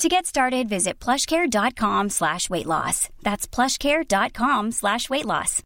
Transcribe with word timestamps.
To 0.00 0.08
get 0.08 0.26
started, 0.26 0.68
visit 0.68 1.00
plushcare.com 1.00 2.10
slash 2.10 2.50
weight 2.50 2.66
loss. 2.66 3.08
That's 3.22 3.48
plushcare.com 3.48 4.72
slash 4.72 5.08
weight 5.08 5.24
loss. 5.24 5.62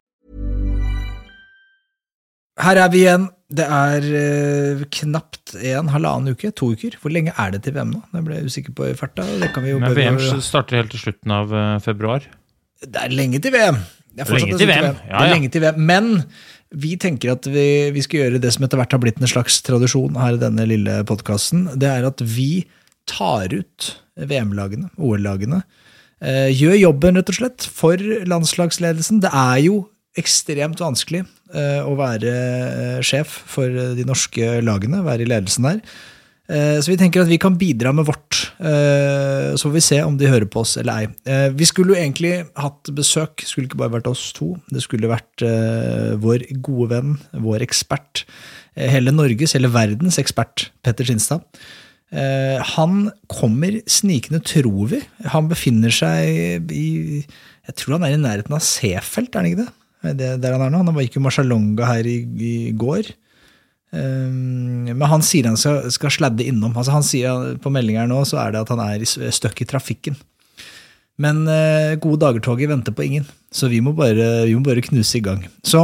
Her 2.61 2.79
er 2.79 2.91
vi 2.93 3.01
igjen. 3.03 3.25
Det 3.51 3.65
er 3.67 4.05
eh, 4.15 4.83
knapt 4.95 5.57
en 5.59 5.89
halvannen 5.91 6.37
uke, 6.37 6.53
to 6.55 6.69
uker. 6.77 6.95
Hvor 7.03 7.11
lenge 7.11 7.35
er 7.35 7.51
det 7.57 7.65
til 7.65 7.75
VM 7.75 7.91
nå? 7.91 8.05
Det 8.13 8.23
ble 8.29 8.39
jeg 8.39 8.53
usikker 8.53 8.77
på 8.77 8.87
i 8.93 8.95
farta. 8.95 9.25
Det 9.41 9.49
kan 9.55 9.65
vi 9.67 9.73
jo 9.73 9.81
Men 9.83 9.97
VM 9.97 10.21
starter 10.47 10.79
helt 10.79 10.95
til 10.95 11.03
slutten 11.03 11.35
av 11.35 11.51
uh, 11.51 11.81
februar. 11.83 12.29
Det 12.87 13.03
er 13.03 13.11
lenge 13.11 13.41
til 13.43 13.57
VM. 13.57 13.81
Det 14.15 14.23
er 14.23 14.31
fortsatt 14.31 14.47
Lenge 14.47 14.55
en 14.55 14.61
til 14.61 14.71
stund 14.71 14.85
VM, 14.85 15.01
Det 15.01 15.11
ja, 15.11 15.25
er 15.25 15.33
lenge 15.35 15.51
til 15.51 15.65
VM. 15.65 15.81
Men 15.91 16.13
vi 16.87 16.93
tenker 17.03 17.35
at 17.35 17.49
vi, 17.51 17.67
vi 17.97 18.05
skal 18.07 18.23
gjøre 18.23 18.43
det 18.45 18.55
som 18.55 18.69
etter 18.69 18.79
hvert 18.79 18.95
har 18.95 19.03
blitt 19.03 19.19
en 19.19 19.33
slags 19.33 19.59
tradisjon 19.67 20.21
her 20.23 20.39
i 20.39 20.45
denne 20.45 20.69
lille 20.71 21.01
podkasten. 21.11 21.73
Det 21.75 21.91
er 21.91 22.07
at 22.07 22.23
vi 22.23 22.53
tar 23.11 23.51
ut 23.57 23.91
VM-lagene, 24.29 24.91
OL-lagene. 24.99 25.63
Eh, 26.21 26.51
gjør 26.53 26.77
jobben, 26.77 27.17
rett 27.17 27.33
og 27.33 27.39
slett, 27.39 27.65
for 27.65 27.97
landslagsledelsen. 28.29 29.23
Det 29.25 29.33
er 29.33 29.65
jo 29.65 29.83
ekstremt 30.21 30.81
vanskelig 30.83 31.23
eh, 31.55 31.81
å 31.87 31.95
være 31.97 32.33
eh, 32.33 33.03
sjef 33.07 33.33
for 33.49 33.73
de 33.97 34.05
norske 34.09 34.59
lagene, 34.67 35.05
være 35.07 35.25
i 35.25 35.31
ledelsen 35.31 35.69
der. 35.71 35.85
Så 36.51 36.91
vi 36.91 36.97
tenker 36.99 37.23
at 37.23 37.29
vi 37.31 37.37
kan 37.39 37.55
bidra 37.55 37.93
med 37.95 38.09
vårt. 38.09 38.35
Så 38.59 39.69
får 39.69 39.75
vi 39.77 39.83
se 39.87 40.01
om 40.03 40.17
de 40.19 40.27
hører 40.27 40.49
på 40.51 40.65
oss 40.65 40.73
eller 40.81 41.05
ei. 41.05 41.45
Vi 41.55 41.69
skulle 41.69 41.95
jo 41.95 42.01
egentlig 42.01 42.33
hatt 42.59 42.91
besøk, 42.91 43.45
skulle 43.47 43.69
ikke 43.69 43.79
bare 43.79 43.93
vært 43.93 44.09
oss 44.11 44.25
to. 44.35 44.49
Det 44.67 44.83
skulle 44.83 45.13
vært 45.13 45.45
vår 46.19 46.49
gode 46.59 46.89
venn, 46.91 47.13
vår 47.45 47.63
ekspert, 47.69 48.25
hele 48.75 49.15
Norges, 49.15 49.55
hele 49.55 49.71
verdens 49.71 50.19
ekspert, 50.19 50.73
Petter 50.83 51.07
Skinstad. 51.07 51.47
Eh, 52.11 52.59
Han 52.75 53.11
kommer 53.31 53.81
snikende, 53.87 54.43
tror 54.43 54.91
vi. 54.91 55.01
Han 55.31 55.51
befinner 55.51 55.95
seg 55.95 56.71
i 56.75 57.23
Jeg 57.23 57.77
tror 57.79 57.99
han 57.99 58.09
er 58.09 58.17
i 58.17 58.23
nærheten 58.23 58.57
av 58.57 58.65
Seefeld, 58.65 59.31
er 59.31 59.39
han 59.39 59.51
ikke 59.51 59.65
det? 59.65 59.73
Det 60.19 60.31
der 60.43 60.57
han 60.57 60.65
er 60.65 60.73
nå? 60.73 60.81
Han 60.83 60.97
gikk 61.05 61.19
jo 61.19 61.25
Marcialonga 61.27 61.87
her 61.87 62.07
i, 62.09 62.23
i 62.41 62.55
går. 62.73 63.13
Um, 63.91 64.87
men 64.87 65.03
han 65.11 65.23
sier 65.27 65.49
han 65.51 65.59
skal, 65.59 65.89
skal 65.93 66.13
sladde 66.15 66.47
innom. 66.47 66.75
Altså 66.79 66.95
han 66.95 67.03
sier 67.07 67.57
På 67.59 67.73
meldinga 67.75 68.05
nå 68.07 68.21
så 68.29 68.39
er 68.39 68.55
det 68.55 68.61
at 68.63 68.71
han 68.71 68.83
er 68.85 69.03
støkk 69.07 69.65
i 69.65 69.69
trafikken. 69.71 70.19
Men 71.21 71.43
uh, 71.49 71.99
gode 72.01 72.21
dager-toget 72.23 72.71
venter 72.71 72.95
på 72.97 73.05
ingen, 73.05 73.27
så 73.53 73.69
vi 73.69 73.83
må 73.85 73.93
bare, 73.97 74.47
vi 74.49 74.55
må 74.57 74.63
bare 74.65 74.85
knuse 74.85 75.19
i 75.19 75.25
gang. 75.25 75.43
Så 75.67 75.83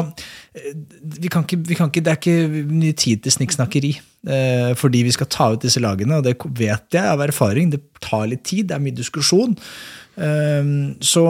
eh, 0.56 0.70
vi 1.18 1.28
kan 1.32 1.44
ikke, 1.44 1.58
vi 1.66 1.76
kan 1.76 1.90
ikke, 1.90 2.04
det 2.06 2.12
er 2.12 2.20
ikke 2.20 2.64
mye 2.70 2.96
tid 2.96 3.24
til 3.24 3.34
snikksnakkeri. 3.34 3.90
eh, 4.30 4.70
fordi 4.78 5.02
vi 5.04 5.12
skal 5.14 5.28
ta 5.30 5.50
ut 5.52 5.62
disse 5.66 5.82
lagene, 5.82 6.20
og 6.20 6.24
det 6.24 6.36
vet 6.56 6.96
jeg 6.96 7.04
av 7.04 7.20
erfaring. 7.26 7.70
Det 7.74 7.82
tar 8.00 8.28
litt 8.30 8.44
tid, 8.48 8.68
det 8.70 8.78
er 8.78 8.84
mye 8.86 8.96
diskusjon. 8.96 9.56
Um, 10.16 10.94
så 11.04 11.20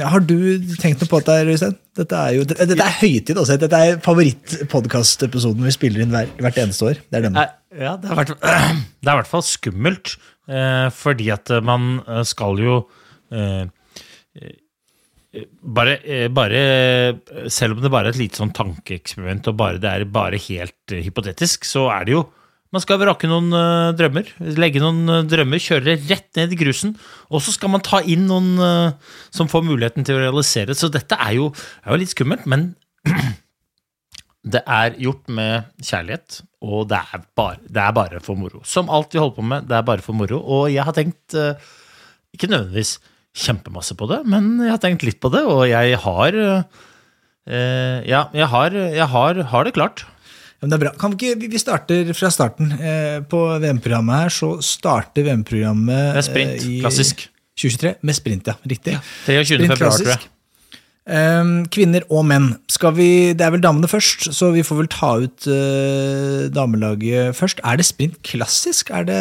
har 0.00 0.22
du 0.24 0.36
tenkt 0.80 1.02
noe 1.02 1.10
på 1.10 1.18
dette, 1.20 1.50
Øystein? 1.52 1.74
Dette 1.98 2.16
er 2.16 2.38
jo 2.38 2.46
dette, 2.48 2.72
er 2.72 2.94
høytid. 3.02 3.36
Også. 3.36 3.58
Dette 3.60 3.76
er 3.76 3.98
favorittpodkastepisoden 4.00 5.66
vi 5.66 5.74
spiller 5.74 6.04
inn 6.06 6.14
hver, 6.14 6.30
hvert 6.40 6.60
eneste 6.62 6.88
år. 6.88 7.02
Det 7.04 7.20
er 7.20 7.26
denne. 7.26 7.44
Ja, 7.76 7.96
det 8.00 8.08
er, 8.08 8.32
i 9.04 9.10
hvert 9.10 9.28
fall 9.28 9.44
skummelt, 9.44 10.14
eh, 10.48 10.88
fordi 10.94 11.28
at 11.34 11.52
eh, 11.52 11.60
man 11.60 11.98
eh, 12.06 12.22
skal 12.28 12.62
jo 12.64 12.78
eh, 12.80 12.86
eh, 12.86 12.99
bare, 15.62 15.96
eh, 16.02 16.28
bare 16.28 16.60
Selv 17.48 17.76
om 17.76 17.82
det 17.84 17.90
bare 17.92 18.10
er 18.10 18.16
et 18.16 18.20
lite 18.24 18.40
sånn 18.40 18.54
tankeeksperiment, 18.56 19.48
og 19.50 19.58
bare, 19.60 19.78
det 19.78 19.90
er 19.90 20.04
bare 20.10 20.40
helt 20.48 20.94
eh, 20.94 21.04
hypotetisk, 21.06 21.68
så 21.68 21.88
er 21.94 22.08
det 22.08 22.16
jo 22.16 22.24
Man 22.70 22.82
skal 22.84 23.00
vrake 23.00 23.26
noen 23.26 23.50
uh, 23.50 23.90
drømmer, 23.98 24.28
legge 24.54 24.78
noen 24.78 25.02
uh, 25.10 25.24
drømmer, 25.26 25.58
kjøre 25.58 25.88
det 25.88 26.04
rett 26.06 26.28
ned 26.38 26.52
i 26.54 26.58
grusen, 26.60 26.92
og 27.26 27.42
så 27.42 27.50
skal 27.50 27.72
man 27.72 27.82
ta 27.82 27.98
inn 28.06 28.28
noen 28.28 28.52
uh, 28.62 28.92
som 29.34 29.50
får 29.50 29.64
muligheten 29.66 30.06
til 30.06 30.14
å 30.14 30.20
realisere 30.20 30.70
det. 30.70 30.76
Så 30.78 30.86
dette 30.86 31.18
er 31.18 31.34
jo, 31.34 31.48
er 31.82 31.90
jo 31.90 31.98
litt 31.98 32.12
skummelt, 32.14 32.46
men 32.46 32.68
det 34.54 34.62
er 34.70 34.94
gjort 35.02 35.28
med 35.34 35.66
kjærlighet, 35.82 36.40
og 36.64 36.86
det 36.92 37.00
er, 37.00 37.24
bare, 37.36 37.60
det 37.66 37.82
er 37.82 37.96
bare 37.96 38.22
for 38.24 38.38
moro. 38.40 38.62
Som 38.62 38.90
alt 38.92 39.14
vi 39.14 39.20
holder 39.20 39.36
på 39.36 39.46
med, 39.50 39.66
det 39.68 39.76
er 39.76 39.86
bare 39.90 40.04
for 40.04 40.16
moro. 40.16 40.38
Og 40.40 40.70
jeg 40.72 40.84
har 40.86 40.96
tenkt, 40.96 41.34
eh, 41.34 41.58
ikke 42.36 42.48
nødvendigvis 42.52 42.98
kjempemasse 43.36 43.94
på 43.98 44.08
det, 44.10 44.22
men 44.26 44.56
jeg 44.64 44.72
har 44.74 44.80
tenkt 44.82 45.04
litt 45.06 45.20
på 45.22 45.30
det, 45.32 45.42
og 45.46 45.62
jeg 45.70 45.98
har 46.02 46.38
eh, 46.40 48.00
Ja, 48.08 48.24
jeg 48.34 48.46
har, 48.52 48.70
jeg 48.74 49.06
har, 49.12 49.42
har 49.52 49.64
det 49.68 49.74
klart. 49.76 50.04
Ja, 50.60 50.66
men 50.66 50.72
det 50.72 50.76
er 50.76 50.82
bra. 50.84 50.92
Kan 51.00 51.14
vi 51.14 51.30
ikke, 51.32 51.48
vi- 51.54 51.58
starter 51.62 52.10
fra 52.14 52.28
starten. 52.30 52.72
Eh, 52.76 53.20
på 53.24 53.38
VM-programmet 53.62 54.26
her 54.26 54.28
så 54.34 54.50
starter 54.62 55.24
VM-programmet 55.24 56.16
er 56.18 56.26
sprint, 56.26 56.58
eh, 56.60 56.68
i 56.68 56.80
klassisk. 56.82 57.28
2023 57.56 57.94
med 58.02 58.14
sprint, 58.16 58.46
ja. 58.46 58.54
Riktig. 58.68 58.98
23. 59.26 59.44
Sprint 59.56 59.72
februar, 59.72 59.96
tror 59.96 60.12
jeg. 60.14 60.28
Eh, 61.10 61.50
kvinner 61.72 62.04
og 62.10 62.24
menn. 62.28 62.50
Skal 62.68 62.92
vi, 62.94 63.08
det 63.32 63.40
er 63.46 63.50
vel 63.56 63.60
damene 63.64 63.88
først, 63.88 64.30
så 64.36 64.52
vi 64.52 64.62
får 64.62 64.76
vel 64.82 64.90
ta 64.92 65.14
ut 65.24 65.46
eh, 65.48 66.48
damelaget 66.52 67.34
først. 67.36 67.60
Er 67.64 67.76
det 67.80 67.86
sprint 67.88 68.20
klassisk? 68.22 68.90
Er 68.90 69.04
det 69.08 69.20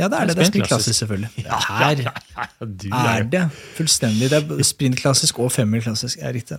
Ja, 0.00 0.08
det 0.08 0.18
er 0.18 0.30
det. 0.30 0.36
Det 0.36 0.44
er 0.46 0.48
sprintklassisk, 0.48 0.98
selvfølgelig. 0.98 1.30
selvfølgelig. 1.36 2.92
Her 2.92 3.18
er 3.20 3.26
det 3.28 3.42
fullstendig. 3.76 4.30
Det 4.32 4.38
er 4.40 4.64
sprintklassisk 4.64 5.38
og 5.44 5.52
femmer 5.52 5.84
klassisk. 5.84 6.18
er 6.22 6.32
riktig. 6.32 6.58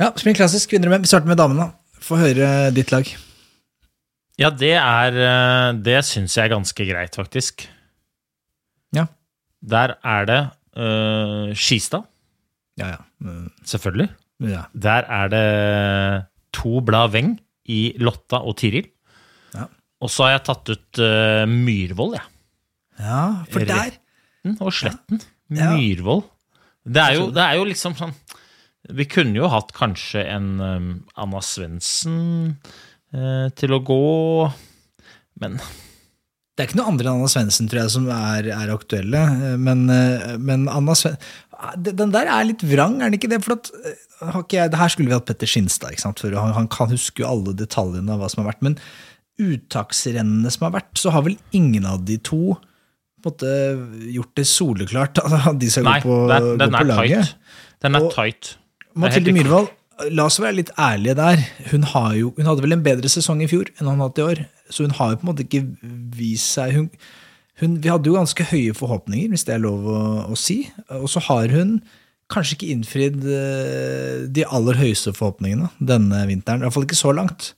Ja, 0.00 0.10
Sprintklassisk 0.16 0.74
kvinner 0.74 0.90
og 0.90 0.96
menn. 0.96 1.06
Vi 1.06 1.10
starter 1.10 1.30
med 1.30 1.40
damene. 1.40 1.70
Få 2.04 2.20
høre 2.20 2.68
ditt 2.76 2.92
lag. 2.92 3.08
Ja, 4.38 4.52
det 4.54 4.74
er 4.78 5.16
eh, 5.18 5.72
Det 5.82 5.98
syns 6.06 6.36
jeg 6.36 6.46
er 6.46 6.54
ganske 6.54 6.86
greit, 6.92 7.16
faktisk. 7.18 7.66
Ja. 8.94 9.08
Der 9.64 9.96
er 10.06 10.28
det 10.28 10.40
uh, 10.78 11.50
Skistad, 11.58 12.06
Ja, 12.78 12.92
ja. 12.94 13.00
Mm, 13.18 13.50
selvfølgelig. 13.66 14.08
ja. 14.46 14.62
Der 14.72 15.08
er 15.10 15.28
det 15.32 16.26
to 16.54 16.78
blad 16.80 17.10
Weng 17.16 17.40
i 17.66 17.96
Lotta 17.98 18.38
og 18.38 18.56
Tiril. 18.60 18.86
Ja. 19.54 19.66
Og 20.00 20.10
så 20.10 20.28
har 20.28 20.36
jeg 20.36 20.44
tatt 20.46 20.70
ut 20.76 21.00
uh, 21.02 21.42
Myhrvold, 21.50 22.14
jeg. 22.20 22.22
ja 22.22 22.37
for 22.98 23.64
der 23.68 23.90
Retten 23.94 24.56
og 24.60 24.72
Sletten. 24.74 25.20
Ja. 25.54 25.70
Myhrvold. 25.76 26.24
Det, 26.88 27.02
er 27.02 27.14
jo- 27.18 27.30
det 27.32 27.42
er 27.44 27.56
jo 27.58 27.64
liksom 27.68 27.94
sånn 27.98 28.12
Vi 28.94 29.04
kunne 29.10 29.36
jo 29.36 29.48
hatt 29.52 29.72
kanskje 29.76 30.22
en 30.32 30.46
um, 30.60 30.86
Anna 31.20 31.40
Svendsen 31.44 32.56
uh, 33.14 33.48
til 33.58 33.74
å 33.76 33.80
gå, 33.84 33.98
men 35.42 35.58
Det 35.58 36.62
er 36.64 36.68
ikke 36.70 36.78
noe 36.80 36.90
andre 36.92 37.08
enn 37.10 37.18
Anna 37.20 37.28
Svendsen 37.30 37.68
tror 37.70 37.82
jeg, 37.84 37.90
som 37.94 38.06
er, 38.10 38.48
er 38.54 38.72
aktuelle. 38.74 39.20
eh, 39.52 39.56
Men, 39.62 39.84
eh, 39.94 40.36
men 40.42 40.64
Anna 40.72 40.94
Sven... 40.98 41.14
Ah, 41.54 41.74
Den 41.76 42.10
der 42.14 42.26
er 42.30 42.44
litt 42.48 42.62
vrang, 42.66 42.96
er 43.02 43.10
den 43.12 43.18
ikke 43.18 43.30
det? 43.30 43.38
For 43.44 43.54
at, 43.58 43.70
jeg, 44.52 44.70
det 44.72 44.78
her 44.80 44.88
skulle 44.90 45.10
vi 45.12 45.14
hatt 45.14 45.26
Petter 45.28 45.46
Skinstad, 45.50 45.92
ikke 45.94 46.02
sant? 46.06 46.18
for 46.24 46.34
han, 46.34 46.52
han 46.56 46.66
kan 46.72 46.90
huske 46.90 47.22
jo 47.22 47.28
alle 47.30 47.54
detaljene 47.54 48.10
av 48.16 48.18
hva 48.24 48.28
som 48.32 48.42
har 48.42 48.50
vært. 48.52 48.64
Men 48.66 48.78
uttaksrennene 49.38 50.50
som 50.50 50.66
har 50.68 50.74
vært, 50.80 50.92
så 50.98 51.12
har 51.14 51.24
vel 51.26 51.36
ingen 51.56 51.86
av 51.86 52.02
de 52.08 52.16
to 52.26 52.56
måte, 53.28 53.52
gjort 54.16 54.32
det 54.40 54.46
soleklart 54.50 55.20
at 55.22 55.48
de 55.62 55.70
skal 55.72 55.86
Nei, 55.88 55.98
gå 56.02 56.08
på, 56.08 56.18
den, 56.32 56.48
den 56.64 56.74
gå 56.74 56.82
på 56.82 56.88
laget. 56.92 57.32
tight. 57.32 57.58
Den 57.86 57.94
er 58.00 58.06
Og- 58.08 58.14
tight. 58.16 58.56
Mathilde. 58.98 59.30
Myhrvold, 59.36 59.68
la 60.14 60.24
oss 60.26 60.40
være 60.42 60.56
litt 60.58 60.70
ærlige 60.78 61.14
der. 61.18 61.44
Hun, 61.70 61.84
har 61.92 62.12
jo, 62.18 62.32
hun 62.36 62.48
hadde 62.50 62.64
vel 62.64 62.74
en 62.74 62.82
bedre 62.86 63.10
sesong 63.12 63.44
i 63.44 63.48
fjor 63.50 63.68
enn 63.78 63.86
hun 63.86 64.00
har 64.02 64.08
hatt 64.10 64.18
i 64.18 64.26
år. 64.26 64.40
Så 64.74 64.84
hun 64.88 64.94
har 64.98 65.12
jo 65.14 65.20
på 65.20 65.26
en 65.26 65.30
måte 65.32 65.44
ikke 65.46 65.62
vist 66.18 66.52
seg 66.58 66.74
hun, 66.76 66.88
hun, 67.62 67.76
Vi 67.82 67.90
hadde 67.90 68.06
jo 68.10 68.14
ganske 68.18 68.44
høye 68.52 68.74
forhåpninger, 68.78 69.30
hvis 69.32 69.42
det 69.48 69.54
er 69.56 69.62
lov 69.64 69.86
å, 69.90 70.00
å 70.30 70.36
si. 70.38 70.60
Og 70.98 71.08
så 71.10 71.22
har 71.28 71.50
hun 71.54 71.78
kanskje 72.30 72.54
ikke 72.58 72.68
innfridd 72.74 73.22
eh, 73.24 74.26
de 74.30 74.44
aller 74.46 74.76
høyeste 74.78 75.14
forhåpningene 75.16 75.70
denne 75.80 76.20
vinteren. 76.28 76.60
I 76.60 76.66
hvert 76.68 76.76
fall 76.76 76.86
ikke 76.86 76.98
så 77.00 77.14
langt. 77.16 77.52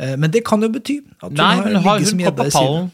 Eh, 0.00 0.14
Men 0.18 0.32
det 0.34 0.44
kan 0.48 0.62
jo 0.64 0.70
bety 0.74 0.96
at 1.20 1.28
hun 1.30 1.38
Nei, 1.38 1.52
har 1.58 1.98
ligget 1.98 2.10
som 2.12 2.18
mye 2.22 2.26
gjedda 2.30 2.46
i 2.48 2.54
siden. 2.54 2.88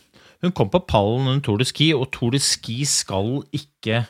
Hun 0.44 0.54
kom 0.56 0.70
på 0.72 0.82
pallen 0.88 1.28
under 1.28 1.44
Tour 1.44 1.60
de 1.60 1.66
Ski, 1.68 1.92
og 1.96 2.10
Tour 2.14 2.34
de 2.34 2.40
Ski 2.42 2.82
skal 2.88 3.40
ikke 3.56 4.04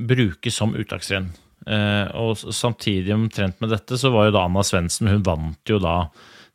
brukes 0.00 0.56
som 0.56 0.74
uttaksrenn. 0.78 1.30
Eh, 1.66 2.06
og 2.16 2.38
samtidig 2.40 3.12
omtrent 3.14 3.60
med 3.60 3.72
dette, 3.74 3.98
så 4.00 4.12
var 4.14 4.28
jo 4.28 4.36
da 4.38 4.46
Anna 4.46 4.62
Svendsen 4.64 5.10
Hun 5.10 5.24
vant 5.26 5.68
jo 5.68 5.76
da 5.82 6.06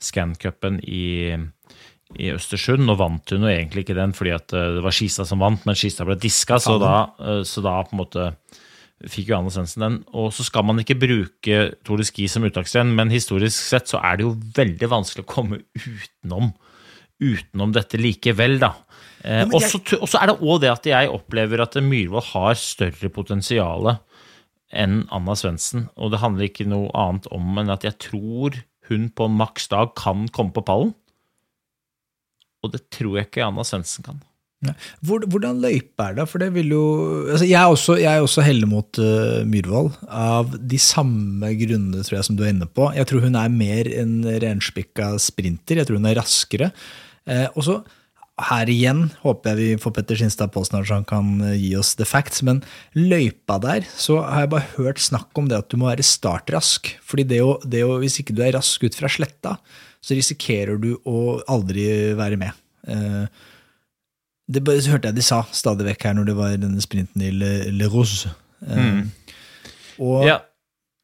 Scan-cupen 0.01 0.79
i, 0.81 1.35
i 2.17 2.31
Østersund. 2.33 2.87
Nå 2.87 2.97
vant 2.97 3.35
hun 3.35 3.45
jo 3.45 3.51
egentlig 3.51 3.85
ikke 3.85 3.97
den 3.97 4.15
fordi 4.17 4.33
eh, 4.35 4.71
det 4.77 4.83
var 4.85 4.95
Skistad 4.95 5.29
som 5.29 5.43
vant, 5.43 5.61
men 5.67 5.77
Skistad 5.77 6.09
ble 6.09 6.17
diska, 6.19 6.59
så 6.61 6.79
da, 6.81 6.95
eh, 7.21 7.43
så 7.47 7.63
da 7.65 7.77
på 7.85 7.95
en 7.95 8.01
måte 8.01 8.29
fikk 9.11 9.29
jo 9.29 9.37
Anna 9.37 9.53
Svendsen 9.53 9.85
den. 9.85 9.97
Og 10.17 10.31
så 10.33 10.45
skal 10.47 10.65
man 10.67 10.81
ikke 10.81 10.97
bruke 10.99 11.59
Tour 11.85 12.01
de 12.01 12.07
Ski 12.07 12.29
som 12.31 12.47
uttaksrenn, 12.47 12.95
men 12.97 13.13
historisk 13.13 13.59
sett 13.59 13.91
så 13.91 14.01
er 14.01 14.17
det 14.17 14.25
jo 14.25 14.37
veldig 14.57 14.89
vanskelig 14.91 15.25
å 15.25 15.33
komme 15.35 15.61
utenom, 15.75 16.53
utenom 17.21 17.75
dette 17.75 17.99
likevel, 18.01 18.57
da. 18.63 18.73
Eh, 19.25 19.47
og 19.49 19.63
så 19.65 20.19
er 20.19 20.29
det 20.29 20.37
òg 20.37 20.59
det 20.61 20.69
at 20.69 20.89
jeg 20.89 21.09
opplever 21.09 21.63
at 21.63 21.77
Myhrvold 21.81 22.29
har 22.33 22.59
større 22.59 23.09
potensial 23.13 23.95
enn 24.75 25.03
Anna 25.13 25.35
Svendsen. 25.37 25.87
Og 25.97 26.13
det 26.13 26.21
handler 26.21 26.49
ikke 26.49 26.67
noe 26.69 26.91
annet 26.97 27.27
om 27.33 27.57
enn 27.61 27.73
at 27.73 27.87
jeg 27.87 27.97
tror 28.09 28.59
hun 28.89 29.09
på 29.17 29.27
maks 29.31 29.69
dag 29.71 29.95
kan 29.97 30.27
komme 30.33 30.53
på 30.53 30.65
pallen. 30.65 30.93
Og 32.65 32.73
det 32.73 32.85
tror 32.93 33.17
jeg 33.17 33.29
ikke 33.29 33.45
Anna 33.47 33.65
Svendsen 33.65 34.05
kan. 34.05 34.21
Hvor, 35.05 35.25
hvordan 35.29 35.59
løype 35.61 36.01
er 36.01 36.15
det? 36.17 36.25
For 36.31 36.41
det 36.41 36.47
vil 36.55 36.71
jo 36.73 36.85
altså 37.29 37.45
Jeg 37.45 37.59
er 37.59 37.73
også, 37.73 37.97
jeg 38.01 38.09
er 38.09 38.23
også 38.23 38.45
heller 38.45 38.69
mot 38.69 38.97
uh, 38.97 39.43
Myhrvold, 39.45 39.91
av 40.09 40.55
de 40.57 40.79
samme 40.81 41.51
grunnene 41.59 42.01
tror 42.05 42.17
jeg 42.17 42.27
som 42.29 42.39
du 42.39 42.45
er 42.45 42.53
inne 42.53 42.69
på. 42.69 42.87
Jeg 42.97 43.09
tror 43.09 43.25
hun 43.27 43.37
er 43.37 43.53
mer 43.53 43.89
en 43.93 44.15
renspikka 44.25 45.11
sprinter. 45.21 45.81
Jeg 45.81 45.89
tror 45.89 45.99
hun 46.01 46.09
er 46.09 46.17
raskere. 46.17 46.71
Eh, 47.29 47.45
og 47.53 47.65
så 47.67 47.79
her 48.35 48.67
igjen 48.67 49.05
håper 49.21 49.53
jeg 49.53 49.57
vi 49.59 49.79
får 49.79 49.93
Petter 49.95 50.19
Skinstad 50.19 50.51
på 50.51 50.63
snart, 50.67 50.89
så 50.89 50.97
han 50.97 51.07
kan 51.07 51.39
eh, 51.45 51.55
gi 51.55 51.71
oss 51.79 51.93
the 51.95 52.07
facts. 52.07 52.43
Men 52.43 52.61
løypa 52.97 53.57
der, 53.63 53.87
så 53.95 54.19
har 54.25 54.43
jeg 54.43 54.51
bare 54.51 54.73
hørt 54.75 54.99
snakk 55.03 55.31
om 55.39 55.47
det 55.51 55.61
at 55.61 55.69
du 55.71 55.79
må 55.79 55.87
være 55.87 56.03
startrask. 56.05 56.91
Fordi 57.05 57.27
det 57.31 57.41
å, 57.45 57.55
det 57.63 57.85
å, 57.87 57.95
hvis 58.03 58.19
ikke 58.21 58.35
du 58.35 58.43
er 58.43 58.55
rask 58.57 58.83
ut 58.83 58.97
fra 58.97 59.11
sletta, 59.11 59.55
så 60.03 60.17
risikerer 60.17 60.81
du 60.81 60.91
å 61.07 61.39
aldri 61.51 61.87
være 62.17 62.39
med. 62.41 62.63
Eh, 62.91 63.45
det 64.45 64.61
hørte 64.67 65.09
jeg 65.09 65.17
de 65.17 65.25
sa 65.25 65.41
stadig 65.55 65.87
vekk 65.87 66.09
her 66.09 66.19
når 66.19 66.27
det 66.27 66.35
var 66.37 66.59
denne 66.59 66.83
sprinten 66.83 67.23
i 67.23 67.31
Le, 67.33 67.53
Le 67.73 67.87
Rose. 67.89 68.29
Mm. 68.65 69.07
og 70.03 70.27
Ja. 70.27 70.41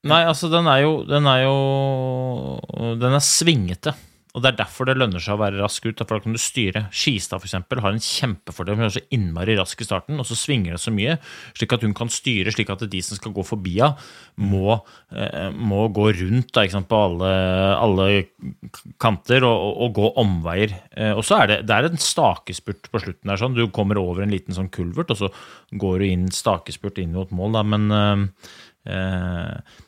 Nei, 0.02 0.24
altså, 0.26 0.48
den 0.50 0.66
er 0.66 0.80
jo 0.82 1.04
Den 1.06 1.28
er 1.30 1.44
jo 1.44 2.96
Den 2.98 3.14
er 3.14 3.22
svingete. 3.22 3.92
Og 4.32 4.44
det 4.44 4.52
er 4.52 4.60
derfor 4.62 4.88
det 4.88 4.96
lønner 4.96 5.20
seg 5.20 5.36
å 5.36 5.42
være 5.42 5.60
rask 5.60 5.84
ut. 5.86 6.00
For 6.00 6.16
da 6.16 6.24
kan 6.24 6.36
du 6.36 6.40
styre. 6.40 6.86
Skistad 6.96 7.42
for 7.42 7.50
eksempel, 7.50 7.82
har 7.84 7.96
en 7.96 8.04
kjempefordel. 8.04 8.78
Hun 8.80 8.88
er 8.88 8.94
så 8.96 9.04
innmari 9.12 9.58
rask 9.60 9.84
i 9.84 9.88
starten, 9.88 10.20
og 10.22 10.28
så 10.28 10.38
svinger 10.40 10.78
det 10.78 10.82
så 10.84 10.94
mye, 10.96 11.18
slik 11.58 11.76
at 11.76 11.84
hun 11.84 11.96
kan 11.98 12.12
styre 12.12 12.54
slik 12.56 12.72
at 12.72 12.86
de 12.92 13.02
som 13.04 13.20
skal 13.20 13.36
gå 13.36 13.44
forbi 13.48 13.76
henne, 13.82 14.08
må, 14.42 14.78
eh, 15.12 15.52
må 15.52 15.84
gå 15.94 16.08
rundt 16.22 16.54
da, 16.56 16.64
sant, 16.72 16.88
på 16.90 17.02
alle, 17.10 17.32
alle 17.76 18.08
kanter 19.02 19.44
og, 19.48 19.58
og, 19.68 19.76
og 19.86 20.00
gå 20.00 20.12
omveier. 20.24 20.78
Eh, 20.96 21.12
og 21.12 21.26
så 21.28 21.42
er 21.42 21.52
det, 21.52 21.60
det 21.68 21.78
er 21.78 21.90
en 21.90 22.02
stakespurt 22.02 22.92
på 22.92 23.04
slutten. 23.04 23.28
der, 23.28 23.42
sånn. 23.42 23.58
Du 23.58 23.66
kommer 23.76 24.00
over 24.00 24.24
en 24.24 24.34
liten 24.34 24.56
sånn 24.56 24.72
kulvert, 24.72 25.12
og 25.12 25.26
så 25.26 25.32
går 25.82 26.02
du 26.02 26.08
inn 26.08 26.28
stakespurt 26.36 27.04
inn 27.04 27.16
mot 27.18 27.36
mål. 27.36 27.60
Da. 27.60 27.68
Men 27.76 27.92
eh, 28.88 29.82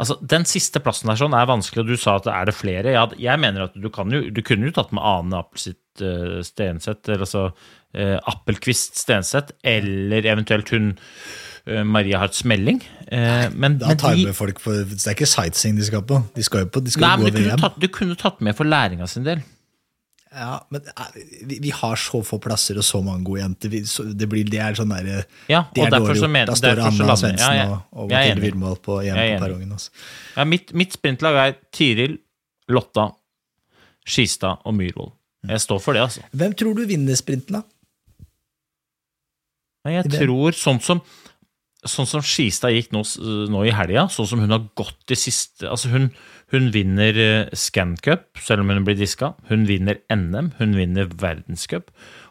Altså, 0.00 0.16
Den 0.24 0.46
siste 0.48 0.80
plassen 0.82 1.10
der 1.12 1.18
sånn 1.20 1.34
er 1.36 1.48
vanskelig, 1.50 1.82
og 1.84 1.90
du 1.92 2.00
sa 2.00 2.16
at 2.20 2.26
er 2.32 2.48
det 2.48 2.56
flere. 2.56 2.94
Ja, 2.96 3.04
jeg 3.20 3.40
mener 3.42 3.68
at 3.68 3.76
du, 3.76 3.90
kan 3.92 4.10
jo, 4.14 4.22
du 4.32 4.40
kunne 4.46 4.70
jo 4.70 4.74
tatt 4.78 4.94
med 4.96 5.04
Ane 5.04 5.40
Appelsitt 5.42 6.00
uh, 6.04 6.40
Stenseth, 6.46 7.04
eller 7.10 7.26
altså 7.26 7.42
uh, 7.52 8.16
Appelquist 8.32 8.96
Stenseth, 9.02 9.52
eller 9.66 10.24
eventuelt 10.32 10.72
hun 10.72 10.94
eh, 11.66 11.82
Maria 11.84 12.22
Hartz 12.22 12.42
Melling. 12.48 12.80
Eh, 13.12 13.46
men, 13.52 13.76
da 13.82 13.92
men 13.92 14.00
tar 14.00 14.16
de- 14.16 14.24
med 14.30 14.36
folk 14.38 14.60
på, 14.64 14.72
Det 14.88 14.98
er 15.04 15.16
ikke 15.18 15.28
sightseeing 15.28 15.76
de 15.76 15.84
skal 15.90 16.02
på. 16.08 16.22
De 16.36 16.42
skal 16.46 16.64
jo 16.64 16.70
på, 16.72 16.82
de 16.86 16.94
skal 16.94 17.04
Nei, 17.06 17.12
jo 17.16 17.22
men 17.22 17.32
gå 17.32 17.36
du 17.36 17.42
kunne, 17.44 17.60
tatt, 17.66 17.80
du 17.84 17.88
kunne 18.00 18.16
tatt 18.24 18.40
med 18.40 18.56
for 18.56 18.64
læringa 18.70 19.08
sin 19.10 19.26
del. 19.28 19.44
Ja, 20.30 20.60
men 20.70 20.84
eh, 20.86 21.14
vi, 21.42 21.70
har 21.74 21.98
så 21.98 22.20
få 22.22 22.38
plasser 22.42 22.78
og 22.78 22.84
så 22.86 23.00
mange 23.02 23.24
gode 23.26 23.40
jenter. 23.42 23.72
Det, 24.14 24.28
blir, 24.30 24.46
det 24.46 24.60
er 24.62 24.76
sånn 24.78 24.92
derre 24.94 25.24
Ja, 25.50 25.64
det 25.74 25.88
er 25.88 25.96
dårlig 25.96 26.20
gjort. 26.20 26.52
Da 26.52 26.58
står 26.60 26.82
Anna 26.86 27.16
Svendsen 27.18 27.42
ja, 27.42 27.54
jeg- 27.58 27.72
og, 27.72 27.80
og 28.04 28.12
Mathilde 28.12 28.50
enig. 28.52 28.76
På, 28.84 29.00
igjen 29.02 29.18
på 29.18 29.40
perrongen. 29.42 29.72
Altså. 29.74 29.90
Ja, 30.36 30.46
mitt, 30.46 30.70
mitt 30.78 30.94
sprintlag 30.94 31.40
er 31.42 31.56
Tiril, 31.74 32.14
Lotta, 32.70 33.08
Skistad 34.06 34.62
og 34.64 34.76
Myhrvold. 34.78 35.16
Jeg 35.50 35.64
står 35.64 35.82
for 35.82 35.96
det, 35.96 36.06
altså. 36.06 36.22
Hvem 36.36 36.54
tror 36.62 36.78
du 36.78 36.84
vinner 36.86 37.18
sprinten, 37.18 37.58
da? 37.58 37.64
Jeg 39.90 40.12
tror 40.12 40.52
sånn 40.54 40.78
som 40.84 41.00
Sånn 41.88 42.08
som 42.08 42.20
Skistad 42.20 42.74
gikk 42.74 42.90
nå, 42.92 43.00
nå 43.48 43.62
i 43.64 43.72
helga, 43.72 44.04
sånn 44.12 44.28
som 44.28 44.42
hun 44.42 44.52
har 44.52 44.66
gått 44.76 44.98
de 45.08 45.16
siste 45.16 45.64
Altså, 45.64 45.88
hun, 45.88 46.10
hun 46.52 46.68
vinner 46.74 47.16
Scancup, 47.56 47.56
Scan 47.62 47.94
Cup, 48.04 48.42
selv 48.44 48.64
om 48.64 48.72
hun 48.74 48.84
blir 48.84 48.98
diska. 48.98 49.32
Hun 49.48 49.64
vinner 49.68 50.02
NM, 50.12 50.52
hun 50.58 50.76
vinner 50.76 51.08
verdenscup. 51.08 51.88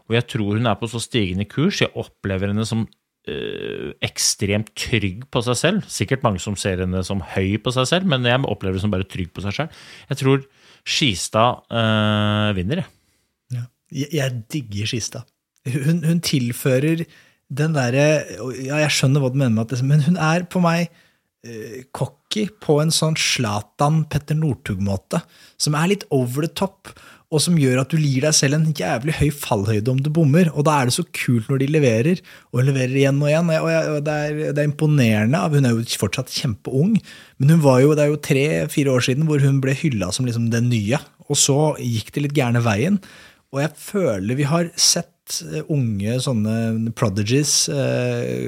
Og 0.09 0.17
jeg 0.17 0.27
tror 0.35 0.57
hun 0.57 0.69
er 0.69 0.77
på 0.77 0.89
så 0.91 1.01
stigende 1.01 1.47
kurs. 1.49 1.81
Jeg 1.81 1.93
opplever 1.97 2.51
henne 2.51 2.65
som 2.67 2.85
øh, 3.29 3.91
ekstremt 4.05 4.71
trygg 4.77 5.25
på 5.33 5.41
seg 5.45 5.57
selv. 5.57 5.89
Sikkert 5.89 6.25
mange 6.25 6.41
som 6.43 6.57
ser 6.59 6.83
henne 6.83 7.01
som 7.05 7.23
høy 7.35 7.57
på 7.63 7.73
seg 7.75 7.89
selv, 7.89 8.09
men 8.09 8.25
jeg 8.27 8.41
opplever 8.43 8.77
henne 8.77 8.85
som 8.85 8.93
bare 8.93 9.09
trygg 9.09 9.31
på 9.33 9.45
seg 9.45 9.55
selv. 9.55 9.81
Jeg 10.11 10.21
tror 10.21 10.45
Skistad 10.89 11.65
øh, 11.69 12.53
vinner, 12.57 12.83
jeg. 12.83 12.89
Ja. 13.57 13.65
Jeg 14.13 14.43
digger 14.53 14.89
Skistad. 14.89 15.29
Hun, 15.69 16.03
hun 16.05 16.21
tilfører 16.23 17.03
den 17.49 17.75
derre 17.77 18.07
Ja, 18.61 18.79
jeg 18.83 18.95
skjønner 18.95 19.23
hva 19.23 19.31
du 19.33 19.39
mener 19.39 19.55
med 19.57 19.73
at 19.73 19.85
men 19.85 20.03
hun 20.05 20.19
er 20.21 20.45
på 20.49 20.61
meg 20.63 20.89
uh, 21.47 21.79
cocky 21.95 22.47
på 22.61 22.79
en 22.83 22.93
sånn 22.93 23.17
Slatan-Petter 23.19 24.37
Northug-måte, 24.37 25.23
som 25.57 25.77
er 25.77 25.93
litt 25.93 26.05
over 26.13 26.45
the 26.45 26.51
top, 26.53 26.93
og 27.29 27.41
som 27.43 27.57
gjør 27.61 27.83
at 27.83 27.91
du 27.93 27.99
gir 28.01 28.23
deg 28.25 28.33
selv 28.33 28.57
en 28.57 28.71
jævlig 28.73 29.13
høy 29.19 29.27
fallhøyde 29.29 29.91
om 29.91 29.99
du 30.01 30.09
bommer. 30.13 30.47
Og 30.57 30.65
da 30.65 30.79
er 30.79 30.89
det 30.89 30.95
så 30.95 31.05
kult 31.13 31.49
når 31.51 31.61
de 31.61 31.67
leverer, 31.75 32.21
og 32.49 32.63
leverer 32.65 32.95
igjen 32.97 33.19
og 33.21 33.29
igjen. 33.29 33.51
Og, 33.53 33.69
jeg, 33.69 33.91
og 33.93 33.99
det, 34.07 34.15
er, 34.15 34.39
det 34.47 34.63
er 34.63 34.69
imponerende. 34.71 35.43
Hun 35.53 35.69
er 35.69 35.75
jo 35.75 35.99
fortsatt 36.01 36.33
kjempeung, 36.33 36.95
men 37.37 37.53
hun 37.53 37.61
var 37.61 37.83
jo, 37.83 37.93
det 37.93 38.05
er 38.05 38.09
jo 38.09 38.23
tre-fire 38.25 38.95
år 38.95 39.05
siden 39.05 39.29
hvor 39.29 39.45
hun 39.45 39.61
ble 39.61 39.77
hylla 39.77 40.09
som 40.15 40.25
liksom 40.25 40.49
den 40.53 40.71
nye. 40.73 40.97
Og 41.29 41.37
så 41.37 41.59
gikk 41.77 42.09
det 42.15 42.25
litt 42.25 42.37
gærne 42.39 42.65
veien. 42.65 42.97
Og 43.53 43.61
jeg 43.61 43.77
føler 43.77 44.37
vi 44.41 44.49
har 44.49 44.73
sett 44.73 45.13
eh, 45.45 45.65
unge 45.71 46.15
sånne 46.23 46.91
prodigies, 46.97 47.53
eh, 47.71 48.45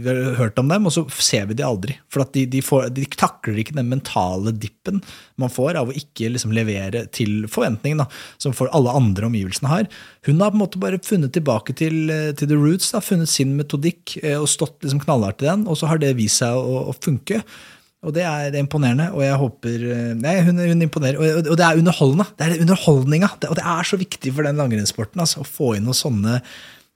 vi 0.00 0.06
har 0.06 0.36
hørt 0.38 0.58
om 0.60 0.68
dem, 0.70 0.86
og 0.88 0.94
så 0.94 1.04
ser 1.20 1.48
vi 1.50 1.56
de 1.58 1.64
aldri. 1.66 1.96
For 2.12 2.24
de, 2.34 2.44
de, 2.50 2.62
får, 2.64 2.88
de 2.96 3.06
takler 3.14 3.60
ikke 3.62 3.76
den 3.78 3.90
mentale 3.90 4.52
dippen 4.56 5.02
man 5.40 5.52
får 5.52 5.78
av 5.80 5.90
å 5.90 5.96
ikke 5.96 6.32
liksom 6.34 6.54
levere 6.56 7.06
til 7.16 7.48
forventningen, 7.50 8.04
som 8.42 8.54
for 8.56 8.72
alle 8.76 8.94
andre 8.96 9.30
omgivelsene 9.30 9.72
har. 9.72 9.90
Hun 10.28 10.40
har 10.42 10.52
på 10.52 10.58
en 10.58 10.64
måte 10.64 10.82
bare 10.82 11.02
funnet 11.04 11.34
tilbake 11.36 11.76
til, 11.80 12.02
eh, 12.12 12.30
til 12.36 12.50
the 12.52 12.58
roots, 12.58 12.92
da, 12.94 13.02
funnet 13.04 13.30
sin 13.32 13.56
metodikk 13.58 14.18
og 14.36 14.48
stått 14.50 14.80
liksom 14.84 15.02
knallhardt 15.04 15.44
i 15.44 15.50
den, 15.50 15.68
og 15.68 15.78
så 15.80 15.90
har 15.90 16.00
det 16.02 16.16
vist 16.18 16.42
seg 16.42 16.56
å, 16.56 16.86
å 16.90 16.96
funke. 17.00 17.42
Og 18.00 18.14
det 18.16 18.22
er 18.24 18.54
imponerende, 18.56 19.10
og 19.12 19.20
jeg 19.20 19.36
håper 19.36 19.82
eh, 19.92 20.12
Nei, 20.16 20.38
hun, 20.46 20.56
hun 20.56 20.84
imponerer. 20.86 21.18
Og, 21.20 21.50
og 21.52 21.58
det 21.60 21.66
er 21.66 21.80
underholdende. 21.82 22.24
Det 22.38 22.46
er 22.46 22.62
underholdninga. 22.64 23.28
Og 23.50 23.58
det 23.58 23.64
er 23.74 23.88
så 23.90 23.98
viktig 24.00 24.32
for 24.32 24.46
den 24.48 24.56
langrennssporten 24.60 25.20
altså, 25.20 25.42
å 25.42 25.48
få 25.48 25.74
inn 25.76 25.84
noen 25.88 25.98
sånne, 25.98 26.38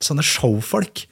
sånne 0.00 0.24
showfolk 0.24 1.04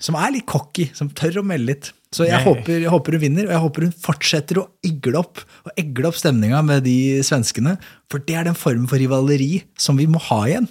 som 0.00 0.16
er 0.16 0.30
litt 0.32 0.46
cocky, 0.48 0.86
som 0.96 1.10
tør 1.12 1.42
å 1.42 1.44
melde 1.44 1.66
litt. 1.74 1.88
Så 2.14 2.24
jeg, 2.24 2.32
Jeg- 2.32 2.46
håper, 2.46 2.78
jeg 2.86 2.90
håper 2.94 3.12
hun 3.18 3.20
vinner, 3.26 3.44
og 3.48 3.52
jeg 3.52 3.62
håper 3.66 3.84
hun 3.84 3.92
fortsetter 4.06 4.60
å 4.62 4.68
egle 4.86 5.18
opp 5.20 5.42
og 5.66 5.74
egle 5.78 6.08
opp 6.08 6.16
stemninga 6.16 6.62
med 6.64 6.86
de 6.86 6.94
svenskene. 7.26 7.74
For 8.10 8.22
det 8.24 8.38
er 8.40 8.46
den 8.48 8.56
formen 8.56 8.88
for 8.88 8.96
rivaleri 9.02 9.64
som 9.78 9.98
vi 10.00 10.06
må 10.10 10.22
ha 10.30 10.40
igjen. 10.48 10.70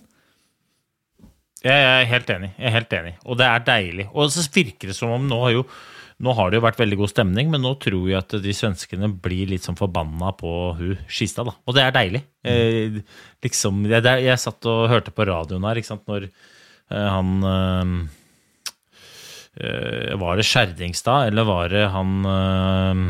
Jeg 1.60 1.76
er 1.84 2.06
helt 2.08 2.30
enig. 2.32 2.50
jeg 2.58 2.68
er 2.72 2.76
helt 2.80 2.94
enig. 2.96 3.14
Og 3.28 3.38
det 3.40 3.46
er 3.52 3.64
deilig. 3.68 4.08
Og 4.16 4.32
så 4.32 4.46
virker 4.56 4.90
det 4.92 4.96
som 4.98 5.12
om 5.12 5.26
nå 5.28 5.40
har 5.44 5.52
jo 5.58 5.64
nå 6.20 6.34
har 6.36 6.52
det 6.52 6.60
jo 6.60 6.66
vært 6.66 6.80
veldig 6.82 6.98
god 7.00 7.12
stemning, 7.14 7.50
men 7.54 7.64
nå 7.64 7.72
tror 7.80 8.10
jeg 8.12 8.20
at 8.20 8.34
de 8.44 8.54
svenskene 8.56 9.08
blir 9.24 9.48
litt 9.54 9.64
sånn 9.64 9.80
forbanna 9.80 10.34
på 10.36 10.52
hun 10.76 10.98
Skistad, 11.08 11.48
da. 11.48 11.56
Og 11.64 11.78
det 11.78 11.86
er 11.86 11.96
deilig. 11.96 12.22
Eh, 12.44 13.00
liksom, 13.46 13.86
jeg, 13.88 14.04
jeg 14.26 14.42
satt 14.44 14.68
og 14.68 14.90
hørte 14.92 15.14
på 15.16 15.28
radioen 15.30 15.68
her, 15.70 15.80
ikke 15.80 15.94
sant, 15.94 16.04
når 16.12 16.28
eh, 16.28 17.08
han 17.08 17.32
eh, 17.54 17.94
eh, 19.64 20.14
Var 20.20 20.40
det 20.42 20.48
Skjerdingstad, 20.50 21.32
eller 21.32 21.48
var 21.48 21.72
det 21.72 21.86
han 21.96 22.16
eh, 22.36 23.06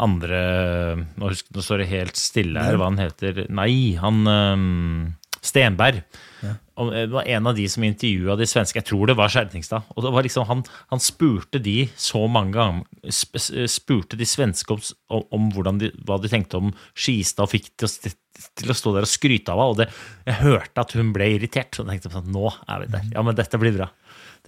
andre 0.00 0.42
nå, 1.02 1.32
husker, 1.32 1.50
nå 1.56 1.66
står 1.66 1.82
det 1.82 1.90
helt 1.90 2.20
stille 2.20 2.62
her 2.62 2.78
hva 2.78 2.92
han 2.92 3.02
heter. 3.02 3.42
Nei, 3.50 3.98
han 3.98 4.22
eh, 5.40 5.46
Stenberg. 5.48 6.02
Og 6.80 6.90
det 6.94 7.10
var 7.12 7.28
en 7.28 7.48
av 7.50 7.56
de 7.56 7.66
som 7.68 7.84
intervjua 7.84 8.38
de 8.40 8.46
svenske, 8.48 8.78
jeg 8.80 8.88
tror 8.88 9.10
det 9.10 9.16
var 9.18 9.32
Skjertingstad. 9.32 9.90
Og 9.96 10.04
det 10.06 10.12
var 10.14 10.24
liksom, 10.24 10.46
han, 10.48 10.62
han 10.92 11.02
spurte 11.04 11.60
de 11.60 11.84
så 12.00 12.24
mange 12.30 12.56
ganger 12.56 13.66
Spurte 13.68 14.16
de 14.16 14.28
svenske 14.28 14.72
om, 14.72 14.80
om, 15.36 15.50
om 15.52 15.80
de, 15.80 15.90
hva 16.08 16.16
de 16.20 16.30
tenkte 16.32 16.60
om 16.60 16.72
Skistad, 16.94 17.44
og 17.44 17.52
fikk 17.52 17.70
til 17.80 17.88
å, 17.88 18.12
til 18.62 18.72
å 18.72 18.76
stå 18.76 18.94
der 18.96 19.08
og 19.08 19.12
skryte 19.12 19.52
av 19.52 19.60
henne. 19.60 19.74
Og 19.74 19.80
det, 19.82 19.88
jeg 20.28 20.40
hørte 20.40 20.84
at 20.84 20.96
hun 20.96 21.12
ble 21.16 21.32
irritert. 21.36 21.80
Og 21.80 21.90
tenkte 21.90 22.12
sånn, 22.12 22.32
nå 22.32 22.48
er 22.48 22.84
vi 22.84 22.92
der. 22.96 23.10
Ja, 23.12 23.24
men 23.26 23.36
dette 23.36 23.60
blir 23.60 23.76
bra. 23.76 23.90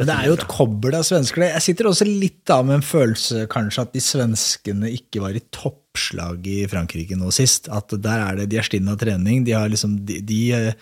Men 0.00 0.08
det 0.08 0.14
er 0.16 0.26
jo 0.30 0.34
et 0.38 0.48
kobbel 0.48 0.94
av 0.96 1.04
svensker. 1.04 1.44
Jeg 1.44 1.64
sitter 1.66 1.90
også 1.90 2.06
litt 2.08 2.40
da 2.48 2.62
med 2.64 2.78
en 2.78 2.84
følelse 2.86 3.44
kanskje 3.52 3.84
at 3.84 3.92
de 3.92 4.00
svenskene 4.02 4.88
ikke 4.96 5.20
var 5.20 5.36
i 5.36 5.42
toppslag 5.52 6.48
i 6.48 6.62
Frankrike 6.70 7.18
nå 7.20 7.28
sist. 7.34 7.68
At 7.68 7.92
der 7.92 8.24
er 8.24 8.40
det, 8.40 8.48
de 8.52 8.60
er 8.60 8.66
stinn 8.66 8.88
av 8.88 8.96
trening. 9.02 9.44
De 9.44 9.52
har 9.52 9.68
liksom, 9.72 9.98
de, 10.08 10.22
de 10.24 10.42
hvert 10.52 10.78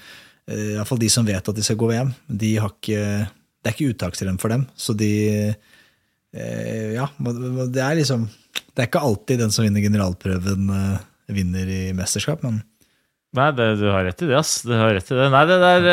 Iallfall 0.51 1.01
de 1.01 1.11
som 1.13 1.27
vet 1.27 1.49
at 1.51 1.57
de 1.57 1.65
skal 1.65 1.79
gå 1.79 1.91
VM, 1.91 2.11
de 2.27 2.55
har 2.59 2.73
ikke, 2.73 3.03
det 3.61 3.71
er 3.71 3.77
ikke 3.77 3.95
uttaksrenn 3.95 4.41
for 4.43 4.53
dem. 4.53 4.67
Så 4.75 4.97
de 4.99 5.13
eh, 5.39 6.91
Ja, 6.97 7.09
det 7.21 7.83
er 7.83 7.99
liksom 7.99 8.29
Det 8.75 8.83
er 8.83 8.89
ikke 8.89 9.03
alltid 9.03 9.41
den 9.43 9.55
som 9.55 9.67
vinner 9.67 9.83
generalprøven, 9.85 10.71
eh, 10.75 11.07
vinner 11.35 11.71
i 11.71 11.83
mesterskap, 11.95 12.43
men 12.43 12.63
Nei, 13.39 13.47
det, 13.55 13.67
du 13.79 13.87
har 13.93 14.03
rett 14.03 14.23
i 14.25 14.27
det, 14.27 14.35
ass. 14.41 14.57
Du 14.67 14.73
har 14.75 14.91
rett 14.97 15.11
i 15.13 15.17
det. 15.17 15.27
Nei, 15.31 15.43
det 15.47 15.59
der 15.63 15.85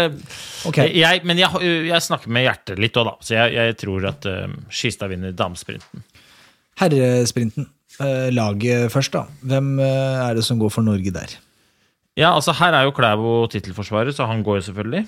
okay. 0.66 0.90
Jeg, 0.98 1.22
Men 1.28 1.38
jeg, 1.38 1.62
jeg 1.86 2.06
snakker 2.08 2.34
med 2.34 2.48
hjertet 2.48 2.82
litt 2.82 2.98
òg, 2.98 3.12
da. 3.12 3.14
Så 3.22 3.36
jeg, 3.36 3.54
jeg 3.54 3.76
tror 3.84 4.08
at 4.10 4.26
uh, 4.26 4.48
Skistad 4.74 5.12
vinner 5.14 5.36
damesprinten. 5.38 6.02
herresprinten. 6.82 7.70
Uh, 7.98 8.30
Laget 8.34 8.90
først, 8.94 9.14
da. 9.14 9.28
Hvem 9.54 9.76
uh, 9.78 10.26
er 10.26 10.38
det 10.38 10.46
som 10.48 10.58
går 10.62 10.74
for 10.74 10.86
Norge 10.86 11.14
der? 11.14 11.38
Ja, 12.18 12.32
altså 12.34 12.56
her 12.58 12.74
er 12.74 12.88
jo 12.88 12.96
Klæbo 12.98 13.46
tittelforsvarer, 13.54 14.10
så 14.16 14.26
han 14.26 14.42
går 14.46 14.60
jo 14.60 14.68
selvfølgelig. 14.72 15.06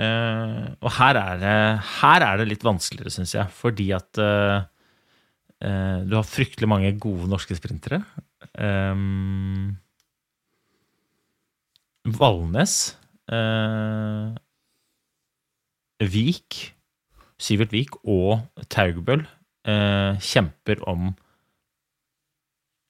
Uh, 0.00 0.68
og 0.84 0.92
her 0.96 1.16
er, 1.16 1.40
det, 1.40 1.54
her 2.00 2.24
er 2.24 2.40
det 2.40 2.48
litt 2.48 2.64
vanskeligere, 2.64 3.12
syns 3.12 3.34
jeg, 3.36 3.48
fordi 3.52 3.90
at 3.92 4.20
eh, 4.20 4.62
eh, 5.60 5.98
du 6.08 6.14
har 6.16 6.24
fryktelig 6.24 6.68
mange 6.70 6.92
gode 7.00 7.28
norske 7.28 7.56
sprintere. 7.56 8.00
Um, 8.56 9.76
Valnes 12.08 12.76
eh, 13.30 14.30
Vik, 16.10 16.60
Sivert 17.40 17.74
Vik 17.74 17.98
og 18.08 18.40
Taugbøll 18.72 19.26
eh, 19.68 20.16
kjemper 20.16 20.80
om 20.88 21.12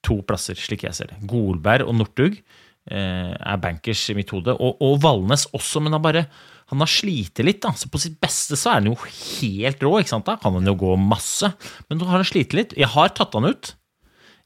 to 0.01 0.21
plasser, 0.25 0.57
slik 0.57 0.85
jeg 0.87 0.97
ser 0.97 1.11
det. 1.11 1.19
Golberg 1.29 1.85
og 1.85 1.97
Northug 1.99 2.39
eh, 2.39 3.33
er 3.35 3.61
bankers 3.61 4.07
i 4.09 4.15
mitt 4.17 4.31
hode. 4.33 4.55
Og, 4.55 4.79
og 4.81 4.97
Valnes 5.03 5.45
også, 5.53 5.83
men 5.83 5.93
han 5.95 6.03
bare 6.03 6.25
han 6.71 6.79
har 6.79 6.87
slitt 6.87 7.41
litt. 7.43 7.59
da, 7.65 7.73
så 7.75 7.89
På 7.91 7.99
sitt 7.99 8.15
beste 8.23 8.55
så 8.55 8.71
er 8.71 8.79
han 8.79 8.87
jo 8.87 8.95
helt 9.03 9.83
rå. 9.83 9.97
ikke 9.99 10.13
sant 10.13 10.29
da? 10.29 10.37
Kan 10.39 10.55
han 10.55 10.69
jo 10.69 10.77
gå 10.79 10.95
masse, 10.95 11.51
men 11.89 11.99
nå 11.99 12.07
har 12.07 12.21
han 12.21 12.27
slitt 12.27 12.55
litt. 12.55 12.75
Jeg 12.79 12.87
har 12.93 13.11
tatt 13.11 13.35
han 13.35 13.49
ut. 13.49 13.73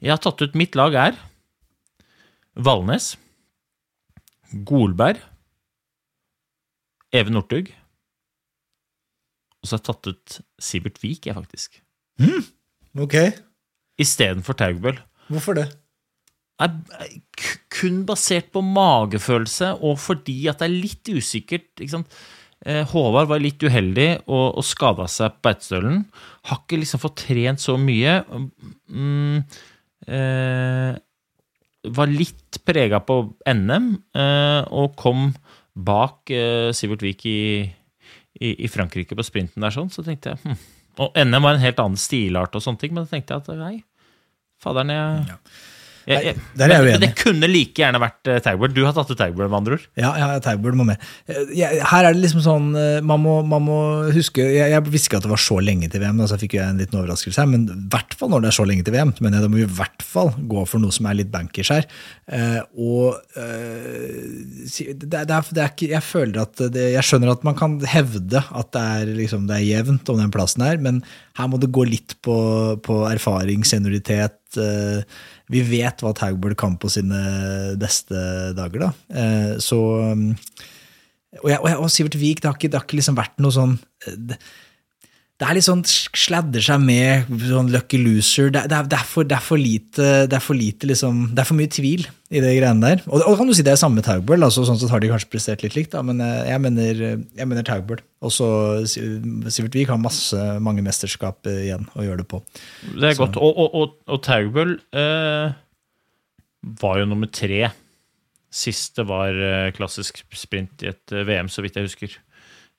Jeg 0.01 0.11
har 0.11 0.21
tatt 0.21 0.41
ut 0.41 0.57
Mitt 0.57 0.75
lag 0.75 0.97
er 0.97 1.19
Valnes, 2.55 3.13
Golberg, 4.63 5.19
Even 7.15 7.35
Northug. 7.37 7.69
Og 9.61 9.67
så 9.67 9.75
har 9.75 9.81
jeg 9.81 9.87
tatt 9.87 10.09
ut 10.11 10.37
Sivert 10.61 10.99
Vik, 11.01 11.27
jeg, 11.29 11.35
faktisk. 11.35 11.81
Ok, 12.99 13.15
Istedenfor 13.99 14.55
Taugbøll. 14.59 14.99
hvorfor 15.27 15.55
det? 15.57 15.69
er 16.59 16.71
kun 17.75 18.03
basert 18.07 18.51
på 18.53 18.61
magefølelse, 18.63 19.73
og 19.83 19.99
fordi 19.99 20.45
at 20.47 20.61
det 20.61 20.69
er 20.69 20.75
litt 20.85 21.11
usikkert. 21.11 21.67
ikke 21.75 21.97
sant? 21.97 22.19
Eh, 22.65 22.85
Håvard 22.87 23.27
var 23.29 23.41
litt 23.43 23.61
uheldig 23.61 24.09
og, 24.25 24.55
og 24.57 24.63
skada 24.65 25.07
seg 25.11 25.35
på 25.35 25.49
Beitostølen. 25.49 26.05
Har 26.47 26.61
ikke 26.63 26.79
liksom 26.81 27.03
fått 27.03 27.25
trent 27.25 27.61
så 27.61 27.75
mye. 27.77 28.21
Mm, 28.87 29.43
eh, 30.07 30.95
var 31.93 32.11
litt 32.11 32.59
prega 32.65 33.01
på 33.03 33.19
NM, 33.51 33.89
eh, 34.17 34.61
og 34.73 34.95
kom 34.99 35.29
bak 35.75 36.31
eh, 36.33 36.71
Sivert 36.75 37.03
Vik 37.03 37.25
i, 37.29 37.39
i, 38.39 38.53
i 38.55 38.71
Frankrike 38.71 39.17
på 39.17 39.25
sprinten 39.25 39.65
der, 39.65 39.75
sånn, 39.75 39.91
så 39.93 40.05
tenkte 40.05 40.33
jeg 40.33 40.43
hm. 40.45 40.63
Og 41.03 41.17
NM 41.19 41.43
var 41.43 41.57
en 41.57 41.63
helt 41.65 41.79
annen 41.83 41.99
stilart 41.99 42.53
og 42.55 42.63
sånne 42.63 42.79
ting, 42.79 42.93
men 42.95 43.03
da 43.03 43.11
tenkte 43.11 43.35
jeg 43.35 43.43
at 43.43 43.57
nei, 43.59 43.73
faderen, 44.63 44.93
jeg, 44.95 45.39
jeg, 46.05 46.23
jeg, 46.29 46.35
der 46.59 46.69
er 46.69 46.73
jeg 46.75 46.81
men, 46.81 46.85
uenig. 46.85 46.99
men 46.99 47.03
det 47.05 47.23
kunne 47.23 47.47
like 47.49 47.81
gjerne 47.81 47.99
vært 48.03 48.29
uh, 48.29 48.37
Tagbird. 48.45 48.73
Du 48.75 48.81
har 48.85 48.93
tatt 48.93 49.09
ut 49.09 49.17
Tagbird, 49.19 49.49
med 49.49 49.57
andre 49.57 49.77
ord. 49.79 49.85
Ja, 49.97 50.11
ja 50.21 50.27
Taugbøl 50.45 50.77
må 50.77 50.85
med. 50.87 51.01
Eh, 51.27 51.39
jeg- 51.57 51.81
Her 51.89 52.05
er 52.09 52.13
det 52.13 52.21
liksom 52.21 52.43
sånn 52.45 52.67
eh, 52.77 52.99
Man 53.05 53.23
må, 53.23 53.33
man 53.47 53.63
må 53.65 53.77
huske 54.13 54.43
Jeg, 54.43 54.69
jeg 54.73 54.85
visste 54.93 55.09
ikke 55.09 55.17
at 55.21 55.25
det 55.25 55.31
var 55.33 55.41
så 55.41 55.57
lenge 55.63 55.89
til 55.91 56.03
VM, 56.03 56.21
så 56.29 56.37
fikk 56.41 56.57
jeg 56.59 56.65
en 56.67 56.81
liten 56.81 56.99
overraskelse 56.99 57.41
her. 57.41 57.49
Men 57.49 57.65
i 57.71 57.77
hvert 57.93 58.13
fall 58.19 58.29
når 58.33 58.45
det 58.45 58.51
er 58.51 58.57
så 58.59 58.67
lenge 58.69 58.85
til 58.85 58.95
VM, 58.95 59.13
men 59.15 59.27
mener 59.27 59.39
jeg 59.39 59.47
da 59.47 59.51
må 59.53 59.59
vi 59.61 59.65
i 59.67 59.77
hvert 59.79 60.05
fall 60.05 60.31
gå 60.51 60.65
for 60.69 60.83
noe 60.83 60.93
som 60.95 61.09
er 61.09 61.17
litt 61.19 61.31
bankers 61.33 61.73
her. 61.73 61.87
Uh, 62.29 62.61
og 62.77 63.19
uh, 63.37 64.23
det, 64.65 65.09
det, 65.09 65.19
er, 65.25 65.49
det 65.53 65.61
er 65.61 65.69
ikke 65.73 65.89
Jeg 65.91 66.01
føler 66.05 66.39
at 66.41 66.63
det, 66.73 66.87
Jeg 66.95 67.05
skjønner 67.05 67.33
at 67.35 67.43
man 67.45 67.57
kan 67.59 67.77
hevde 67.89 68.41
at 68.41 68.71
det 68.75 68.85
er, 68.99 69.11
liksom, 69.19 69.45
det 69.49 69.59
er 69.59 69.67
jevnt 69.67 70.09
om 70.13 70.21
den 70.21 70.33
plassen 70.33 70.65
her, 70.65 70.77
men 70.81 71.01
her 71.37 71.49
må 71.51 71.59
det 71.61 71.73
gå 71.75 71.83
litt 71.87 72.15
på, 72.25 72.35
på 72.85 73.01
erfaring, 73.09 73.65
senioritet. 73.67 74.37
eh, 74.55 75.01
vi 75.51 75.61
vet 75.65 76.01
hva 76.01 76.13
Taugbøl 76.17 76.55
kan 76.57 76.77
på 76.81 76.89
sine 76.91 77.19
beste 77.81 78.17
dager, 78.57 78.87
da. 78.87 78.91
Eh, 79.13 79.51
så 79.61 79.79
um, 80.13 80.31
og, 81.41 81.49
jeg, 81.51 81.59
og, 81.59 81.67
jeg, 81.69 81.79
og 81.83 81.91
Sivert 81.91 82.17
Vik, 82.19 82.41
det 82.41 82.49
har 82.49 82.57
ikke, 82.57 82.71
det 82.71 82.79
har 82.79 82.87
ikke 82.87 82.99
liksom 83.01 83.17
vært 83.17 83.41
noe 83.43 83.53
sånn 83.53 83.75
eh, 84.07 84.15
det, 84.31 84.39
det 85.35 85.43
er 85.43 85.57
litt 85.57 85.65
sånn 85.65 85.81
sladder 85.83 86.63
seg 86.63 86.79
med 86.79 87.31
sånn 87.43 87.67
lucky 87.73 87.97
loser. 87.99 88.53
Det, 88.55 88.61
det, 88.71 88.77
er, 88.77 88.85
det, 88.87 88.99
er, 89.01 89.07
for, 89.09 89.27
det 89.27 89.35
er 89.35 89.43
for 89.43 89.59
lite 89.59 90.05
Det 90.31 90.37
er 90.37 90.43
for 90.43 90.55
lite 90.55 90.87
liksom 90.87 91.25
Det 91.35 91.43
er 91.43 91.49
for 91.49 91.59
mye 91.59 91.71
tvil 91.75 92.05
i 92.31 92.41
det 92.41 92.53
greiene 92.55 92.83
der. 92.93 93.03
Og, 93.09 93.19
og 93.19 93.35
kan 93.39 93.49
du 93.49 93.53
si 93.55 93.65
det 93.65 93.73
er 93.73 93.79
samme 93.79 94.01
Taugbøl, 94.03 94.41
altså, 94.47 94.63
sånn 94.67 94.79
sett 94.79 94.91
har 94.91 95.03
de 95.03 95.11
kanskje 95.11 95.29
prestert 95.31 95.61
litt 95.63 95.75
likt, 95.77 95.91
da, 95.93 96.01
men 96.03 96.23
eh, 96.23 96.47
jeg 96.49 96.63
mener, 96.63 97.03
jeg 97.37 97.47
mener 97.47 97.67
Taugbøl. 97.67 98.01
Og 98.25 98.33
så 98.33 98.47
Sivert 98.89 99.77
Wiik 99.77 99.91
har 99.93 100.01
masse, 100.01 100.39
mange 100.63 100.83
mesterskap 100.83 101.47
eh, 101.51 101.67
igjen 101.67 101.85
å 101.93 102.07
gjøre 102.07 102.23
det 102.23 102.27
på. 102.31 102.41
Det 102.95 103.11
er 103.11 103.19
godt. 103.19 103.37
Og, 103.37 103.61
og, 103.61 103.77
og, 103.77 103.95
og 104.09 104.23
Taugbøl 104.25 104.73
eh, 104.97 105.55
var 106.81 106.99
jo 106.99 107.09
nummer 107.11 107.29
tre. 107.31 107.69
Siste 108.55 109.05
var 109.07 109.35
eh, 109.35 109.71
klassisk 109.75 110.23
sprint 110.35 110.83
i 110.83 110.91
et 110.93 111.15
eh, 111.15 111.27
VM, 111.27 111.51
så 111.51 111.63
vidt 111.63 111.77
jeg 111.77 111.91
husker. 111.91 112.19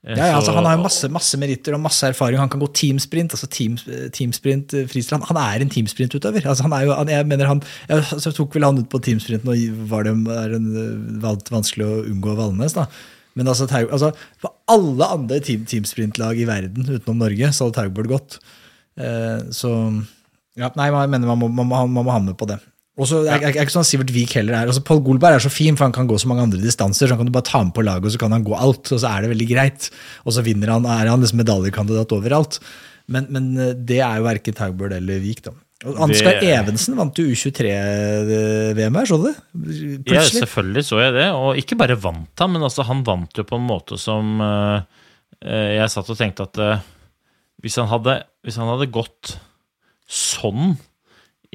Ja, 0.07 0.29
ja, 0.31 0.35
altså, 0.39 0.53
han 0.55 0.67
har 0.69 0.77
jo 0.77 0.85
masse, 0.85 1.09
masse 1.11 1.39
meritter 1.41 1.75
og 1.75 1.81
masse 1.83 2.07
erfaring. 2.07 2.39
Han 2.39 2.51
kan 2.53 2.61
gå 2.63 2.69
teamsprint. 2.79 3.33
altså 3.35 3.49
team, 3.51 3.75
teamsprint, 4.15 4.75
eh. 4.79 4.93
Han, 5.11 5.25
han 5.27 5.41
er 5.43 5.65
en 5.65 5.73
teamsprintutøver. 5.73 6.47
Altså, 6.47 6.63
han 6.69 6.77
er 6.77 6.85
jo, 6.87 6.93
han, 6.95 7.11
jeg 7.11 7.27
mener 7.27 7.51
han, 7.51 7.63
jeg, 7.89 8.05
så 8.23 8.31
tok 8.31 8.55
vel 8.55 8.69
han 8.69 8.79
ut 8.79 8.89
på 8.93 9.01
teamsprinten, 9.03 9.51
og 9.51 9.91
var 9.91 10.07
det 10.07 10.15
en, 10.15 10.71
vanskelig 11.51 11.89
å 11.89 12.05
unngå 12.07 12.37
Valnes. 12.39 12.77
da. 12.79 12.87
Men 13.35 13.51
altså, 13.51 13.67
Taug, 13.67 13.91
altså, 13.91 14.13
for 14.41 14.55
alle 14.71 15.11
andre 15.19 15.41
team, 15.43 15.67
teamsprintlag 15.67 16.39
i 16.39 16.47
verden 16.49 16.87
utenom 16.87 17.19
Norge, 17.25 17.51
så 17.51 17.67
hadde 17.67 17.81
Taugbøl 17.81 18.13
gått. 18.15 18.39
Eh, 18.97 19.43
så 19.53 19.75
ja, 20.57 20.71
nei, 20.79 20.89
jeg 20.89 21.13
mener 21.13 21.35
man 21.35 21.43
må, 21.43 21.51
man, 21.51 21.69
må, 21.69 21.83
man 21.99 22.07
må 22.07 22.15
ha 22.15 22.23
med 22.23 22.39
på 22.39 22.49
det. 22.49 22.61
Og 22.97 23.05
så 23.11 23.19
er, 23.29 23.43
er, 23.45 23.59
ikke 23.61 23.75
sånn 23.75 23.85
Sivert 23.85 24.11
Vik 24.15 24.39
heller 24.39 24.57
er. 24.57 24.71
Altså, 24.71 24.81
Paul 24.85 25.03
Golberg 25.05 25.37
er 25.37 25.45
så 25.45 25.53
fin, 25.53 25.77
for 25.77 25.85
han 25.85 25.95
kan 25.97 26.09
gå 26.09 26.17
så 26.17 26.31
mange 26.31 26.47
andre 26.47 26.63
distanser. 26.63 27.05
så 27.05 27.13
han 27.13 27.21
kan 27.21 27.29
du 27.29 27.35
bare 27.35 27.45
ta 27.45 27.61
med 27.61 27.75
på 27.77 27.85
laget, 27.85 28.09
og 28.09 28.15
så 28.15 28.23
kan 28.23 28.33
han 28.33 28.47
gå 28.47 28.57
alt, 28.57 28.89
og 28.89 29.03
så 29.03 29.11
er 29.11 29.27
det 29.27 29.33
veldig 29.35 29.49
greit. 29.51 29.89
Og 30.25 30.33
så 30.33 30.45
vinner 30.47 30.73
han, 30.73 30.89
er 30.89 31.11
han 31.13 31.21
liksom 31.21 31.43
medaljekandidat 31.43 32.15
overalt. 32.17 32.57
Men, 33.13 33.29
men 33.35 33.53
eh, 33.61 33.75
det 33.77 34.01
er 34.01 34.19
jo 34.19 34.27
verken 34.27 34.57
Taugbøl 34.57 34.97
eller 34.97 35.21
Vik, 35.23 35.45
da. 35.45 35.53
Ansgar 35.85 36.41
Det- 36.41 36.55
Evensen 36.57 36.97
vant 36.97 37.19
jo 37.21 37.27
U23-VM 37.29 38.97
her, 38.97 39.07
så 39.07 39.19
du 39.21 39.27
det? 39.29 39.37
Ja, 40.09 40.25
selvfølgelig 40.25 40.87
så 40.89 41.03
jeg 41.03 41.13
det. 41.19 41.29
Og 41.37 41.61
ikke 41.61 41.77
bare 41.77 41.99
vant 42.01 42.33
han, 42.41 42.55
men 42.55 42.65
altså, 42.65 42.87
han 42.89 43.05
vant 43.07 43.37
jo 43.37 43.45
på 43.45 43.61
en 43.61 43.69
måte 43.69 44.01
som 44.01 44.41
eh, 44.41 45.77
Jeg 45.77 45.93
satt 45.93 46.09
og 46.11 46.17
tenkte 46.17 46.49
at 46.49 46.59
uh, 46.65 46.81
hvis, 47.61 47.77
han 47.77 47.91
hadde, 47.93 48.23
hvis 48.43 48.57
han 48.57 48.73
hadde 48.73 48.89
gått 48.89 49.37
sånn 50.09 50.79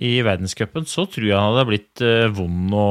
i 0.02 0.12
verdenscupen, 0.26 0.88
så 0.90 1.06
tror 1.10 1.28
jeg 1.28 1.38
han 1.38 1.52
hadde 1.54 1.68
blitt 1.70 2.02
eh, 2.06 2.30
vond 2.34 2.74
å 2.74 2.86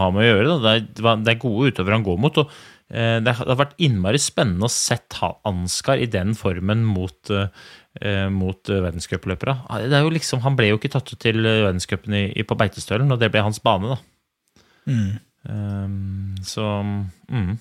ha 0.00 0.08
med 0.14 0.24
å 0.24 0.26
gjøre. 0.26 0.46
Da. 0.48 0.56
Det, 0.64 0.72
er, 1.04 1.20
det 1.22 1.34
er 1.34 1.42
gode 1.42 1.70
utøvere 1.70 1.98
han 1.98 2.06
går 2.06 2.18
mot. 2.22 2.40
og 2.42 2.56
eh, 2.90 3.18
det 3.22 3.36
har 3.38 3.60
vært 3.60 3.76
innmari 3.86 4.20
spennende 4.22 4.66
å 4.66 4.72
sett 4.72 5.20
Ansgar 5.46 6.02
i 6.02 6.08
den 6.10 6.34
formen 6.38 6.82
mot, 6.86 7.30
eh, 7.30 8.26
mot 8.32 8.72
verdenscupløpere. 8.72 9.56
Er 9.78 10.10
liksom, 10.10 10.42
han 10.46 10.58
ble 10.58 10.72
jo 10.72 10.80
ikke 10.80 10.92
tatt 10.96 11.12
ut 11.12 11.22
til 11.22 11.38
verdenscupen 11.46 12.18
på 12.46 12.58
Beitestølen, 12.58 13.14
og 13.14 13.22
det 13.22 13.30
ble 13.34 13.46
hans 13.46 13.62
bane, 13.62 13.94
da. 13.94 14.62
Mm. 14.86 15.14
Um, 15.46 16.34
så 16.42 16.64
mm. 16.82 17.52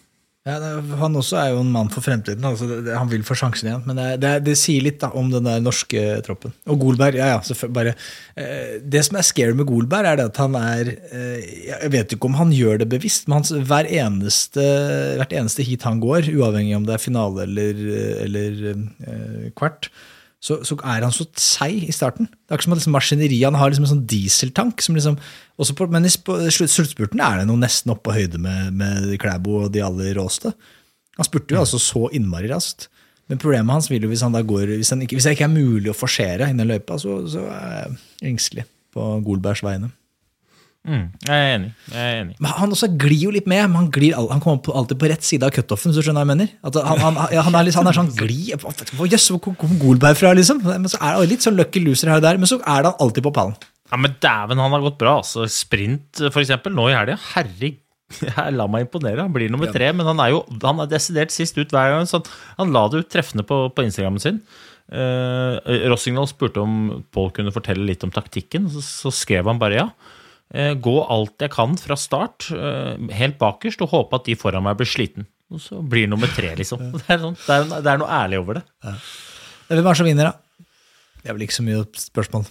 Ja, 0.46 0.60
han 1.00 1.18
også 1.18 1.40
er 1.42 1.48
jo 1.56 1.62
en 1.64 1.72
mann 1.74 1.88
for 1.90 2.06
fremtiden. 2.06 2.44
Altså 2.46 2.68
han 2.86 3.10
vil 3.10 3.24
få 3.26 3.34
sjansen 3.40 3.66
igjen. 3.66 3.82
Men 3.88 3.98
det, 3.98 4.10
det, 4.22 4.34
det 4.46 4.54
sier 4.62 4.84
litt 4.86 5.00
da, 5.02 5.10
om 5.18 5.32
den 5.34 5.48
der 5.48 5.64
norske 5.64 6.04
troppen. 6.28 6.54
Og 6.70 6.84
Golberg, 6.84 7.18
ja 7.18 7.32
ja, 7.32 7.70
bare 7.74 7.96
eh, 8.38 8.76
Det 8.86 9.02
som 9.08 9.18
er 9.18 9.26
scary 9.26 9.58
med 9.58 9.66
Golberg, 9.66 10.06
er 10.06 10.20
det 10.20 10.28
at 10.30 10.42
han 10.44 10.54
er 10.60 10.92
eh, 10.94 11.42
Jeg 11.72 11.90
vet 11.96 12.14
ikke 12.14 12.30
om 12.30 12.38
han 12.38 12.54
gjør 12.54 12.84
det 12.84 12.92
bevisst, 12.94 13.26
men 13.26 13.40
han, 13.42 13.66
hver 13.66 13.90
eneste, 13.90 14.68
hvert 15.18 15.34
eneste 15.34 15.66
heat 15.66 15.88
han 15.90 16.04
går, 16.04 16.30
uavhengig 16.38 16.78
om 16.78 16.86
det 16.86 16.94
er 17.00 17.08
finale 17.08 17.48
eller, 17.50 17.82
eller 18.28 18.62
eh, 18.70 19.50
kvart, 19.58 19.90
så, 20.46 20.60
så 20.62 20.78
er 20.86 21.02
han 21.02 21.14
så 21.14 21.26
seig 21.42 21.88
i 21.90 21.96
starten. 21.96 22.30
Det 22.30 22.54
er 22.54 22.60
ikke 22.60 22.68
som 22.68 22.76
at 22.76 22.84
liksom 22.84 22.94
maskineriet 22.94 23.48
han 23.48 23.58
har 23.58 23.72
liksom 23.72 23.88
en 23.88 23.94
sånn 23.96 24.08
dieseltank. 24.12 24.84
Som 24.86 24.98
liksom, 24.98 25.18
på, 25.56 25.88
men 25.92 26.06
i 26.06 26.12
sp- 26.12 26.50
sluttspurten 26.52 27.22
er 27.24 27.40
det 27.40 27.48
noe 27.48 27.62
nesten 27.62 27.94
oppe 27.94 28.10
på 28.10 28.16
høyde 28.18 28.42
med, 28.42 28.74
med 28.76 29.14
Klæbo 29.22 29.62
og 29.64 29.72
de 29.72 29.84
aller 29.86 30.14
råeste. 30.18 30.52
Han 31.16 31.28
spurte 31.28 31.56
jo 31.56 31.62
altså 31.62 31.80
så 31.80 32.10
innmari 32.12 32.50
raskt. 32.52 32.90
Men 33.32 33.40
problemet 33.42 33.74
hans 33.74 33.88
vil 33.90 34.04
jo 34.06 34.10
hvis 34.12 34.22
han 34.22 34.36
da 34.36 34.44
går 34.46 34.76
Hvis, 34.76 34.92
han 34.94 35.02
ikke, 35.02 35.16
hvis 35.18 35.26
det 35.26 35.32
ikke 35.34 35.48
er 35.48 35.54
mulig 35.56 35.90
å 35.90 35.98
forsere 35.98 36.52
innen 36.52 36.68
løypa, 36.70 36.98
så, 37.02 37.22
så 37.32 37.46
er 37.50 37.78
jeg 37.80 38.34
engstelig 38.36 38.66
på 38.94 39.06
Golbergs 39.26 39.64
vegne. 39.66 39.90
Mm, 40.86 41.08
jeg 41.26 41.34
er 41.34 41.48
enig. 41.56 41.70
Jeg 41.90 42.04
er 42.12 42.20
enig. 42.22 42.36
Men 42.46 42.52
han 42.60 42.76
også 42.76 42.92
glir 43.02 43.24
jo 43.24 43.32
litt 43.34 43.48
med. 43.50 43.64
men 43.66 43.80
Han, 43.80 43.88
glir, 43.96 44.14
han 44.14 44.44
kommer 44.44 44.76
alltid 44.78 45.00
på 45.02 45.10
rett 45.10 45.26
side 45.26 45.48
av 45.48 45.56
cutoffen. 45.56 45.90
hvis 45.90 45.98
du 45.98 46.06
skjønner 46.06 46.22
hva 46.22 46.28
jeg 46.28 46.34
mener. 46.36 46.52
At 46.62 46.78
han, 46.78 47.02
han, 47.02 47.18
han, 47.48 47.58
er 47.58 47.66
litt, 47.66 47.78
han 47.80 47.90
er 47.90 47.98
sånn 47.98 48.12
gli 48.20 48.52
jøss, 48.52 49.32
hvor 49.34 49.56
kom 49.58 49.80
Golberg 49.82 50.20
fra, 50.20 50.36
liksom? 50.38 50.62
Men 50.68 50.86
så 50.92 51.00
er 51.02 51.18
det 51.24 51.32
litt 51.34 51.48
sånn 51.48 51.58
lucky 51.58 51.82
loser 51.82 52.14
her 52.14 52.22
og 52.22 52.28
der, 52.28 52.38
men 52.38 52.52
så 52.52 52.60
er 52.62 52.86
han 52.92 52.94
alltid 53.02 53.26
på 53.26 53.34
pallen. 53.34 53.58
Ja, 53.92 53.98
Men 54.02 54.16
dæven, 54.22 54.62
han 54.62 54.74
har 54.74 54.86
gått 54.86 55.02
bra. 55.02 55.18
altså. 55.22 55.46
Sprint, 55.52 56.24
for 56.32 56.42
eksempel, 56.42 56.74
nå 56.76 56.90
i 56.90 56.96
helga. 56.98 57.18
Herregud. 57.34 57.82
La 58.58 58.68
meg 58.70 58.86
imponere. 58.86 59.24
Han 59.26 59.34
blir 59.34 59.52
nummer 59.52 59.72
tre, 59.74 59.90
men 59.96 60.06
han 60.08 60.20
er 60.22 60.36
jo 60.36 60.44
han 60.64 60.82
er 60.84 60.90
desidert 60.92 61.34
sist 61.34 61.58
ut 61.58 61.74
hver 61.74 61.96
gang. 61.96 62.10
Så 62.10 62.22
han, 62.60 62.74
la 62.74 62.86
det 62.92 63.02
ut 63.02 63.12
treffende 63.12 63.46
på, 63.48 63.66
på 63.74 63.86
Instagrammen 63.86 64.22
sin. 64.22 64.42
Eh, 64.94 65.56
Rossignol 65.90 66.28
spurte 66.30 66.62
om 66.62 67.06
Paul 67.14 67.32
kunne 67.34 67.54
fortelle 67.54 67.86
litt 67.88 68.06
om 68.06 68.14
taktikken. 68.14 68.70
Så, 68.74 68.84
så 68.86 69.14
skrev 69.14 69.50
han 69.50 69.62
bare 69.62 69.80
ja. 69.80 69.88
Eh, 70.54 70.76
gå 70.78 70.94
alt 71.02 71.42
jeg 71.42 71.54
kan 71.56 71.74
fra 71.82 71.98
start, 71.98 72.52
eh, 72.54 72.94
helt 73.18 73.40
bakerst, 73.42 73.82
og 73.82 73.90
håpe 73.96 74.22
at 74.22 74.30
de 74.30 74.38
foran 74.38 74.66
meg 74.68 74.78
blir 74.80 74.90
sliten. 74.90 75.26
Og 75.54 75.62
så 75.62 75.82
blir 75.82 76.10
nummer 76.10 76.30
tre, 76.34 76.54
liksom. 76.58 76.84
Det 77.00 77.08
er, 77.10 77.24
sånn, 77.24 77.40
det 77.42 77.58
er, 77.58 77.72
det 77.82 77.96
er 77.96 78.04
noe 78.04 78.22
ærlig 78.22 78.42
over 78.44 78.62
det. 78.62 78.68
Hvem 79.66 79.82
er 79.82 79.90
det 79.90 79.98
som 79.98 80.12
vinner, 80.12 80.30
da? 80.30 80.70
Det 81.24 81.32
er 81.32 81.38
vel 81.40 81.48
ikke 81.48 81.58
så 81.58 81.66
mye 81.66 81.82
spørsmål 81.98 82.46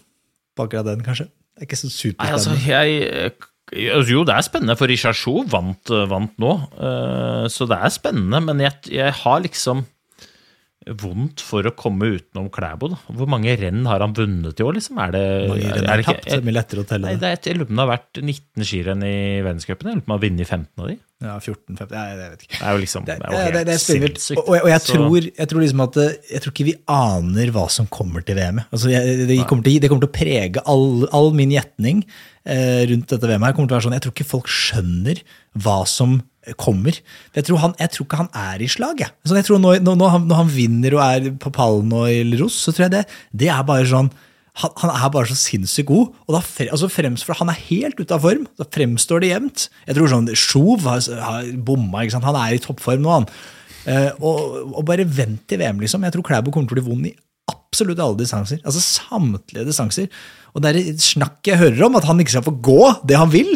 på 0.57 0.67
akkurat 0.69 0.87
den, 0.93 1.03
kanskje. 1.07 1.27
Det 1.55 1.63
er 1.63 1.69
ikke 1.69 1.79
så 1.79 1.91
Nei, 2.19 2.31
altså, 2.35 2.55
jeg, 2.67 3.33
altså, 3.95 4.11
jo, 4.15 4.25
det 4.27 4.35
er 4.35 4.47
spennende, 4.47 4.77
for 4.79 4.91
Richardsjou 4.91 5.45
vant, 5.51 5.93
vant 6.11 6.39
nå. 6.43 6.53
eh, 6.79 7.45
så 7.55 7.67
det 7.71 7.79
er 7.79 7.93
spennende, 7.95 8.41
men 8.49 8.63
jeg, 8.65 8.73
jeg 8.91 9.13
har 9.23 9.43
liksom 9.45 9.85
vondt 11.01 11.41
for 11.41 11.65
å 11.65 11.73
komme 11.73 12.11
utenom 12.19 12.51
Klæbo. 12.53 12.91
Da. 12.93 12.99
Hvor 13.17 13.29
mange 13.33 13.55
renn 13.57 13.87
har 13.89 14.03
han 14.05 14.13
vunnet 14.17 14.59
i 14.61 14.65
år, 14.67 14.75
liksom? 14.77 14.99
Er 15.01 15.15
det, 15.15 15.23
Mange 15.49 15.71
renn 15.71 15.87
er 15.89 15.97
det 15.97 16.05
ikke- 16.05 16.13
tapt, 16.19 16.27
det 16.29 16.37
er 16.37 16.45
mye 16.45 16.57
lettere 16.59 16.83
å 16.85 16.89
telle 16.91 17.07
Nei, 17.09 17.15
det. 17.17 17.31
er, 17.31 17.39
jeg 17.49 17.57
lurer 17.57 17.69
på 17.71 17.73
om 17.73 17.77
det 17.81 17.87
har 17.87 17.95
vært 17.97 18.21
19 18.23 18.69
skirenn 18.69 19.03
i 19.09 19.17
verdenscupen. 19.47 19.89
Jeg 19.89 19.95
lurer 19.97 20.05
på 20.05 20.11
om 20.11 20.13
han 20.13 20.19
har 20.21 20.29
vunnet 20.29 20.47
15 20.47 20.83
av 20.85 20.89
de. 20.91 20.99
Ja, 21.25 21.35
14, 21.41 21.79
15, 21.79 21.95
ja, 21.95 22.03
jeg 22.11 22.19
vet 22.21 22.45
ikke. 22.45 22.59
Det 22.59 22.67
er 22.67 22.77
jo 22.77 22.83
liksom 22.83 23.07
Det, 23.09 23.17
det 23.23 23.39
er 23.41 23.55
det, 23.55 23.63
det, 23.69 23.75
er 23.75 23.83
sinnssykt. 23.83 24.43
Og, 24.43 24.51
og 24.59 24.69
jeg, 24.69 24.83
tror, 24.89 25.29
jeg 25.31 25.51
tror 25.51 25.65
liksom 25.65 25.83
at 25.87 25.99
jeg 26.03 26.45
tror 26.45 26.55
ikke 26.55 26.69
vi 26.69 26.77
aner 26.95 27.55
hva 27.55 27.65
som 27.73 27.89
kommer 27.89 28.27
til 28.27 28.39
VM. 28.39 28.61
Altså, 28.69 28.93
jeg, 28.93 29.25
det, 29.31 29.41
kommer 29.49 29.67
til, 29.67 29.81
det 29.83 29.91
kommer 29.93 30.05
til 30.05 30.13
å 30.13 30.19
prege 30.19 30.65
all, 30.71 31.09
all 31.17 31.33
min 31.37 31.55
gjetning 31.55 32.05
eh, 32.45 32.85
rundt 32.93 33.09
dette 33.15 33.31
VM. 33.31 33.49
her 33.49 33.57
kommer 33.57 33.73
til 33.73 33.77
å 33.77 33.81
være 33.81 33.89
sånn, 33.89 33.97
Jeg 33.99 34.07
tror 34.07 34.17
ikke 34.17 34.33
folk 34.35 34.53
skjønner 34.53 35.25
hva 35.65 35.81
som 35.89 36.21
kommer. 36.61 36.99
Jeg 37.33 37.47
tror, 37.49 37.63
han, 37.63 37.75
jeg 37.81 37.95
tror 37.95 38.07
ikke 38.07 38.21
han 38.21 38.31
er 38.37 38.61
i 38.61 38.69
slag. 38.69 39.01
Jeg. 39.01 39.15
Så 39.25 39.39
jeg 39.39 39.49
tror 39.49 39.63
når, 39.63 39.81
når, 39.85 39.97
når, 40.01 40.15
han, 40.17 40.29
når 40.29 40.43
han 40.43 40.53
vinner 40.53 40.99
og 40.99 41.05
er 41.07 41.33
på 41.41 41.53
pallen 41.55 41.95
og 41.97 42.11
i 42.13 42.21
Ros, 42.41 42.59
så 42.67 42.75
tror 42.75 42.89
jeg 42.89 42.97
det, 42.99 43.05
det 43.33 43.51
er 43.55 43.65
bare 43.67 43.89
sånn 43.89 44.13
han, 44.63 44.71
han 44.79 44.93
er 44.95 45.11
bare 45.11 45.27
så 45.31 45.37
sinnssykt 45.39 45.89
god. 45.89 46.15
og 46.29 46.37
da 46.37 46.41
fre, 46.47 46.69
altså 46.71 46.87
frems, 46.93 47.25
for 47.27 47.35
Han 47.41 47.51
er 47.51 47.59
helt 47.67 47.99
ute 47.99 48.15
av 48.15 48.23
form. 48.23 48.47
Da 48.61 48.67
fremstår 48.71 49.25
det 49.25 49.33
jevnt. 49.33 49.67
Jeg 49.89 49.99
tror 49.99 50.13
sånn, 50.13 50.31
Sjov 50.39 50.87
har, 50.87 51.03
har 51.27 51.51
bomma. 51.67 52.05
ikke 52.05 52.15
sant? 52.15 52.29
Han 52.29 52.39
er 52.39 52.55
i 52.55 52.63
toppform 52.63 53.03
nå, 53.03 53.17
han. 53.19 53.29
Eh, 53.91 54.11
og, 54.23 54.71
og 54.71 54.85
bare 54.89 55.09
vent 55.11 55.43
til 55.51 55.59
VM, 55.61 55.83
liksom. 55.83 56.07
Jeg 56.07 56.15
tror 56.15 56.27
Klæbo 56.29 56.55
kommer 56.55 56.71
til 56.71 56.79
å 56.79 56.81
bli 56.81 56.87
vond 56.87 57.11
i 57.11 57.15
absolutt 57.51 58.01
alle 58.01 58.21
distanser. 58.23 58.63
Altså 58.63 58.83
samtlige 58.85 59.67
distanser. 59.67 60.09
Og 60.55 60.63
det 60.63 60.71
er 60.71 61.03
snakket 61.03 61.55
jeg 61.55 61.63
hører 61.65 61.89
om, 61.89 61.99
at 61.99 62.07
han 62.09 62.23
ikke 62.23 62.37
skal 62.37 62.47
få 62.47 62.55
gå 62.65 62.81
det 63.11 63.19
han 63.19 63.33
vil, 63.35 63.51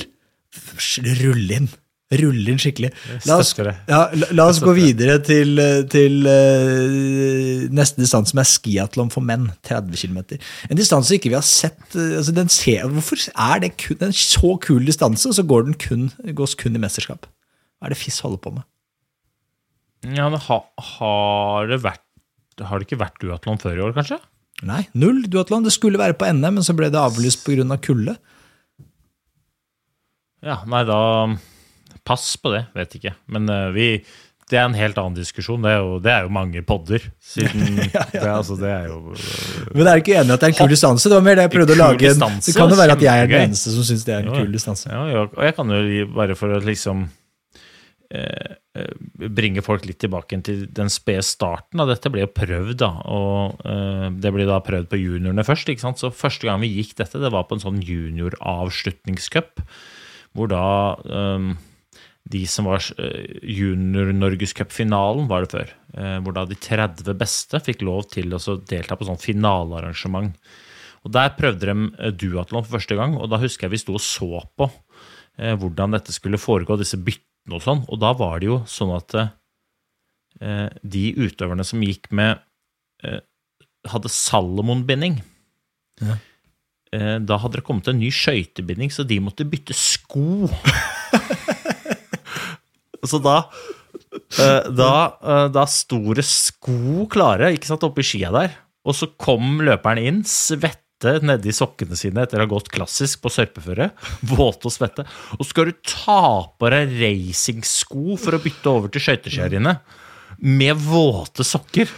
rull 1.23 1.55
inn. 1.61 1.71
Rulle 2.09 2.55
inn 2.55 2.61
skikkelig. 2.61 2.89
La 3.29 3.35
oss, 3.37 3.51
ja, 3.61 3.99
la, 4.17 4.29
la 4.33 4.45
oss 4.49 4.63
gå 4.65 4.73
videre 4.73 5.19
til, 5.21 5.61
til 5.93 6.23
uh, 6.25 7.67
neste 7.69 8.01
distanse, 8.01 8.33
som 8.33 8.41
er 8.41 8.49
skiatlon 8.49 9.11
for 9.13 9.21
menn. 9.29 9.51
30 9.69 9.93
km. 9.93 10.39
En 10.73 10.79
distanse 10.79 11.19
ikke 11.19 11.29
vi 11.29 11.37
har 11.37 11.45
sett 11.45 11.99
eh, 11.99 12.15
altså 12.17 12.33
den 12.33 12.49
ser, 12.53 12.87
Hvorfor 12.89 13.21
er 13.29 13.61
det 13.61 13.75
kun, 13.83 14.01
en 14.07 14.17
så 14.17 14.55
kul 14.65 14.89
distanse, 14.89 15.29
og 15.29 15.37
så 15.37 15.45
går 15.45 15.67
den 15.67 15.77
kun, 15.77 16.07
gås 16.39 16.57
kun 16.57 16.79
i 16.79 16.81
mesterskap? 16.81 17.29
Hva 17.77 17.91
er 17.91 17.93
det 17.93 18.01
FIS 18.01 18.23
holder 18.25 18.41
på 18.47 18.55
med? 18.57 18.65
Ja, 20.17 20.31
men 20.33 20.41
ha, 20.47 20.59
har 20.95 21.69
det 21.69 21.81
vært 21.83 22.05
Har 22.65 22.81
det 22.81 22.89
ikke 22.89 23.03
vært 23.03 23.21
duatlon 23.21 23.61
før 23.61 23.77
i 23.77 23.85
år, 23.85 23.93
kanskje? 23.99 24.21
Nei, 24.67 24.81
null 24.97 25.21
duatlon. 25.29 25.69
Det 25.69 25.77
skulle 25.77 26.01
være 26.01 26.17
på 26.19 26.33
NM, 26.33 26.57
men 26.57 26.65
så 26.67 26.73
ble 26.75 26.89
det 26.91 26.99
avlyst 26.99 27.45
pga. 27.45 27.69
Av 27.69 27.85
kulde. 27.85 28.17
Ja, 30.43 30.63
nei, 30.71 30.83
da 30.89 30.99
Pass 32.09 32.25
på 32.41 32.55
det, 32.57 32.65
vet 32.79 32.97
ikke. 32.99 33.13
Men 33.35 33.47
uh, 33.53 33.69
vi 33.77 33.91
Det 34.49 34.57
er 34.57 34.65
en 34.65 34.73
helt 34.79 34.97
annen 34.97 35.13
diskusjon. 35.19 35.61
Det 35.61 35.69
er 35.75 35.83
jo, 35.85 35.99
det 36.01 36.09
er 36.15 36.23
jo 36.25 36.31
mange 36.33 36.63
podder. 36.65 37.03
Siden 37.21 37.77
det, 38.15 38.23
altså, 38.25 38.57
det 38.57 38.71
er 38.73 38.87
jo 38.89 39.13
Men 39.77 39.91
er 39.91 39.99
du 39.99 40.07
ikke 40.07 40.15
enig 40.23 40.33
i 40.33 40.37
at 40.39 40.41
det 40.41 40.49
er 40.49 40.55
en 40.55 40.59
kul 40.63 40.73
distanse? 40.73 41.05
Det 41.13 41.19
var 41.19 41.27
mer 41.27 41.37
det 41.37 41.45
jeg 41.45 41.53
prøvde 41.59 41.77
å 41.77 41.81
lage. 41.83 42.09
en- 42.15 42.41
Det 42.47 42.55
kan 42.57 42.73
jo 42.73 42.79
være 42.81 42.97
at 42.97 43.05
jeg 43.05 43.25
er 43.27 43.29
den 43.29 43.45
eneste 43.51 43.75
som 43.77 43.85
syns 43.85 44.07
det 44.09 44.15
er 44.17 44.23
en 44.25 44.31
Jo, 44.33 44.39
kul 44.41 44.57
distanse. 44.57 44.89
Ja, 44.89 45.03
ja, 45.13 45.27
og 45.29 45.45
jeg 45.45 45.55
kan 45.61 45.69
jo 45.77 46.07
bare 46.17 46.35
for 46.41 46.57
å 46.57 46.63
liksom 46.65 47.05
eh, 48.09 48.57
eh, 48.81 48.89
bringe 49.29 49.61
folk 49.67 49.85
litt 49.85 49.99
tilbake 50.01 50.41
til 50.49 50.65
den 50.73 50.89
spede 50.89 51.21
starten. 51.29 51.77
Da. 51.83 51.85
Dette 51.93 52.09
ble 52.15 52.25
jo 52.25 52.33
prøvd, 52.33 52.73
da. 52.81 52.89
Og 53.05 53.61
eh, 53.69 54.09
det 54.17 54.33
ble 54.33 54.49
da 54.49 54.63
prøvd 54.65 54.89
på 54.89 54.97
juniorene 55.05 55.45
først. 55.45 55.69
ikke 55.69 55.85
sant? 55.85 56.01
Så 56.01 56.09
første 56.09 56.49
gang 56.49 56.65
vi 56.65 56.73
gikk 56.79 56.97
dette, 57.03 57.21
det 57.21 57.35
var 57.37 57.45
på 57.51 57.59
en 57.61 57.67
sånn 57.69 57.85
junioravslutningscup. 57.85 59.61
Hvor 60.33 60.49
da 60.57 60.65
eh, 61.05 61.51
de 62.29 62.43
som 62.51 62.67
var 62.69 62.85
eh, 63.01 63.39
junior-norgescupfinalen, 63.57 65.29
var 65.31 65.45
det 65.45 65.53
før. 65.55 65.71
eh, 65.95 66.19
Hvor 66.25 66.35
da 66.37 66.45
de 66.49 66.57
30 66.61 67.15
beste 67.19 67.61
fikk 67.65 67.85
lov 67.87 68.09
til 68.13 68.35
å 68.37 68.59
delta 68.69 68.97
på 68.99 69.09
sånn 69.09 69.21
finalearrangement. 69.21 70.37
Og 71.07 71.13
Der 71.15 71.33
prøvde 71.39 71.69
de 71.71 71.89
eh, 71.99 72.13
duatlon 72.13 72.65
for 72.67 72.77
første 72.79 72.99
gang, 72.99 73.17
og 73.17 73.31
da 73.33 73.41
husker 73.41 73.67
jeg 73.69 73.77
vi 73.77 73.83
sto 73.85 73.97
og 73.97 74.05
så 74.05 74.43
på 74.59 74.71
hvordan 75.39 75.93
dette 75.95 76.11
skulle 76.11 76.35
foregå, 76.43 76.75
disse 76.81 76.99
byttene 76.99 77.55
og 77.55 77.63
sånn. 77.63 77.85
Og 77.95 78.01
da 78.03 78.09
var 78.19 78.41
det 78.43 78.49
jo 78.49 78.57
sånn 78.67 78.91
at 78.97 79.15
de 80.83 81.03
utøverne 81.15 81.63
som 81.63 81.79
gikk 81.79 82.09
med 82.11 82.41
hadde 83.87 84.11
Salomon-binding 84.11 85.21
Ja. 86.03 86.17
Da 87.23 87.39
hadde 87.39 87.61
det 87.61 87.65
kommet 87.69 87.87
en 87.87 88.01
ny 88.03 88.11
skøytebinding, 88.11 88.91
så 88.91 89.07
de 89.07 89.21
måtte 89.23 89.47
bytte 89.47 89.79
sko. 89.79 90.51
så 93.07 93.21
da 93.23 93.37
eh, 94.39 94.69
da, 94.75 94.93
eh, 95.23 95.47
da 95.55 95.65
sto 95.71 96.01
det 96.17 96.27
sko 96.27 97.07
klare 97.13 97.53
ikke 97.55 97.71
sant, 97.71 97.87
oppi 97.87 98.07
skia 98.07 98.33
der, 98.35 98.57
og 98.89 98.97
så 98.97 99.11
kom 99.21 99.61
løperen 99.67 100.03
inn, 100.03 100.21
svette 100.27 101.19
nedi 101.23 101.53
sokkene 101.55 101.95
sine 101.99 102.25
etter 102.25 102.41
å 102.41 102.47
ha 102.47 102.51
gått 102.51 102.73
klassisk 102.75 103.23
på 103.23 103.33
sørpeføre, 103.33 103.93
våte 104.33 104.71
og 104.71 104.75
svette, 104.75 105.07
og 105.37 105.45
så 105.45 105.51
skal 105.53 105.71
du 105.71 105.79
ta 105.87 106.21
på 106.59 106.75
deg 106.75 106.99
racingsko 106.99 108.19
for 108.19 108.37
å 108.39 108.43
bytte 108.43 108.75
over 108.75 108.93
til 108.93 109.05
skøyteskiene 109.05 109.55
dine, 109.55 109.79
med 110.39 110.79
våte 110.79 111.47
sokker. 111.47 111.91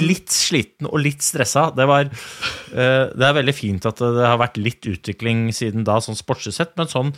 Litt 0.00 0.30
sliten 0.32 0.86
og 0.88 1.02
litt 1.04 1.20
stressa. 1.20 1.66
Det, 1.76 1.84
var, 1.90 2.06
eh, 2.08 3.04
det 3.12 3.26
er 3.28 3.34
veldig 3.36 3.54
fint 3.54 3.84
at 3.90 3.98
det 4.00 4.24
har 4.24 4.38
vært 4.40 4.56
litt 4.56 4.86
utvikling 4.88 5.50
siden 5.52 5.84
da, 5.84 5.98
sånn 6.00 6.16
sportslig 6.16 6.54
sett, 6.56 6.72
men 6.80 6.88
sånn 6.88 7.10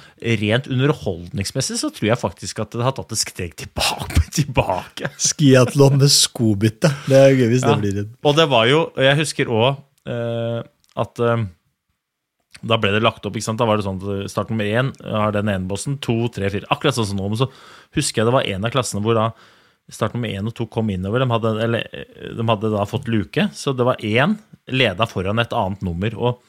rent 0.42 0.66
underholdningsmessig 0.66 1.78
så 1.78 1.92
tror 1.94 2.08
jeg 2.10 2.18
faktisk 2.20 2.64
at 2.64 2.74
det 2.74 2.82
har 2.86 2.96
tatt 2.98 3.14
et 3.14 3.22
steg 3.22 3.54
tilbake. 3.62 4.24
tilbake. 4.38 5.12
Skiatlon 5.22 6.00
med 6.02 6.10
skobytte. 6.10 6.90
Det 7.06 7.20
er 7.20 7.36
gøy 7.38 7.48
hvis 7.54 7.62
det 7.66 7.70
Ja. 7.74 7.80
blir 7.84 8.00
en 8.02 8.10
Og 8.26 8.34
det 8.36 8.48
var 8.50 8.66
jo 8.66 8.80
Jeg 8.98 9.20
husker 9.22 9.46
òg 9.54 9.68
eh, 10.10 10.62
at 10.96 11.20
eh, 11.22 11.44
da 12.64 12.78
ble 12.80 12.90
det 12.94 13.02
lagt 13.02 13.24
opp. 13.26 13.34
ikke 13.36 13.44
sant? 13.44 13.58
Da 13.60 13.66
var 13.68 13.76
det 13.76 13.84
sånn 13.84 13.98
at 14.02 14.30
start 14.32 14.48
nummer 14.50 14.64
én 14.64 14.90
har 15.04 15.32
den 15.34 15.48
ene 15.52 15.68
bossen, 15.68 15.98
to, 16.00 16.28
tre, 16.32 16.48
fire. 16.50 16.64
Akkurat 16.72 16.96
sånn 16.96 17.10
som 17.10 17.18
nå. 17.18 17.26
Men 17.28 17.40
så 17.42 17.48
husker 17.98 18.22
jeg 18.22 18.28
det 18.30 18.34
var 18.34 18.46
en 18.48 18.64
av 18.64 18.72
klassene 18.72 19.02
hvor 19.04 19.18
da 19.18 19.26
start 19.92 20.14
nummer 20.16 20.32
én 20.32 20.46
og 20.48 20.54
to 20.56 20.66
kom 20.70 20.90
innover. 20.92 21.24
De 21.24 21.30
hadde, 21.30 21.54
eller, 21.64 21.88
eh, 21.92 22.30
de 22.36 22.46
hadde 22.48 22.72
da 22.72 22.84
fått 22.88 23.08
luke, 23.10 23.48
så 23.52 23.76
det 23.76 23.84
var 23.84 24.00
én 24.00 24.38
leda 24.72 25.06
foran 25.06 25.42
et 25.42 25.52
annet 25.52 25.82
nummer. 25.84 26.16
Og 26.16 26.40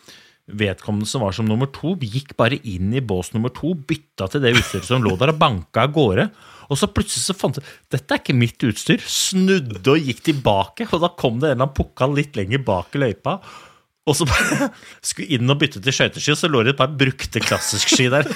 vedkommende 0.46 1.10
som 1.10 1.24
var 1.26 1.34
som 1.34 1.48
nummer 1.50 1.68
to, 1.74 1.96
gikk 1.98 2.36
bare 2.38 2.60
inn 2.64 2.94
i 2.94 3.02
bås 3.02 3.34
nummer 3.34 3.50
to, 3.50 3.74
bytta 3.74 4.30
til 4.30 4.44
det 4.44 4.54
utstyret 4.56 4.86
som 4.86 5.04
lå 5.04 5.16
der, 5.18 5.34
og 5.34 5.40
banka 5.42 5.88
av 5.88 5.94
gårde. 5.96 6.30
Og 6.70 6.80
så 6.80 6.90
plutselig 6.90 7.26
så 7.26 7.36
fant 7.38 7.58
jeg 7.60 7.66
dette 7.94 8.14
er 8.14 8.22
ikke 8.22 8.38
mitt 8.38 8.62
utstyr. 8.66 9.02
Snudde 9.02 9.82
og 9.92 10.02
gikk 10.02 10.24
tilbake, 10.30 10.88
og 10.92 11.02
da 11.02 11.12
kom 11.14 11.40
det 11.40 11.50
en 11.50 11.58
eller 11.58 11.66
annen 11.66 11.78
pukkal 11.78 12.16
litt 12.18 12.38
lenger 12.38 12.64
bak 12.66 12.96
i 12.96 13.02
løypa. 13.02 13.40
Og 14.06 14.18
så 14.18 14.28
bare 14.30 14.70
skulle 15.06 15.34
inn 15.34 15.50
og 15.50 15.60
bytte 15.62 15.82
til 15.82 15.98
skøyteski, 15.98 16.36
og 16.36 16.40
så 16.40 16.52
lå 16.52 16.64
det 16.66 16.76
et 16.76 16.82
par 16.82 16.94
brukte 16.94 17.42
klassisk-ski 17.42 18.10
der. 18.14 18.30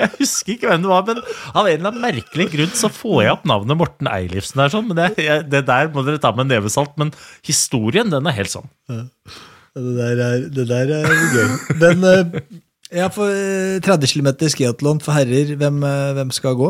Jeg 0.00 0.10
husker 0.18 0.54
ikke 0.56 0.70
hvem 0.70 0.84
det 0.84 0.90
var, 0.92 1.06
men 1.08 1.22
av 1.22 1.64
en 1.68 1.72
eller 1.72 1.90
annen 1.90 2.04
merkelig 2.04 2.48
grunn 2.52 2.74
så 2.78 2.90
får 2.92 3.18
jeg 3.24 3.36
opp 3.36 3.48
navnet 3.50 3.80
Morten 3.80 4.10
Eilifsen 4.10 4.62
der, 4.62 4.72
sånn, 4.74 4.90
men 4.90 5.00
det, 5.00 5.28
det 5.52 5.64
der 5.68 5.90
må 5.94 6.04
dere 6.06 6.22
ta 6.22 6.32
med 6.34 6.46
en 6.46 6.54
nevesalt. 6.56 6.94
Men 7.00 7.14
historien, 7.46 8.12
den 8.12 8.30
er 8.30 8.38
helt 8.38 8.54
sånn. 8.54 8.70
Det 8.88 9.96
der 9.98 10.20
er, 10.22 10.46
det 10.54 10.68
der 10.70 10.94
er 11.00 11.08
gøy. 11.34 11.56
Men 11.82 12.08
ja, 12.94 13.08
for 13.12 13.30
eh, 13.32 13.80
30 13.82 14.12
km 14.12 14.28
skiatlon 14.52 15.00
for 15.02 15.16
herrer, 15.16 15.54
hvem, 15.58 15.80
eh, 15.86 16.10
hvem 16.18 16.30
skal 16.34 16.54
gå? 16.58 16.68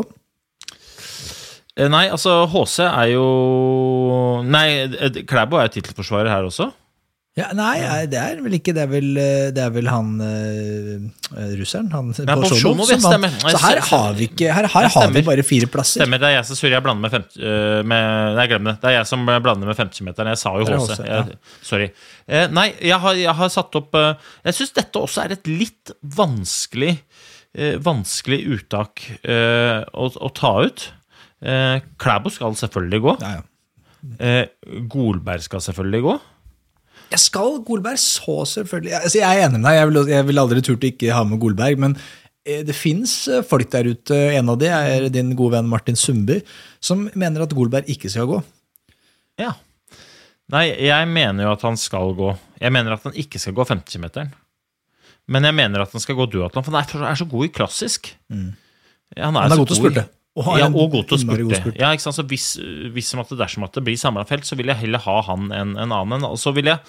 Eh, 1.75 1.89
Nei, 1.91 2.07
altså 2.07 2.45
HC 2.49 2.79
er 2.87 3.09
jo 3.11 3.25
Nei, 4.47 4.67
eh, 4.87 5.21
Klæbo 5.27 5.59
er 5.59 5.69
tittelforsvarer 5.73 6.31
her 6.31 6.47
også. 6.47 6.71
Ja, 7.35 7.49
nei, 7.51 7.75
det 8.07 8.15
er 8.15 8.37
vel 8.39 8.53
ikke 8.55 8.71
Det 8.71 8.85
er 8.85 8.87
vel, 8.87 9.09
eh, 9.19 9.49
det 9.51 9.59
er 9.59 9.71
vel 9.75 9.89
han 9.91 10.11
uh, 10.23 11.07
russeren. 11.59 11.89
Han, 11.91 12.13
Bolsjunov, 12.15 12.87
Så 12.87 13.59
her 13.59 13.81
har 13.89 14.13
vi 14.15 14.29
ikke 14.29 14.53
Her, 14.55 14.67
her 14.71 14.87
har 14.93 15.09
vi 15.11 15.23
bare 15.27 15.43
fire 15.43 15.67
plasser. 15.71 15.99
Stemmer, 15.99 16.21
det 16.21 16.29
er 16.29 16.37
jeg 16.37 16.45
som 16.47 16.59
sorry, 16.61 16.71
jeg 16.77 16.85
blander 16.85 17.03
med 17.03 17.11
50, 17.11 17.41
uh, 17.43 17.81
med, 17.91 18.37
Nei, 18.37 18.45
glem 18.51 18.69
det. 18.69 18.75
Det 18.79 18.87
er 18.87 18.95
jeg 19.01 19.09
som 19.09 19.27
blander 19.27 19.67
med 19.67 19.75
50-meteren. 19.75 20.31
Jeg 20.31 20.41
sa 20.45 20.53
jo 20.61 20.67
HC. 20.69 21.01
Ja. 21.03 21.17
Sorry. 21.59 21.89
Uh, 22.23 22.45
nei, 22.55 22.69
jeg 22.79 22.99
har, 23.03 23.19
jeg 23.19 23.35
har 23.41 23.51
satt 23.51 23.79
opp 23.81 23.97
Jeg 23.99 24.55
syns 24.55 24.71
dette 24.77 25.01
også 25.01 25.25
er 25.25 25.35
et 25.35 25.49
litt 25.51 25.91
vanskelig 26.15 26.95
Vanskelig 27.83 28.41
uttak 28.51 28.99
å, 29.23 30.07
å 30.11 30.29
ta 30.35 30.49
ut. 30.67 30.81
Klæbo 32.03 32.31
skal 32.35 32.57
selvfølgelig 32.59 32.99
gå. 33.05 33.13
Ja, 33.23 33.37
ja. 33.37 34.41
Golberg 34.91 35.45
skal 35.45 35.63
selvfølgelig 35.63 36.01
gå. 36.03 36.17
Jeg 37.15 37.23
skal 37.23 37.61
Golberg 37.63 37.99
så 38.01 38.41
selvfølgelig 38.51 38.95
altså, 38.97 39.19
Jeg 39.21 39.25
er 39.39 39.47
enig 39.47 39.61
med 39.61 39.69
deg, 39.69 39.77
jeg 39.79 39.89
ville 39.91 40.21
vil 40.29 40.41
aldri 40.41 40.63
turt 40.65 40.83
å 40.83 40.89
ikke 40.89 41.15
ha 41.15 41.23
med 41.27 41.39
Golberg, 41.39 41.79
men 41.79 41.95
eh, 42.43 42.63
det 42.67 42.75
fins 42.75 43.13
folk 43.47 43.71
der 43.71 43.87
ute, 43.93 44.17
en 44.35 44.51
av 44.51 44.59
de 44.59 44.67
er 44.67 45.07
din 45.13 45.31
gode 45.39 45.55
venn 45.55 45.69
Martin 45.71 45.99
Sundby, 45.99 46.41
som 46.83 47.07
mener 47.15 47.45
at 47.45 47.55
Golberg 47.55 47.87
ikke 47.91 48.11
skal 48.11 48.27
gå. 48.33 48.41
Ja. 49.39 49.53
Nei, 50.51 50.67
jeg 50.85 51.07
mener 51.09 51.47
jo 51.47 51.53
at 51.55 51.63
han 51.65 51.79
skal 51.79 52.11
gå. 52.17 52.33
Jeg 52.61 52.75
mener 52.75 52.97
at 52.97 53.07
han 53.07 53.15
ikke 53.17 53.41
skal 53.41 53.55
gå 53.57 53.65
50-meteren. 53.71 54.35
Men 55.31 55.47
jeg 55.47 55.57
mener 55.57 55.81
at 55.81 55.95
han 55.95 56.03
skal 56.03 56.19
gå 56.19 56.27
duatlon, 56.29 56.65
for 56.65 56.75
han 56.75 56.83
er, 56.83 57.07
er 57.09 57.17
så 57.17 57.25
god 57.29 57.47
i 57.47 57.53
klassisk. 57.55 58.11
Mm. 58.29 58.51
Han 59.17 59.39
er 59.39 59.49
så 59.49 59.57
god 59.61 59.71
til 59.71 59.77
å 59.77 59.79
spurte. 59.79 60.05
Og 60.35 60.57
ja, 60.59 60.65
og 60.67 60.89
god 60.91 61.05
til 61.07 61.15
å 61.15 61.19
spurte. 61.21 61.71
Ja, 61.79 61.93
ikke 61.95 62.03
sant? 62.03 62.17
Så 62.17 62.23
hvis, 62.27 62.45
hvis 62.91 63.13
at 63.15 63.29
det 63.31 63.37
dersom 63.39 63.63
at 63.63 63.77
det 63.77 63.85
blir 63.85 63.95
samlafelt, 63.95 64.43
så 64.43 64.57
vil 64.59 64.67
jeg 64.67 64.81
heller 64.81 64.99
ha 65.05 65.13
han 65.29 65.45
enn 65.55 65.69
en 65.79 65.93
annen. 65.95 66.25
Og 66.27 66.35
så 66.41 66.51
vil 66.51 66.67
jeg 66.67 66.81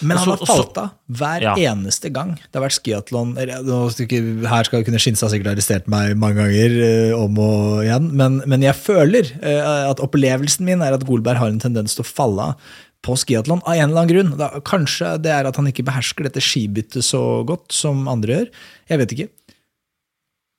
Men 0.00 0.16
han 0.22 0.30
har 0.32 0.40
falt 0.48 0.80
av 0.80 0.94
hver 1.12 1.44
Ja. 1.44 1.52
eneste 1.74 2.08
gang 2.14 2.32
det 2.40 2.56
har 2.56 2.64
vært 2.64 2.78
skiatlon. 2.78 3.34
Her 3.36 4.64
skal 4.64 4.86
kunne 4.88 5.02
Skinstad 5.04 5.34
sikkert 5.34 5.52
arrestert 5.52 5.86
meg 5.92 6.16
mange 6.16 6.40
ganger 6.40 6.78
eh, 6.86 7.12
om 7.18 7.36
og 7.44 7.84
igjen, 7.84 8.08
men, 8.16 8.40
men 8.48 8.64
jeg 8.64 8.78
føler 8.80 9.28
eh, 9.42 9.90
at 9.90 10.00
opplevelsen 10.00 10.64
min 10.64 10.80
er 10.80 10.96
at 10.96 11.04
Golberg 11.04 11.42
har 11.42 11.52
en 11.52 11.60
tendens 11.60 11.92
til 11.98 12.06
å 12.06 12.08
falle 12.08 12.48
av 12.54 12.72
på 13.04 13.18
skiatlon 13.20 13.60
av 13.68 13.76
en 13.76 13.90
eller 13.90 14.00
annen 14.00 14.12
grunn. 14.14 14.32
Da, 14.40 14.48
kanskje 14.64 15.18
det 15.20 15.28
er 15.34 15.44
at 15.44 15.60
han 15.60 15.68
ikke 15.68 15.84
behersker 15.84 16.24
dette 16.24 16.40
skibyttet 16.40 17.04
så 17.04 17.20
godt 17.44 17.68
som 17.76 18.08
andre 18.08 18.38
gjør. 18.38 18.48
Jeg 18.88 19.02
vet 19.04 19.12
ikke. 19.18 19.28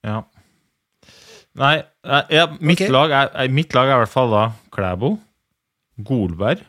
Ja. 0.06 0.22
Nei, 1.56 1.76
eh, 1.80 2.32
ja, 2.36 2.46
mitt, 2.60 2.82
okay. 2.82 2.92
lag 2.92 3.14
er, 3.16 3.52
mitt 3.54 3.76
lag 3.78 3.88
er 3.88 3.96
i 3.96 4.04
hvert 4.04 4.12
fall 4.12 4.34
da 4.34 4.46
Klæbo, 4.76 5.14
Golberg, 6.04 6.64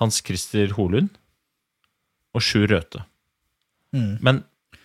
Hans 0.00 0.18
Christer 0.26 0.72
Holund 0.74 1.12
og 2.34 2.42
Sjur 2.42 2.66
Røthe. 2.70 3.04
Mm. 3.94 4.16
Men, 4.26 4.40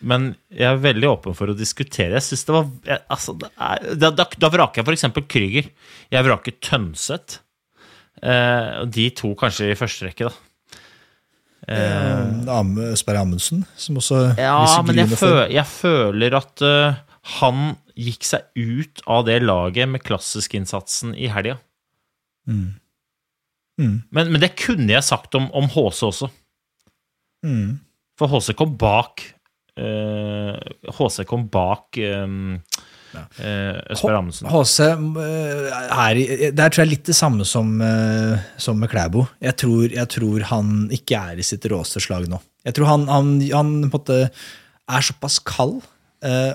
men 0.06 0.28
jeg 0.54 0.68
er 0.70 0.82
veldig 0.84 1.10
åpen 1.12 1.38
for 1.38 1.50
å 1.50 1.58
diskutere. 1.58 2.18
Jeg 2.18 2.26
synes 2.28 2.46
det 2.48 2.56
var 2.56 2.70
jeg, 2.90 3.02
altså, 3.16 3.36
det 3.42 3.50
er, 3.54 3.88
da, 4.02 4.12
da, 4.22 4.28
da 4.46 4.52
vraker 4.54 4.82
jeg 4.82 4.90
f.eks. 4.92 5.26
Krüger. 5.34 5.70
Jeg 6.14 6.28
vraker 6.28 6.58
Tønseth. 6.66 7.40
Eh, 8.26 8.84
de 8.90 9.10
to 9.18 9.34
kanskje 9.40 9.72
i 9.74 9.78
første 9.80 10.08
rekke, 10.08 10.30
da. 10.30 10.52
Eh, 11.66 12.50
Am- 12.54 12.78
Østberg 12.92 13.24
Amundsen, 13.24 13.64
som 13.80 13.98
også 13.98 14.20
Ja, 14.38 14.60
men 14.86 15.00
jeg, 15.02 15.10
føl, 15.18 15.40
jeg 15.50 15.66
føler 15.66 16.36
at 16.38 16.62
eh, 16.62 17.00
han 17.26 17.76
gikk 17.98 18.26
seg 18.28 18.46
ut 18.54 19.02
av 19.10 19.26
det 19.28 19.40
laget 19.44 19.90
med 19.90 20.04
klassiskinnsatsen 20.06 21.16
i 21.18 21.30
helga. 21.32 21.58
Mm. 22.46 22.76
Mm. 23.82 23.96
Men, 24.10 24.32
men 24.32 24.44
det 24.44 24.54
kunne 24.60 24.94
jeg 24.94 25.08
sagt 25.08 25.36
om, 25.38 25.48
om 25.56 25.70
HC 25.72 26.04
også. 26.10 26.30
Mm. 27.46 27.80
For 28.20 28.32
HC 28.32 28.54
kom 28.58 28.76
bak 28.80 29.26
uh, 29.80 30.56
HC 30.96 31.26
kom 31.28 31.50
bak 31.52 32.00
um, 32.00 32.60
Østberg 33.16 34.18
Amundsen. 34.20 34.50
HC 34.52 34.80
eh, 34.84 35.70
er, 35.72 36.20
Der 36.56 36.72
tror 36.72 36.84
jeg 36.84 36.92
litt 36.92 37.08
det 37.08 37.16
samme 37.18 37.48
som, 37.48 37.78
eh, 37.82 38.46
som 38.60 38.80
med 38.80 38.92
Klæbo. 38.92 39.26
Jeg 39.44 39.56
tror, 39.62 39.88
jeg 39.88 40.12
tror 40.12 40.48
han 40.52 40.90
ikke 40.96 41.22
er 41.32 41.40
i 41.40 41.46
sitt 41.46 41.66
råeste 41.72 42.04
slag 42.04 42.28
nå. 42.32 42.42
Jeg 42.68 42.76
tror 42.78 42.90
han, 42.92 43.08
han, 43.12 43.38
han 43.54 43.72
er 43.86 45.06
såpass 45.06 45.40
kald, 45.48 45.80
eh, 45.80 45.95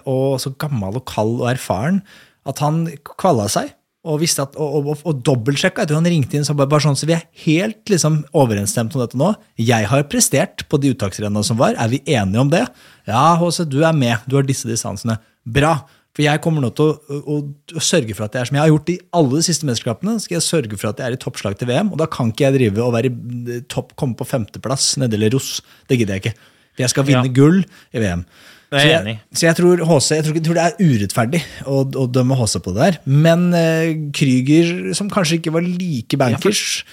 og 0.08 0.38
så 0.42 0.52
gammel 0.60 0.96
og 1.00 1.04
kald 1.10 1.40
og 1.42 1.50
erfaren, 1.52 2.00
at 2.48 2.62
han 2.64 2.86
kvalla 3.18 3.48
seg. 3.52 3.74
Og 4.08 4.22
at, 4.24 4.54
og, 4.56 4.86
og, 4.88 5.00
og 5.04 5.18
dobbeltsjekka. 5.28 5.82
Jeg 5.82 5.90
tror 5.90 5.98
han 6.00 6.08
ringte 6.08 6.38
inn 6.38 6.46
så 6.48 6.54
bare, 6.56 6.70
bare 6.72 6.86
sånn 6.86 6.96
så 6.96 7.04
vi 7.04 7.12
er 7.18 7.26
helt 7.44 7.90
liksom 7.92 8.22
overensstemt 8.32 8.94
om 8.96 9.02
dette 9.02 9.18
nå. 9.20 9.34
Jeg 9.60 9.90
har 9.90 10.06
prestert 10.08 10.64
på 10.72 10.80
de 10.80 10.94
uttaksrennene 10.94 11.44
som 11.44 11.58
var. 11.60 11.76
Er 11.76 11.90
vi 11.92 12.00
enige 12.08 12.40
om 12.40 12.48
det? 12.48 12.62
Ja, 13.10 13.34
HC, 13.36 13.66
du 13.68 13.82
er 13.84 13.92
med. 13.92 14.24
Du 14.24 14.38
har 14.38 14.48
disse 14.48 14.70
distansene. 14.70 15.18
Bra. 15.44 15.74
For 16.16 16.24
jeg 16.24 16.40
kommer 16.42 16.64
nå 16.64 16.72
til 16.74 16.88
å, 16.90 17.18
å, 17.20 17.36
å 17.76 17.82
sørge 17.84 18.16
for 18.16 18.26
at 18.26 18.34
jeg 18.34 18.42
er 18.42 18.48
som 18.48 18.56
jeg 18.58 18.64
har 18.64 18.72
gjort 18.72 18.90
i 18.90 18.96
alle 19.20 19.36
de 19.36 19.44
siste 19.46 19.68
mesterskapene. 19.68 20.16
skal 20.24 20.38
jeg 20.38 20.46
sørge 20.48 20.78
for 20.80 20.90
at 20.90 20.98
jeg 21.02 21.06
er 21.12 21.16
i 21.16 21.20
toppslag 21.22 21.58
til 21.60 21.68
VM, 21.70 21.92
og 21.94 22.00
da 22.00 22.08
kan 22.10 22.32
ikke 22.32 22.48
jeg 22.48 22.56
drive 22.56 22.82
og 22.82 22.96
være 22.96 23.12
i 23.12 23.60
topp, 23.70 23.92
komme 24.00 24.18
på 24.18 24.26
femteplass 24.26 24.94
nede 24.98 25.20
i 25.20 25.30
Ros. 25.30 25.60
Det 25.86 26.00
gidder 26.00 26.16
jeg 26.16 26.24
ikke. 26.24 26.48
For 26.72 26.86
jeg 26.86 26.94
skal 26.94 27.06
vinne 27.06 27.28
Ja. 27.28 27.34
gull 27.36 27.60
i 27.94 28.02
VM. 28.02 28.24
Det 28.70 28.78
er 28.78 28.86
jeg 28.86 28.98
enig 29.00 29.14
så 29.34 29.46
jeg 29.48 29.56
tror 29.58 29.80
HC, 29.82 30.08
jeg 30.14 30.24
tror, 30.26 30.36
jeg 30.38 30.44
tror 30.46 30.58
det 30.58 30.64
er 30.64 30.76
urettferdig 30.78 31.40
å, 31.66 31.80
å 31.82 32.04
dømme 32.06 32.36
HC 32.38 32.60
på 32.62 32.74
det 32.76 32.84
der. 32.84 32.98
Men 33.26 33.48
uh, 33.50 33.90
Krüger, 34.14 34.92
som 34.94 35.10
kanskje 35.10 35.40
ikke 35.40 35.54
var 35.56 35.66
like 35.66 36.18
bankers, 36.20 36.84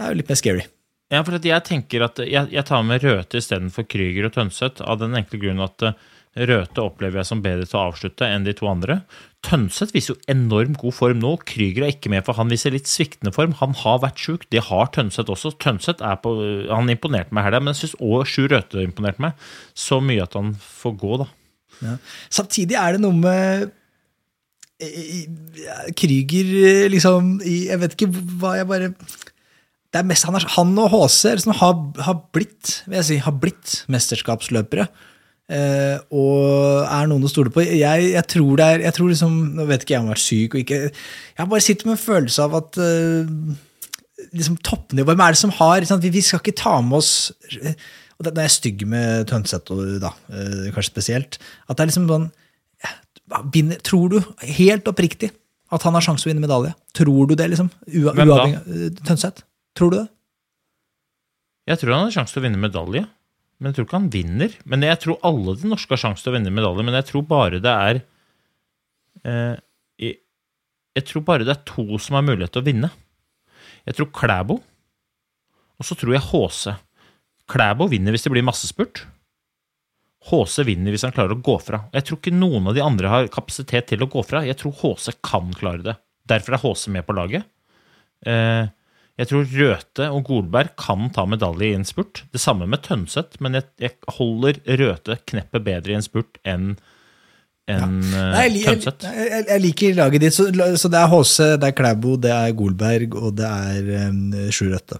er 0.00 0.10
jo 0.10 0.18
litt 0.18 0.32
mer 0.32 0.40
scary. 0.40 0.64
Ja, 1.12 1.20
for 1.20 1.36
at 1.36 1.46
jeg 1.46 1.64
tenker 1.68 2.06
at 2.06 2.18
jeg, 2.24 2.48
jeg 2.54 2.64
tar 2.66 2.82
med 2.88 3.04
Røthe 3.04 3.38
istedenfor 3.38 3.84
Krüger 3.84 4.30
og 4.30 4.34
Tønseth, 4.34 4.80
av 4.80 4.98
den 5.02 5.14
enkle 5.18 5.42
grunn 5.42 5.60
at 5.62 5.84
eh, 5.84 5.98
Røthe 6.32 6.80
opplever 6.80 7.20
jeg 7.20 7.28
som 7.28 7.42
bedre 7.44 7.66
til 7.68 7.76
å 7.76 7.88
avslutte 7.90 8.24
enn 8.24 8.46
de 8.46 8.54
to 8.56 8.64
andre. 8.70 9.02
Tønseth 9.44 9.92
viser 9.92 10.14
jo 10.14 10.32
enormt 10.32 10.78
god 10.80 10.94
form 10.96 11.20
nå. 11.20 11.34
Krüger 11.48 11.84
er 11.84 11.92
ikke 11.92 12.12
med, 12.12 12.24
for 12.24 12.38
han 12.38 12.48
viser 12.48 12.72
litt 12.72 12.88
sviktende 12.88 13.34
form. 13.36 13.52
Han 13.58 13.76
har 13.82 14.00
vært 14.04 14.22
sjuk. 14.22 14.46
Det 14.54 14.62
har 14.70 14.88
Tønseth 14.94 15.32
også. 15.32 15.52
Tønseth 15.60 16.00
er 16.00 16.16
på, 16.24 16.32
han 16.70 16.88
imponerte 16.92 17.36
meg 17.36 17.44
her, 17.48 17.58
men 17.60 17.74
jeg 17.74 17.82
syns 17.82 17.98
òg 18.00 18.24
Sjur 18.30 18.48
Røthe 18.54 18.86
imponerte 18.86 19.24
meg. 19.24 19.44
Så 19.76 20.00
mye 20.00 20.24
at 20.24 20.38
han 20.38 20.54
får 20.56 20.96
gå, 21.04 21.20
da. 21.24 21.28
Ja. 21.82 21.98
Samtidig 22.32 22.78
er 22.80 22.96
det 22.96 23.02
noe 23.02 23.16
med 23.18 23.68
eh, 24.80 25.22
Krüger 25.98 26.50
eh, 26.60 26.84
liksom 26.92 27.38
Jeg 27.42 27.80
vet 27.80 27.96
ikke 27.96 28.10
hva 28.12 28.52
jeg 28.60 28.68
bare 28.70 28.90
det 29.92 30.00
er 30.00 30.06
mest, 30.08 30.24
han, 30.24 30.36
er, 30.38 30.44
han 30.54 30.70
og 30.80 30.92
HC 30.94 31.34
liksom, 31.34 31.52
har, 31.58 31.80
har 32.06 32.20
blitt 32.32 32.78
vil 32.86 32.96
jeg 32.96 33.08
si, 33.10 33.16
har 33.20 33.34
blitt 33.36 33.82
mesterskapsløpere. 33.92 34.86
Eh, 35.52 35.96
og 36.16 36.86
er 36.86 37.08
noen 37.10 37.26
å 37.26 37.30
stole 37.30 37.52
på. 37.52 37.64
Jeg, 37.66 38.12
jeg 38.14 38.24
tror 38.30 38.60
det 38.60 38.66
er 38.66 38.84
jeg 38.86 38.96
tror 38.96 39.10
liksom, 39.10 39.32
Nå 39.58 39.66
vet 39.68 39.82
ikke 39.84 39.96
jeg 39.96 40.00
om 40.00 40.06
jeg 40.06 40.12
har 40.12 40.16
vært 40.16 40.24
syk 40.24 40.54
og 40.54 40.60
ikke 40.62 40.78
Jeg 40.86 41.50
bare 41.50 41.64
sitter 41.66 41.88
med 41.88 41.96
en 41.96 42.00
følelse 42.00 42.46
av 42.46 42.54
at 42.56 42.78
uh, 42.80 43.32
liksom 44.38 44.56
toppnivå 44.64 45.10
Hvem 45.10 45.24
er 45.26 45.34
det 45.34 45.40
som 45.42 45.52
har 45.58 45.88
sant? 45.88 46.06
vi, 46.06 46.12
vi 46.14 46.22
skal 46.24 46.40
ikke 46.40 46.56
ta 46.62 46.78
med 46.80 47.02
oss 47.02 47.12
og 47.52 48.24
Da 48.24 48.32
er 48.32 48.46
jeg 48.46 48.54
stygg 48.54 48.86
med 48.88 49.26
Tønseth, 49.28 49.72
da, 50.00 50.12
eh, 50.30 50.68
kanskje 50.70 50.92
spesielt. 50.92 51.38
At 51.66 51.74
det 51.74 51.82
er 51.82 51.88
liksom 51.90 52.04
sånn 52.06 52.28
vinner, 53.50 53.80
Tror 53.82 54.12
du 54.12 54.18
helt 54.54 54.86
oppriktig 54.86 55.32
at 55.72 55.82
han 55.88 55.96
har 55.96 56.04
sjanse 56.04 56.22
til 56.22 56.30
å 56.30 56.32
vinne 56.32 56.44
medalje? 56.44 56.70
Tror 56.94 57.26
du 57.26 57.34
det, 57.34 57.48
liksom? 57.50 57.72
Ua, 57.88 58.12
Hvem 58.14 58.30
da? 58.30 58.44
Tønseth? 59.08 59.42
Tror 59.74 59.90
du 59.90 59.96
det? 59.98 60.06
Jeg 61.72 61.80
tror 61.80 61.96
han 61.96 62.06
har 62.06 62.14
sjanse 62.14 62.36
til 62.36 62.42
å 62.42 62.46
vinne 62.46 62.62
medalje, 62.62 63.04
men 63.62 63.70
jeg 63.70 63.76
tror 63.76 63.86
ikke 63.86 63.98
han 64.00 64.10
vinner. 64.10 64.54
Men 64.66 64.82
jeg 64.82 64.98
tror 65.04 65.20
alle 65.28 65.54
de 65.60 65.70
norske 65.70 65.94
har 65.94 66.00
sjanse 66.02 66.24
til 66.24 66.32
å 66.32 66.34
vinne 66.34 66.50
medalje, 66.50 66.82
men 66.82 66.98
jeg 66.98 67.06
tror 67.12 67.22
bare 67.30 67.60
det 67.62 67.72
er 67.72 68.00
eh, 69.22 69.54
jeg, 70.02 70.16
jeg 70.98 71.06
tror 71.08 71.24
bare 71.28 71.46
det 71.46 71.54
er 71.54 71.64
to 71.70 71.86
som 72.02 72.18
har 72.18 72.26
mulighet 72.26 72.56
til 72.56 72.64
å 72.64 72.66
vinne. 72.66 72.90
Jeg 73.86 73.98
tror 73.98 74.10
Klæbo, 74.18 74.58
og 75.78 75.86
så 75.86 75.96
tror 75.98 76.16
jeg 76.16 76.26
HC. 76.26 76.74
Klæbo 77.50 77.86
vinner 77.90 78.14
hvis 78.14 78.26
det 78.26 78.34
blir 78.34 78.46
massespurt. 78.46 79.04
HC 80.26 80.62
vinner 80.66 80.94
hvis 80.94 81.06
han 81.06 81.14
klarer 81.14 81.34
å 81.34 81.42
gå 81.42 81.56
fra. 81.62 81.84
Jeg 81.94 82.06
tror 82.06 82.20
ikke 82.20 82.34
noen 82.34 82.68
av 82.70 82.76
de 82.76 82.84
andre 82.84 83.10
har 83.10 83.32
kapasitet 83.34 83.90
til 83.90 84.04
å 84.04 84.10
gå 84.10 84.22
fra. 84.26 84.44
Jeg 84.46 84.58
tror 84.60 84.74
HC 84.78 85.16
kan 85.22 85.50
klare 85.54 85.86
det. 85.86 85.96
Derfor 86.30 86.54
er 86.58 86.62
HC 86.62 86.86
med 86.94 87.06
på 87.06 87.16
laget. 87.16 87.46
Eh, 88.26 88.70
jeg 89.20 89.28
tror 89.28 89.44
Røthe 89.52 90.06
og 90.10 90.22
Golberg 90.24 90.70
kan 90.80 91.10
ta 91.12 91.26
medalje 91.28 91.68
i 91.70 91.76
en 91.76 91.84
spurt. 91.86 92.22
Det 92.32 92.40
samme 92.40 92.66
med 92.70 92.80
Tønseth, 92.86 93.36
men 93.44 93.58
jeg, 93.58 93.66
jeg 93.82 93.92
holder 94.16 94.58
Røthe 94.80 95.18
kneppet 95.28 95.64
bedre 95.66 95.92
i 95.92 95.98
en 95.98 96.06
spurt 96.06 96.40
enn 96.48 96.72
enn 97.70 98.00
Nei, 98.02 98.16
eh, 98.18 98.38
jeg, 98.42 98.50
li- 98.56 98.62
jeg, 98.64 98.80
Tønseth. 98.80 99.04
jeg, 99.14 99.44
jeg 99.52 99.62
liker 99.62 99.94
laget 100.00 100.24
ditt. 100.24 100.34
Så, 100.34 100.48
så 100.80 100.88
det 100.90 100.98
er 100.98 101.12
HC, 101.12 101.36
det 101.62 101.68
er 101.68 101.76
Klæbo, 101.78 102.16
det 102.24 102.32
er 102.34 102.56
Golberg, 102.58 103.14
og 103.20 103.36
det 103.38 103.46
er 103.46 103.92
um, 104.08 104.24
Sjur 104.50 104.72
Røthe. 104.74 104.98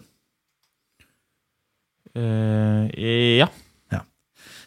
Uh, 2.12 2.87
ja. 3.40 3.48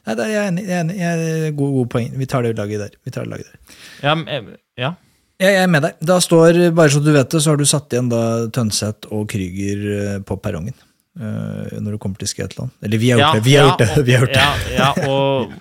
Nei, 0.05 0.13
det 0.13 0.21
er 0.21 0.29
jeg 0.29 0.37
er 0.43 0.47
enig. 0.51 0.63
Jeg 0.69 0.77
er 0.77 1.21
enig. 1.25 1.53
God, 1.57 1.71
god 1.79 1.87
poeng. 1.95 2.11
Vi 2.19 2.25
tar 2.29 2.43
det 2.45 2.51
laget 2.59 2.81
der. 2.83 2.97
Vi 3.05 3.13
tar 3.13 3.25
det 3.25 3.31
laget 3.31 3.47
der. 3.49 3.77
Ja, 4.05 4.11
men, 4.19 4.27
eh, 4.29 4.59
ja. 4.77 4.91
Jeg 5.41 5.55
er 5.59 5.67
med 5.67 5.83
deg. 5.83 5.97
Da 5.99 6.15
står, 6.23 6.61
bare 6.75 6.93
så 6.93 7.01
du 7.03 7.11
vet 7.11 7.29
det, 7.33 7.41
så 7.43 7.51
har 7.53 7.59
du 7.59 7.65
satt 7.67 7.91
igjen 7.91 8.07
da 8.11 8.21
Tønseth 8.55 9.09
og 9.11 9.25
Krüger 9.33 9.81
eh, 9.99 10.19
på 10.23 10.37
perrongen. 10.39 10.75
eh, 11.19 11.75
når 11.79 11.95
det 11.95 11.99
kommer 12.03 12.19
til 12.21 12.27
Skatland. 12.31 12.71
Eller 12.83 12.99
vi 13.01 13.09
har 13.11 13.19
gjort 13.19 13.27
Ja, 13.27 13.33
det. 13.39 13.43
Vi 13.45 13.55
har 13.55 13.65
ja, 13.65 13.67
gjort 13.69 13.83
det. 13.83 14.05
Vi 14.07 14.13
har 14.15 14.23
gjort 14.25 14.35
det. 14.35 14.45
Ja, 14.75 14.77
ja 14.79 15.09
og, 15.11 15.51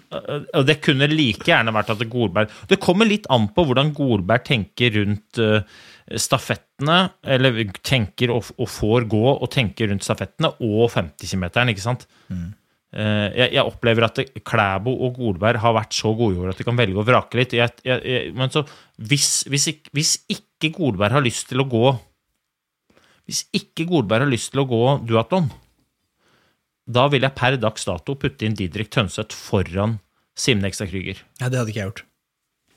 og 0.55 0.67
det 0.69 0.79
kunne 0.83 1.09
like 1.11 1.47
gjerne 1.51 1.75
vært 1.75 1.91
at 1.95 2.03
Golberg 2.11 2.51
Det 2.71 2.79
kommer 2.83 3.07
litt 3.11 3.27
an 3.35 3.49
på 3.55 3.67
hvordan 3.67 3.93
Golberg 3.95 4.47
tenker 4.47 4.95
rundt 5.01 5.43
eh, 5.43 5.61
stafettene, 6.21 6.99
eller 7.25 7.63
tenker 7.87 8.31
og, 8.35 8.51
og 8.61 8.69
får 8.69 9.07
gå 9.09 9.23
og 9.35 9.47
tenker 9.55 9.89
rundt 9.91 10.05
stafettene 10.05 10.51
og 10.61 10.91
50 10.93 11.31
km, 11.35 11.47
ikke 11.73 11.83
sant? 11.87 12.07
Eh, 12.31 12.51
jeg, 12.95 13.49
jeg 13.57 13.65
opplever 13.67 14.07
at 14.07 14.21
det, 14.21 14.43
Klæbo 14.47 14.93
og 15.07 15.17
Golberg 15.19 15.59
har 15.63 15.75
vært 15.75 15.97
så 15.97 16.13
gode 16.15 16.53
at 16.53 16.61
de 16.61 16.67
kan 16.67 16.79
velge 16.79 17.01
å 17.01 17.07
vrake 17.07 17.41
litt. 17.41 17.57
Jeg, 17.59 17.75
jeg, 17.83 18.31
men 18.37 18.53
så, 18.55 18.63
hvis, 19.03 19.43
hvis, 19.51 19.67
ikke, 19.73 19.95
hvis 19.99 20.13
ikke 20.31 20.71
Golberg 20.77 21.17
har 21.17 21.25
lyst 21.25 21.49
til 21.51 21.65
å 21.65 21.69
gå 21.69 21.85
Hvis 23.25 23.47
ikke 23.57 23.87
Golberg 23.89 24.27
har 24.27 24.31
lyst 24.31 24.53
til 24.53 24.63
å 24.63 24.69
gå 24.69 24.81
duatlon, 25.09 25.47
da 26.85 27.07
vil 27.09 27.25
jeg 27.25 27.35
per 27.39 27.57
dags 27.57 27.87
dato 27.89 28.15
putte 28.21 28.45
inn 28.45 28.57
Didrik 28.59 28.91
Tønseth 28.93 29.33
foran 29.33 29.99
Simne 30.37 30.69
Ekstad 30.69 30.91
Krüger. 30.91 31.23
Ja, 31.41 31.49
det 31.49 31.61
hadde 31.61 31.73
ikke 31.73 31.81
jeg 31.81 31.89
gjort. 31.89 32.05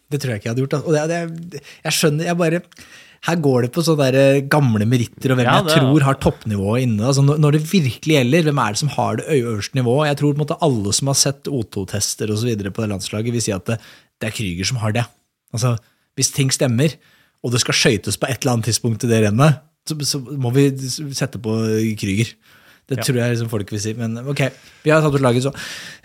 Det 0.08 0.22
tror 0.24 0.32
jeg 0.32 0.40
ikke 0.40 0.48
jeg 0.48 0.54
hadde 0.54 0.64
gjort. 0.64 0.76
altså. 0.78 0.88
Og 0.88 0.96
det, 0.96 1.20
det, 1.52 1.64
jeg 1.84 1.98
skjønner, 1.98 2.30
jeg 2.30 2.40
bare 2.40 2.62
Her 3.28 3.40
går 3.44 3.66
det 3.66 3.70
på 3.76 3.84
sånne 3.84 4.08
eh, 4.16 4.40
gamle 4.48 4.86
meritter 4.88 5.34
og 5.34 5.40
hvem 5.40 5.48
Ja, 5.50 5.58
jeg 5.68 5.74
tror 5.82 6.06
har 6.08 6.18
toppnivået 6.24 6.86
inne. 6.86 7.04
Altså 7.10 7.26
når, 7.28 7.58
det 7.58 7.64
virkelig 7.68 8.16
gjelder, 8.16 8.46
hvem 8.48 8.62
er 8.64 8.76
det 8.76 8.82
som 8.82 8.92
har 8.96 9.20
det 9.20 9.26
øverste 9.36 9.76
nivået? 9.76 10.08
Jeg 10.08 10.20
tror 10.22 10.32
på 10.34 10.38
en 10.40 10.44
måte 10.46 10.60
alle 10.68 10.94
som 10.96 11.12
har 11.12 11.20
sett 11.20 11.50
O2-tester 11.52 12.32
osv. 12.32 12.54
på 12.72 12.84
det 12.86 12.90
landslaget, 12.94 13.34
vil 13.36 13.44
si 13.44 13.52
at 13.56 13.66
det, 13.68 13.78
det 14.22 14.30
er 14.30 14.36
Krüger 14.38 14.70
som 14.72 14.80
har 14.84 14.96
det. 14.96 15.04
Altså, 15.54 15.76
Hvis 16.16 16.32
ting 16.32 16.50
stemmer, 16.56 16.96
og 17.44 17.52
det 17.54 17.60
skal 17.62 17.76
skøytes 17.78 18.18
på 18.18 18.30
et 18.32 18.40
eller 18.42 18.56
annet 18.58 18.66
tidspunkt 18.72 19.04
i 19.04 19.10
det 19.12 19.20
rennet, 19.28 19.60
så, 19.88 19.96
så 20.04 20.20
må 20.20 20.50
vi 20.56 20.70
sette 21.16 21.40
på 21.40 21.58
Krüger. 22.00 22.32
Det 22.88 23.02
tror 23.04 23.20
jeg 23.20 23.34
liksom 23.36 23.50
folk 23.52 23.72
vil 23.76 23.82
si. 23.84 23.92
Men 24.00 24.16
ok, 24.24 24.46
vi 24.86 24.92
har 24.96 25.04
tatt 25.04 25.16
ut 25.20 25.24
laget, 25.24 25.44
så. 25.44 25.52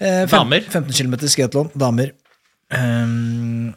Eh, 0.03 0.25
fem- 0.27 0.43
Damer. 0.43 0.67
15 0.67 0.91
km 0.99 1.15
skatlon, 1.31 1.71
damer. 1.79 2.11
Ehm, 2.75 3.71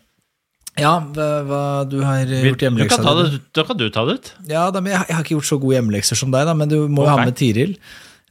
ja, 0.75 0.95
hva, 1.15 1.27
hva 1.47 1.61
du 1.87 2.01
har 2.03 2.27
gjort 2.27 2.65
hjemmeleksa 2.65 2.99
di? 2.99 3.37
da 3.55 3.63
kan 3.67 3.77
du 3.79 3.85
ta 3.93 4.03
det 4.07 4.17
ut. 4.17 4.31
Ja, 4.49 4.65
da, 4.75 4.81
jeg, 4.83 4.97
jeg 5.07 5.15
har 5.15 5.23
ikke 5.23 5.37
gjort 5.37 5.47
så 5.47 5.59
gode 5.61 5.77
hjemmelekser 5.77 6.19
som 6.19 6.33
deg, 6.33 6.47
da, 6.49 6.55
men 6.57 6.71
du 6.71 6.81
må 6.89 7.05
okay. 7.05 7.13
Ha 7.13 7.27
med 7.29 7.37
Tiril. 7.39 7.77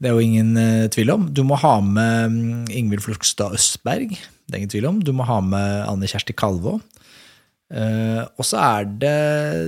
Det 0.03 0.11
er 0.11 0.19
jo 0.19 0.25
ingen 0.25 0.51
uh, 0.59 0.85
tvil 0.93 1.13
om. 1.15 1.29
Du 1.33 1.41
må 1.47 1.57
ha 1.63 1.79
med 1.81 2.35
mm, 2.35 2.65
Ingvild 2.75 3.05
Flugstad 3.07 3.55
Østberg. 3.57 4.13
Det 4.45 4.53
er 4.53 4.61
ingen 4.61 4.75
tvil 4.75 4.91
om. 4.91 4.99
Du 5.01 5.15
må 5.17 5.25
ha 5.29 5.39
med 5.45 5.87
Anne 5.89 6.11
Kjersti 6.11 6.37
Kalvå. 6.37 6.77
Uh, 7.73 8.21
og 8.37 8.45
så 8.45 8.61
er 8.61 8.91
det 9.01 9.15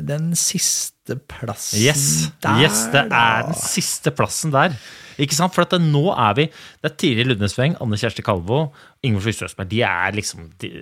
den 0.07 0.29
siste 0.37 1.17
plassen 1.31 1.81
Yes, 1.81 2.29
der, 2.45 2.59
yes 2.61 2.83
det 2.93 3.07
er 3.09 3.47
den 3.49 3.57
siste 3.57 4.13
plassen 4.13 4.53
der. 4.53 4.77
Ikke 5.17 5.39
sant? 5.39 5.55
For 5.57 5.65
det, 5.65 5.81
nå 5.81 6.11
er 6.13 6.37
vi 6.37 6.45
Det 6.51 6.91
er 6.91 6.97
Tiril 7.01 7.33
Ludnesveng, 7.33 7.79
Anne 7.81 7.97
Kjersti 7.97 8.27
Kalvå, 8.27 8.67
Ingvild 9.01 9.25
Flugstad 9.25 9.49
Østberg. 9.49 9.73
De 9.73 9.81
er 9.89 10.19
liksom 10.19 10.51
de, 10.61 10.73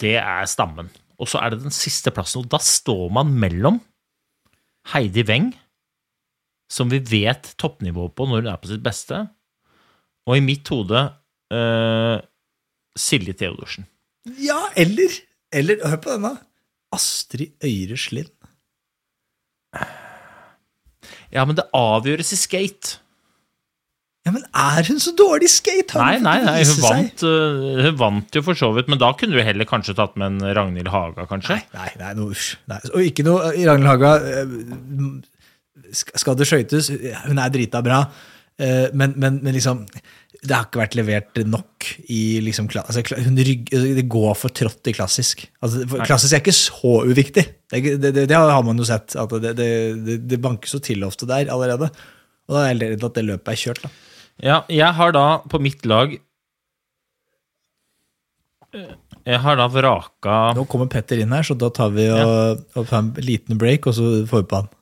Det 0.00 0.16
er 0.16 0.48
stammen. 0.48 0.88
Og 1.20 1.28
så 1.30 1.40
er 1.42 1.52
det 1.52 1.62
den 1.64 1.74
siste 1.74 2.12
plassen, 2.14 2.44
og 2.44 2.50
da 2.52 2.60
står 2.62 3.08
man 3.14 3.32
mellom 3.38 3.80
Heidi 4.92 5.24
Weng, 5.28 5.52
som 6.72 6.90
vi 6.90 7.02
vet 7.04 7.52
toppnivået 7.60 8.14
på 8.16 8.26
når 8.26 8.42
hun 8.42 8.52
er 8.52 8.60
på 8.60 8.70
sitt 8.70 8.84
beste, 8.84 9.26
og 10.26 10.38
i 10.38 10.44
mitt 10.44 10.68
hode 10.72 11.02
uh, 11.52 12.16
Silje 12.98 13.34
Theodorsen. 13.36 13.86
Ja, 14.38 14.60
eller, 14.78 15.14
eller 15.52 15.82
Hør 15.88 16.00
på 16.02 16.14
denne. 16.14 16.36
Astrid 16.92 17.56
Øyre 17.64 17.98
Slind. 17.98 18.32
Ja, 21.32 21.44
men 21.48 21.56
det 21.56 21.70
avgjøres 21.74 22.34
i 22.34 22.38
skate. 22.38 23.01
Ja, 24.22 24.30
men 24.30 24.44
er 24.54 24.86
hun 24.86 25.00
så 25.02 25.10
dårlig 25.18 25.48
skate? 25.50 25.96
Nei, 25.98 26.18
nei, 26.22 26.36
nei 26.46 26.58
hun, 26.62 26.76
vant, 26.84 27.22
øh, 27.26 27.80
hun 27.88 27.96
vant 27.98 28.36
jo 28.38 28.42
for 28.46 28.54
så 28.54 28.68
vidt, 28.76 28.86
men 28.92 29.00
da 29.02 29.08
kunne 29.18 29.34
du 29.34 29.42
heller 29.42 29.66
kanskje 29.66 29.96
tatt 29.98 30.14
med 30.20 30.36
en 30.36 30.54
Ragnhild 30.54 30.92
Haga, 30.94 31.24
kanskje? 31.26 31.56
Nei, 31.74 31.88
nei, 31.98 32.12
no, 32.20 32.28
uff, 32.30 32.52
nei. 32.70 32.78
Og 32.92 33.02
ikke 33.08 33.24
noe 33.26 33.50
i 33.58 33.64
Ragnhild 33.66 33.90
Haga. 33.90 34.12
eh, 34.22 35.90
sk- 35.90 36.14
Skal 36.22 36.36
det 36.38 36.46
skøytes? 36.46 36.92
Hun 37.26 37.40
er 37.42 37.50
drita 37.50 37.82
bra, 37.82 38.04
eh, 38.62 38.86
men, 38.94 39.14
men, 39.16 39.40
men 39.42 39.54
liksom 39.58 39.82
Det 40.42 40.54
har 40.54 40.64
ikke 40.68 40.80
vært 40.84 40.94
levert 40.98 41.42
nok 41.46 41.88
i 42.10 42.20
liksom 42.46 42.66
altså, 42.78 43.02
rygg, 43.42 43.68
Det 43.98 44.06
går 44.10 44.32
for 44.38 44.50
trått 44.54 44.86
i 44.90 44.94
klassisk. 44.96 45.44
Altså, 45.62 45.82
klassisk 46.06 46.34
er 46.34 46.40
ikke 46.42 46.54
så 46.56 46.94
uviktig. 47.10 47.44
Det, 47.70 47.82
det, 48.02 48.10
det, 48.14 48.24
det 48.30 48.38
har 48.38 48.62
man 48.66 48.78
jo 48.78 48.86
sett. 48.88 49.14
At 49.18 49.30
det, 49.42 49.52
det, 49.58 49.68
det, 50.06 50.16
det 50.30 50.40
bankes 50.42 50.74
jo 50.74 50.80
til 50.82 51.02
ofte 51.06 51.26
der 51.30 51.50
allerede. 51.52 51.90
Og 52.48 52.56
da 52.56 52.64
er 52.68 52.72
jeg 52.74 52.80
redd 52.96 53.04
at 53.06 53.14
det 53.20 53.26
løpet 53.28 53.52
er 53.54 53.60
kjørt. 53.66 53.82
da. 53.86 53.92
Ja, 54.42 54.64
jeg 54.68 54.90
har 54.98 55.12
da 55.14 55.38
på 55.46 55.58
mitt 55.62 55.86
lag 55.86 56.16
øh, 58.74 58.92
Jeg 59.26 59.38
har 59.40 59.56
da 59.56 59.68
vraka 59.70 60.38
Nå 60.58 60.64
kommer 60.66 60.90
Petter 60.90 61.22
inn 61.22 61.30
her, 61.30 61.46
så 61.46 61.54
da 61.54 61.70
tar 61.70 61.92
vi 61.94 62.08
og, 62.10 62.64
og 62.74 62.88
tar 62.90 63.04
en 63.04 63.12
liten 63.22 63.58
break, 63.58 63.86
og 63.86 63.94
så 63.94 64.26
får 64.26 64.42
vi 64.42 64.48
på 64.50 64.62
han. 64.62 64.72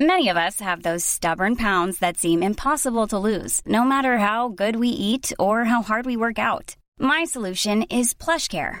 Many 0.00 0.28
of 0.28 0.36
us 0.36 0.60
have 0.60 0.82
those 0.82 1.04
stubborn 1.04 1.54
pounds 1.54 1.98
that 2.00 2.18
seem 2.18 2.42
impossible 2.42 3.06
to 3.06 3.18
lose, 3.18 3.62
no 3.66 3.84
matter 3.84 4.18
how 4.18 4.48
good 4.48 4.76
we 4.76 4.88
eat 4.88 5.32
or 5.38 5.64
how 5.64 5.82
hard 5.82 6.06
we 6.06 6.16
work 6.16 6.38
out. 6.38 6.74
My 6.98 7.24
solution 7.24 7.84
is 7.84 8.14
PlushCare. 8.14 8.80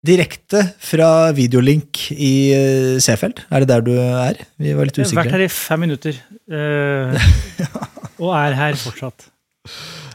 Direkte 0.00 0.62
fra 0.80 1.28
videolink 1.36 2.06
i 2.14 2.32
eh, 2.56 2.98
Seefeld. 3.04 3.42
Er 3.52 3.60
det 3.60 3.68
der 3.68 3.82
du 3.84 3.92
er? 4.00 4.38
Vi 4.56 4.72
var 4.72 4.88
litt 4.88 4.96
Jeg 4.96 5.10
har 5.10 5.18
vært 5.18 5.34
her 5.36 5.42
i 5.44 5.48
fem 5.52 5.82
minutter, 5.84 6.16
eh, 6.48 7.26
og 8.22 8.30
er 8.32 8.56
her 8.56 8.78
fortsatt. 8.80 9.26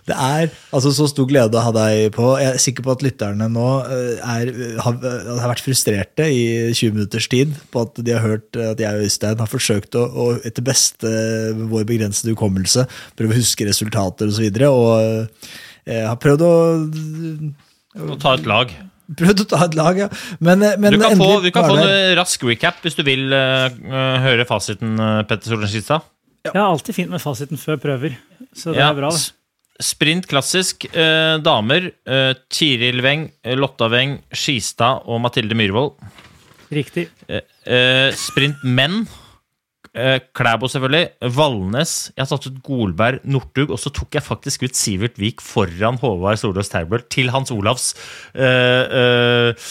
Det 0.05 0.15
er 0.17 0.49
altså 0.73 0.89
så 0.93 1.05
stor 1.09 1.27
glede 1.29 1.57
å 1.57 1.61
ha 1.67 1.73
deg 1.73 2.15
på. 2.17 2.31
Jeg 2.41 2.55
er 2.55 2.63
sikker 2.63 2.85
på 2.85 2.95
at 2.95 3.05
lytterne 3.05 3.45
nå 3.53 3.67
eh, 3.83 4.25
er, 4.25 4.51
har, 4.87 4.97
har 5.03 5.53
vært 5.53 5.61
frustrerte 5.67 6.31
i 6.33 6.41
20 6.73 6.97
minutters 6.97 7.29
tid 7.29 7.53
på 7.69 7.85
at 7.85 8.01
de 8.01 8.17
har 8.17 8.25
hørt 8.25 8.57
at 8.57 8.81
jeg 8.81 8.89
og 8.89 9.05
Øystein 9.05 9.45
har 9.45 9.53
forsøkt 9.53 9.99
å, 10.01 10.07
å 10.09 10.27
etter 10.49 10.65
beste 10.65 11.13
med 11.59 11.69
vår 11.75 11.85
begrensede 11.93 12.33
hukommelse 12.33 12.87
prøve 13.13 13.37
å 13.37 13.43
huske 13.43 13.69
resultater 13.69 14.33
osv. 14.33 14.33
Og, 14.33 14.39
så 14.39 14.47
videre, 14.47 14.73
og 14.73 15.93
jeg 15.93 16.09
har 16.09 16.17
prøvd 16.25 16.49
å 16.49 16.53
å 18.09 18.17
ta 18.19 18.33
et 18.33 18.49
lag. 18.49 18.73
Prøvd 19.05 19.43
å 19.43 19.47
ta 19.51 19.61
et 19.67 19.75
lag, 19.77 19.97
ja. 19.97 20.09
Men, 20.39 20.63
eh, 20.65 20.77
men 20.81 20.95
Du 20.95 20.99
kan 20.99 21.17
få, 21.19 21.41
du 21.43 21.51
kan 21.53 21.67
få 21.69 21.77
en 21.83 22.15
rask 22.17 22.43
recap 22.47 22.81
hvis 22.81 22.97
du 22.97 23.03
vil 23.05 23.31
øh, 23.33 23.69
høre 24.25 24.45
fasiten, 24.49 24.97
Petter 25.29 25.53
Solen 25.53 25.69
Ja. 25.69 25.99
Jeg 26.45 26.61
er 26.61 26.65
alltid 26.65 26.95
fint 26.95 27.09
med 27.09 27.21
fasiten 27.21 27.57
før 27.57 27.77
prøver, 27.81 28.17
så 28.53 28.71
det 28.73 28.77
Ja. 28.81 28.89
er 28.91 28.93
bra. 28.95 29.09
det. 29.09 29.31
sprint 29.81 30.27
klassisk. 30.27 30.85
Eh, 30.93 31.37
damer. 31.43 31.91
Eh, 32.07 32.33
Tiril 32.49 33.01
Weng, 33.01 33.31
Lotta 33.57 33.89
Weng, 33.89 34.21
Skistad 34.31 35.03
og 35.05 35.19
Mathilde 35.21 35.53
Myhrvold. 35.57 35.97
Riktig. 36.71 37.09
Eh, 37.27 37.41
eh, 37.67 38.11
sprint 38.11 38.63
menn. 38.63 39.07
Eh, 39.95 40.17
Klæbo, 40.35 40.67
selvfølgelig. 40.67 41.05
Valnes. 41.37 41.93
Jeg 42.11 42.25
har 42.25 42.27
satt 42.27 42.47
ut 42.49 42.57
Golberg, 42.65 43.21
Northug, 43.23 43.71
og 43.71 43.79
så 43.79 43.91
tok 43.95 44.17
jeg 44.17 44.25
faktisk 44.25 44.65
ut 44.67 44.75
Sivert 44.75 45.19
Vik 45.21 45.43
foran 45.43 45.99
Håvard 46.01 46.41
Solås 46.41 46.71
Terbøl 46.73 47.05
til 47.11 47.31
Hans 47.31 47.53
Olavs. 47.55 47.93
Eh, 48.35 48.83
eh, 48.99 49.69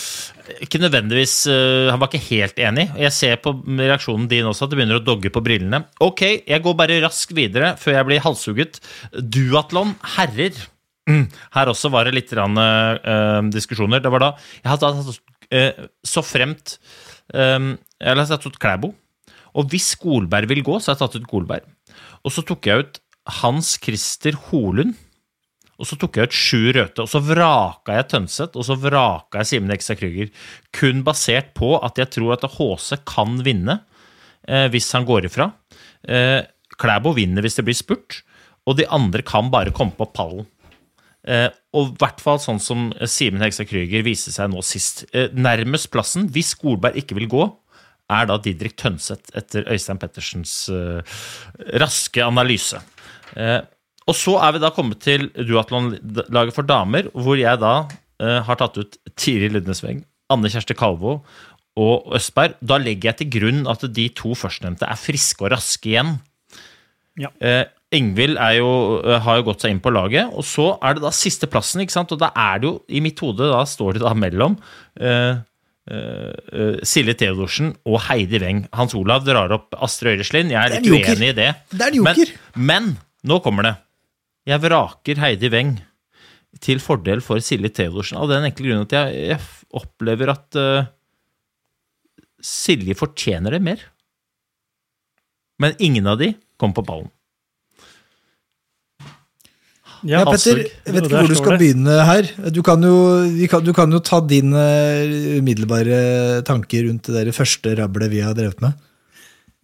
ikke 0.64 0.80
nødvendigvis 0.80 1.46
eh, 1.48 1.90
Han 1.92 2.00
var 2.00 2.08
ikke 2.08 2.24
helt 2.30 2.58
enig. 2.60 2.88
Jeg 3.00 3.12
ser 3.16 3.36
på 3.44 3.52
reaksjonen 3.68 4.26
din 4.30 4.48
også 4.48 4.64
at 4.64 4.72
det 4.72 4.80
begynner 4.80 5.02
å 5.02 5.04
dogge 5.04 5.32
på 5.32 5.44
brillene. 5.44 5.84
Ok, 6.04 6.24
jeg 6.40 6.64
går 6.64 6.78
bare 6.80 7.00
raskt 7.04 7.36
videre 7.36 7.74
før 7.80 7.98
jeg 7.98 8.08
blir 8.08 8.24
halshugget. 8.24 8.80
Duatlon 9.12 9.92
herrer. 10.16 10.56
Mm. 11.04 11.28
Her 11.52 11.68
også 11.68 11.90
var 11.92 12.08
det 12.08 12.14
litt 12.16 12.30
rann, 12.32 12.56
diskusjoner. 13.52 14.00
Det 14.00 14.08
var 14.08 14.22
da 14.24 14.30
Jeg 14.62 14.70
hadde 14.72 14.92
hadde 14.96 15.16
så 16.08 16.22
fremt 16.24 16.78
eh, 17.36 17.74
Jeg 18.00 18.16
har 18.16 18.28
satt 18.30 18.48
ut 18.48 18.56
Klæbo. 18.60 18.94
Og 19.54 19.70
hvis 19.70 19.94
Golberg 20.00 20.50
vil 20.50 20.64
gå, 20.66 20.78
så 20.78 20.90
har 20.90 20.98
jeg 20.98 21.04
tatt 21.04 21.18
ut 21.22 21.30
Golberg. 21.30 21.66
Og 22.24 22.34
så 22.34 22.44
tok 22.46 22.68
jeg 22.68 22.84
ut 22.84 23.00
Hans 23.40 23.74
Christer 23.82 24.36
Holund. 24.48 24.94
Og 25.74 25.88
så 25.88 25.98
tok 25.98 26.18
jeg 26.18 26.30
ut 26.30 26.36
sju 26.38 26.60
røde, 26.70 27.02
og 27.02 27.08
så 27.10 27.18
vraka 27.18 27.96
jeg 27.96 28.06
Tønseth, 28.12 28.54
og 28.54 28.62
så 28.66 28.76
vraka 28.78 29.40
jeg 29.40 29.50
Simen 29.50 29.74
Ekstad 29.74 29.98
Krüger. 29.98 30.30
Kun 30.74 31.02
basert 31.06 31.50
på 31.58 31.72
at 31.82 31.98
jeg 31.98 32.12
tror 32.14 32.36
at 32.36 32.46
HC 32.46 33.00
kan 33.10 33.40
vinne 33.42 33.80
eh, 34.46 34.68
hvis 34.70 34.92
han 34.94 35.06
går 35.08 35.26
ifra. 35.26 35.50
Eh, 36.06 36.46
Klæbo 36.78 37.14
vinner 37.18 37.42
hvis 37.42 37.58
det 37.58 37.66
blir 37.66 37.78
spurt, 37.78 38.20
og 38.70 38.78
de 38.78 38.86
andre 38.86 39.24
kan 39.26 39.50
bare 39.50 39.74
komme 39.74 39.98
på 39.98 40.06
pallen. 40.14 40.46
Eh, 41.26 41.48
og 41.74 41.94
i 41.94 41.98
hvert 42.02 42.22
fall 42.22 42.38
sånn 42.42 42.60
som 42.62 42.90
Simen 43.08 43.42
Hegstad 43.42 43.66
Krüger 43.70 44.04
viste 44.06 44.30
seg 44.34 44.50
nå 44.52 44.62
sist. 44.62 45.06
Eh, 45.10 45.32
nærmest 45.34 45.90
plassen, 45.90 46.28
hvis 46.30 46.54
Golberg 46.60 47.00
ikke 47.00 47.18
vil 47.18 47.30
gå, 47.32 47.48
er 48.12 48.26
da 48.28 48.38
Didrik 48.40 48.76
Tønseth 48.80 49.32
etter 49.36 49.68
Øystein 49.72 50.00
Pettersens 50.00 50.52
uh, 50.72 51.00
raske 51.80 52.24
analyse. 52.24 52.80
Uh, 53.32 53.60
og 54.04 54.16
så 54.18 54.36
er 54.44 54.56
vi 54.56 54.62
da 54.62 54.72
kommet 54.74 55.00
til 55.04 55.30
duatlonlaget 55.38 56.56
for 56.56 56.68
damer, 56.68 57.08
hvor 57.16 57.40
jeg 57.40 57.60
da 57.62 57.74
uh, 57.86 58.40
har 58.44 58.60
tatt 58.60 58.76
ut 58.80 58.98
Tiril 59.16 59.56
Ludnesveng, 59.56 60.04
Anne 60.32 60.52
Kjersti 60.52 60.76
Kalvo 60.76 61.18
og 61.80 62.12
Østberg. 62.14 62.58
Da 62.60 62.78
legger 62.78 63.12
jeg 63.12 63.22
til 63.22 63.32
grunn 63.38 63.64
at 63.70 63.86
de 63.96 64.10
to 64.14 64.36
førstnevnte 64.38 64.86
er 64.86 65.00
friske 65.00 65.46
og 65.46 65.54
raske 65.56 65.94
igjen. 65.94 66.18
Ja. 67.18 67.30
Ingvild 67.94 68.38
er 68.42 68.58
jo, 68.58 68.70
har 69.22 69.38
jo 69.38 69.46
gått 69.46 69.64
seg 69.64 69.74
inn 69.74 69.82
på 69.82 69.92
laget, 69.94 70.30
og 70.34 70.46
så 70.46 70.72
er 70.82 70.96
det 70.96 71.04
da 71.04 71.12
sisteplassen. 71.14 71.82
ikke 71.84 71.94
sant? 71.94 72.14
Og 72.14 72.20
da 72.20 72.30
er 72.34 72.62
det 72.62 72.68
jo, 72.68 72.76
i 72.88 73.02
mitt 73.04 73.20
hode, 73.22 73.50
da 73.50 73.62
står 73.68 73.98
det 73.98 74.04
da 74.04 74.14
mellom 74.18 74.56
eh, 74.98 75.38
eh, 75.90 76.76
Silje 76.86 77.16
Theodorsen 77.20 77.72
og 77.88 77.98
Heidi 78.08 78.40
Weng. 78.42 78.64
Hans 78.76 78.94
Olav 78.98 79.24
drar 79.26 79.52
opp 79.56 79.76
Astrid 79.84 80.18
Øyreslind. 80.18 80.54
Jeg 80.54 80.60
er 80.60 80.78
er 80.78 80.84
litt 80.84 80.92
en 80.92 81.16
uenig 81.16 81.32
i 81.32 81.38
det. 81.40 81.50
Det 81.72 81.88
er. 81.88 81.98
Men, 82.04 82.36
men 82.54 82.92
nå 83.26 83.40
kommer 83.44 83.68
det. 83.68 83.74
Jeg 84.48 84.60
vraker 84.60 85.20
Heidi 85.22 85.50
Weng 85.52 85.76
til 86.62 86.80
fordel 86.82 87.22
for 87.24 87.42
Silje 87.42 87.72
Theodorsen 87.74 88.20
av 88.20 88.28
den 88.30 88.46
enkle 88.46 88.68
grunnen 88.68 88.86
at 88.86 88.94
jeg, 88.94 89.30
jeg 89.32 89.40
opplever 89.74 90.30
at 90.34 90.58
uh, 90.60 90.86
Silje 92.44 92.94
fortjener 92.98 93.56
det 93.56 93.62
mer. 93.64 93.80
Men 95.62 95.74
ingen 95.82 96.06
av 96.10 96.20
de 96.20 96.34
kom 96.60 96.74
på 96.76 96.84
ballen. 96.86 97.10
Ja, 100.04 100.22
Petter, 100.28 100.60
jeg 100.66 100.94
vet 100.94 101.06
ikke 101.06 101.20
hvor 101.22 101.30
du 101.30 101.38
skal 101.38 101.54
det. 101.54 101.60
begynne 101.62 102.00
her. 102.04 102.26
Du 102.52 102.60
kan 102.66 102.82
jo, 102.84 102.96
kan, 103.48 103.62
du 103.64 103.72
kan 103.76 103.92
jo 103.94 104.02
ta 104.04 104.20
dine 104.20 104.64
umiddelbare 105.38 106.42
tanker 106.44 106.90
rundt 106.90 107.08
det 107.08 107.22
der 107.22 107.36
første 107.36 107.72
rablet 107.78 108.12
vi 108.12 108.20
har 108.24 108.36
drevet 108.36 108.60
med. 108.64 108.76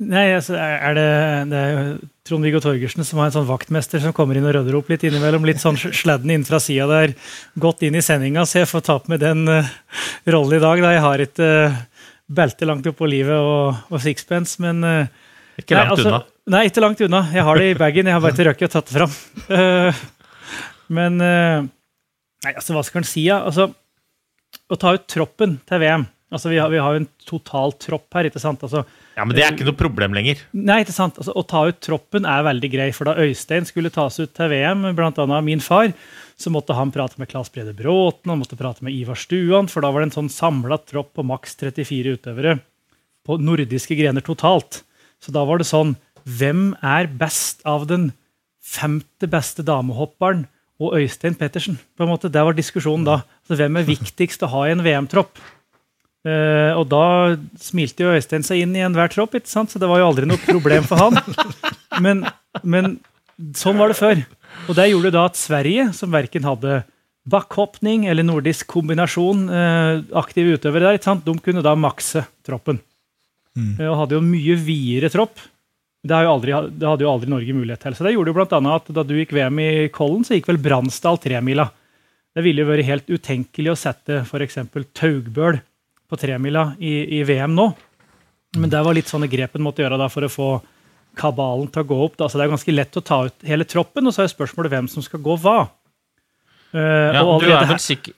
Nei, 0.01 0.31
altså, 0.33 0.57
er 0.57 0.97
det, 0.97 1.11
det 1.51 1.59
er 1.61 1.75
jo 1.75 1.83
Trond-Viggo 2.25 2.63
Torgersen 2.65 3.05
som 3.05 3.21
har 3.21 3.29
en 3.29 3.35
sånn 3.35 3.49
vaktmester 3.49 4.01
som 4.01 4.15
kommer 4.17 4.39
inn 4.39 4.47
og 4.49 4.55
rydder 4.57 4.79
opp 4.79 4.89
litt 4.89 5.05
innimellom. 5.05 5.45
Litt 5.45 5.61
sånn 5.61 5.77
sladden 5.77 6.33
inn 6.33 6.47
fra 6.49 6.61
sida 6.63 6.87
der. 6.89 7.13
Godt 7.61 7.85
inn 7.85 7.99
i 7.99 8.05
sendinga, 8.05 8.47
så 8.49 8.63
jeg 8.63 8.71
får 8.71 8.87
ta 8.87 8.97
på 9.03 9.13
meg 9.13 9.21
den 9.21 9.45
uh, 9.45 9.69
rollen 10.33 10.57
i 10.57 10.63
dag. 10.63 10.81
da 10.81 10.95
Jeg 10.95 11.05
har 11.05 11.25
ikke 11.27 11.51
uh, 11.69 11.81
belte 12.33 12.69
langt 12.71 12.89
oppå 12.89 13.09
livet 13.13 13.37
og, 13.37 13.83
og 13.91 14.01
sixpence, 14.01 14.57
men 14.65 14.81
uh, 14.87 15.27
Ikke 15.61 15.77
Nei, 15.77 15.83
langt 15.83 15.99
altså, 15.99 16.15
unna. 16.15 16.23
Nei, 16.51 16.63
ikke 16.71 16.87
langt 16.87 17.05
unna. 17.05 17.21
Jeg 17.35 17.47
har 17.51 17.61
det 17.61 17.69
i 17.69 17.77
bagen. 17.79 18.09
Jeg 18.09 18.17
har 18.17 18.25
bare 18.25 18.37
ikke 18.39 18.49
rukket 18.49 18.71
å 18.71 18.75
tatt 18.79 18.89
det 18.89 18.99
fram. 19.01 19.21
Eh, 19.61 20.01
men 20.91 21.21
eh, 21.25 21.69
Nei, 22.41 22.55
altså, 22.55 22.73
hva 22.73 22.83
skal 22.87 23.03
en 23.03 23.09
si? 23.09 23.27
Ja? 23.29 23.43
Altså, 23.45 23.69
å 24.71 24.79
ta 24.81 24.95
ut 24.97 25.05
troppen 25.11 25.59
til 25.69 25.83
VM 25.83 26.07
altså, 26.31 26.51
vi, 26.51 26.59
har, 26.59 26.71
vi 26.73 26.81
har 26.81 26.95
jo 26.95 27.03
en 27.03 27.09
total 27.27 27.75
tropp 27.81 28.17
her, 28.17 28.29
ikke 28.31 28.43
sant? 28.43 28.63
Altså, 28.67 28.85
Ja, 29.17 29.27
Men 29.27 29.37
det 29.37 29.45
er 29.45 29.55
ikke 29.55 29.67
noe 29.69 29.79
problem 29.79 30.15
lenger. 30.17 30.43
Nei, 30.57 30.81
ikke 30.85 30.95
sant. 30.97 31.19
Altså, 31.21 31.35
å 31.37 31.45
ta 31.47 31.65
ut 31.69 31.81
troppen 31.85 32.27
er 32.29 32.47
veldig 32.47 32.71
grei, 32.73 32.89
for 32.97 33.11
da 33.11 33.17
Øystein 33.21 33.67
skulle 33.69 33.93
tas 33.95 34.21
ut 34.21 34.33
til 34.37 34.53
VM, 34.53 34.87
annet 34.91 35.47
min 35.47 35.65
far, 35.65 35.93
så 36.41 36.53
måtte 36.53 36.77
han 36.79 36.93
prate 36.95 37.21
med 37.21 37.29
Claes 37.29 37.51
Brede 37.53 37.75
Bråten, 37.77 38.33
han 38.33 38.41
måtte 38.41 38.59
prate 38.59 38.87
med 38.87 38.97
Ivar 38.97 39.19
Stuan, 39.19 39.69
for 39.69 39.85
da 39.85 39.91
var 39.93 40.01
det 40.01 40.11
en 40.11 40.19
sånn 40.23 40.33
samla 40.33 40.81
tropp 40.89 41.13
på 41.19 41.27
maks 41.27 41.59
34 41.61 42.17
utøvere 42.17 42.61
på 43.27 43.37
nordiske 43.37 43.99
grener 43.99 44.25
totalt. 44.25 44.83
Så 45.21 45.35
da 45.35 45.45
var 45.45 45.61
det 45.61 45.69
sånn 45.69 45.99
Hvem 46.21 46.75
er 46.85 47.07
best 47.09 47.63
av 47.69 47.87
den 47.89 48.11
femte 48.61 49.25
beste 49.33 49.65
damehopperen 49.65 50.45
og 50.81 50.97
Øystein 50.99 51.37
Pettersen? 51.39 51.79
På 51.97 52.07
en 52.07 52.13
måte, 52.13 52.31
Det 52.33 52.43
var 52.45 52.57
diskusjonen 52.57 53.05
da. 53.07 53.21
Altså, 53.45 53.59
hvem 53.61 53.77
er 53.77 53.89
viktigst 53.89 54.43
å 54.47 54.51
ha 54.55 54.67
i 54.67 54.75
en 54.75 54.85
VM-tropp? 54.85 55.41
Uh, 56.21 56.77
og 56.77 56.85
da 56.93 57.05
smilte 57.61 58.05
jo 58.05 58.13
Øystein 58.13 58.45
seg 58.45 58.65
inn 58.65 58.75
i 58.77 58.83
enhver 58.85 59.09
tropp, 59.13 59.37
ikke 59.39 59.49
sant? 59.49 59.73
så 59.73 59.81
det 59.81 59.89
var 59.89 60.03
jo 60.03 60.09
aldri 60.11 60.29
noe 60.29 60.41
problem 60.45 60.85
for 60.89 61.01
han. 61.01 61.21
Men, 62.01 62.23
men 62.63 62.95
sånn 63.57 63.81
var 63.81 63.91
det 63.93 63.99
før. 63.99 64.21
Og 64.69 64.77
det 64.79 64.91
gjorde 64.91 65.15
da 65.17 65.25
at 65.29 65.39
Sverige, 65.41 65.91
som 65.97 66.13
verken 66.13 66.45
hadde 66.47 66.83
backhoppning 67.31 68.07
eller 68.11 68.25
nordisk 68.27 68.69
kombinasjon, 68.73 69.47
uh, 69.53 70.05
aktive 70.21 70.57
utøvere 70.57 70.95
der, 70.97 71.21
de 71.25 71.35
kunne 71.45 71.65
da 71.65 71.75
makse 71.77 72.25
troppen. 72.47 72.81
Eh, 73.59 73.89
Og 73.89 73.99
hadde 74.05 74.17
jo 74.17 74.23
mye 74.25 74.57
videre 74.61 75.11
tropp. 75.13 75.41
Det, 76.01 76.17
aldri, 76.17 76.55
det 76.81 76.89
hadde 76.89 77.05
jo 77.05 77.11
aldri 77.13 77.29
Norge 77.29 77.55
mulighet 77.55 77.83
til. 77.85 77.97
Så 77.97 78.07
det 78.07 78.15
gjorde 78.15 78.33
jo 78.33 78.37
blant 78.39 78.55
annet 78.57 78.79
at 78.79 78.95
da 78.97 79.05
du 79.05 79.13
gikk 79.19 79.35
VM 79.37 79.59
i 79.61 79.71
Kollen, 79.93 80.25
så 80.25 80.39
gikk 80.39 80.49
vel 80.49 80.61
Bransdal 80.65 81.21
tremila. 81.21 81.69
Det 82.33 82.45
ville 82.47 82.63
jo 82.63 82.71
vært 82.71 82.89
helt 82.89 83.11
utenkelig 83.11 83.73
å 83.73 83.79
sette 83.79 84.23
f.eks. 84.23 84.59
Taugbøl 84.97 85.61
på 86.11 86.19
tremila 86.19 86.71
i, 86.81 87.19
i 87.19 87.23
VM 87.29 87.53
nå. 87.59 87.67
Men 88.59 88.73
det 88.73 88.81
var 88.83 88.97
litt 88.97 89.11
sånne 89.11 89.29
grep 89.31 89.59
en 89.59 89.67
måtte 89.67 89.85
gjøre 89.85 89.99
da 90.01 90.09
for 90.11 90.27
å 90.27 90.31
få 90.33 90.49
kabalen 91.19 91.69
til 91.71 91.85
å 91.85 91.89
gå 91.91 91.99
opp. 92.07 92.17
Da. 92.19 92.31
Så 92.31 92.39
det 92.39 92.47
er 92.47 92.55
ganske 92.55 92.75
lett 92.75 92.97
å 92.99 93.05
ta 93.05 93.21
ut 93.29 93.47
hele 93.47 93.67
troppen, 93.69 94.09
og 94.09 94.17
så 94.17 94.25
er 94.25 94.33
spørsmålet 94.33 94.73
hvem 94.73 94.89
som 94.91 95.05
skal 95.05 95.23
gå 95.25 95.37
hva. 95.43 95.59
Uh, 96.73 97.13
Ja, 97.13 97.23
du, 97.27 97.47
er 97.51 97.67
vel 97.67 97.83
sikker, 97.83 98.15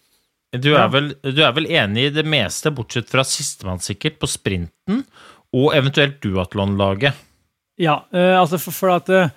du, 0.53 0.71
Ja. 0.75 0.85
er 0.85 0.93
vel, 0.93 1.13
du 1.25 1.43
er 1.43 1.53
vel 1.57 1.67
enig 1.73 2.11
i 2.11 2.15
det 2.15 2.25
meste, 2.29 2.71
bortsett 2.71 3.09
fra 3.11 3.25
sistemann 3.25 3.81
sikkert, 3.81 4.21
på 4.21 4.29
sprinten 4.29 5.03
og 5.57 5.73
eventuelt 5.77 6.21
duatlonlaget? 6.25 7.17
Ja, 7.81 8.03
eh, 8.13 8.35
altså 8.37 8.59
for, 8.61 8.75
for 8.77 8.93
at 8.93 9.09
eh, 9.13 9.31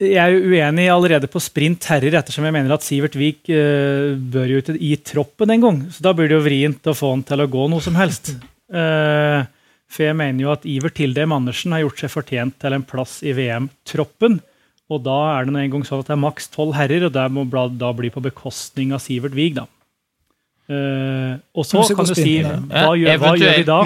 Jeg 0.00 0.20
er 0.22 0.34
jo 0.34 0.52
uenig 0.54 0.86
allerede 0.92 1.28
på 1.30 1.42
sprint 1.42 1.88
herrer, 1.90 2.14
ettersom 2.20 2.46
jeg 2.46 2.54
mener 2.56 2.72
at 2.72 2.84
Sivert 2.86 3.18
Vik 3.20 3.50
uh, 3.52 4.16
bør 4.16 4.46
jo 4.48 4.60
ut 4.62 4.70
i 4.78 4.94
troppen 5.04 5.52
en 5.52 5.64
gang. 5.66 5.80
Så 5.92 6.00
da 6.06 6.14
blir 6.16 6.30
det 6.30 6.38
jo 6.38 6.44
vrient 6.46 6.88
å 6.88 6.96
få 6.96 7.10
han 7.12 7.24
til 7.28 7.42
å 7.44 7.50
gå 7.52 7.66
noe 7.68 7.84
som 7.84 7.98
helst. 8.00 8.32
Uh, 8.72 9.44
for 9.92 10.06
jeg 10.06 10.16
mener 10.16 10.46
jo 10.46 10.54
at 10.54 10.64
Iver 10.64 10.94
Tildem 10.96 11.34
Andersen 11.36 11.76
har 11.76 11.82
gjort 11.84 12.00
seg 12.00 12.14
fortjent 12.14 12.56
til 12.62 12.78
en 12.78 12.86
plass 12.86 13.18
i 13.26 13.34
VM-troppen. 13.36 14.40
Og 14.90 15.04
da 15.04 15.18
er 15.34 15.46
det 15.46 15.54
en 15.66 15.74
gang 15.76 15.84
sånn 15.86 16.00
at 16.00 16.08
det 16.08 16.16
er 16.16 16.24
maks 16.24 16.48
tolv 16.50 16.72
herrer, 16.78 17.04
og 17.06 17.12
det 17.14 17.26
må 17.36 17.44
bla- 17.50 17.68
da 17.68 17.92
bli 17.94 18.08
på 18.10 18.24
bekostning 18.24 18.96
av 18.96 19.04
Sivert 19.04 19.36
Vig, 19.36 19.60
da. 19.60 19.68
Uh, 20.70 21.36
og 21.58 21.66
så 21.66 21.82
kan 21.92 22.06
du 22.06 22.14
si 22.14 22.38
hva 22.40 22.54
gjør, 22.54 22.70
hva 22.72 22.94
gjør 22.96 23.04
vi 23.04 23.14
eventuelt 23.18 23.68
da? 23.68 23.82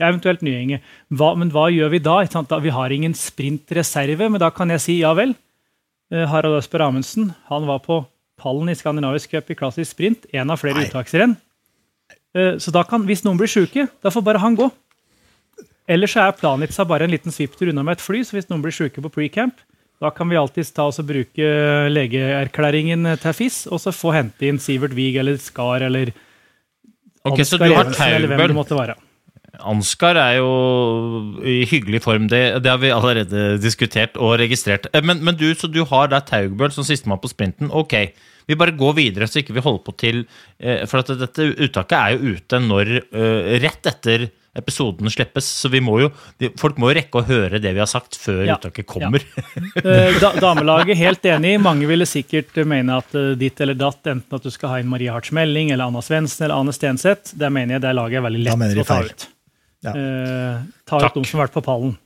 Ja, 0.00 0.08
eventuelt 0.08 0.40
Nyenge. 0.40 0.80
Hva, 1.12 1.34
men 1.36 1.50
hva 1.52 1.66
gjør 1.68 1.90
vi 1.92 2.00
da? 2.00 2.22
Da? 2.24 2.58
Vi 2.64 2.72
har 2.72 2.92
ingen 2.94 3.12
sprintreserve, 3.16 4.30
men 4.32 4.40
da 4.40 4.48
kan 4.54 4.72
jeg 4.72 4.80
si 4.80 4.98
ja 5.02 5.12
vel. 5.16 5.34
Eh, 6.10 6.24
Harald 6.30 6.56
Øsper 6.58 6.86
Amundsen 6.86 7.34
han 7.50 7.68
var 7.68 7.82
på 7.84 8.00
pallen 8.40 8.72
i 8.72 8.76
Skandinavisk 8.78 9.34
cup 9.34 9.50
i 9.52 9.58
klassisk 9.58 9.92
sprint. 9.92 10.24
En 10.32 10.50
av 10.50 10.60
flere 10.62 10.86
uttaksrenn. 10.86 11.36
Eh, 12.34 12.56
Så 12.56 12.72
da 12.72 12.82
kan, 12.88 13.04
hvis 13.04 13.24
noen 13.26 13.36
blir 13.36 13.50
syke, 13.50 13.88
da 14.02 14.10
får 14.10 14.24
bare 14.24 14.40
han 14.40 14.56
gå. 14.56 14.70
Ellers 15.90 16.14
så 16.14 16.22
er 16.28 16.38
Planica 16.38 16.86
bare 16.86 17.04
en 17.04 17.10
liten 17.12 17.34
svipptur 17.34 17.68
unna 17.68 17.82
med 17.82 17.98
et 17.98 18.04
fly, 18.04 18.22
så 18.24 18.38
hvis 18.38 18.48
noen 18.48 18.62
blir 18.62 18.72
syke 18.72 19.02
på 19.02 19.10
pre-camp, 19.10 19.58
da 20.00 20.08
kan 20.14 20.30
vi 20.30 20.38
alltids 20.38 20.70
ta 20.72 20.86
oss 20.88 21.00
og 21.02 21.08
bruke 21.10 21.44
legeerklæringen 21.92 23.04
til 23.20 23.34
FIS, 23.36 23.66
og 23.68 23.82
så 23.82 23.92
få 23.92 24.14
hente 24.14 24.46
inn 24.48 24.60
Sivert 24.62 24.94
Wiig 24.96 25.18
eller 25.20 25.36
Skar 25.36 25.82
eller 25.90 26.14
Ok, 27.20 27.42
Så 27.44 27.58
Ansgar 27.58 27.68
du 27.68 27.74
har 27.74 27.84
Evensen, 28.54 29.09
Ansgar 29.58 30.16
er 30.16 30.36
jo 30.38 30.50
i 31.44 31.64
hyggelig 31.68 32.02
form. 32.04 32.28
Det, 32.30 32.42
det 32.62 32.70
har 32.70 32.78
vi 32.82 32.92
allerede 32.94 33.58
diskutert 33.60 34.16
og 34.16 34.36
registrert. 34.40 34.86
Eh, 34.94 35.02
Men, 35.04 35.22
men 35.26 35.36
du, 35.36 35.48
så 35.58 35.66
du 35.70 35.82
har 35.90 36.08
da 36.12 36.20
Taugbøl 36.24 36.70
som 36.72 36.86
sistemann 36.86 37.20
på 37.22 37.28
sprinten. 37.32 37.70
Ok, 37.74 37.94
vi 38.46 38.56
bare 38.58 38.74
går 38.78 38.94
videre, 38.96 39.26
så 39.30 39.42
ikke 39.42 39.54
vi 39.58 39.62
holder 39.64 39.82
på 39.86 39.92
til 40.00 40.22
eh, 40.58 40.84
For 40.90 41.02
at 41.02 41.10
dette 41.20 41.50
uttaket 41.66 41.96
er 41.98 42.14
jo 42.16 42.36
ute 42.36 42.60
når 42.62 42.92
eh, 43.00 43.56
rett 43.62 43.90
etter 43.90 44.28
episoden 44.58 45.06
slippes, 45.14 45.46
så 45.60 45.68
vi 45.70 45.78
må 45.78 45.92
jo 46.02 46.08
folk 46.58 46.74
må 46.82 46.88
jo 46.90 46.96
rekke 46.98 47.20
å 47.20 47.26
høre 47.28 47.60
det 47.62 47.70
vi 47.70 47.78
har 47.78 47.86
sagt, 47.86 48.16
før 48.18 48.40
Ja. 48.48 48.56
uttaket 48.58 48.86
kommer. 48.90 49.22
Ja. 49.22 50.08
da, 50.24 50.32
damelaget 50.42 50.98
helt 50.98 51.22
enig. 51.30 51.52
Mange 51.62 51.86
ville 51.86 52.06
sikkert 52.08 52.58
mene 52.66 52.96
at 52.98 53.14
ditt 53.38 53.62
eller 53.62 53.78
datt, 53.78 54.02
enten 54.10 54.26
at 54.40 54.42
du 54.42 54.50
skal 54.50 54.72
ha 54.74 54.80
inn 54.82 54.90
Marie 54.90 55.12
Hartz 55.14 55.30
Melling 55.36 55.70
eller 55.70 55.86
Anna 55.86 56.02
Svendsen 56.02 56.48
eller 56.48 56.58
Ane 56.64 56.74
Stenseth. 56.74 57.36
Der 57.38 57.54
mener 57.54 57.76
jeg 57.78 57.84
det 57.86 57.94
laget 57.94 58.18
er 58.18 58.26
veldig 58.26 58.42
lett 58.48 58.66
å 58.82 58.88
ta 58.90 58.96
feil. 58.96 59.12
ut. 59.14 59.28
Ja. 59.86 59.94
Eh, 59.96 60.62
ta 60.88 61.00
ut 61.00 61.14
de 61.16 61.24
som 61.24 61.40
har 61.40 61.48
vært 61.48 61.56
på 61.56 61.64
pallen. 61.64 61.96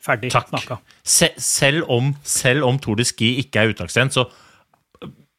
Ferdig 0.00 0.30
Takk. 0.32 0.48
snakka. 0.48 0.78
Se, 1.04 1.28
selv, 1.36 1.84
om, 1.92 2.14
selv 2.24 2.64
om 2.64 2.78
Tour 2.80 2.96
de 2.96 3.04
Ski 3.04 3.34
ikke 3.42 3.60
er 3.60 3.74
uttakstent, 3.74 4.16
så 4.16 4.26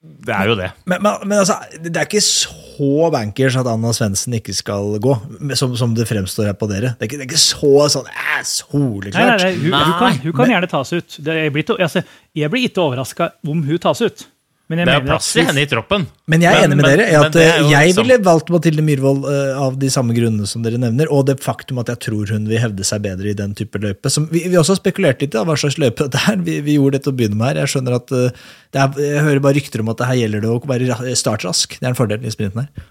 det 0.02 0.34
er 0.34 0.48
jo 0.50 0.56
det. 0.58 0.72
Men, 0.90 1.02
men, 1.06 1.28
men 1.30 1.40
altså, 1.44 1.60
det 1.78 1.94
er 1.94 2.08
ikke 2.08 2.24
så 2.26 3.10
bankers 3.14 3.58
at 3.60 3.68
Anna 3.70 3.92
Svendsen 3.94 4.34
ikke 4.34 4.54
skal 4.58 4.96
gå, 5.02 5.14
som, 5.58 5.76
som 5.78 5.94
det 5.98 6.08
fremstår 6.10 6.50
her 6.50 6.56
på 6.58 6.70
dere. 6.72 6.96
Det 6.98 7.06
er 7.06 7.10
ikke, 7.10 7.20
det 7.22 7.26
er 7.28 7.30
ikke 7.30 7.42
så 7.42 7.74
sånn 7.94 8.10
æ, 8.10 8.14
Nei, 8.16 8.40
nei, 8.40 8.48
soleklart. 8.50 9.44
nei, 9.46 9.52
hun, 9.60 9.68
Nei, 9.76 9.82
hun 9.86 9.98
kan, 10.00 10.20
hun 10.24 10.38
kan 10.40 10.54
gjerne 10.56 10.70
tas 10.72 10.94
ut. 10.98 11.18
Blir 11.22 11.74
altså, 11.78 12.02
jeg 12.38 12.54
blir 12.54 12.66
ikke 12.70 12.82
overraska 12.86 13.30
om 13.46 13.62
hun 13.68 13.82
tas 13.84 14.02
ut. 14.02 14.26
Men 14.72 14.80
jeg 14.80 14.88
Det 14.88 14.94
er 14.96 15.02
mener 15.02 15.12
plass 15.12 15.28
til 15.36 15.44
henne 15.50 15.62
i 15.66 15.68
troppen. 15.68 16.06
Men 16.32 16.44
jeg 16.46 16.56
er 16.56 16.64
enig 16.66 16.78
med 16.80 16.86
men- 16.86 16.92
dere 16.94 17.08
i 17.12 17.16
at 17.20 17.36
er 17.36 17.42
eh, 17.42 17.70
jeg 17.70 17.90
liksom- 17.92 18.06
ville 18.08 18.18
valgt 18.24 18.52
Mathilde 18.56 18.84
Myhrvold 18.88 19.26
uh, 19.28 19.60
av 19.66 19.76
de 19.82 19.90
samme 19.92 20.16
grunnene 20.16 20.48
som 20.48 20.64
dere 20.64 20.80
nevner, 20.80 21.12
og 21.12 21.26
det 21.28 21.36
faktum 21.44 21.82
at 21.84 21.92
jeg 21.92 22.00
tror 22.08 22.32
hun 22.32 22.48
vil 22.48 22.62
hevde 22.64 22.88
seg 22.88 23.04
bedre 23.04 23.34
i 23.34 23.36
den 23.36 23.54
type 23.58 23.76
løype. 23.84 24.10
Som 24.14 24.30
vi, 24.32 24.46
vi 24.48 24.56
også 24.62 24.78
har 24.78 24.80
spekulert 24.80 25.22
litt 25.26 25.36
i 25.36 25.44
hva 25.44 25.58
slags 25.60 25.76
løype 25.82 26.08
det 26.14 26.24
er. 26.32 26.38
Vi, 26.48 26.58
vi 26.64 26.78
gjorde 26.80 26.98
det 26.98 27.04
til 27.04 27.12
å 27.14 27.18
begynne 27.20 27.36
med 27.42 27.52
her. 27.52 27.62
Jeg 27.66 27.74
skjønner 27.76 28.00
at 28.00 28.16
uh, 28.16 28.30
det 28.72 28.82
er, 28.86 29.00
jeg 29.12 29.24
hører 29.28 29.44
bare 29.44 29.60
rykter 29.60 29.84
om 29.84 29.92
at 29.92 29.98
det 30.02 30.08
her 30.14 30.20
gjelder 30.24 30.46
det 30.48 30.54
å 30.56 30.60
være 30.72 30.90
ra- 30.96 31.16
startrask. 31.26 31.78
Det 31.82 31.86
er 31.86 31.92
en 31.92 32.00
fordel 32.00 32.24
i 32.26 32.32
sprinten 32.34 32.64
her. 32.64 32.86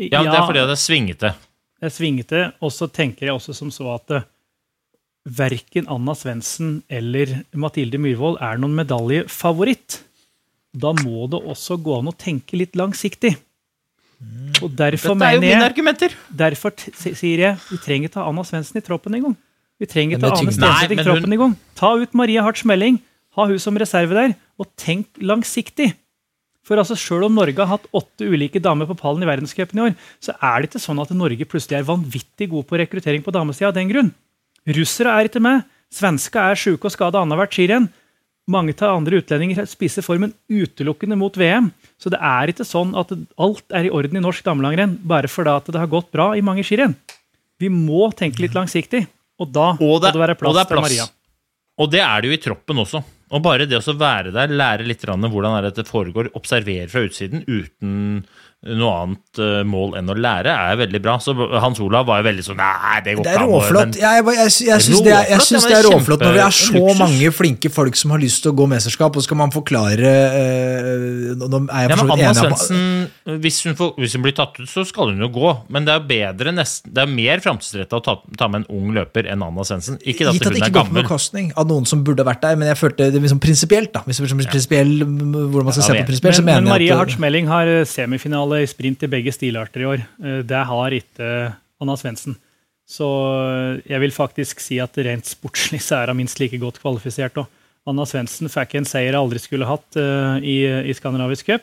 Ja, 0.00 0.22
Det 0.22 0.32
er 0.38 0.46
fordi 0.46 0.62
det 0.64 0.76
er 0.78 0.84
svingete. 0.86 1.34
Jeg 1.82 1.92
svingete, 1.96 2.44
og 2.62 2.70
så 2.72 2.86
tenker 2.92 3.26
jeg 3.26 3.34
også 3.34 3.54
som 3.56 3.70
så 3.74 3.90
at 3.98 4.14
uh, 4.20 4.22
verken 5.28 5.84
Anna 5.92 6.14
Svendsen 6.16 6.82
eller 6.88 7.42
Mathilde 7.52 7.98
Myhrvold 8.00 8.38
er 8.40 8.56
noen 8.60 8.72
medaljefavoritt. 8.78 10.00
Da 10.76 10.92
må 10.94 11.26
det 11.30 11.40
også 11.40 11.76
gå 11.82 11.98
an 11.98 12.10
å 12.10 12.16
tenke 12.16 12.58
litt 12.58 12.76
langsiktig. 12.78 13.34
Og 14.60 14.68
derfor 14.76 15.14
Dette 15.16 15.28
er 15.30 15.36
jo 15.38 15.42
mine 15.42 15.64
argumenter. 15.64 16.14
Derfor 16.28 16.74
sier 16.76 17.40
jeg 17.46 17.56
vi 17.70 17.78
trenger 17.80 18.12
ta 18.12 18.26
Anna 18.28 18.44
Svendsen 18.46 18.76
i 18.78 18.84
troppen 18.84 19.16
engang. 19.16 19.36
Vi 19.80 19.88
trenger 19.88 20.20
ta 20.20 20.34
Anne 20.36 20.52
Stenseth 20.52 20.92
i 20.92 21.00
troppen 21.00 21.24
hun- 21.24 21.32
engang. 21.38 21.56
Ta 21.74 21.94
ut 21.96 22.14
Maria 22.14 22.42
Harts 22.44 22.64
Melling, 22.64 23.00
ha 23.36 23.46
hun 23.46 23.58
som 23.58 23.76
reserve 23.76 24.12
der, 24.12 24.36
og 24.58 24.68
tenk 24.76 25.06
langsiktig. 25.18 25.94
For 26.62 26.76
altså, 26.76 26.94
Sjøl 26.94 27.24
om 27.24 27.34
Norge 27.34 27.56
har 27.56 27.66
hatt 27.78 27.86
åtte 27.96 28.28
ulike 28.28 28.60
damer 28.60 28.86
på 28.86 28.98
pallen 28.98 29.22
i 29.24 29.26
verdenscupen 29.26 29.78
i 29.80 29.84
år, 29.88 29.96
så 30.20 30.36
er 30.36 30.60
det 30.60 30.70
ikke 30.70 30.84
sånn 30.84 31.00
at 31.00 31.10
Norge 31.16 31.48
plutselig 31.48 31.78
er 31.80 31.88
vanvittig 31.88 32.50
god 32.50 32.68
på 32.68 32.78
rekruttering 32.78 33.24
på 33.24 33.32
damesida 33.32 33.68
av 33.68 33.74
den 33.74 33.88
grunn. 33.88 34.12
Russere 34.68 35.08
er 35.16 35.28
ikke 35.30 35.40
med. 35.40 35.64
Svenska 35.90 36.50
er 36.52 36.54
sjuke 36.60 36.84
og 36.84 36.92
skada 36.92 37.24
annethvert 37.24 37.56
skirenn. 37.56 37.88
Mange 38.50 38.74
av 38.80 38.96
andre 38.96 39.20
utlendinger 39.20 39.68
spiser 39.70 40.02
formen 40.02 40.32
utelukkende 40.50 41.18
mot 41.18 41.36
VM. 41.38 41.70
Så 42.00 42.10
det 42.10 42.18
er 42.18 42.50
ikke 42.50 42.66
sånn 42.66 42.96
at 42.98 43.12
alt 43.14 43.76
er 43.76 43.86
i 43.86 43.92
orden 43.94 44.18
i 44.18 44.24
norsk 44.24 44.42
damelangrenn 44.46 44.96
bare 45.06 45.30
fordi 45.30 45.54
at 45.54 45.70
det 45.70 45.78
har 45.78 45.92
gått 45.92 46.10
bra 46.14 46.32
i 46.34 46.42
mange 46.44 46.64
skirenn. 46.66 46.96
Vi 47.60 47.68
må 47.70 48.08
tenke 48.16 48.42
litt 48.42 48.56
langsiktig, 48.56 49.04
og 49.40 49.52
da 49.52 49.72
må 49.78 49.94
Og 49.94 50.02
det, 50.02 50.14
det 50.16 50.22
være 50.22 50.38
plass, 50.40 50.56
det 50.56 50.66
plass, 50.66 50.88
til. 50.88 51.00
Maria. 51.04 51.08
Og 51.80 51.90
det 51.92 52.02
er 52.04 52.20
det 52.20 52.30
jo 52.30 52.36
i 52.36 52.42
troppen 52.42 52.82
også. 52.82 53.02
Og 53.30 53.42
bare 53.44 53.66
det 53.68 53.78
å 53.78 53.94
være 53.94 54.32
der, 54.34 54.50
lære 54.50 54.86
litt 54.88 55.04
hvordan 55.06 55.60
dette 55.62 55.84
foregår, 55.86 56.32
observere 56.34 56.88
fra 56.90 57.04
utsiden 57.06 57.44
uten 57.46 58.24
noe 58.60 58.92
annet 58.92 59.38
eh, 59.40 59.62
mål 59.64 59.94
enn 59.96 60.10
å 60.12 60.14
lære, 60.20 60.52
er 60.52 60.76
veldig 60.76 61.00
bra. 61.00 61.14
Så 61.24 61.32
Hans 61.32 61.78
Olav 61.80 62.04
var 62.10 62.20
jo 62.20 62.26
veldig 62.28 62.42
sånn 62.44 62.58
Nei, 62.60 62.98
det 63.06 63.14
går 63.16 63.24
ikke 63.24 63.30
an. 63.30 63.38
Det 63.38 63.40
er 63.40 63.48
råflott. 63.48 63.94
men- 63.94 64.00
Jeg, 64.00 64.24
jeg, 64.26 64.36
jeg, 64.36 64.66
jeg 64.68 64.80
syns 64.84 65.00
det, 65.00 65.14
er- 65.14 65.38
Råflott, 65.40 65.64
det 65.70 65.78
er 65.78 65.86
råflott 65.88 66.24
når 66.26 66.34
vi 66.36 66.42
er 66.44 66.52
så 66.58 66.74
luksus. 66.76 66.98
mange 67.00 67.30
flinke 67.32 67.70
folk 67.72 67.96
som 67.96 68.10
har 68.12 68.20
lyst 68.20 68.42
til 68.44 68.52
å 68.52 68.56
gå 68.60 68.66
mesterskap, 68.68 69.16
og 69.16 69.22
så 69.22 69.28
skal 69.30 69.40
man 69.40 69.50
forklare 69.54 70.10
øh, 70.44 71.36
Nå 71.40 71.60
er 71.72 71.86
jeg 71.88 71.96
for 71.96 72.02
så 72.02 72.06
vidt 72.10 72.20
enig 72.20 72.28
om 72.28 72.40
Svendsen, 72.40 73.40
hvis, 73.40 73.58
hvis 73.96 74.14
hun 74.16 74.24
blir 74.24 74.34
tatt 74.36 74.60
ut, 74.60 74.68
så 74.70 74.84
skal 74.88 75.12
hun 75.14 75.22
jo 75.24 75.28
gå. 75.32 75.50
Men 75.72 75.86
det 75.88 75.94
er 75.96 76.04
bedre 76.10 76.52
nesten, 76.54 76.92
det 76.94 77.04
er 77.04 77.10
mer 77.12 77.40
framtidsretta 77.44 78.00
å 78.00 78.04
ta, 78.04 78.16
ta 78.40 78.48
med 78.52 78.64
en 78.64 78.68
ung 78.76 78.92
løper 78.96 79.28
enn 79.30 79.44
Anna 79.46 79.64
Svendsen. 79.66 79.96
Ikke 80.04 80.28
at 80.28 80.36
Gitt 80.36 80.46
at 80.46 80.52
det 80.52 80.60
hun 80.60 80.60
er 80.60 80.68
ikke 80.68 80.74
går 80.76 80.84
på 80.84 80.92
gammel. 80.92 81.02
bekostning 81.06 81.50
av 81.56 81.68
noen 81.70 81.86
som 81.88 82.04
burde 82.06 82.24
vært 82.26 82.42
der, 82.44 82.56
men 82.60 82.68
jeg 82.70 82.78
følte 82.80 83.10
det 83.14 83.22
liksom 83.24 83.40
prinsipielt, 83.42 83.92
da. 83.96 84.04
Hvis 84.06 84.20
det 84.20 84.28
blir 84.28 84.50
prinsipiell, 84.52 84.92
hvordan 85.00 85.64
man 85.70 85.76
skal 85.76 85.84
Ja, 85.84 85.88
se 85.88 86.04
på 86.04 86.10
prinsipielt, 86.12 86.36
så 86.40 86.44
Men, 86.44 86.54
men 86.54 86.64
mener 86.64 86.74
Maria 86.76 86.92
jeg 86.92 87.00
Hartz 87.00 87.14
at 87.16 87.18
eh, 87.18 87.24
Melling 87.24 87.50
har 87.50 87.66
eh, 87.78 87.84
semifinale 88.50 88.62
i 88.62 88.66
sprint 88.66 89.02
i 89.02 89.08
begge 89.10 89.32
stilarter 89.32 89.80
i 89.80 89.86
år. 89.86 90.00
Eh, 90.22 90.42
Det 90.42 90.66
har 90.66 90.90
ikke 90.90 91.54
Anna 91.80 91.96
Svendsen. 91.96 92.36
Så 92.86 93.06
eh, 93.06 93.82
jeg 93.88 94.00
vil 94.00 94.10
faktisk 94.10 94.60
si 94.60 94.78
at 94.80 94.96
rent 94.98 95.24
sportslig 95.24 95.80
så 95.80 96.02
er 96.02 96.08
hun 96.08 96.18
minst 96.18 96.40
like 96.40 96.58
godt 96.58 96.80
kvalifisert. 96.80 97.36
òg. 97.36 97.46
Anna 97.86 98.04
Svendsen 98.04 98.48
fikk 98.48 98.74
en 98.76 98.84
seier 98.84 99.14
hun 99.14 99.24
aldri 99.26 99.38
skulle 99.38 99.66
hatt 99.66 99.96
eh, 99.96 100.40
i, 100.42 100.56
i 100.90 100.92
Skandinavisk 100.94 101.46
cup. 101.46 101.62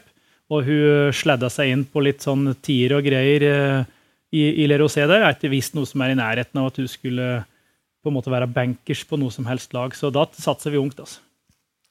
Og 0.49 0.63
hun 0.63 1.11
sladda 1.11 1.49
seg 1.49 1.73
inn 1.73 1.83
på 1.85 1.99
litt 2.01 2.23
sånn 2.23 2.55
tier 2.63 2.95
og 2.95 3.03
greier 3.03 3.43
eh, 3.43 3.83
i, 4.31 4.63
i 4.63 4.67
Le 4.67 4.79
Rosé 4.79 5.05
der. 5.05 5.21
Er 5.27 5.35
ikke 5.35 5.51
visst 5.51 5.75
noe 5.75 5.85
som 5.85 6.01
er 6.01 6.13
i 6.13 6.19
nærheten 6.19 6.59
av 6.61 6.71
at 6.71 6.79
hun 6.79 6.87
skulle 6.87 7.43
på 8.01 8.09
en 8.09 8.15
måte 8.15 8.31
være 8.31 8.47
bankers 8.47 9.03
på 9.03 9.17
noe 9.19 9.31
som 9.33 9.45
helst 9.45 9.73
lag. 9.75 9.91
Så 9.93 10.09
da 10.09 10.23
satser 10.31 10.71
vi 10.71 10.79
ungt, 10.79 10.99
altså. 11.03 11.19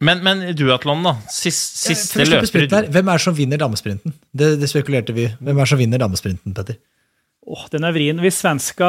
Men, 0.05 0.21
men 0.25 0.43
i 0.45 0.53
duatlon, 0.53 1.05
da. 1.07 1.15
Sist, 1.33 1.79
Ja, 1.87 1.95
siste 1.95 2.11
sprinten 2.11 2.35
løper 2.37 2.67
her, 2.75 2.91
Hvem 2.93 3.09
er 3.09 3.17
det 3.17 3.25
som 3.25 3.37
vinner 3.37 3.61
damesprinten? 3.61 4.13
Det, 4.37 4.51
det 4.61 4.69
spekulerte 4.69 5.15
vi. 5.17 5.31
Hvem 5.41 5.57
er 5.57 5.63
det 5.63 5.71
som 5.73 5.81
vinner 5.81 6.03
damesprinten, 6.03 6.53
Petter? 6.57 6.77
Åh, 7.47 7.67
den 7.73 7.87
er 7.87 7.95
vrien. 7.95 8.21
Hvis 8.21 8.41
svenska 8.43 8.89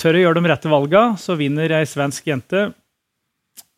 tør 0.00 0.18
å 0.18 0.22
gjøre 0.24 0.40
de 0.40 0.50
rette 0.50 0.70
valga, 0.72 1.02
så 1.20 1.36
vinner 1.38 1.74
ei 1.76 1.84
svensk 1.86 2.26
jente. 2.32 2.70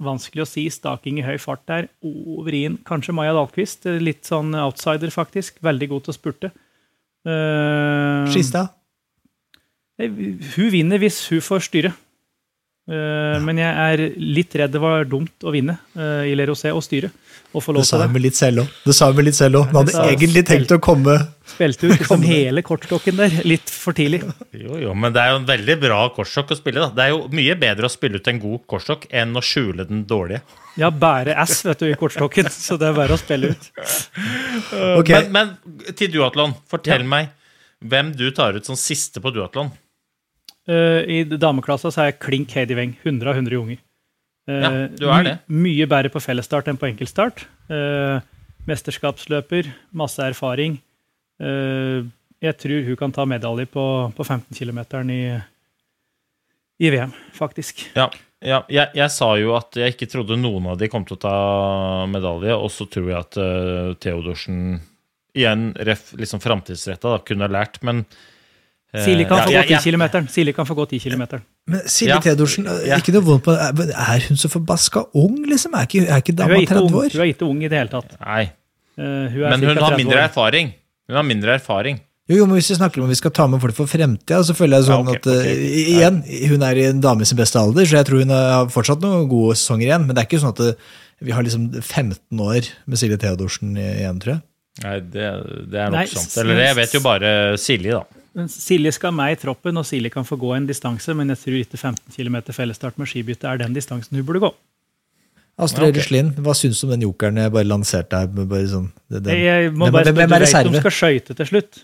Vanskelig 0.05 0.45
å 0.45 0.49
si. 0.49 0.65
Staking 0.73 1.19
i 1.21 1.27
høy 1.27 1.37
fart 1.43 1.67
der. 1.69 1.91
Åh, 2.07 2.41
vrien. 2.47 2.79
Kanskje 2.87 3.17
Maja 3.17 3.35
Dahlqvist. 3.37 3.91
Litt 4.01 4.25
sånn 4.31 4.55
outsider, 4.57 5.13
faktisk. 5.13 5.59
Veldig 5.67 5.91
god 5.93 6.07
til 6.07 6.15
å 6.15 6.17
spurte. 6.17 6.53
Uh, 7.25 8.25
Skistad? 8.33 8.73
hun 9.95 10.71
vinner 10.73 10.99
hvis 10.99 11.21
hun 11.31 11.43
får 11.45 11.69
styre. 11.69 11.93
Eh, 12.85 13.39
Men 13.41 13.57
jeg 13.57 13.73
er 13.95 14.03
litt 14.21 14.55
redd 14.61 14.73
det 14.75 14.81
var 14.83 15.07
dumt 15.09 15.33
å 15.47 15.53
vinne 15.55 15.79
uh, 15.97 16.21
i 16.29 16.35
Le 16.37 16.45
Rosé 16.51 16.69
og 16.75 16.83
styre. 16.85 17.09
Og 17.55 17.63
få 17.63 17.71
Det 17.73 17.79
lov 17.79 17.85
sa 17.87 17.97
til 18.01 18.03
hun 18.09 18.17
det. 18.17 18.23
litt 18.25 18.37
selv 18.37 18.61
òg. 18.65 18.71
Det 18.85 18.95
sa 18.99 19.07
hun 19.09 19.17
med 19.17 19.25
litt 19.29 19.37
selv 19.39 19.57
òg. 19.61 19.69
Hun 19.71 19.77
hadde 19.79 19.93
sa- 19.95 20.05
egentlig 20.11 20.43
tenkt 20.49 20.73
å 20.75 20.79
komme 20.83 21.15
Spilte 21.55 21.87
ut 21.87 22.01
liksom 22.01 22.25
hele 22.27 22.63
kortstokken 22.67 23.17
der 23.21 23.37
litt 23.47 23.71
for 23.71 23.95
tidlig. 23.95 24.21
Jo, 24.53 24.75
jo, 24.81 24.95
men 24.99 25.13
det 25.15 25.23
er 25.23 25.31
jo 25.31 25.37
en 25.39 25.47
veldig 25.47 25.77
bra 25.81 26.01
kortstokk 26.17 26.51
å 26.51 26.59
spille. 26.59 26.81
da. 26.83 26.89
Det 26.91 27.05
er 27.05 27.13
jo 27.15 27.21
mye 27.31 27.55
bedre 27.61 27.87
å 27.87 27.93
spille 27.95 28.19
ut 28.19 28.29
en 28.33 28.41
god 28.43 28.65
kortstokk 28.67 29.07
enn 29.13 29.37
å 29.39 29.43
skjule 29.45 29.87
den 29.87 30.03
dårlige. 30.11 30.43
Ja, 30.77 30.91
bare 30.91 31.37
ass 31.39 31.63
vet 31.65 31.79
du, 31.79 31.87
i 31.87 31.95
kortstokken, 32.01 32.51
så 32.67 32.77
det 32.81 32.91
er 32.91 32.99
bare 32.99 33.15
å 33.15 33.21
spille 33.23 33.53
ut. 33.55 33.71
Ok, 34.99 35.15
Men, 35.15 35.33
men 35.33 35.95
til 35.95 36.11
duatlon, 36.17 36.57
fortell 36.69 37.05
meg 37.07 37.31
hvem 37.85 38.13
du 38.17 38.27
tar 38.35 38.57
ut 38.59 38.67
som 38.67 38.77
siste 38.79 39.23
på 39.23 39.31
duatlon. 39.31 39.71
Eh, 40.69 41.01
I 41.05 41.19
dameklassa 41.29 41.91
så 41.93 42.03
er 42.03 42.13
jeg 42.13 42.21
klink 42.25 42.55
Heidi 42.57 42.77
Weng. 42.79 42.95
100 43.03 43.31
av 43.31 43.41
100 43.41 43.61
unger. 43.61 43.81
Eh, 44.49 44.61
Ja, 44.65 44.71
du 44.89 45.07
er 45.09 45.27
det. 45.27 45.39
My, 45.49 45.69
mye 45.69 45.89
bedre 45.91 46.13
på 46.13 46.23
fellesstart 46.25 46.69
enn 46.69 46.81
på 46.81 46.89
enkeltstart. 46.89 47.47
Eh, 47.69 48.21
mesterskapsløper, 48.69 49.73
masse 49.93 50.25
erfaring. 50.25 50.79
Jeg 52.45 52.57
tror 52.61 52.85
hun 52.87 52.97
kan 52.97 53.13
ta 53.13 53.25
medalje 53.29 53.67
på, 53.69 53.85
på 54.17 54.25
15 54.25 54.55
km 54.57 54.79
i, 55.11 55.23
i 56.81 56.91
VM, 56.93 57.13
faktisk. 57.37 57.83
Ja, 57.97 58.07
ja 58.41 58.63
jeg, 58.73 58.93
jeg 58.97 59.11
sa 59.13 59.33
jo 59.41 59.55
at 59.59 59.77
jeg 59.77 59.95
ikke 59.95 60.09
trodde 60.13 60.39
noen 60.41 60.71
av 60.73 60.79
de 60.81 60.89
kom 60.93 61.05
til 61.09 61.19
å 61.19 61.23
ta 61.25 61.37
medalje, 62.09 62.57
og 62.57 62.71
så 62.73 62.87
tror 62.89 63.11
jeg 63.11 63.19
at 63.19 63.41
uh, 63.41 63.95
Theodorsen 64.01 64.79
igjen, 65.35 65.73
ref, 65.89 66.13
liksom 66.21 66.41
framtidsretta, 66.41 67.19
kunne 67.27 67.49
ha 67.49 67.53
lært, 67.53 67.81
men 67.83 68.05
Silje 69.03 69.25
kan 69.27 69.39
ja, 69.39 69.45
få 69.45 69.51
ja. 69.53 69.63
gå 69.63 69.67
10 69.83 69.93
jeg- 70.15 70.29
Silje 70.31 70.53
kan 70.55 70.67
få 70.67 70.75
gå 70.79 70.85
10 70.89 70.99
km. 71.01 71.41
Men 71.67 71.81
Silje 71.91 72.15
Ja. 72.15 72.21
Theodorsen, 72.21 72.67
eh, 72.67 72.99
ikke 72.99 73.13
noe 73.13 73.23
vondt 73.27 73.43
på 73.45 73.53
Er 73.57 73.73
er 73.91 74.21
hun 74.29 74.37
så 74.37 74.49
forbaska 74.49 75.07
ung, 75.15 75.45
liksom? 75.51 75.75
Er 75.75 75.87
ikke, 75.89 76.07
er 76.09 76.21
ikke 76.23 76.37
dama 76.37 76.55
er 76.55 76.67
30 76.67 76.95
år? 76.95 77.11
hun 77.13 77.21
er 77.21 77.33
ikke 77.33 77.43
ung 77.49 77.63
i 77.65 77.69
det 77.69 77.79
hele 77.79 77.89
tatt. 77.91 78.15
Nei, 78.25 78.51
Eh, 78.97 79.03
hun 79.03 79.43
er 79.43 79.51
men 79.51 79.63
hun 79.69 79.77
har 79.79 79.97
mindre 79.97 80.19
år. 80.21 80.29
erfaring. 80.31 80.73
Hun 81.09 81.17
har 81.17 81.23
mindre 81.25 81.55
erfaring. 81.59 81.99
Jo, 82.29 82.37
jo, 82.37 82.47
men 82.47 82.57
Hvis 82.57 82.71
vi 82.71 82.77
snakker 82.77 83.03
om 83.03 83.09
vi 83.09 83.15
skal 83.17 83.31
ta 83.33 83.47
med 83.47 83.61
folk 83.61 83.75
for 83.75 83.87
fremtida, 83.87 84.39
så 84.47 84.55
føler 84.55 84.79
jeg 84.79 84.85
sånn 84.87 85.05
Ja, 85.05 85.11
ok, 85.11 85.17
at 85.17 85.27
okay. 85.27 85.53
ok. 85.53 85.89
igjen, 85.93 86.49
hun 86.49 86.63
er 86.63 86.75
i 86.79 86.85
en 86.89 87.01
dame 87.01 87.21
i 87.21 87.25
sin 87.25 87.37
beste 87.37 87.57
alder, 87.59 87.83
så 87.85 87.97
jeg 87.99 88.07
tror 88.07 88.19
hun 88.21 88.29
har 88.31 88.67
fortsatt 88.67 89.01
noen 89.03 89.29
gode 89.29 89.57
sesonger 89.57 89.89
igjen. 89.91 90.07
Men 90.07 90.15
det 90.15 90.23
er 90.23 90.29
ikke 90.31 90.41
sånn 90.41 90.55
at 90.55 90.57
det, 90.63 90.77
vi 91.21 91.33
har 91.33 91.43
liksom 91.43 91.83
15 91.83 92.39
år 92.41 92.69
med 92.87 92.97
Silje 92.99 93.19
Theodorsen 93.19 93.77
igjen, 93.77 94.21
tror 94.21 94.33
jeg. 94.39 94.43
Nei, 94.85 95.01
det, 95.01 95.71
det 95.71 95.79
er 95.81 95.91
nok 95.91 95.99
Nei, 95.99 96.07
sant. 96.07 96.39
Eller 96.39 96.63
jeg 96.65 96.77
vet 96.77 96.93
jo 96.95 97.01
bare 97.01 97.59
Silje, 97.59 97.91
da. 97.93 98.05
Men 98.35 98.49
Silje 98.51 98.91
skal 98.97 99.13
med 99.15 99.37
i 99.37 99.39
troppen, 99.39 99.77
og 99.79 99.87
Silje 99.87 100.11
kan 100.11 100.25
få 100.27 100.37
gå 100.41 100.55
en 100.57 100.67
distanse, 100.67 101.15
men 101.15 101.29
jeg 101.31 101.39
tror 101.39 101.59
ikke 101.61 101.79
15 101.79 102.15
km 102.17 102.37
fellesstart 102.57 102.97
med 102.99 103.07
skibytte 103.11 103.47
er 103.47 103.61
den 103.63 103.75
distansen 103.77 104.17
hun 104.19 104.27
burde 104.27 104.41
gå. 104.43 104.51
Astrid 105.55 105.87
Ja, 105.87 105.91
ok. 105.93 105.99
Ruslin, 106.01 106.31
hva 106.43 106.55
syns 106.59 106.81
du 106.83 106.89
om 106.89 106.95
den 106.97 107.05
jokeren 107.07 107.37
jeg 107.39 107.53
bare 107.55 107.69
lanserte 107.71 108.19
her? 108.19 108.27
Bare 108.35 108.67
sånn, 108.67 108.89
det, 109.09 109.23
den- 109.23 109.39
Jeg 109.39 109.71
må 109.73 109.87
bare 109.95 110.11
spørre, 110.11 110.25
er 110.27 110.65
du 110.67 110.71
vet 110.71 110.73
de 110.75 110.81
skal 110.83 110.97
skøyte 110.99 111.37
til 111.39 111.47
slutt? 111.53 111.83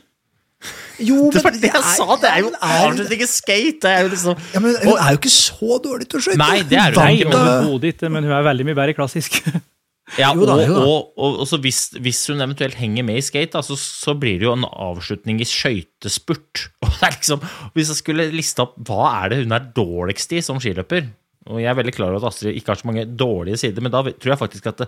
Jo, 1.00 1.30
Det 1.32 1.40
var 1.44 1.54
det 1.54 1.70
jeg 1.70 1.82
sa! 1.96 2.16
Det 2.20 2.28
er 2.28 2.40
jo 2.42 2.50
men 2.50 2.58
er- 2.60 2.90
avslutning 2.90 3.22
skate! 3.30 3.78
Det 3.80 3.90
er 3.94 4.02
jo 4.02 4.08
liksom 4.12 4.36
Ja, 4.52 4.60
men 4.60 4.74
Hun 4.82 4.98
er 4.98 5.10
jo 5.14 5.16
ikke 5.22 5.30
så 5.32 5.78
dårlig 5.86 6.08
til 6.10 6.18
å 6.18 6.22
skøyte. 6.26 6.36
Nei, 6.42 6.58
det 6.68 6.76
er 6.82 6.92
hun 6.98 7.14
ikke, 7.14 7.30
da. 7.30 7.38
overhodet 7.62 7.94
ikke, 7.94 8.10
men 8.10 8.24
hun 8.26 8.32
er 8.32 8.42
veldig 8.44 8.66
mye 8.66 8.74
bedre 8.74 8.90
i 8.90 8.98
klassisk. 8.98 9.38
Ja, 10.18 10.32
og, 10.34 10.48
og, 10.48 11.12
og, 11.14 11.38
og 11.42 11.46
så 11.46 11.60
hvis, 11.62 11.92
hvis 12.02 12.24
hun 12.32 12.42
eventuelt 12.42 12.78
henger 12.80 13.06
med 13.06 13.20
i 13.20 13.24
skate, 13.24 13.52
da, 13.54 13.62
så, 13.62 13.76
så 13.78 14.16
blir 14.18 14.40
det 14.40 14.48
jo 14.48 14.56
en 14.56 14.66
avslutning 14.66 15.38
i 15.42 15.48
skøytespurt. 15.48 16.66
Liksom, 17.04 17.44
Hvis 17.76 17.92
jeg 17.92 18.00
skulle 18.00 18.30
liste 18.34 18.64
opp 18.64 18.76
hva 18.88 19.12
er 19.20 19.32
det 19.32 19.42
hun 19.44 19.56
er 19.56 19.70
dårligst 19.76 20.34
i 20.34 20.42
som 20.44 20.58
skiløper 20.62 21.08
Og 21.48 21.56
jeg 21.62 21.70
er 21.72 21.76
veldig 21.78 21.94
klar 21.96 22.10
over 22.12 22.20
at 22.20 22.34
Astrid 22.34 22.52
ikke 22.58 22.68
har 22.74 22.78
så 22.82 22.86
mange 22.90 23.06
dårlige 23.16 23.56
sider, 23.62 23.80
men 23.80 23.90
da 23.94 24.02
tror 24.04 24.34
jeg 24.34 24.38
faktisk 24.42 24.66
at 24.68 24.82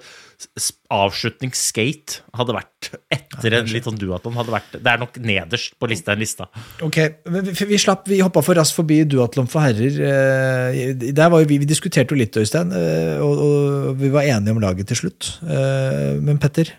s- 0.61 0.75
avslutningsskate 0.93 2.19
hadde 2.37 2.55
vært 2.57 2.91
etter 3.15 3.57
en 3.57 3.71
litt 3.73 3.87
sånn 3.89 3.97
duatlon 3.99 4.37
Det 4.75 4.83
er 4.93 5.01
nok 5.01 5.17
nederst 5.25 5.79
på 5.81 5.89
lista 5.89 6.13
enn 6.13 6.21
lista. 6.21 6.47
Ok, 6.85 6.99
men 7.33 7.47
vi, 7.49 7.55
vi 7.73 7.79
slapp, 7.81 8.05
vi 8.11 8.21
hoppa 8.21 8.43
for 8.45 8.59
raskt 8.61 8.77
forbi 8.77 9.01
duatlon 9.09 9.49
for 9.51 9.65
herrer. 9.65 9.97
Eh, 9.97 10.93
Der 11.13 11.31
var 11.33 11.41
jo 11.43 11.49
vi, 11.51 11.59
vi 11.63 11.69
diskuterte 11.73 12.13
jo 12.15 12.21
litt, 12.21 12.37
Øystein, 12.37 12.73
eh, 12.77 13.17
og, 13.25 13.43
og 13.47 13.97
vi 14.03 14.13
var 14.13 14.29
enige 14.29 14.53
om 14.55 14.61
laget 14.63 14.91
til 14.93 15.01
slutt. 15.07 15.33
Eh, 15.47 16.21
Men 16.21 16.39
Petter? 16.43 16.75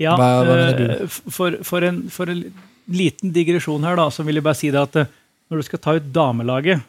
Ja, 0.00 0.14
Hva- 0.16 0.32
hva 0.40 0.56
mener 0.56 0.78
du? 0.80 0.84
eh, 1.04 1.06
For, 1.28 1.58
for, 1.68 1.84
en, 1.84 2.06
for 2.08 2.32
en 2.32 2.46
liten 2.88 3.32
digresjon 3.36 3.84
her, 3.84 4.00
da, 4.00 4.08
så 4.08 4.24
vil 4.24 4.40
jeg 4.40 4.46
bare 4.48 4.56
si 4.58 4.72
det 4.72 4.80
at 4.80 4.96
eh, 5.04 5.12
når 5.52 5.60
du 5.60 5.66
skal 5.68 5.82
ta 5.84 5.98
ut 6.00 6.08
damelaget, 6.14 6.80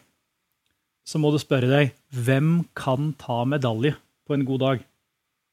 så 1.06 1.18
må 1.18 1.32
du 1.32 1.38
spørre 1.42 1.70
deg 1.70 1.94
hvem 2.14 2.62
kan 2.78 3.12
ta 3.20 3.42
medalje 3.48 3.94
på 4.26 4.36
en 4.36 4.46
god 4.48 4.62
dag? 4.62 4.84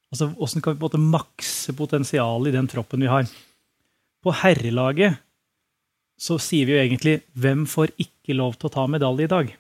Altså, 0.10 0.30
Hvordan 0.34 0.64
kan 0.64 0.74
vi 0.74 0.82
på 0.82 0.86
en 0.86 0.90
måte 0.90 1.08
makse 1.18 1.74
potensialet 1.78 2.52
i 2.52 2.58
den 2.58 2.70
troppen 2.70 3.06
vi 3.06 3.10
har? 3.12 3.30
På 4.24 4.34
herrelaget 4.36 5.20
så 6.20 6.36
sier 6.42 6.68
vi 6.68 6.76
jo 6.76 6.84
egentlig 6.84 7.20
hvem 7.40 7.64
får 7.70 7.94
ikke 8.02 8.36
lov 8.36 8.58
til 8.60 8.70
å 8.70 8.74
ta 8.74 8.86
medalje 8.92 9.26
i 9.26 9.32
dag? 9.32 9.52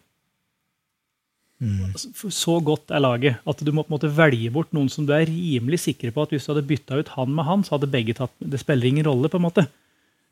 Mm. 1.59 1.91
Så 2.31 2.55
godt 2.63 2.91
er 2.95 3.03
laget 3.03 3.39
at 3.49 3.61
du 3.63 3.71
må 3.75 3.83
på 3.83 3.91
en 3.91 3.97
måte 3.97 4.11
velge 4.15 4.51
bort 4.55 4.71
noen 4.75 4.87
som 4.91 5.03
du 5.07 5.11
er 5.15 5.27
rimelig 5.27 5.81
sikker 5.83 6.13
på 6.15 6.23
at 6.23 6.31
hvis 6.31 6.45
du 6.47 6.53
hadde 6.53 6.67
bytta 6.69 6.99
ut 7.01 7.11
han 7.17 7.33
med 7.35 7.47
han, 7.47 7.65
så 7.67 7.75
hadde 7.75 7.91
begge 7.91 8.15
tatt 8.15 8.31
Det 8.39 8.61
spiller 8.61 8.87
ingen 8.87 9.07
rolle, 9.07 9.27
på 9.31 9.39
en 9.39 9.47
måte. 9.47 9.65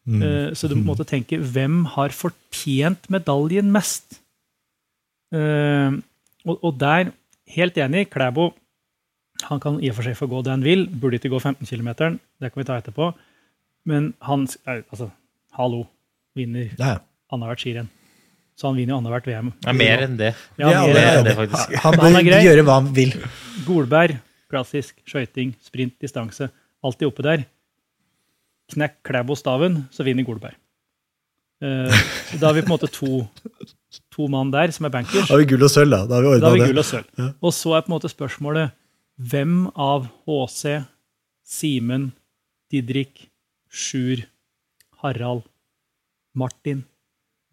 Mm. 0.08 0.56
Så 0.56 0.70
du 0.70 0.76
må 0.76 0.82
på 0.82 0.86
en 0.86 0.92
måte 0.94 1.10
tenke 1.10 1.40
hvem 1.40 1.82
har 1.98 2.16
fortjent 2.16 3.10
medaljen 3.12 3.72
mest? 3.74 4.22
Eh, 5.36 5.98
og, 6.48 6.56
og 6.64 6.78
der, 6.80 7.12
helt 7.58 7.78
enig, 7.78 8.08
Klæbo 8.14 8.52
han 9.46 9.60
kan 9.62 9.76
i 9.84 9.90
og 9.92 9.98
for 10.00 10.08
seg 10.08 10.16
få 10.18 10.26
gå 10.32 10.40
det 10.46 10.54
han 10.56 10.64
vil. 10.66 10.88
Burde 10.90 11.20
ikke 11.20 11.30
gå 11.30 11.40
15 11.40 11.68
km, 11.70 11.90
det 12.42 12.50
kan 12.50 12.62
vi 12.62 12.66
ta 12.66 12.78
etterpå. 12.80 13.12
Men 13.88 14.14
han 14.26 14.48
Altså, 14.66 15.12
hallo, 15.54 15.84
vinner 16.36 16.72
Ja, 16.80 16.96
ja. 16.96 16.98
annethvert 17.32 17.62
skirenn. 17.62 17.90
Så 18.58 18.72
han 18.72 18.80
vinner 18.80 18.96
jo 18.96 19.02
annethvert 19.02 19.28
VM. 19.30 19.52
Ja, 19.62 19.70
er 19.70 19.78
mer 19.78 20.04
enn 20.08 20.18
det. 20.18 20.32
Ja, 20.58 20.72
er 20.72 20.94
mer 20.96 21.20
enn 21.20 21.28
det, 21.28 21.36
faktisk. 21.38 21.76
Han 21.84 22.00
Han 22.02 22.18
bør 22.18 22.42
gjøre 22.48 22.64
hva 22.66 22.80
han 22.80 22.90
vil. 22.96 23.14
Golberg, 23.68 24.18
klassisk, 24.50 24.98
skøyting, 25.06 25.54
sprint, 25.62 25.94
distanse. 26.02 26.50
Alltid 26.84 27.12
oppe 27.12 27.26
der. 27.26 27.46
Knekk 28.74 28.98
Klæbo-staven, 29.06 29.84
så 29.94 30.04
vinner 30.04 30.26
Golberg. 30.26 30.58
Eh, 31.62 31.94
da 32.42 32.50
har 32.50 32.54
vi 32.58 32.62
på 32.66 32.68
en 32.72 32.74
måte 32.74 32.90
to, 32.92 33.22
to 34.18 34.28
mann 34.34 34.50
der 34.54 34.74
som 34.76 34.88
er 34.90 34.94
bankers. 34.98 35.28
Da 35.30 35.36
har 35.36 35.44
vi 35.44 35.50
gull 35.54 35.64
og 35.68 35.72
sølv, 35.72 35.94
da. 35.94 36.02
Da 36.10 36.18
har 36.18 36.26
vi 36.26 36.32
ordna 36.36 36.52
det. 36.58 36.68
gull 36.72 36.82
og 36.82 36.88
sølv. 36.90 37.26
Og 37.46 37.54
så 37.56 37.76
er 37.78 37.84
på 37.86 37.92
en 37.92 37.96
måte 37.96 38.10
spørsmålet 38.12 38.74
hvem 39.18 39.56
av 39.74 40.10
HC, 40.28 40.80
Simen, 41.48 42.10
Didrik, 42.74 43.28
Sjur, 43.72 44.26
Harald, 45.04 45.46
Martin 46.38 46.84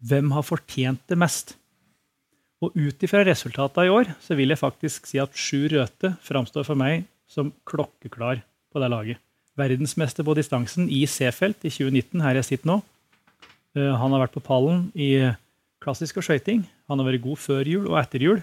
Hvem 0.05 0.27
har 0.35 0.43
fortjent 0.45 0.99
det 1.09 1.15
mest? 1.17 1.55
Og 2.61 2.75
ut 2.77 3.03
ifra 3.05 3.23
resultatene 3.25 3.87
i 3.87 3.93
år 3.93 4.11
så 4.21 4.35
vil 4.37 4.51
jeg 4.53 4.59
faktisk 4.61 5.07
si 5.09 5.17
at 5.21 5.33
Sjur 5.37 5.69
Røthe 5.73 6.11
framstår 6.25 6.65
for 6.67 6.77
meg 6.77 7.05
som 7.29 7.49
klokkeklar 7.67 8.43
på 8.73 8.81
det 8.83 8.89
laget. 8.91 9.21
Verdensmester 9.57 10.25
på 10.27 10.35
distansen 10.37 10.89
i 10.91 11.05
C-felt 11.07 11.63
i 11.65 11.71
2019, 11.71 12.21
her 12.21 12.37
jeg 12.41 12.47
sitter 12.51 12.69
nå. 12.73 12.77
Eh, 13.75 13.93
Han 13.95 14.11
har 14.13 14.25
vært 14.27 14.35
på 14.35 14.43
pallen 14.45 14.89
i 14.93 15.09
klassisk 15.85 16.17
og 16.19 16.25
skøyting. 16.27 16.65
Han 16.89 16.99
har 17.01 17.07
vært 17.07 17.23
god 17.23 17.39
før 17.39 17.69
jul 17.69 17.87
og 17.91 17.99
etter 18.01 18.25
jul. 18.25 18.41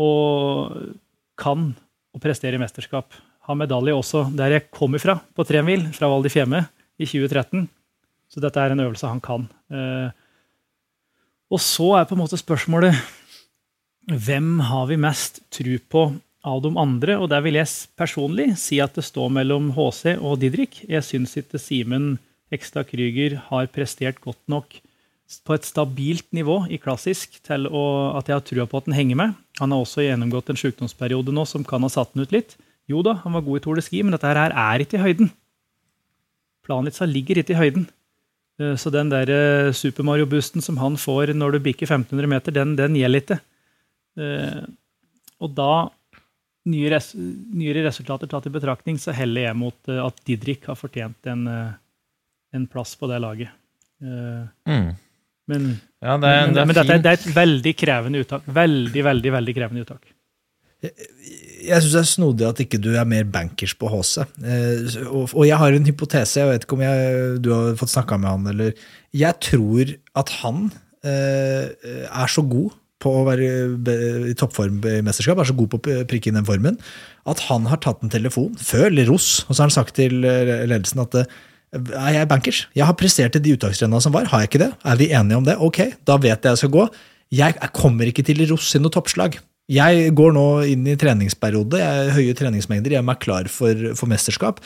Og 0.00 0.94
kan 1.40 1.70
å 2.14 2.20
prestere 2.22 2.58
i 2.58 2.62
mesterskap. 2.62 3.16
Har 3.48 3.58
medalje 3.58 3.96
også 3.96 4.26
der 4.36 4.58
jeg 4.58 4.68
kommer 4.74 5.02
fra, 5.02 5.18
på 5.34 5.46
tremil, 5.48 5.88
fra 5.96 6.10
Val 6.12 6.22
di 6.24 6.32
Fiemme 6.32 6.66
i 7.00 7.08
2013. 7.08 7.64
Så 8.30 8.42
dette 8.44 8.62
er 8.62 8.74
en 8.74 8.84
øvelse 8.84 9.08
han 9.10 9.22
kan. 9.24 9.48
Eh, 9.72 10.10
Og 11.50 11.58
så 11.58 11.96
er 11.98 12.04
på 12.06 12.14
en 12.14 12.20
måte 12.22 12.38
spørsmålet 12.38 12.94
hvem 14.10 14.60
har 14.62 14.86
vi 14.86 14.98
mest 14.98 15.40
tru 15.50 15.72
på 15.90 16.04
av 16.46 16.60
de 16.62 16.70
andre? 16.78 17.16
Og 17.18 17.28
der 17.32 17.42
vil 17.42 17.58
jeg 17.58 17.66
personlig 17.98 18.52
si 18.58 18.78
at 18.82 18.94
det 18.94 19.04
står 19.06 19.32
mellom 19.34 19.72
HC 19.74 20.16
og 20.18 20.38
Didrik. 20.42 20.84
Jeg 20.88 21.02
syns 21.06 21.34
ikke 21.40 21.58
Simen 21.58 22.18
Hekstad 22.50 22.86
Krüger 22.90 23.36
har 23.50 23.66
prestert 23.70 24.20
godt 24.22 24.40
nok 24.50 24.78
på 25.46 25.54
et 25.54 25.66
stabilt 25.68 26.26
nivå 26.34 26.64
i 26.72 26.78
klassisk 26.82 27.36
til 27.46 27.68
å, 27.70 27.82
at 28.18 28.30
jeg 28.30 28.36
har 28.38 28.46
trua 28.46 28.66
på 28.70 28.80
at 28.80 28.88
han 28.90 28.96
henger 28.98 29.18
med. 29.20 29.36
Han 29.60 29.74
har 29.74 29.84
også 29.84 30.02
gjennomgått 30.02 30.50
en 30.50 30.58
sykdomsperiode 30.58 31.34
nå 31.34 31.44
som 31.46 31.64
kan 31.66 31.84
ha 31.86 31.90
satt 31.92 32.12
han 32.16 32.24
ut 32.26 32.34
litt. 32.34 32.56
Jo 32.90 33.04
da, 33.06 33.18
han 33.22 33.36
var 33.36 33.44
god 33.46 33.60
i 33.60 33.62
Tour 33.64 33.78
de 33.78 33.84
Ski, 33.86 34.02
men 34.02 34.16
dette 34.16 34.26
her 34.26 34.50
er 34.50 34.82
ikke 34.82 34.98
i 34.98 35.04
høyden. 35.04 35.30
Planitza 36.66 37.06
ligger 37.08 37.40
ikke 37.40 37.54
i 37.54 37.60
høyden. 37.60 37.86
Eh, 38.60 38.74
Så 38.80 38.90
den 38.92 39.12
der 39.12 39.30
eh, 39.30 39.72
Super 39.76 40.06
Mario-boosten 40.06 40.64
som 40.64 40.80
han 40.82 40.98
får 41.00 41.34
når 41.36 41.56
du 41.56 41.64
bikker 41.68 41.86
1500 41.86 42.30
meter, 42.30 42.56
den, 42.56 42.74
den 42.78 42.98
gjelder 42.98 43.22
ikke. 43.24 43.38
Eh, 44.18 44.64
Og 45.40 45.54
da, 45.56 45.88
nye 46.70 46.90
res 46.92 47.12
nyere 47.16 47.86
resultater 47.86 48.28
tatt 48.28 48.50
i 48.50 48.52
betraktning, 48.52 48.98
så 49.00 49.14
heller 49.16 49.46
jeg 49.46 49.56
mot 49.56 49.88
at 49.88 50.18
Didrik 50.28 50.66
har 50.68 50.76
fortjent 50.76 51.30
en, 51.32 51.46
en 51.48 52.66
plass 52.68 52.92
på 53.00 53.08
det 53.08 53.22
laget. 53.24 53.54
Mm. 54.00 54.90
Men, 55.48 55.76
Ja, 56.00 56.16
det 56.16 56.28
men, 56.28 56.54
det 56.54 56.62
er 56.62 56.66
men 56.68 56.76
dette 56.76 56.96
er, 56.96 57.02
det 57.04 57.12
er 57.12 57.20
et 57.20 57.36
veldig 57.36 57.74
krevende 57.76 58.24
uttak. 58.24 58.44
Veldig, 58.46 59.04
veldig, 59.04 59.32
veldig 59.36 59.54
krevende 59.56 59.84
uttak. 59.84 60.12
Jeg 60.80 61.82
syns 61.84 61.92
det 61.92 62.00
er 62.00 62.08
snodig 62.08 62.46
at 62.48 62.60
ikke 62.64 62.80
du 62.80 62.90
er 62.96 63.08
mer 63.08 63.26
bankers 63.28 63.74
på 63.76 63.90
HC. 63.92 64.24
Eh, 64.40 65.00
og, 65.10 65.34
og 65.34 65.44
jeg 65.44 65.58
har 65.60 65.76
en 65.76 65.88
hypotese, 65.90 66.40
jeg 66.40 66.48
vet 66.48 66.64
ikke 66.64 66.78
om 66.78 66.84
jeg, 66.86 67.18
du 67.44 67.50
har 67.52 67.76
fått 67.80 67.92
snakka 67.92 68.16
med 68.20 68.30
han, 68.32 68.46
eller 68.54 68.86
Jeg 69.12 69.36
tror 69.44 69.92
at 70.22 70.32
han 70.40 70.70
eh, 71.04 71.68
er 72.08 72.32
så 72.32 72.46
god 72.48 72.72
på 73.00 73.12
å 73.16 73.26
være 73.28 73.46
i 74.28 74.34
toppform 74.36 74.80
i 74.84 74.98
mesterskap, 75.04 75.40
er 75.40 75.48
så 75.48 75.56
god 75.56 75.70
på 75.72 75.80
å 75.80 76.00
prikke 76.08 76.30
inn 76.30 76.36
den 76.36 76.48
formen, 76.48 76.76
at 77.28 77.40
han 77.48 77.68
har 77.70 77.80
tatt 77.80 78.02
en 78.04 78.12
telefon 78.12 78.56
før 78.60 78.92
Leros, 78.92 79.46
og 79.46 79.54
så 79.54 79.62
har 79.62 79.70
han 79.70 79.78
sagt 79.78 79.96
til 79.96 80.24
eh, 80.28 80.66
ledelsen 80.68 81.00
at 81.04 81.16
eh, 81.22 81.38
er 81.72 82.14
jeg 82.16 82.28
bankers? 82.30 82.64
Jeg 82.74 82.86
har 82.86 82.96
prestert 82.98 83.36
i 83.38 83.42
de 83.44 83.54
uttakstrendene 83.54 84.02
som 84.02 84.14
var. 84.14 84.26
Har 84.30 84.42
jeg 84.42 84.50
ikke 84.50 84.62
det? 84.64 84.72
Er 84.84 84.98
vi 84.98 85.10
enige 85.14 85.38
om 85.38 85.46
det? 85.46 85.56
Ok, 85.62 85.78
da 86.06 86.18
vet 86.18 86.42
jeg 86.42 86.50
jeg 86.50 86.62
skal 86.64 86.74
gå. 86.74 86.88
Jeg 87.30 87.54
kommer 87.76 88.10
ikke 88.10 88.24
til 88.26 88.40
Leros 88.42 88.72
i 88.74 88.80
noe 88.82 88.90
toppslag. 88.90 89.38
Jeg 89.70 90.14
går 90.18 90.32
nå 90.34 90.46
inn 90.72 90.88
i 90.90 90.96
treningsperiode, 90.98 91.78
jeg 91.78 91.98
har 92.00 92.16
høye 92.16 92.34
treningsmengder, 92.34 92.96
jeg 92.96 93.02
er 93.04 93.06
meg 93.06 93.20
klar 93.22 93.46
for, 93.52 93.92
for 93.94 94.10
mesterskap. 94.10 94.58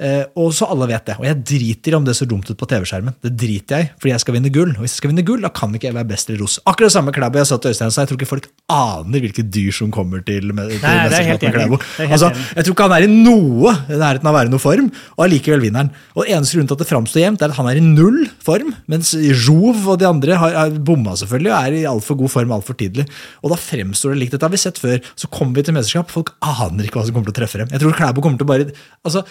Eh, 0.00 0.22
og 0.40 0.54
så 0.56 0.64
alle 0.72 0.86
vet 0.88 1.10
det. 1.10 1.16
Og 1.20 1.26
jeg 1.28 1.36
driter 1.44 1.92
i 1.92 1.96
om 1.98 2.04
det 2.06 2.14
ser 2.16 2.28
dumt 2.30 2.48
ut 2.48 2.56
på 2.56 2.68
TV-skjermen. 2.68 3.18
Det 3.20 3.34
driter 3.36 3.82
jeg 3.82 3.88
fordi 4.00 4.14
jeg 4.14 4.22
skal 4.22 4.36
vinne 4.36 4.52
gull. 4.52 4.70
Og 4.72 4.84
hvis 4.84 4.94
jeg 4.94 5.02
skal 5.02 5.12
vinne 5.12 5.24
gull, 5.28 5.42
da 5.44 5.50
kan 5.52 5.74
ikke 5.76 5.90
jeg 5.90 5.96
være 5.96 6.08
best 6.08 6.32
i 6.32 6.36
ros. 6.40 6.56
Akkurat 6.64 6.88
det 6.88 6.94
samme 6.94 7.12
Klæbo 7.12 7.40
jeg 7.40 7.50
sa 7.50 7.58
til 7.60 7.74
Øystein, 7.74 7.92
så 7.92 8.04
jeg 8.04 8.10
tror 8.10 8.20
ikke 8.20 8.30
folk 8.30 8.48
aner 8.72 9.24
hvilke 9.26 9.44
dyr 9.44 9.74
som 9.76 9.90
kommer 9.92 10.24
til, 10.24 10.54
med, 10.56 10.72
til 10.72 10.86
er 10.88 11.02
mesterskapet 11.04 11.44
med. 11.44 11.56
Klæbo. 11.58 11.80
Er 12.00 12.14
Altså, 12.16 12.30
jeg 12.56 12.64
tror 12.64 12.76
ikke 12.76 12.86
han 12.88 12.94
er 12.96 13.06
i 13.06 13.10
noe 13.12 13.74
nærheten 13.90 14.30
av 14.30 14.32
å 14.32 14.38
være 14.38 14.48
i 14.48 14.54
noen 14.54 14.64
form, 14.64 14.88
og 15.18 15.24
allikevel 15.26 15.64
vinner 15.66 15.84
han. 15.84 15.92
Og 16.16 16.24
eneste 16.24 16.56
grunn 16.56 16.70
til 16.70 16.78
at 16.78 16.84
det 16.84 16.88
framstår 16.88 17.24
jevnt, 17.26 17.44
er 17.44 17.52
at 17.52 17.60
han 17.60 17.68
er 17.68 17.82
i 17.82 17.84
null 17.84 18.22
form, 18.40 18.72
mens 18.88 19.12
Jouve 19.20 19.84
og 19.84 20.00
de 20.00 20.08
andre 20.08 20.40
har, 20.40 20.56
har 20.62 20.80
bomma 20.80 21.18
selvfølgelig, 21.20 21.52
og 21.52 21.58
er 21.60 21.76
i 21.76 21.84
altfor 21.92 22.20
god 22.22 22.34
form 22.38 22.56
altfor 22.56 22.78
tidlig. 22.80 23.04
Og 23.44 23.52
da 23.52 23.60
fremstår 23.60 24.16
det 24.16 24.22
likt. 24.24 24.38
Dette 24.38 24.48
har 24.50 24.56
vi 24.56 24.64
sett 24.64 24.82
før. 24.82 24.98
Så 25.14 25.30
kommer 25.32 25.60
vi 25.60 25.68
til 25.68 25.76
mesterskap, 25.76 26.10
folk 26.12 26.34
aner 26.42 26.86
ikke 26.86 27.00
hva 27.00 27.06
som 27.06 27.16
kommer 27.16 27.30
til 27.30 27.36
å 27.36 27.40
treffe 27.40 27.62
dem. 27.62 27.70
Jeg 27.72 27.84
tror 27.84 27.96
Klæbo 27.96 28.24
kommer 28.24 28.40
til 28.42 28.48
å 28.48 28.50
bare 28.50 28.68
Altså, 29.06 29.24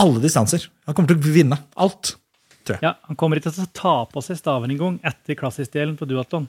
alle 0.00 0.22
distanser. 0.24 0.66
Han 0.88 0.96
kommer 0.96 1.12
til 1.12 1.20
å 1.20 1.36
vinne 1.36 1.60
alt. 1.76 2.16
Ja, 2.80 2.94
Han 3.08 3.18
kommer 3.18 3.38
ikke 3.38 3.50
til 3.50 3.66
å 3.66 3.74
ta 3.74 3.94
på 4.10 4.22
seg 4.22 4.38
staven 4.38 4.70
engang 4.70 4.98
etter 5.06 5.36
klassisk-delen 5.38 5.96
på 5.98 6.06
duatlon. 6.08 6.46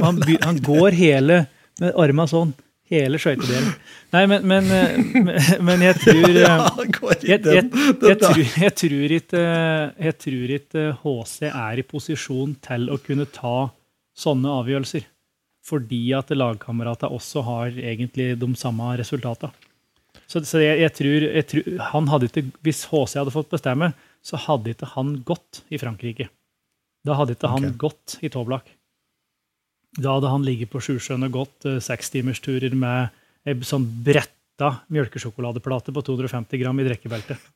Han, 0.00 0.20
han, 0.40 0.60
går 0.64 0.96
hele 0.96 1.44
med 1.80 1.96
armene 1.96 2.30
sånn 2.30 2.54
Hele 2.92 3.16
skøytedelen. 3.16 3.70
Nei, 4.12 4.26
men, 4.28 4.42
men, 4.44 4.66
eh, 4.76 5.60
men, 5.64 5.80
jeg 5.80 5.96
tror 6.02 6.26
eh, 6.28 6.34
jeg, 7.24 7.38
jeg, 7.38 7.38
jeg, 7.46 7.68
jeg 8.04 8.18
tror 8.20 9.14
ikke 9.16 9.44
Jeg 10.04 10.16
tror 10.20 10.52
ikke 10.58 10.82
HC 11.00 11.38
er 11.48 11.80
i 11.80 11.86
posisjon 11.88 12.52
til 12.60 12.90
å 12.92 12.98
kunne 13.00 13.24
ta 13.32 13.70
sånne 14.12 14.58
avgjørelser. 14.60 15.06
Fordi 15.62 16.00
at 16.18 16.32
lagkameratene 16.34 17.14
også 17.14 17.44
har 17.46 17.76
egentlig 17.78 18.32
de 18.40 18.48
samme 18.58 18.88
resultatene. 18.98 19.52
Så, 20.26 20.40
så 20.48 20.62
jeg, 20.62 20.80
jeg, 20.80 20.92
tror, 20.96 21.24
jeg 21.28 21.46
tror 21.50 21.80
han 21.92 22.08
hadde 22.08 22.28
ikke, 22.28 22.44
Hvis 22.64 22.86
HC 22.88 23.18
hadde 23.20 23.34
fått 23.34 23.50
bestemme, 23.52 23.92
så 24.24 24.38
hadde 24.40 24.72
ikke 24.72 24.88
han 24.94 25.16
gått 25.28 25.62
i 25.72 25.80
Frankrike. 25.80 26.28
Da 27.06 27.16
hadde 27.18 27.36
ikke 27.36 27.50
han 27.50 27.72
gått 27.80 28.16
i 28.22 28.30
Toblak. 28.32 28.70
Da 29.98 30.16
hadde 30.16 30.30
han 30.32 30.44
ligget 30.46 30.70
på 30.72 30.80
Sjusjøen 30.80 31.26
og 31.26 31.34
gått 31.34 31.66
eh, 31.68 31.80
sekstimersturer 31.84 32.72
med 32.78 33.12
ei 33.44 33.58
sånn 33.66 33.84
bretta 34.06 34.76
mjølkesjokoladeplate 34.94 35.92
på 35.92 36.04
250 36.06 36.62
gram 36.62 36.80
i 36.80 36.88
drikkebeltet. 36.90 37.42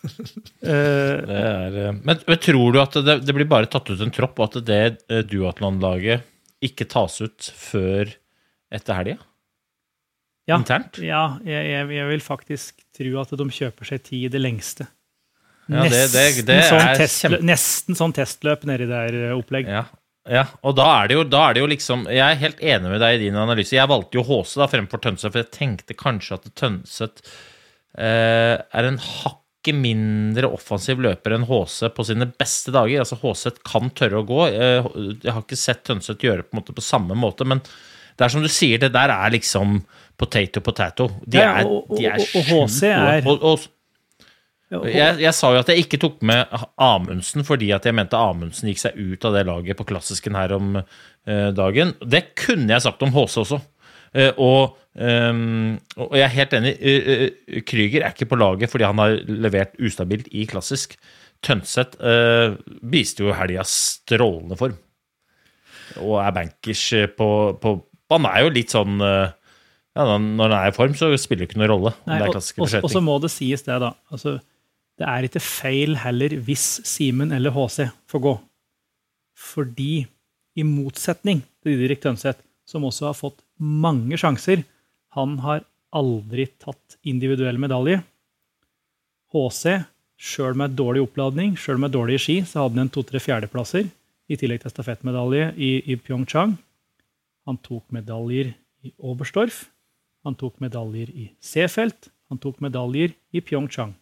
Eh, 0.00 1.18
er, 1.34 1.74
eh, 1.76 1.96
men, 2.06 2.20
men 2.24 2.38
tror 2.40 2.72
du 2.72 2.78
at 2.80 2.94
det, 3.04 3.18
det 3.26 3.34
blir 3.36 3.48
bare 3.50 3.68
tatt 3.68 3.90
ut 3.90 4.00
en 4.00 4.12
tropp, 4.14 4.38
og 4.38 4.46
at 4.46 4.62
det 4.64 5.24
duatlonlaget 5.28 6.22
ikke 6.62 6.86
tas 6.90 7.20
ut 7.24 7.50
før 7.56 8.10
etter 8.72 8.94
helga? 9.00 9.18
ja, 10.50 10.56
Internt? 10.58 10.98
ja 10.98 11.38
jeg, 11.46 11.66
jeg, 11.70 11.90
jeg 11.94 12.06
vil 12.10 12.22
faktisk 12.24 12.80
tro 12.96 13.12
at 13.20 13.30
de 13.38 13.46
kjøper 13.54 13.86
seg 13.92 14.02
tid 14.08 14.24
i 14.26 14.30
det 14.34 14.40
lengste. 14.42 14.86
Ja, 15.70 15.84
det- 15.86 16.08
det- 16.10 16.44
det 16.48 16.56
sånn 16.66 16.80
er 16.82 16.96
testløp, 16.98 17.36
kjempe- 17.36 17.46
nesten 17.46 17.94
sånn 17.94 18.14
testløp 18.16 18.64
nedi 18.66 18.88
der 18.90 19.14
eh, 19.28 19.34
opplegg. 19.38 19.68
Ja. 19.70 19.84
ja. 20.26 20.42
Og 20.66 20.74
da 20.74 20.88
er, 21.04 21.08
det 21.12 21.14
jo, 21.20 21.22
da 21.30 21.44
er 21.50 21.54
det 21.54 21.60
jo 21.62 21.68
liksom 21.70 22.02
Jeg 22.10 22.24
er 22.24 22.40
helt 22.40 22.58
enig 22.60 22.90
med 22.90 23.00
deg 23.00 23.20
i 23.20 23.22
din 23.28 23.38
analyse. 23.38 23.76
Jeg 23.78 23.86
valgte 23.92 24.18
jo 24.18 24.24
HC 24.26 24.56
da 24.58 24.66
fremfor 24.66 24.98
Tønset, 25.04 25.30
for 25.30 25.38
jeg 25.44 25.52
tenkte 25.54 25.94
kanskje 25.94 26.40
at 26.40 26.50
Tønset 26.58 27.22
eh, 27.96 28.56
er 28.58 28.90
en 28.90 28.98
hakket 29.60 29.76
mindre 29.76 30.48
offensiv 30.48 31.00
løper 31.04 31.34
enn 31.36 31.44
HC 31.44 31.90
på 31.94 32.04
sine 32.08 32.26
beste 32.38 32.72
dager. 32.72 33.00
Altså 33.02 33.18
HC 33.20 33.58
kan 33.66 33.90
tørre 33.90 34.22
å 34.22 34.26
gå. 34.26 34.40
Eh, 34.48 34.86
Jeg 35.22 35.32
har 35.32 35.42
ikke 35.42 35.56
sett 35.58 35.84
Tønseth 35.84 36.20
gjøre 36.24 36.42
på, 36.42 36.54
en 36.56 36.60
måte 36.62 36.74
på 36.74 36.80
samme 36.82 37.14
måte, 37.14 37.44
men 37.46 37.60
det 38.16 38.24
er 38.24 38.28
som 38.32 38.42
du 38.42 38.48
sier, 38.48 38.78
det 38.78 38.92
der 38.92 39.10
er 39.10 39.30
liksom 39.30 39.82
potato 40.18 40.60
potato. 40.60 41.08
De 41.26 41.38
Ja, 41.38 41.58
er, 41.60 41.66
og- 41.66 41.96
de 41.96 42.06
er 42.06 42.16
og- 42.18 42.36
og 42.36 42.68
HC 42.68 42.82
er- 42.88 43.26
og, 43.26 43.42
og, 43.42 43.58
og- 44.72 44.86
jeg, 44.86 45.18
jeg 45.20 45.34
sa 45.34 45.50
jo 45.52 45.58
at 45.58 45.66
jeg 45.68 45.84
ikke 45.84 45.98
tok 46.00 46.22
med 46.22 46.46
Amundsen 46.78 47.42
fordi 47.44 47.72
at 47.74 47.84
jeg 47.84 47.94
mente 47.94 48.14
Amundsen 48.16 48.68
gikk 48.68 48.78
seg 48.78 48.94
ut 48.96 49.24
av 49.24 49.32
det 49.34 49.46
laget 49.46 49.76
på 49.76 49.84
klassisken 49.86 50.34
her 50.36 50.52
om 50.52 50.76
eh, 50.76 51.50
dagen. 51.52 51.94
Det 52.06 52.34
kunne 52.36 52.68
jeg 52.70 52.82
sagt 52.82 53.02
om 53.02 53.10
HC 53.12 53.36
også. 53.44 53.60
Eh, 54.10 54.32
og, 54.42 54.76
ehm, 54.98 55.78
og 56.00 56.14
jeg 56.18 56.24
er 56.26 56.34
helt 56.34 56.54
enig. 56.58 56.74
eh, 56.80 57.10
eh, 57.14 57.62
Krüger 57.62 58.02
er 58.02 58.12
ikke 58.14 58.30
på 58.30 58.38
laget 58.38 58.70
fordi 58.70 58.86
han 58.88 58.98
har 58.98 59.18
levert 59.26 59.76
ustabilt 59.78 60.28
i 60.32 60.46
klassisk. 60.50 60.96
Tønseth 61.40 61.96
viste 62.84 63.22
jo 63.24 63.32
helga 63.32 63.62
strålende 63.64 64.58
form. 64.60 64.76
Og 66.04 66.18
er 66.20 66.34
bankers 66.36 66.82
på, 67.16 67.28
på 67.56 67.70
Han 68.12 68.26
er 68.28 68.44
jo 68.44 68.50
litt 68.52 68.70
sånn 68.70 69.00
ja, 69.00 70.04
Når 70.04 70.44
han 70.44 70.52
er 70.52 70.68
i 70.68 70.74
form, 70.76 70.92
så 70.94 71.08
spiller 71.16 71.46
det 71.46 71.48
ikke 71.48 71.62
noen 71.62 71.72
rolle. 71.72 71.94
Nei, 72.06 72.20
og, 72.28 72.36
og 72.36 72.92
så 72.92 73.00
må 73.02 73.16
det 73.24 73.32
sies 73.32 73.64
det, 73.64 73.78
da. 73.80 73.94
Altså, 74.12 74.36
det 75.00 75.08
er 75.08 75.26
ikke 75.26 75.40
feil 75.40 75.96
heller 75.96 76.36
hvis 76.44 76.66
Simen 76.84 77.32
eller 77.32 77.56
HC 77.56 77.88
får 78.10 78.24
gå. 78.28 78.36
Fordi, 79.40 80.04
i 80.60 80.66
motsetning 80.66 81.40
til 81.64 81.80
Didrik 81.80 82.04
Tønseth, 82.04 82.44
som 82.68 82.84
også 82.84 83.08
har 83.08 83.16
fått 83.16 83.40
mange 83.60 84.18
sjanser, 84.20 84.64
han 85.16 85.38
har 85.44 85.64
aldri 85.94 86.46
tatt 86.62 86.98
individuell 87.06 87.58
medalje. 87.60 88.00
HC, 89.30 89.80
sjøl 90.20 90.56
med 90.58 90.74
dårlig 90.78 91.04
oppladning, 91.04 91.56
sjøl 91.58 91.80
med 91.82 91.94
dårlige 91.94 92.22
ski, 92.24 92.36
så 92.46 92.64
hadde 92.64 92.78
han 92.78 92.86
en 92.86 92.94
to-tre 92.94 93.20
fjerdeplasser, 93.22 93.88
i 94.30 94.38
tillegg 94.38 94.62
til 94.62 94.70
stafettmedalje 94.70 95.50
i, 95.58 95.70
i 95.90 95.96
Pyeongchang. 95.98 96.54
Han 97.48 97.58
tok 97.64 97.88
medaljer 97.94 98.52
i 98.86 98.92
Oberstdorf. 99.02 99.64
Han 100.22 100.36
tok 100.38 100.60
medaljer 100.62 101.10
i 101.10 101.30
Seefeld. 101.42 102.10
Han 102.30 102.38
tok 102.38 102.60
medaljer 102.62 103.16
i 103.34 103.42
Pyeongchang. 103.42 103.96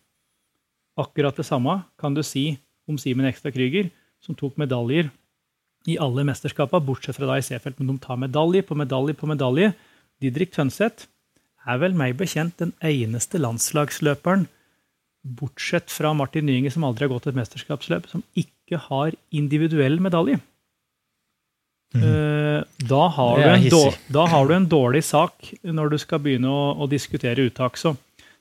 Akkurat 0.99 1.37
det 1.39 1.47
samme 1.49 1.79
kan 1.97 2.13
du 2.13 2.21
si 2.27 2.59
om 2.89 2.99
Simen 3.01 3.29
Ekstad 3.29 3.55
Krüger, 3.55 3.89
som 4.21 4.37
tok 4.37 4.59
medaljer 4.61 5.09
i 5.87 5.99
alle 6.03 6.25
mesterskapene, 6.27 6.85
bortsett 6.85 7.17
fra 7.17 7.29
da 7.29 7.39
i 7.39 7.45
Seefeld. 7.45 7.79
Men 7.79 7.93
de 7.93 7.99
tar 8.03 8.19
medalje 8.21 8.65
på 8.67 8.77
medalje 8.79 9.17
på 9.17 9.29
medalje. 9.31 9.73
Didrik 10.23 10.53
Tønseth 10.57 11.07
er 11.69 11.81
vel 11.83 11.97
meg 11.97 12.17
bekjent 12.19 12.59
den 12.61 12.73
eneste 12.85 13.41
landslagsløperen, 13.41 14.47
bortsett 15.39 15.93
fra 15.93 16.15
Martin 16.17 16.47
Nyinge, 16.49 16.73
som 16.73 16.87
aldri 16.87 17.07
har 17.07 17.13
gått 17.13 17.29
et 17.31 17.37
mesterskapsløp, 17.37 18.09
som 18.11 18.23
ikke 18.39 18.81
har 18.89 19.17
individuell 19.35 19.99
medalje. 20.03 20.39
Mm. 21.97 22.65
Da 22.89 23.03
har, 23.17 23.39
du 23.39 23.49
en 23.49 23.63
hissig. 23.65 23.99
da 24.13 24.27
har 24.29 24.49
du 24.49 24.53
en 24.55 24.69
dårlig 24.69 25.01
sak 25.09 25.53
når 25.65 25.95
du 25.95 25.99
skal 26.03 26.21
begynne 26.21 26.51
å, 26.53 26.75
å 26.85 26.89
diskutere 26.91 27.47
uttak. 27.49 27.79
Så 27.81 27.95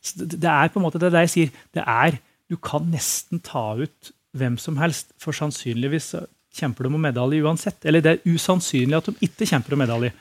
det 0.03 0.51
er 0.51 0.71
på 0.71 0.81
en 0.81 0.87
måte 0.87 0.99
det 1.01 1.13
jeg 1.27 1.33
sier. 1.33 1.53
Det 1.75 1.83
er, 1.83 2.19
du 2.51 2.57
kan 2.59 2.89
nesten 2.91 3.43
ta 3.43 3.69
ut 3.79 4.11
hvem 4.37 4.57
som 4.61 4.77
helst, 4.81 5.13
for 5.21 5.35
sannsynligvis 5.35 6.13
kjemper 6.57 6.87
de 6.87 6.93
om 6.97 7.03
medalje 7.07 7.43
uansett. 7.45 7.77
Eller 7.87 8.01
det 8.03 8.15
er 8.17 8.33
usannsynlig 8.33 8.97
at 8.97 9.11
de 9.11 9.27
ikke 9.29 9.47
kjemper 9.49 9.77
om 9.77 9.83
medalje. 9.85 10.11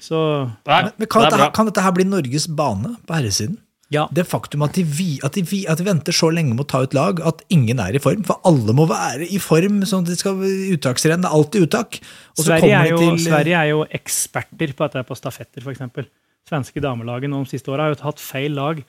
Så 0.00 0.16
Nei, 0.64 0.80
Men, 0.86 0.92
men 1.02 1.08
kan, 1.10 1.22
det 1.24 1.30
dette, 1.34 1.42
her- 1.44 1.52
kan 1.56 1.66
dette 1.68 1.82
her 1.84 1.92
bli 1.96 2.04
Norges 2.08 2.48
bane 2.48 2.96
på 3.06 3.14
herresiden? 3.18 3.58
ja, 3.94 4.08
Det 4.10 4.24
faktum 4.26 4.62
at 4.64 4.72
de, 4.74 4.82
vi, 4.82 5.20
at, 5.22 5.34
de, 5.36 5.42
vi- 5.46 5.66
at 5.70 5.78
de 5.78 5.84
venter 5.86 6.14
så 6.16 6.30
lenge 6.32 6.54
med 6.56 6.64
å 6.64 6.66
ta 6.70 6.80
ut 6.82 6.94
lag 6.96 7.20
at 7.22 7.42
ingen 7.52 7.78
er 7.78 7.94
i 7.94 8.00
form. 8.02 8.24
For 8.26 8.40
alle 8.48 8.72
må 8.74 8.86
være 8.90 9.28
i 9.28 9.38
form 9.38 9.82
sånn 9.86 10.02
at 10.06 10.10
de 10.10 10.16
skal 10.18 10.40
uttaksrenn. 10.74 11.22
Det 11.22 11.28
er 11.30 11.36
alltid 11.36 11.66
uttak. 11.68 12.00
Og 12.38 12.42
Sverige 12.46 12.64
kommer 12.64 12.80
er, 12.80 12.84
de 12.84 12.90
jo, 12.90 12.98
til 13.04 13.24
Sverige 13.28 13.60
er 13.60 13.70
jo 13.70 13.84
eksperter 14.00 14.72
på 14.74 14.88
dette 14.88 15.04
på 15.06 15.18
stafetter, 15.20 15.62
f.eks. 15.62 16.08
Svenske 16.48 16.82
damelaget 16.82 17.30
nå 17.30 17.44
de 17.44 17.52
siste 17.54 17.70
åra 17.72 17.86
har 17.86 17.94
jo 17.94 18.00
hatt 18.04 18.20
feil 18.20 18.52
lag 18.56 18.82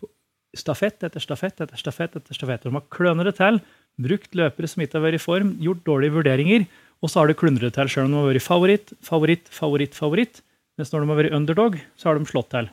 på 0.00 0.08
stafett 0.56 1.04
etter 1.06 1.22
stafett 1.22 1.60
etter 1.64 1.78
stafett. 1.78 2.16
etter 2.18 2.34
stafett. 2.34 2.64
De 2.66 2.72
har 2.74 2.86
klønet 2.90 3.28
det 3.30 3.36
til, 3.38 3.60
brukt 4.02 4.34
løpere 4.38 4.68
som 4.70 4.82
ikke 4.84 4.98
har 4.98 5.06
vært 5.06 5.20
i 5.20 5.22
form, 5.22 5.54
gjort 5.62 5.84
dårlige 5.86 6.16
vurderinger, 6.18 6.66
og 7.00 7.08
så 7.08 7.20
har 7.22 7.30
det 7.30 7.38
klundret 7.40 7.74
til 7.76 7.88
selv 7.88 8.08
om 8.08 8.12
de 8.14 8.20
har 8.20 8.28
vært 8.32 8.44
favoritt, 8.44 8.92
favoritt, 9.06 9.48
favoritt, 9.48 9.94
favoritt. 9.96 10.42
Mens 10.78 10.92
når 10.92 11.04
de 11.04 11.10
har 11.12 11.20
vært 11.22 11.36
underdog, 11.36 11.78
så 11.96 12.10
har 12.10 12.18
de 12.18 12.28
slått 12.28 12.50
til. 12.52 12.68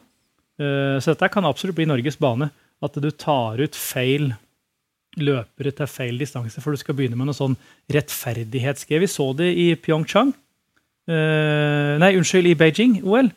Eh, 0.59 0.97
Så 1.03 1.13
dette 1.13 1.29
kan 1.31 1.45
absolutt 1.47 1.75
bli 1.75 1.85
Norges 1.87 2.19
bane. 2.19 2.49
At 2.83 2.93
du 2.93 3.09
tar 3.11 3.57
ut 3.59 3.75
feil 3.75 4.33
løpere 5.17 5.71
til 5.73 5.87
feil 5.89 6.19
distanse, 6.19 6.61
for 6.61 6.71
du 6.71 6.77
skal 6.77 6.93
begynne 6.95 7.17
med 7.17 7.25
noe 7.29 7.33
sånn 7.37 7.55
rettferdighetsgreie. 7.89 9.01
Vi 9.01 9.09
så 9.09 9.31
det 9.35 9.49
i 9.57 9.71
Pyeongchang. 9.75 10.33
Eh, 11.07 11.97
nei, 12.01 12.11
unnskyld, 12.19 12.51
i 12.51 12.57
Beijing-OL. 12.59 13.31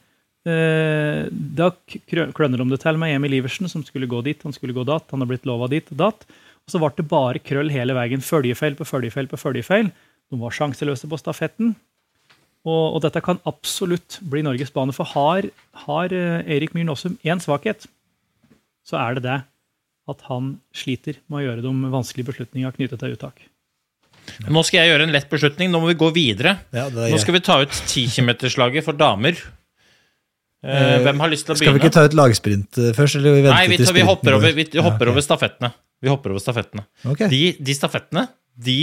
Eh, 0.50 1.28
da 1.30 1.70
klønner 2.10 2.60
de 2.60 2.68
det 2.72 2.80
til 2.82 2.98
med 3.00 3.14
Emil 3.14 3.38
Iversen, 3.40 3.68
som 3.70 3.84
skulle 3.84 4.08
gå 4.10 4.22
dit, 4.26 4.42
han 4.42 4.52
skulle 4.56 4.74
gå 4.76 4.84
dat. 4.88 5.06
Han 5.10 5.22
har 5.22 5.30
blitt 5.30 5.46
lova 5.48 5.68
dit 5.70 5.86
og 5.92 6.00
datt. 6.02 6.26
Og 6.70 6.76
så 6.76 6.78
ble 6.78 6.92
det 6.94 7.08
bare 7.10 7.42
krøll 7.42 7.70
hele 7.74 7.96
veien. 7.98 8.22
Følgefeil 8.22 8.76
på 8.78 8.86
følgefeil 8.86 9.26
på 9.26 9.38
følgefeil. 9.40 9.90
De 10.30 10.38
var 10.38 10.54
sjanseløse 10.54 11.10
på 11.10 11.18
stafetten. 11.18 11.72
Og, 12.62 12.84
og 12.94 13.00
dette 13.02 13.22
kan 13.24 13.40
absolutt 13.48 14.20
bli 14.30 14.44
Norges 14.46 14.70
bane. 14.70 14.94
For 14.94 15.08
har, 15.16 15.48
har 15.88 16.14
eh, 16.14 16.46
Erik 16.46 16.76
Myhren 16.76 16.92
Aasum 16.94 17.16
én 17.26 17.42
svakhet, 17.42 17.88
så 18.86 19.00
er 19.00 19.18
det 19.18 19.24
det 19.26 19.40
at 20.10 20.26
han 20.28 20.52
sliter 20.74 21.18
med 21.26 21.40
å 21.40 21.44
gjøre 21.48 21.64
de 21.66 21.90
vanskelige 21.90 22.30
beslutningene 22.30 22.74
knyttet 22.76 23.02
til 23.02 23.16
uttak. 23.16 23.42
Nå 24.46 24.62
skal 24.62 24.84
jeg 24.84 24.92
gjøre 24.92 25.08
en 25.08 25.14
lett 25.14 25.30
beslutning. 25.32 25.72
Nå 25.72 25.82
må 25.82 25.90
vi 25.90 25.98
gå 25.98 26.10
videre. 26.14 26.60
Ja, 26.70 26.86
det 26.92 27.08
er 27.08 27.14
Nå 27.16 27.18
skal 27.18 27.34
vi 27.34 27.42
ta 27.42 27.58
ut 27.64 27.74
10 27.74 28.14
km-slaget 28.14 28.86
for 28.86 28.94
damer. 28.94 29.34
Eh, 30.62 30.98
hvem 31.02 31.22
har 31.24 31.32
lyst 31.32 31.48
til 31.48 31.56
å 31.56 31.58
Skal 31.58 31.74
vi 31.74 31.80
ikke 31.80 31.94
ta 31.94 32.04
ut 32.04 32.14
lagsprint 32.14 32.78
eh, 32.78 32.92
først? 32.96 33.16
Eller 33.16 33.38
vi 33.38 33.44
Nei, 33.48 33.62
vi, 33.72 33.78
tar, 33.80 33.96
vi 33.96 34.04
hopper, 34.04 34.36
over, 34.36 34.52
vi 34.52 34.66
Ja, 34.76 34.84
hopper 34.84 35.10
over 35.10 35.24
stafettene. 35.24 35.72
Vi 36.00 36.08
hopper 36.08 36.32
over 36.34 36.42
stafettene. 36.42 36.86
Okay. 37.04 37.28
De, 37.32 37.42
de 37.60 37.76
stafettene, 37.76 38.26
de, 38.56 38.78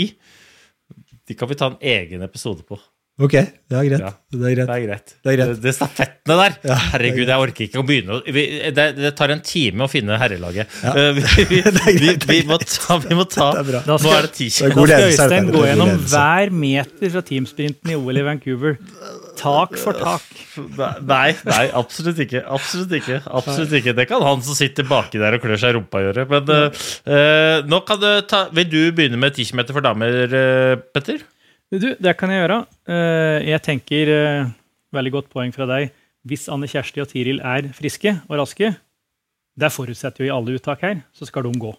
de 1.26 1.36
kan 1.38 1.50
vi 1.50 1.58
ta 1.58 1.72
en 1.72 1.80
egen 1.96 2.22
episode 2.26 2.62
på. 2.66 2.78
Ok, 3.18 3.32
ja, 3.34 3.80
greit. 3.82 3.98
Ja. 3.98 4.12
Det 4.30 4.44
er 4.46 4.52
greit. 4.54 4.68
Det 4.68 4.74
er 4.76 4.82
greit. 4.84 5.12
Det 5.24 5.30
er 5.32 5.36
greit. 5.40 5.48
Det, 5.50 5.62
det 5.64 5.72
stafettene 5.74 6.34
der. 6.38 6.52
Ja, 6.70 6.76
Herregud, 6.92 7.24
jeg 7.24 7.42
orker 7.42 7.64
ikke 7.64 7.80
å 7.80 7.86
begynne 7.88 8.18
vi, 8.30 8.44
det, 8.76 8.84
det 8.94 9.10
tar 9.18 9.32
en 9.34 9.42
time 9.42 9.88
å 9.88 9.90
finne 9.90 10.14
herrelaget. 10.22 10.76
Ja. 10.86 10.92
Eh, 10.94 11.08
vi, 11.16 11.46
vi, 11.50 11.58
Det 11.74 11.82
er 11.82 11.98
vi, 11.98 12.12
det 12.14 12.36
er 12.36 12.46
må 12.46 12.60
ta, 12.62 13.00
vi 13.02 13.18
må 13.18 13.26
ta 13.26 13.48
Det 13.56 13.64
er 13.64 13.68
bra. 13.72 13.80
Da 13.88 13.96
Nå 14.04 14.12
er 14.14 14.28
det 14.28 14.32
ti 14.36 14.46
Det 14.52 14.68
er 14.68 14.76
Da 14.76 14.86
skal 14.86 15.08
Øystein 15.08 15.50
gå 15.50 15.64
gjennom 15.66 15.90
hver 16.12 16.54
meter 16.62 17.14
fra 17.16 17.24
teamsprinten 17.32 17.90
i 17.90 17.98
OL 17.98 18.22
i 18.22 18.26
Vancouver. 18.28 18.78
Tak 19.38 19.76
for 19.78 19.94
tak. 19.94 20.24
Nei, 21.06 21.30
nei, 21.46 21.64
absolutt 21.78 22.18
ikke. 22.24 22.40
Absolutt 22.50 22.92
ikke. 22.98 23.20
Absolutt 23.30 23.72
ikke. 23.78 23.94
Det 23.94 24.06
kan 24.10 24.22
han 24.26 24.42
som 24.42 24.56
sitter 24.58 24.86
baki 24.88 25.20
der 25.22 25.36
og 25.38 25.42
klør 25.44 25.60
seg 25.62 25.72
i 25.72 25.76
rumpa 25.78 26.02
gjøre. 26.02 26.24
Men 26.32 26.52
eh, 26.54 26.82
eh, 27.14 27.56
nå 27.68 27.80
kan 27.86 28.00
du 28.02 28.08
ta 28.30 28.44
Vil 28.56 28.68
du 28.72 28.80
begynne 28.96 29.20
med 29.20 29.36
10 29.38 29.52
km 29.52 29.62
for 29.76 29.84
damer, 29.86 30.18
eh, 30.26 30.74
Petter? 30.96 31.22
Du, 31.70 31.90
det 32.00 32.14
kan 32.16 32.30
jeg 32.32 32.40
gjøre. 32.42 32.62
Uh, 32.88 33.38
Jeg 33.44 33.60
tenker 33.66 34.10
uh, 34.14 34.50
Veldig 34.96 35.10
godt 35.18 35.26
poeng 35.34 35.50
fra 35.52 35.66
deg. 35.68 35.90
hvis 36.28 36.46
Anne 36.52 36.66
Kjersti 36.68 37.00
og 37.04 37.08
Tiril 37.12 37.42
er 37.44 37.68
friske 37.76 38.14
og 38.28 38.38
raske, 38.40 38.70
det 39.58 39.68
forutsetter 39.74 40.24
jo 40.24 40.28
i 40.28 40.32
alle 40.34 40.54
uttak 40.58 40.80
her, 40.84 41.02
så 41.16 41.26
skal 41.28 41.44
de 41.46 41.52
gå. 41.60 41.70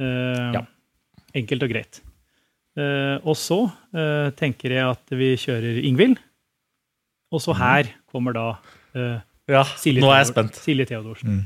Eh, 0.00 0.52
Ja. 0.54 0.62
Enkelt 1.36 1.62
og 1.66 1.70
greit. 1.70 2.00
Eh, 2.78 3.16
og 3.26 3.34
så 3.38 3.58
eh, 3.94 4.30
tenker 4.38 4.70
jeg 4.76 4.86
at 4.86 5.14
vi 5.18 5.32
kjører 5.40 5.78
Ingvild. 5.84 6.18
Og 7.34 7.42
så 7.44 7.54
her 7.58 7.90
kommer 8.08 8.34
da 8.36 8.46
uh, 8.96 9.18
Ja, 9.48 9.62
Silje, 9.80 10.02
nå 10.04 10.10
er 10.12 10.22
jeg 10.22 10.30
spent. 10.32 10.58
Silje 10.60 10.86
Theodorsen. 10.88 11.40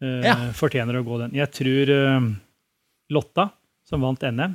Eh, 0.00 0.24
Ja. 0.24 0.34
Fortjener 0.56 0.96
å 1.00 1.04
gå 1.04 1.18
den. 1.20 1.34
Jeg 1.36 1.52
tror 1.52 1.92
uh, 1.92 2.28
Lotta, 3.12 3.50
som 3.88 4.04
vant 4.04 4.22
NM, 4.24 4.54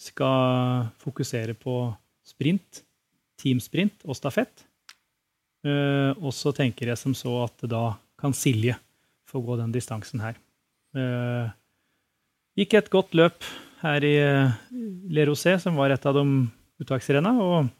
skal 0.00 0.88
fokusere 1.02 1.54
på 1.58 1.76
sprint, 2.26 2.82
teamsprint 3.40 4.02
og 4.08 4.16
stafett. 4.18 4.64
Og 5.64 6.28
så 6.36 6.50
tenker 6.52 6.90
jeg 6.90 6.98
som 7.00 7.14
så 7.16 7.30
at 7.46 7.62
da 7.70 7.94
kan 8.20 8.34
Silje 8.36 8.74
få 9.30 9.40
gå 9.46 9.54
den 9.56 9.70
distansen 9.72 10.20
her. 10.20 10.36
Gikk 12.58 12.74
et 12.78 12.90
godt 12.92 13.14
løp 13.16 13.46
her 13.84 14.04
i 14.04 14.12
uh, 14.20 14.52
Le 15.14 15.24
Rosé, 15.30 15.56
som 15.62 15.76
var 15.78 15.94
et 15.94 16.04
av 16.08 16.16
de 16.18 16.24
uttaksrenna, 16.82 17.32
og 17.40 17.70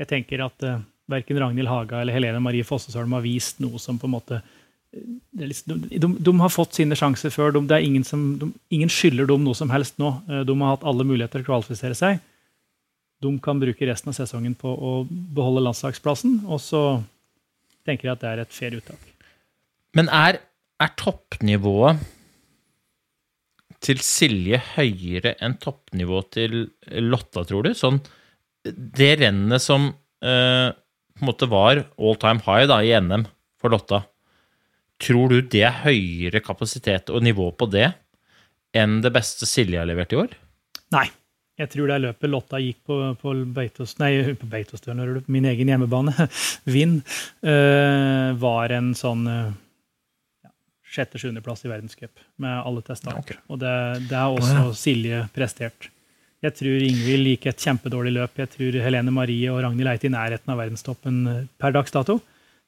jeg 0.00 0.08
tenker 0.08 0.42
at 0.46 0.64
uh, 0.66 0.80
verken 1.10 1.40
Ragnhild 1.42 1.68
Haga 1.70 2.00
eller 2.00 2.16
Helene 2.16 2.40
Marie 2.42 2.66
Fossesholm 2.66 3.12
har 3.16 3.24
vist 3.24 3.60
noe 3.62 3.80
som 3.82 3.98
på 4.00 4.08
en 4.08 4.14
måte 4.16 4.40
liksom, 5.36 5.82
de, 5.82 5.98
de, 5.98 6.10
de 6.18 6.34
har 6.40 6.52
fått 6.52 6.78
sine 6.78 6.96
sjanser 6.98 7.32
før. 7.34 7.52
De, 7.54 7.62
det 7.68 7.78
er 7.78 7.86
ingen, 7.86 8.04
som, 8.06 8.24
de, 8.40 8.50
ingen 8.74 8.90
skylder 8.90 9.28
dem 9.30 9.44
noe 9.46 9.58
som 9.58 9.70
helst 9.72 10.00
nå. 10.02 10.12
Eh, 10.30 10.42
De 10.48 10.56
har 10.62 10.74
hatt 10.74 10.86
alle 10.88 11.06
muligheter 11.06 11.40
til 11.40 11.46
å 11.46 11.50
kvalifisere 11.52 11.98
seg. 11.98 12.20
De 13.20 13.32
kan 13.44 13.60
bruke 13.60 13.88
resten 13.88 14.12
av 14.12 14.16
sesongen 14.16 14.54
på 14.58 14.70
å 14.72 14.92
beholde 15.08 15.66
landslagsplassen, 15.66 16.40
og 16.48 16.62
så 16.64 16.82
tenker 17.84 18.08
jeg 18.08 18.14
at 18.16 18.22
det 18.22 18.30
er 18.30 18.42
et 18.46 18.54
fair 18.54 18.78
uttak. 18.78 19.02
Men 19.98 20.08
er, 20.14 20.38
er 20.80 20.94
toppnivået 20.96 22.00
til 23.84 24.00
Silje 24.04 24.60
høyere 24.74 25.34
enn 25.40 25.58
toppnivået 25.60 26.32
til 26.36 26.56
Lotta, 27.04 27.44
tror 27.48 27.68
du? 27.68 27.74
Sånn, 27.76 28.00
det 28.64 29.10
rennet 29.20 29.62
som 29.62 29.88
eh, 30.24 30.70
på 30.70 31.24
en 31.24 31.28
måte 31.28 31.48
var 31.50 31.84
all 31.98 32.18
time 32.20 32.42
high 32.46 32.68
da, 32.68 32.80
i 32.84 32.92
NM 33.00 33.26
for 33.60 33.72
Lotta, 33.72 34.02
tror 35.00 35.32
du 35.32 35.40
det 35.40 35.64
er 35.68 35.82
høyere 35.84 36.42
kapasitet 36.44 37.12
og 37.12 37.24
nivå 37.24 37.50
på 37.56 37.68
det 37.72 37.90
enn 38.76 39.00
det 39.04 39.12
beste 39.14 39.48
Silje 39.48 39.80
har 39.80 39.88
levert 39.88 40.12
i 40.14 40.20
år? 40.20 40.36
Nei. 40.96 41.08
Jeg 41.60 41.68
tror 41.74 41.90
det 41.90 41.96
er 41.98 42.04
løpet 42.06 42.30
Lotta 42.32 42.58
gikk 42.62 42.78
på, 42.88 42.96
på 43.20 43.32
Beitos, 43.52 43.98
nei, 44.00 44.14
på 44.32 44.46
Beitostølen, 44.48 45.02
hører 45.02 45.18
du, 45.18 45.26
min 45.28 45.44
egen 45.50 45.68
hjemmebane, 45.68 46.14
Vind, 46.74 47.02
eh, 47.44 48.30
var 48.40 48.72
en 48.72 48.94
sånn 48.96 49.26
eh, 49.28 49.50
sjette-sjuendeplass 50.90 51.66
i 51.66 51.70
verdenscup 51.70 52.22
med 52.40 52.62
alle 52.64 52.80
testene. 52.86 53.20
Okay. 53.20 53.36
Og 53.52 53.60
det, 53.60 53.74
det 54.08 54.16
er 54.16 54.38
også 54.38 54.70
Silje 54.78 55.20
prestert. 55.36 55.90
Jeg 56.40 56.56
tror 56.56 56.84
Ingvild 56.86 57.28
gikk 57.34 57.48
et 57.50 57.64
kjempedårlig 57.66 58.12
løp. 58.16 58.38
Jeg 58.40 58.52
tror 58.54 58.76
Helene 58.80 59.12
Marie 59.12 59.50
og 59.52 59.60
Ragnhild 59.64 59.90
Eite 59.92 60.08
i 60.08 60.12
nærheten 60.14 60.52
av 60.52 60.60
verdenstoppen 60.62 61.18
eh, 61.28 61.40
per 61.60 61.74
dags 61.76 61.92
dato. 61.92 62.20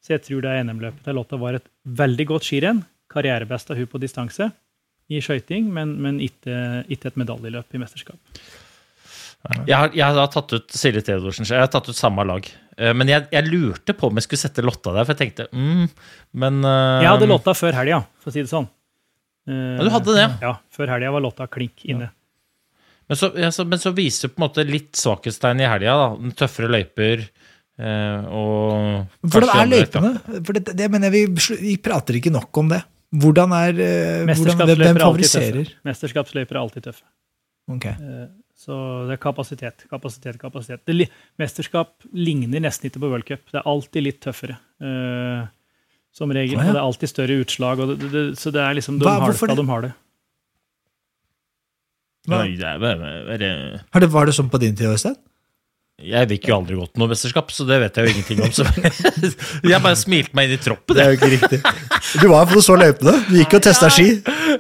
Så 0.03 0.17
jeg 0.17 0.25
tror 0.27 0.43
det 0.45 0.57
NM-løpet 0.67 1.07
til 1.07 1.17
Lotta 1.17 1.39
var 1.41 1.57
et 1.57 1.69
veldig 1.87 2.27
godt 2.33 2.49
skirenn. 2.49 2.83
Karrierebest 3.13 3.71
av 3.73 3.79
hun 3.81 3.89
på 3.89 4.01
distanse 4.03 4.51
i 5.13 5.21
skøyting, 5.25 5.69
men, 5.73 5.95
men 6.03 6.19
ikke, 6.25 6.85
ikke 6.93 7.11
et 7.13 7.19
medaljeløp 7.21 7.77
i 7.77 7.81
mesterskap. 7.81 8.19
Jeg 9.67 9.75
har, 9.75 9.91
jeg 9.97 10.17
har 10.17 10.29
tatt 10.31 10.53
ut 10.55 10.75
Silje 10.77 11.03
Theodorsen, 11.03 11.47
jeg 11.49 11.59
har 11.59 11.71
tatt 11.71 11.89
ut 11.91 11.99
samme 11.99 12.23
lag. 12.29 12.47
Eh, 12.79 12.93
Men 12.95 13.11
jeg, 13.11 13.27
jeg 13.33 13.49
lurte 13.51 13.95
på 13.99 14.09
om 14.09 14.21
jeg 14.21 14.29
skulle 14.29 14.43
sette 14.45 14.65
Lotta 14.65 14.95
der, 14.95 15.05
for 15.05 15.13
jeg 15.17 15.21
tenkte 15.27 15.49
mm, 15.53 15.89
Men 16.41 16.61
uh, 16.65 17.03
Jeg 17.03 17.11
hadde 17.11 17.29
Lotta 17.29 17.55
før 17.59 17.77
helga, 17.77 17.99
for 18.23 18.31
å 18.31 18.35
si 18.37 18.45
det 18.45 18.53
sånn. 18.53 18.69
Uh, 19.51 19.75
Ja, 19.77 19.83
du 19.83 19.91
hadde 19.97 20.15
det, 20.15 20.23
ja. 20.23 20.31
Ja, 20.47 20.53
før 20.73 20.95
helga 20.95 21.11
var 21.17 21.25
Lotta 21.25 21.49
klink 21.51 21.83
inne. 21.85 22.13
Men 23.13 23.19
så, 23.21 23.29
ja, 23.37 23.51
så, 23.53 23.67
men 23.69 23.81
så 23.83 23.93
viser 23.93 24.31
på 24.33 24.41
en 24.41 24.47
måte 24.47 24.65
litt 24.65 24.97
svakhetstegn 24.97 25.61
i 25.61 25.69
helga. 25.69 25.97
Tøffere 26.39 26.71
løyper 26.73 27.27
eh, 27.27 28.29
og 28.33 29.29
Hvordan 29.29 29.53
er 29.63 29.71
løypene? 29.75 30.13
For 30.47 30.57
det, 30.57 30.75
det 30.81 30.89
mener 30.93 31.13
jeg 31.13 31.29
vi, 31.37 31.57
vi 31.61 31.77
prater 31.83 32.17
ikke 32.21 32.33
nok 32.33 32.63
om 32.63 32.73
det. 32.73 32.81
Hvordan 33.23 33.53
er 33.59 33.81
eh, 33.85 34.31
hvordan, 34.33 34.63
Hvem 34.65 34.79
er 34.81 34.87
alltid 34.89 35.03
favoriserer? 35.05 35.73
Mesterskapsløyper 35.85 36.57
er 36.57 36.63
alltid 36.63 36.87
tøffe. 36.89 37.05
Ok. 37.73 37.91
Eh, 37.93 38.23
Så 38.63 38.77
det 39.09 39.17
er 39.17 39.21
kapasitet, 39.23 39.85
kapasitet, 39.91 40.39
kapasitet. 40.41 40.83
Det, 40.87 41.09
mesterskap 41.41 41.93
ligner 42.15 42.63
nesten 42.63 42.89
ikke 42.89 43.03
på 43.03 43.11
World 43.13 43.27
Cup. 43.29 43.43
Det 43.53 43.59
er 43.61 43.69
alltid 43.69 44.07
litt 44.09 44.21
tøffere. 44.25 44.57
eh, 44.81 45.43
som 46.13 46.33
regel. 46.33 46.59
Ah, 46.61 46.65
ja. 46.65 46.69
Og 46.71 46.75
det 46.77 46.81
er 46.81 46.87
alltid 46.87 47.09
større 47.11 47.37
utslag. 47.43 47.81
Og 47.83 47.93
det, 47.97 48.09
det, 48.13 48.23
så 48.39 48.53
det 48.53 48.61
er 48.61 48.75
liksom 48.77 48.99
de 49.01 49.07
Hva- 49.09 49.19
har 49.21 49.33
det 49.33 49.49
det? 49.49 49.57
de 49.57 49.67
har 49.71 49.85
det. 49.87 49.93
Hva- 52.29 54.01
det, 54.01 54.11
var 54.13 54.29
det 54.29 54.35
sånn 54.37 54.51
på 54.53 54.61
din 54.63 54.77
tid, 54.79 54.93
Øystein? 54.93 55.19
Jeg 56.03 56.27
fikk 56.33 56.49
jo 56.49 56.57
aldri 56.57 56.77
gått 56.79 56.99
noe 56.99 57.11
mesterskap, 57.13 57.51
så 57.55 57.63
det 57.69 57.77
vet 57.79 57.99
jeg 57.99 58.09
jo 58.09 58.13
ingenting 58.13 58.41
om. 58.43 58.53
Så 58.55 58.65
jeg 59.71 59.83
bare 59.85 59.99
smilte 59.99 60.35
meg 60.35 60.49
inn 60.49 60.57
i 60.57 60.63
troppen. 60.63 60.97
Det 60.99 61.03
er 61.05 61.13
jo 61.13 61.19
ikke 61.19 61.31
riktig. 61.31 61.59
Du 62.19 62.25
var 62.25 62.41
iallfall 62.41 62.59
og 62.59 62.65
så 62.67 62.79
løypene. 62.81 63.15
Du 63.29 63.37
gikk 63.39 63.55
og 63.59 63.63
testa 63.67 63.91
ski. 63.93 64.07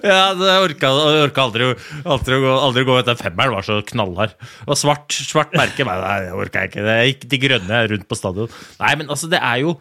Ja, 0.04 0.20
jeg 0.38 0.66
orka, 0.68 0.92
orka 1.24 1.46
aldri, 1.48 1.72
aldri, 2.04 2.38
aldri 2.52 2.84
gå 2.86 2.98
etter 3.00 3.18
femmeren, 3.18 3.56
var 3.56 3.66
så 3.66 3.80
knallhard. 3.90 4.36
Og 4.68 4.78
svart, 4.78 5.16
svart 5.16 5.56
merke, 5.58 5.86
nei, 5.88 5.96
nei, 6.04 6.20
det 6.28 6.36
orka 6.44 6.62
jeg 6.62 6.72
ikke. 6.72 6.86
Det 6.86 6.98
gikk 7.10 7.26
de 7.32 7.42
grønne 7.46 7.82
rundt 7.94 8.06
på 8.12 8.20
stadion. 8.20 8.54
Nei, 8.84 8.94
men 9.00 9.10
altså, 9.10 9.32
det 9.32 9.42
er 9.42 9.64
jo, 9.64 9.74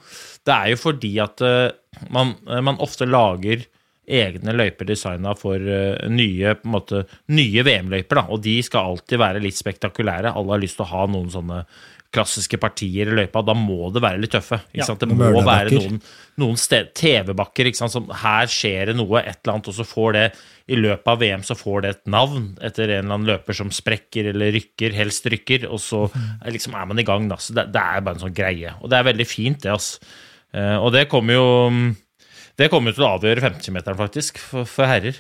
det 0.48 0.58
er 0.58 0.74
jo 0.74 0.82
fordi 0.82 1.14
at 1.28 1.46
uh, 1.46 2.08
man, 2.10 2.34
eh, 2.50 2.64
man 2.66 2.82
ofte 2.82 3.06
lager 3.10 3.68
egne 4.08 4.56
løyper 4.58 4.88
designa 4.90 5.36
for 5.38 5.62
eh, 5.62 6.10
nye, 6.10 6.56
nye 7.32 7.66
VM-løyper. 7.68 8.26
Og 8.34 8.44
de 8.44 8.58
skal 8.66 8.94
alltid 8.94 9.22
være 9.22 9.44
litt 9.44 9.60
spektakulære. 9.60 10.34
Alle 10.34 10.56
har 10.56 10.64
lyst 10.64 10.80
til 10.80 10.88
å 10.88 10.94
ha 10.94 11.08
noen 11.12 11.32
sånne 11.34 11.64
klassiske 12.12 12.60
partier 12.60 13.08
i 13.08 13.16
løypa. 13.16 13.44
Da 13.48 13.56
må 13.56 13.88
det 13.94 14.02
være 14.04 14.20
litt 14.20 14.34
tøffe. 14.36 14.60
Ikke 14.74 14.84
Ja. 14.84 14.96
Det 15.00 15.08
må 15.16 15.44
være 15.46 15.72
noen 15.78 16.02
noen 16.42 16.58
TV-bakker, 16.58 17.70
som 17.76 18.10
her 18.24 18.48
skjer 18.52 18.92
det 18.92 18.96
noe, 18.98 19.20
et 19.22 19.40
eller 19.44 19.54
annet, 19.54 19.68
og 19.68 19.78
så 19.78 19.86
får 19.86 20.14
det 20.18 20.26
i 20.72 20.76
løpet 20.80 21.08
av 21.08 21.20
VM 21.20 21.44
så 21.44 21.56
får 21.56 21.82
det 21.82 21.90
et 21.90 22.06
navn 22.08 22.58
etter 22.64 22.90
en 22.90 23.06
eller 23.06 23.16
annen 23.16 23.28
løper 23.28 23.54
som 23.54 23.72
sprekker 23.72 24.30
eller 24.32 24.54
rykker, 24.56 24.96
helst 24.96 25.28
rykker, 25.28 25.68
og 25.70 25.82
så 25.84 26.06
er 26.14 26.52
liksom 26.56 26.76
er 26.76 26.86
man 26.88 27.00
i 27.00 27.08
gang, 27.08 27.28
da. 27.32 27.38
Så 27.38 27.54
det, 27.54 27.70
det 27.76 27.82
er 27.82 28.02
bare 28.02 28.20
en 28.20 28.26
sånn 28.26 28.36
greie. 28.36 28.76
Og 28.82 28.92
det 28.92 29.00
er 29.00 29.10
veldig 29.12 29.28
fint, 29.28 29.62
det, 29.64 29.72
altså. 29.72 30.00
Og 30.82 30.90
det 30.92 31.08
kommer 31.08 31.38
jo 31.38 31.46
Det 32.62 32.68
kommer 32.70 32.92
jo 32.94 33.00
til 33.00 33.08
å 33.08 33.16
avgjøre 33.16 33.42
50-meteren, 33.42 33.98
faktisk, 33.98 34.38
for, 34.38 34.68
for 34.70 34.86
herrer. 34.86 35.18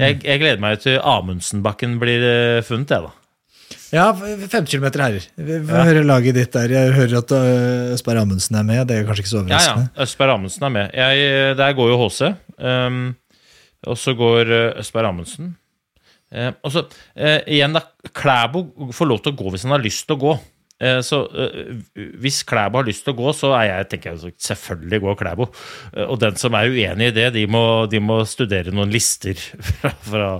Jeg, 0.00 0.18
jeg 0.24 0.40
gleder 0.42 0.60
meg 0.60 0.82
til 0.82 0.98
Amundsenbakken 1.00 1.96
blir 2.00 2.24
eh, 2.24 2.60
funnet, 2.64 2.92
jeg, 2.92 3.08
da. 3.08 3.16
Ja, 3.94 4.04
50 4.14 4.68
km 4.68 4.86
herrer. 5.00 5.24
Vi 5.34 5.56
får 5.66 5.88
høre 5.88 6.02
laget 6.04 6.36
ditt 6.36 6.52
der. 6.54 6.72
Jeg 6.74 6.92
hører 6.94 7.16
at 7.22 7.32
øh, 7.34 7.94
Østberg 7.94 8.20
Amundsen 8.22 8.58
er 8.60 8.66
med. 8.68 8.82
Det 8.90 8.98
er 8.98 9.08
kanskje 9.08 9.24
ikke 9.24 9.32
så 9.32 9.40
Ja, 9.40 9.46
ja. 9.46 9.56
overraskende. 9.56 10.04
Østberg 10.04 10.34
Amundsen 10.34 10.68
er 10.68 10.74
med. 10.76 10.94
Jeg, 11.00 11.56
der 11.58 11.74
går 11.78 11.90
jo 11.92 11.98
HC. 12.04 12.20
Um, 12.60 13.00
og 13.88 13.98
så 13.98 14.14
går 14.18 14.52
Østberg 14.82 15.10
Amundsen. 15.10 15.52
Um, 16.30 16.54
og 16.60 16.74
så 16.74 16.84
uh, 16.86 17.40
igjen, 17.46 17.74
da. 17.78 17.86
Klæbo 18.14 18.66
får 18.94 19.10
lov 19.10 19.24
til 19.24 19.32
å 19.34 19.40
gå 19.40 19.54
hvis 19.54 19.66
han 19.66 19.74
har 19.74 19.82
lyst 19.84 20.06
til 20.06 20.18
å 20.18 20.22
gå. 20.26 20.36
Eh, 20.80 21.00
så 21.04 21.18
eh, 21.36 21.74
hvis 22.22 22.40
Klæbo 22.48 22.80
har 22.80 22.88
lyst 22.88 23.04
til 23.04 23.12
å 23.12 23.18
gå, 23.18 23.32
så 23.36 23.52
jeg, 23.66 23.88
tenker 23.90 24.14
jeg 24.14 24.32
selvfølgelig 24.40 25.02
går 25.04 25.18
Klæbo. 25.20 25.48
Eh, 25.92 26.06
og 26.06 26.16
den 26.22 26.38
som 26.40 26.56
er 26.56 26.72
uenig 26.72 27.10
i 27.10 27.16
det, 27.18 27.26
de 27.36 27.44
må, 27.50 27.64
de 27.90 28.00
må 28.00 28.22
studere 28.28 28.72
noen 28.72 28.92
lister 28.92 29.36
fra, 29.68 29.92
fra 30.06 30.30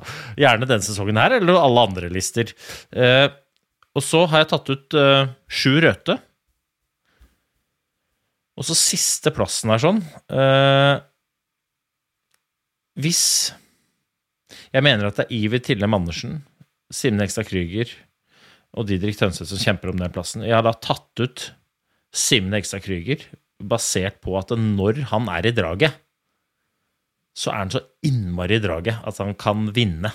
gjerne 0.40 0.68
denne 0.68 0.86
sesongen 0.86 1.20
her, 1.20 1.36
eller 1.38 1.60
alle 1.60 1.86
andre 1.90 2.10
lister. 2.12 2.54
Og 3.90 4.04
så 4.06 4.24
har 4.30 4.44
jeg 4.44 4.50
tatt 4.52 4.70
ut 4.70 4.96
sju 5.50 5.72
røte. 5.82 6.16
Og 8.60 8.66
så 8.66 8.76
siste 8.76 9.32
plassen 9.32 9.70
her 9.72 9.80
sånn 9.80 10.00
Hvis 13.00 13.22
Jeg 14.74 14.84
mener 14.84 15.08
at 15.08 15.16
det 15.16 15.24
er 15.24 15.32
Iver 15.38 15.62
Tillem 15.64 15.96
Andersen, 15.96 16.34
Simen 16.92 17.24
Ekstad 17.24 17.48
Krüger 17.48 17.94
og 18.78 18.86
Didrik 18.86 19.18
Tønseth 19.18 19.50
som 19.50 19.60
kjemper 19.60 19.92
om 19.92 20.00
den 20.00 20.12
plassen. 20.14 20.44
Jeg 20.46 20.54
har 20.56 20.66
da 20.66 20.74
tatt 20.78 21.22
ut 21.22 21.50
Simen 22.14 22.54
Ekstad 22.58 22.84
Krüger 22.84 23.22
basert 23.60 24.20
på 24.24 24.36
at 24.38 24.54
når 24.56 25.04
han 25.10 25.28
er 25.30 25.50
i 25.50 25.54
draget, 25.54 25.98
så 27.36 27.52
er 27.52 27.62
han 27.62 27.72
så 27.72 27.82
innmari 28.06 28.58
i 28.58 28.62
draget 28.62 29.04
at 29.06 29.20
han 29.22 29.36
kan 29.38 29.68
vinne. 29.74 30.12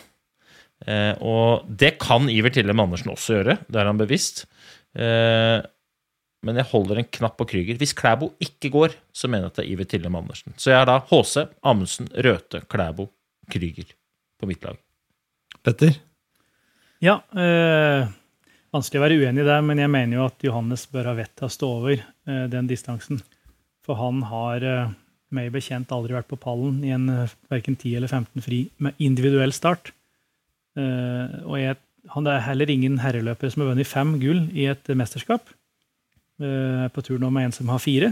Eh, 0.85 1.13
og 1.23 1.67
det 1.69 1.95
kan 2.03 2.27
Iver 2.31 2.51
Tillem 2.53 2.81
Andersen 2.83 3.13
også 3.13 3.37
gjøre, 3.39 3.57
det 3.71 3.79
er 3.79 3.89
han 3.89 4.01
bevisst. 4.01 4.43
Eh, 4.97 5.59
men 6.45 6.59
jeg 6.59 6.69
holder 6.69 7.01
en 7.01 7.11
knapp 7.17 7.39
på 7.39 7.47
Krüger. 7.49 7.77
Hvis 7.79 7.95
Klæbo 7.97 8.33
ikke 8.43 8.69
går, 8.73 8.97
så 9.15 9.29
mener 9.31 9.47
jeg 9.47 9.53
at 9.53 9.59
det 9.59 9.63
er 9.63 9.71
Iver 9.73 9.89
Tillem 9.89 10.17
Andersen. 10.19 10.53
Så 10.61 10.71
jeg 10.71 10.81
har 10.81 10.89
da 10.89 10.99
HC, 11.09 11.47
Amundsen, 11.65 12.11
Røthe, 12.13 12.61
Klæbo, 12.69 13.07
Krüger 13.51 13.95
på 14.39 14.49
mitt 14.49 14.65
lag. 14.65 14.77
Petter? 15.65 15.95
Ja, 17.01 17.19
eh, 17.33 18.05
vanskelig 18.75 18.99
å 18.99 19.05
være 19.05 19.17
uenig 19.21 19.43
i 19.43 19.47
det, 19.47 19.57
men 19.65 19.81
jeg 19.81 19.91
mener 19.91 20.19
jo 20.19 20.27
at 20.27 20.45
Johannes 20.45 20.85
bør 20.91 21.09
ha 21.11 21.15
vett 21.17 21.33
til 21.37 21.47
å 21.47 21.53
stå 21.53 21.71
over 21.79 21.95
eh, 21.95 22.45
den 22.51 22.69
distansen. 22.69 23.21
For 23.85 23.99
han 23.99 24.21
har 24.29 24.65
eh, 24.65 24.93
meg 25.35 25.51
bekjent 25.53 25.91
aldri 25.95 26.15
vært 26.15 26.29
på 26.31 26.39
pallen 26.41 26.81
i 26.85 26.93
en 26.95 27.09
eh, 27.11 27.35
verken 27.51 27.77
10 27.77 27.99
eller 27.99 28.11
15 28.11 28.45
fri 28.45 28.65
med 28.83 28.97
individuell 29.03 29.53
start. 29.55 29.91
Eh, 30.79 31.35
og 31.45 31.57
jeg, 31.61 31.79
han 32.13 32.29
er 32.29 32.43
heller 32.45 32.71
ingen 32.71 32.99
herreløper 33.03 33.51
som 33.51 33.63
har 33.63 33.73
vunnet 33.73 33.89
fem 33.89 34.15
gull 34.21 34.45
i 34.53 34.67
et 34.71 34.91
mesterskap. 34.97 35.51
Jeg 36.41 36.85
er 36.85 36.91
på 36.91 37.03
tur 37.05 37.21
nå 37.21 37.29
med 37.31 37.47
en 37.47 37.55
som 37.55 37.69
har 37.71 37.79
fire. 37.79 38.11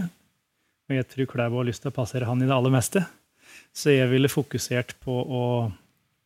Og 0.88 0.96
jeg 0.96 1.08
tror 1.10 1.28
Klæbo 1.28 1.60
har 1.60 1.68
lyst 1.68 1.84
til 1.84 1.92
å 1.92 1.96
passere 1.96 2.28
han 2.28 2.40
i 2.40 2.48
det 2.48 2.56
aller 2.56 2.72
meste. 2.72 3.04
Så 3.76 3.92
jeg 3.92 4.08
ville 4.10 4.32
fokusert 4.32 4.94
på 5.04 5.12
å 5.12 5.44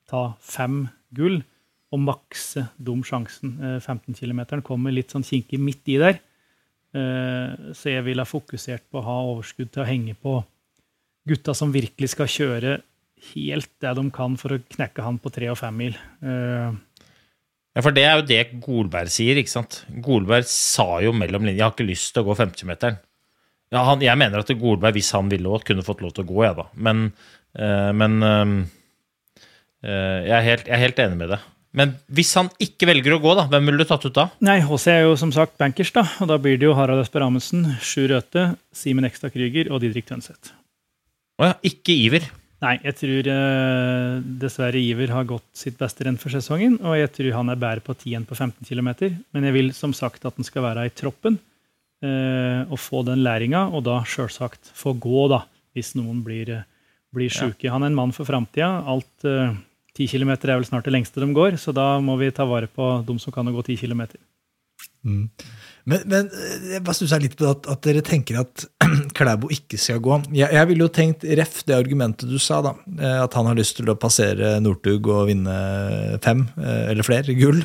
ta 0.09 0.23
fem 0.43 0.87
gull 1.15 1.41
og 1.89 2.01
makse 2.05 2.67
dum 2.77 3.01
sjansen. 3.07 3.55
15 3.81 4.15
km 4.19 4.61
kommer 4.67 4.93
litt 4.93 5.15
sånn 5.15 5.25
kinkig 5.25 5.61
midt 5.63 5.89
i 5.89 6.01
der. 6.01 6.19
Eh, 6.97 7.73
så 7.77 7.93
jeg 7.93 8.05
ville 8.07 8.25
ha 8.25 8.29
fokusert 8.29 8.87
på 8.89 9.01
å 9.01 9.05
ha 9.05 9.17
overskudd 9.29 9.71
til 9.75 9.85
å 9.85 9.89
henge 9.89 10.15
på 10.17 10.39
gutta 11.29 11.53
som 11.57 11.75
virkelig 11.75 12.15
skal 12.15 12.31
kjøre 12.33 12.79
helt 13.35 13.71
det 13.83 13.93
de 13.99 14.05
kan 14.15 14.39
for 14.41 14.55
å 14.55 14.63
knekke 14.63 15.05
han 15.05 15.19
på 15.21 15.33
tre 15.35 15.51
og 15.53 15.59
fem 15.61 15.77
mil. 15.77 15.99
Eh, 16.23 16.71
ja, 17.77 17.85
for 17.85 17.95
det 17.95 18.07
er 18.07 18.17
jo 18.17 18.29
det 18.31 18.41
Golberg 18.65 19.13
sier, 19.13 19.39
ikke 19.39 19.53
sant? 19.53 19.83
Golberg 20.05 20.49
sa 20.49 21.03
jo 21.05 21.13
mellom 21.13 21.45
linjene 21.45 21.59
'Jeg 21.59 21.67
har 21.67 21.77
ikke 21.77 21.91
lyst 21.91 22.15
til 22.15 22.25
å 22.25 22.31
gå 22.31 22.39
50-meteren'. 22.39 22.99
Ja, 23.71 23.85
han, 23.85 24.01
jeg 24.01 24.17
mener 24.17 24.41
at 24.41 24.49
Golberg, 24.49 24.97
hvis 24.97 25.13
han 25.13 25.29
ville 25.29 25.49
òg, 25.49 25.67
kunne 25.69 25.85
fått 25.85 26.01
lov 26.01 26.15
til 26.17 26.25
å 26.25 26.31
gå, 26.33 26.41
jeg, 26.43 26.57
ja, 26.57 26.63
da. 26.63 26.67
Men, 26.75 27.13
øh, 27.59 27.93
men 27.93 28.21
jeg, 29.83 30.33
er 30.33 30.41
helt, 30.41 30.67
jeg, 30.67 30.75
er 30.75 30.85
helt, 30.87 30.99
enig 30.99 31.19
med 31.19 31.29
det. 31.29 31.39
Men 31.77 31.93
hvis 32.17 32.31
han 32.39 32.49
ikke 32.63 32.89
velger 32.89 33.15
å 33.17 33.21
gå, 33.23 33.35
da, 33.37 33.45
hvem 33.51 33.69
ville 33.69 33.85
du 33.85 33.89
tatt 33.89 34.07
ut 34.09 34.17
da? 34.17 34.29
Nei, 34.45 34.59
HC 34.65 34.87
er 34.95 35.03
jo 35.05 35.19
som 35.21 35.33
sagt 35.35 35.59
bankers, 35.61 35.93
da. 35.95 36.07
Og 36.25 36.31
da 36.31 36.39
blir 36.41 36.57
det 36.61 36.65
jo 36.65 36.77
Harald 36.79 37.03
Esper 37.03 37.27
Amundsen, 37.27 37.67
Sjur 37.85 38.09
Røthe, 38.15 38.51
Simen 38.73 39.07
Ekstad 39.09 39.35
Krüger 39.35 39.69
og 39.73 39.83
Didrik 39.85 40.09
Tønseth. 40.09 40.55
Å 41.39 41.51
ja, 41.51 41.59
ikke 41.69 41.95
Iver? 41.95 42.31
Nei, 42.65 42.75
jeg 42.83 42.97
tror 42.99 43.29
eh, 43.31 44.15
dessverre 44.43 44.81
Iver 44.83 45.13
har 45.15 45.29
gått 45.29 45.47
sitt 45.55 45.77
beste 45.79 46.07
renn 46.07 46.19
for 46.19 46.35
sesongen. 46.35 46.81
Og 46.83 46.97
jeg 46.99 47.13
tror 47.15 47.37
han 47.37 47.53
er 47.53 47.61
bedre 47.61 47.85
på 47.85 47.95
10 47.95 48.17
enn 48.19 48.27
på 48.27 48.35
15 48.35 48.67
km. 48.67 48.91
Men 49.37 49.47
jeg 49.47 49.55
vil 49.55 49.71
som 49.77 49.95
sagt 49.95 50.27
at 50.27 50.41
han 50.41 50.47
skal 50.47 50.67
være 50.67 50.89
i 50.89 50.95
troppen 50.97 51.39
eh, 52.03 52.65
og 52.67 52.81
få 52.83 53.05
den 53.07 53.23
læringa. 53.23 53.69
Og 53.71 53.85
da 53.87 54.01
sjølsagt 54.03 54.73
få 54.75 54.97
gå, 54.99 55.29
da, 55.31 55.45
hvis 55.77 55.93
noen 56.01 56.25
blir, 56.27 56.51
eh, 56.57 56.67
blir 57.15 57.31
sjuke. 57.31 57.69
Ja. 57.69 57.77
Han 57.77 57.87
er 57.87 57.93
en 57.93 58.01
mann 58.01 58.17
for 58.17 58.27
framtida. 58.27 58.73
Alt 58.91 59.29
eh, 59.29 59.55
10 59.99 60.11
km 60.15 60.35
er 60.37 60.57
vel 60.57 60.67
snart 60.69 60.87
det 60.87 60.95
lengste 60.95 61.23
de 61.23 61.31
går, 61.35 61.59
så 61.59 61.75
da 61.75 61.97
må 62.03 62.17
vi 62.21 62.31
ta 62.35 62.47
vare 62.49 62.71
på 62.71 62.99
de 63.07 63.19
som 63.19 63.35
kan 63.35 63.51
gå 63.51 63.65
10 63.67 63.81
km. 63.83 64.07
Mm. 65.07 65.25
Men, 65.89 66.03
men 66.11 66.29
eh, 66.29 66.67
jeg 66.75 66.85
bare 66.85 66.97
stusser 66.99 67.23
litt 67.23 67.37
på 67.39 67.49
at, 67.49 67.67
at, 67.71 67.81
dere 67.87 68.03
tenker 68.05 68.41
at 68.43 68.67
Klæbo 69.19 69.51
ikke 69.55 69.81
skal 69.81 70.03
gå. 70.05 70.21
Jeg, 70.37 70.51
jeg 70.55 70.71
ville 70.71 70.85
jo 70.85 70.93
tenkt 70.93 71.27
ref 71.41 71.63
det 71.69 71.77
argumentet 71.79 72.31
du 72.31 72.39
sa, 72.43 72.61
da, 72.65 72.75
eh, 72.99 73.19
at 73.25 73.37
han 73.39 73.49
har 73.49 73.59
lyst 73.59 73.79
til 73.79 73.91
å 73.91 73.99
passere 73.99 74.57
Northug 74.63 75.09
og 75.15 75.29
vinne 75.31 75.59
fem 76.25 76.45
eh, 76.61 76.91
eller 76.93 77.07
flere 77.07 77.37
gull. 77.39 77.63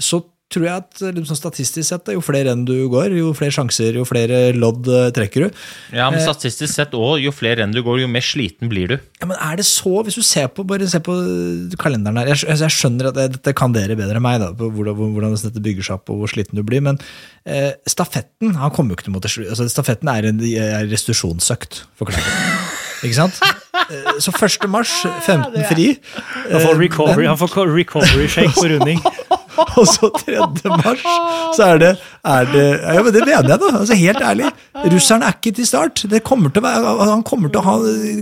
Så 0.00 0.24
tror 0.50 0.66
jeg 0.66 0.82
at 0.82 1.02
liksom, 1.14 1.38
statistisk 1.38 1.86
sett, 1.86 2.10
jo 2.10 2.22
flere 2.24 2.50
enn 2.54 2.64
du 2.66 2.74
går, 2.90 3.14
jo 3.14 3.30
flere 3.38 3.54
sjanser, 3.54 3.94
jo 4.00 4.06
flere 4.08 4.40
lodd 4.56 4.88
uh, 4.90 5.08
trekker 5.14 5.46
du. 5.46 5.60
Ja, 5.94 6.08
men 6.10 6.22
statistisk 6.24 6.74
sett 6.74 6.96
òg, 6.98 7.20
jo 7.22 7.32
flere 7.34 7.62
enn 7.62 7.74
du 7.74 7.82
går, 7.86 8.00
jo 8.02 8.10
mer 8.10 8.24
sliten 8.26 8.70
blir 8.72 8.90
du. 8.90 8.96
Ja, 9.20 9.28
men 9.30 9.38
er 9.38 9.60
det 9.60 9.66
så, 9.68 10.00
hvis 10.06 10.18
du 10.18 10.24
ser 10.26 10.50
på, 10.50 10.66
bare 10.66 10.88
se 10.90 10.98
på 11.06 11.14
kalenderen 11.80 12.18
her 12.18 12.32
Jeg, 12.32 12.42
jeg 12.50 12.74
skjønner 12.74 13.12
at 13.12 13.20
dette 13.36 13.54
kan 13.56 13.74
dere 13.76 13.98
bedre 13.98 14.18
enn 14.18 14.26
meg, 14.26 14.40
da, 14.42 14.50
på 14.56 14.72
hvordan, 14.74 14.98
hvordan 15.14 15.38
dette 15.38 15.62
bygger 15.62 15.86
seg 15.86 16.00
opp, 16.00 16.10
og 16.10 16.24
hvor 16.24 16.34
sliten 16.34 16.58
du 16.58 16.66
blir, 16.66 16.82
men 16.82 16.98
eh, 17.46 17.72
stafetten 17.88 18.58
han 18.58 18.74
kommer 18.74 18.94
jo 18.94 19.00
ikke 19.00 19.14
måtte 19.14 19.30
altså, 19.30 19.68
Stafetten 19.70 20.10
er 20.10 20.26
en 20.32 20.42
er 20.50 20.88
restitusjonsøkt 20.90 21.84
for 21.98 22.10
Klæbo. 22.10 22.38
Ikke 23.06 23.16
sant? 23.16 23.38
Eh, 23.86 24.18
så 24.20 24.34
1. 24.34 24.66
mars, 24.68 24.90
15 25.24 25.62
fri. 25.70 25.86
Han 26.50 26.66
får 26.66 26.80
recovery, 26.82 27.28
han 27.30 27.38
får 27.38 27.70
recovery 27.70 28.26
shake 28.28 28.52
på 28.58 28.66
runding. 28.74 29.00
Og 29.80 29.88
så 29.88 30.10
3. 30.20 30.38
mars, 30.70 31.04
så 31.56 31.66
er 31.72 31.82
det, 31.82 31.90
er 32.24 32.50
det 32.52 32.66
Ja, 32.80 33.02
men 33.02 33.14
det 33.14 33.24
mener 33.24 33.50
jeg, 33.52 33.60
da. 33.62 33.72
Altså, 33.80 33.98
helt 33.98 34.22
ærlig. 34.30 34.52
Russeren 34.94 35.26
er 35.26 35.36
ikke 35.36 35.54
til 35.58 35.68
start. 35.68 36.04
Det 36.10 36.22
kommer 36.26 36.54
til 36.54 36.62
å 36.62 36.68
være, 36.68 36.94
han 37.12 37.26
kommer 37.26 37.52
til 37.52 37.66
ha, 37.66 37.76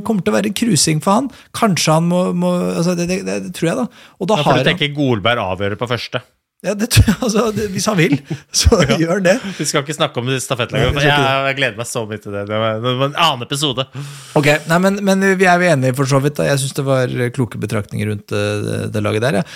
kommer 0.06 0.24
til 0.24 0.34
å 0.34 0.38
være 0.38 0.54
cruising 0.56 1.04
for 1.04 1.20
han. 1.20 1.30
Kanskje 1.56 1.98
han 1.98 2.08
må, 2.10 2.24
må 2.36 2.54
altså, 2.72 2.96
det, 2.98 3.10
det, 3.12 3.22
det, 3.28 3.52
tror 3.56 3.72
jeg, 3.72 3.78
da. 3.84 4.08
Og 4.18 4.30
da 4.30 4.40
ja, 4.40 4.48
for 4.48 4.60
du 4.60 4.72
tenker 4.72 4.92
Golberg 4.96 5.46
avgjør 5.54 5.78
på 5.80 5.90
første? 5.90 6.24
Ja, 6.66 6.72
det, 6.74 6.88
altså, 7.22 7.52
det, 7.54 7.68
Hvis 7.70 7.86
han 7.86 7.98
vil, 8.00 8.16
så 8.50 8.80
ja. 8.82 8.96
gjør 8.98 9.12
han 9.20 9.26
det. 9.28 9.36
Vi 9.60 9.66
skal 9.68 9.84
ikke 9.84 9.94
snakke 9.94 10.18
om 10.18 10.30
stafettlaget. 10.42 10.96
Jeg, 11.04 11.12
jeg, 11.14 11.56
gleder 11.60 11.78
meg 11.78 11.86
så 11.86 12.02
mye 12.08 12.18
til 12.22 12.34
det. 12.34 12.46
Det 12.50 12.58
var, 12.58 12.80
en 12.82 13.14
annen 13.14 13.44
episode. 13.46 13.86
Ok, 14.38 14.48
nei, 14.66 14.78
men, 14.82 14.98
men, 15.06 15.22
vi 15.38 15.46
er 15.46 15.62
jo 15.62 15.68
enige 15.70 15.94
for 16.00 16.10
så 16.10 16.18
vidt. 16.24 16.34
Da. 16.40 16.48
Jeg 16.50 16.58
syns 16.64 16.74
det 16.74 16.86
var 16.88 17.14
kloke 17.36 17.62
betraktninger 17.62 18.10
rundt 18.10 18.26
det, 18.34 18.42
eh, 18.58 18.88
det 18.90 19.04
laget 19.06 19.28
der. 19.28 19.38
Ja. 19.38 19.46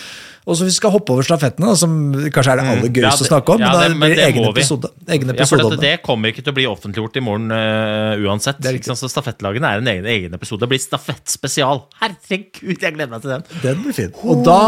Og 0.43 0.57
så 0.59 0.67
vi 0.67 0.73
skal 0.75 0.91
hoppe 0.91 1.15
over 1.15 1.23
stafettene, 1.27 1.71
som 1.79 1.93
kanskje 2.35 2.55
er 2.55 2.59
det 2.59 2.65
aller 2.67 2.89
mm. 2.89 2.95
gøyeste 2.97 3.23
ja, 3.23 3.27
å 3.27 3.29
snakke 3.29 3.55
om. 3.55 3.63
Ja, 3.63 3.71
det, 3.79 3.95
men 3.95 4.11
det 4.11 4.25
egen 4.25 4.47
episode, 4.49 4.91
egen 5.07 5.31
episode 5.31 5.63
ja, 5.63 5.69
for 5.71 5.83
det, 5.85 5.93
kommer 6.03 6.33
ikke 6.33 6.43
til 6.43 6.51
å 6.51 6.57
bli 6.57 6.65
offentliggjort 6.67 7.19
i 7.21 7.23
morgen 7.23 7.55
uh, 7.55 8.19
uansett. 8.27 8.59
Det 8.59 8.73
er 8.73 8.99
så 8.99 9.11
Stafettlagene 9.13 9.71
er 9.71 9.85
en 9.85 9.93
egen, 9.93 10.09
egen 10.11 10.35
episode. 10.35 10.65
Det 10.65 10.73
blir 10.73 10.83
stafettspesial. 10.83 11.85
Herregud, 12.03 12.75
jeg 12.75 12.97
gleder 12.97 13.13
meg 13.15 13.23
til 13.23 13.37
den. 13.37 13.47
Den 13.63 13.83
blir 13.87 13.97
fin. 14.01 14.15
Og 14.27 14.43
da 14.47 14.59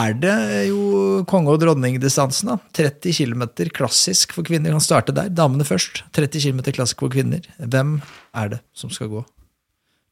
er 0.00 0.18
det 0.18 0.36
jo 0.72 1.22
konge- 1.30 1.54
og 1.54 1.62
dronningdistansen. 1.62 2.50
30 2.74 3.14
km 3.20 3.46
klassisk 3.76 4.34
for 4.34 4.46
kvinner. 4.46 4.74
Kan 4.74 4.82
starte 4.82 5.14
der. 5.14 5.30
Damene 5.30 5.66
først. 5.68 6.02
30 6.16 6.42
km 6.42 6.64
klassisk 6.74 7.06
for 7.06 7.12
kvinner. 7.12 7.46
Hvem 7.62 8.00
er 8.34 8.56
det 8.56 8.64
som 8.74 8.90
skal 8.90 9.12
gå? 9.14 9.22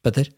Petter? 0.06 0.30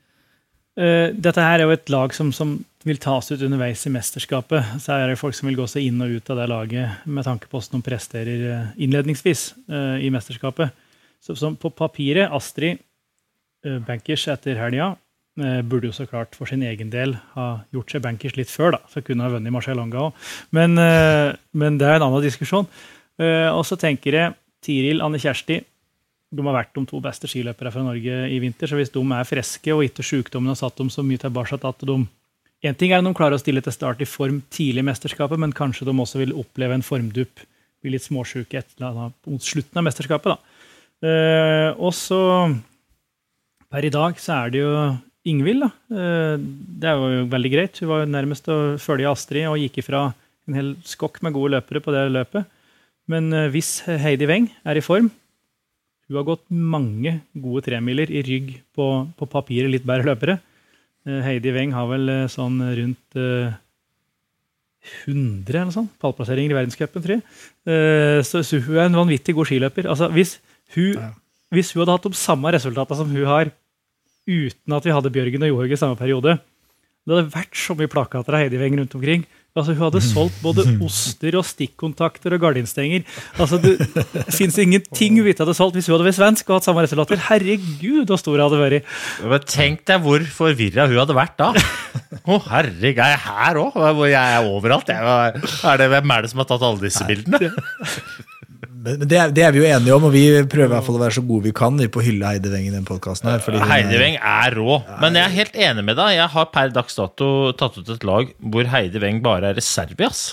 Uh, 0.80 1.12
dette 1.12 1.42
her 1.44 1.60
er 1.60 1.66
jo 1.66 1.74
et 1.74 1.90
lag 1.92 2.14
som, 2.16 2.30
som 2.32 2.54
vil 2.88 3.00
tas 3.00 3.26
ut 3.28 3.42
underveis 3.44 3.82
i 3.84 3.92
mesterskapet. 3.92 4.78
Så 4.80 4.94
er 4.94 5.10
det 5.10 5.18
folk 5.20 5.36
som 5.36 5.50
vil 5.50 5.58
gå 5.58 5.66
seg 5.68 5.90
inn 5.90 6.00
og 6.00 6.14
ut 6.16 6.30
av 6.32 6.40
det 6.40 6.46
laget 6.48 7.02
med 7.04 7.26
tanke 7.26 7.50
på 7.50 7.58
hvordan 7.58 7.82
de 7.82 7.88
presterer 7.90 8.44
eh, 8.48 8.70
innledningsvis 8.86 9.50
uh, 9.68 9.98
i 10.00 10.08
mesterskapet. 10.12 10.72
Så, 11.20 11.36
så, 11.36 11.52
på 11.52 11.68
papiret, 11.76 12.32
Astrid 12.32 12.80
uh, 13.66 13.76
bankers 13.84 14.24
etter 14.32 14.60
helga 14.60 14.94
burde 15.40 15.88
jo 15.88 15.94
så 15.94 16.04
klart 16.10 16.34
for 16.36 16.50
sin 16.50 16.60
egen 16.66 16.90
del 16.92 17.14
ha 17.32 17.44
gjort 17.72 17.92
seg 17.94 18.02
bankers 18.04 18.34
litt 18.36 18.50
før, 18.50 18.74
da, 18.74 18.80
så 18.90 19.00
kunne 19.00 19.24
ha 19.24 19.30
vunnet 19.32 19.54
Marcialonga 19.54 20.02
òg. 20.02 20.24
Men, 20.52 20.74
men, 20.74 21.78
det 21.80 21.86
er 21.86 21.96
en 21.96 22.04
annen 22.08 22.24
diskusjon. 22.26 22.66
og 23.22 23.62
så 23.64 23.78
tenker 23.80 24.18
jeg 24.18 24.34
Tiril, 24.66 25.00
Anne 25.06 25.22
Kjersti 25.22 25.60
de 26.30 26.46
har 26.46 26.54
vært 26.54 26.74
de 26.76 26.84
to 26.86 27.00
beste 27.02 27.28
skiløpere 27.30 27.72
fra 27.74 27.82
Norge 27.82 28.22
i 28.30 28.38
vinter. 28.42 28.70
Så 28.70 28.78
hvis 28.78 28.92
de 28.94 29.02
er 29.02 29.28
friske 29.28 29.74
og 29.74 29.82
ikke 29.86 30.06
sykdommen 30.06 30.52
har 30.52 30.60
satt 30.60 30.78
dem 30.78 30.90
så 30.92 31.02
mye 31.06 31.20
tilbake 31.20 31.58
at 31.58 31.86
de 31.86 31.98
en 32.60 32.76
ting 32.76 32.92
er 32.92 33.00
om 33.00 33.06
de 33.08 33.16
klarer 33.16 33.38
å 33.38 33.40
stille 33.40 33.62
til 33.64 33.72
start 33.72 34.02
i 34.04 34.08
form 34.08 34.42
tidlig 34.52 34.82
i 34.82 34.88
mesterskapet, 34.90 35.40
men 35.40 35.54
kanskje 35.56 35.86
de 35.88 35.94
også 35.96 36.20
vil 36.20 36.34
oppleve 36.36 36.76
en 36.76 36.84
formdupp, 36.84 37.40
bli 37.80 37.94
litt 37.94 38.04
småsjuke 38.04 38.60
mot 38.84 39.40
slutten 39.40 39.80
av 39.80 39.86
mesterskapet. 39.86 40.42
Uh, 41.00 41.72
og 41.80 41.94
så 41.96 42.20
Per 43.70 43.86
i 43.86 43.92
dag 43.94 44.18
så 44.18 44.34
er 44.34 44.52
det 44.52 44.60
jo 44.60 44.72
Ingvild. 45.30 45.62
Uh, 45.88 46.36
det 46.36 46.90
er 46.90 47.00
jo 47.00 47.24
veldig 47.32 47.52
greit. 47.52 47.80
Hun 47.80 47.88
var 47.88 48.02
jo 48.02 48.10
nærmest 48.12 48.50
å 48.52 48.58
følge 48.82 49.08
Astrid 49.08 49.46
og 49.48 49.60
gikk 49.62 49.78
ifra 49.80 50.10
en 50.48 50.58
hel 50.58 50.70
skokk 50.84 51.20
med 51.24 51.36
gode 51.36 51.54
løpere 51.54 51.80
på 51.80 51.94
det 51.94 52.02
løpet. 52.12 52.50
Men 53.08 53.30
uh, 53.32 53.46
hvis 53.54 53.78
Heidi 53.86 54.28
Weng 54.28 54.50
er 54.68 54.76
i 54.76 54.84
form 54.84 55.08
Hun 56.10 56.18
har 56.18 56.26
gått 56.26 56.42
mange 56.50 57.20
gode 57.38 57.62
tremiler 57.68 58.10
i 58.10 58.20
rygg 58.26 58.48
på, 58.74 58.86
på 59.14 59.28
papiret 59.30 59.70
litt 59.70 59.84
bedre 59.86 60.08
løpere. 60.08 60.34
Eh, 61.06 61.20
Heidi 61.22 61.52
Weng 61.54 61.70
har 61.76 61.86
vel 61.86 62.10
eh, 62.10 62.24
sånn 62.32 62.58
rundt 62.58 63.14
100 63.14 63.54
eh, 65.06 65.54
eller 65.54 65.70
sånn, 65.70 65.86
pallplasseringer 66.02 66.50
i 66.50 66.58
verdenscupen, 66.58 67.04
tror 67.04 67.14
jeg. 67.14 67.22
Så, 68.26 68.42
så, 68.42 68.58
hun 68.66 68.80
er 68.80 68.88
en 68.88 68.98
vanvittig 68.98 69.36
god 69.38 69.46
skiløper. 69.52 69.86
Altså, 69.92 70.10
hvis, 70.16 70.34
hun, 70.74 70.98
ja. 70.98 71.12
hvis 71.54 71.70
hun 71.76 71.84
hadde 71.84 71.94
hatt 71.94 72.10
de 72.10 72.18
samme 72.18 72.52
resultatene 72.56 72.98
som 72.98 73.14
hun 73.14 73.30
har 73.30 73.54
uten 74.26 74.76
at 74.76 74.86
vi 74.86 74.94
hadde 74.96 75.14
Bjørgen 75.14 75.46
og 75.46 75.52
Johaug 75.52 75.72
i 75.76 75.78
samme 75.78 75.98
periode, 76.00 76.40
det 77.06 77.14
hadde 77.14 77.32
vært 77.38 77.54
så 77.56 77.78
mye 77.78 77.90
plakater 77.90 78.34
av 78.34 78.42
Heidi 78.42 78.58
Weng 78.58 78.82
rundt 78.82 78.98
omkring. 78.98 79.22
Altså, 79.50 79.74
hun 79.74 79.82
hadde 79.82 80.02
solgt 80.04 80.36
både 80.44 80.64
oster 80.86 81.34
og 81.40 81.46
stikkontakter 81.48 82.36
og 82.36 82.44
gardinstenger. 82.44 83.02
Altså, 83.40 83.58
det 83.58 83.74
fins 84.30 84.58
ingenting 84.62 85.18
hun 85.18 85.26
ikke 85.30 85.42
hadde 85.42 85.56
solgt 85.58 85.78
hvis 85.78 85.90
hun 85.90 85.96
hadde 85.96 86.06
vært 86.06 86.20
svensk 86.20 86.50
og 86.50 86.58
hatt 86.60 86.68
samme 86.68 86.86
resultater. 86.86 87.22
Herregud, 87.26 88.04
hvor 88.06 88.20
stor 88.22 88.38
hun 88.38 88.44
hadde 88.46 88.62
vært. 88.62 88.90
Men 89.26 89.46
tenk 89.50 89.84
deg 89.90 90.06
hvor 90.06 90.26
forvirra 90.38 90.86
hun 90.90 91.00
hadde 91.02 91.18
vært 91.18 91.38
da. 91.40 91.50
Å, 92.20 92.36
oh, 92.36 92.50
herregud, 92.52 93.02
er 93.02 93.14
jeg 93.16 93.22
her 93.26 93.62
òg? 93.64 93.78
Jeg 94.06 94.38
er 94.38 94.50
overalt. 94.50 94.94
Jeg, 94.94 95.46
er 95.72 95.82
det, 95.82 95.90
hvem 95.96 96.14
er 96.14 96.26
det 96.26 96.34
som 96.34 96.44
har 96.44 96.52
tatt 96.52 96.68
alle 96.70 96.84
disse 96.86 97.06
bildene? 97.10 97.50
Men 98.80 99.02
det 99.04 99.16
er, 99.18 99.32
det 99.34 99.42
er, 99.44 99.52
vi 99.52 99.60
jo 99.60 99.68
enige 99.68 99.94
om, 99.96 100.06
og 100.08 100.12
vi 100.14 100.24
prøver 100.48 100.70
i 100.70 100.72
hvert 100.72 100.86
fall 100.86 100.96
å 100.96 101.02
være 101.02 101.16
så 101.18 101.24
gode 101.26 101.48
vi 101.50 101.54
kan 101.56 101.76
på 101.76 102.00
å 102.00 102.04
hylle 102.04 102.28
Heidi 102.32 102.52
Weng 102.52 102.68
i 102.70 102.72
den 102.72 102.86
podkasten. 102.88 103.28
Heidi 103.68 103.98
Weng 104.00 104.16
er 104.16 104.56
rå, 104.56 104.78
men 105.02 105.18
jeg 105.18 105.26
er 105.26 105.34
helt 105.36 105.58
enig 105.68 105.84
med 105.84 105.98
deg. 106.00 106.14
Jeg 106.16 106.32
har 106.34 106.52
per 106.54 106.72
dags 106.72 106.96
dato 106.96 107.30
tatt 107.60 107.76
ut 107.76 107.90
et 107.92 108.06
lag 108.08 108.30
hvor 108.40 108.70
Heidi 108.72 109.02
Weng 109.02 109.20
bare 109.24 109.52
er 109.52 109.58
reserve, 109.60 109.98
ass. 110.08 110.30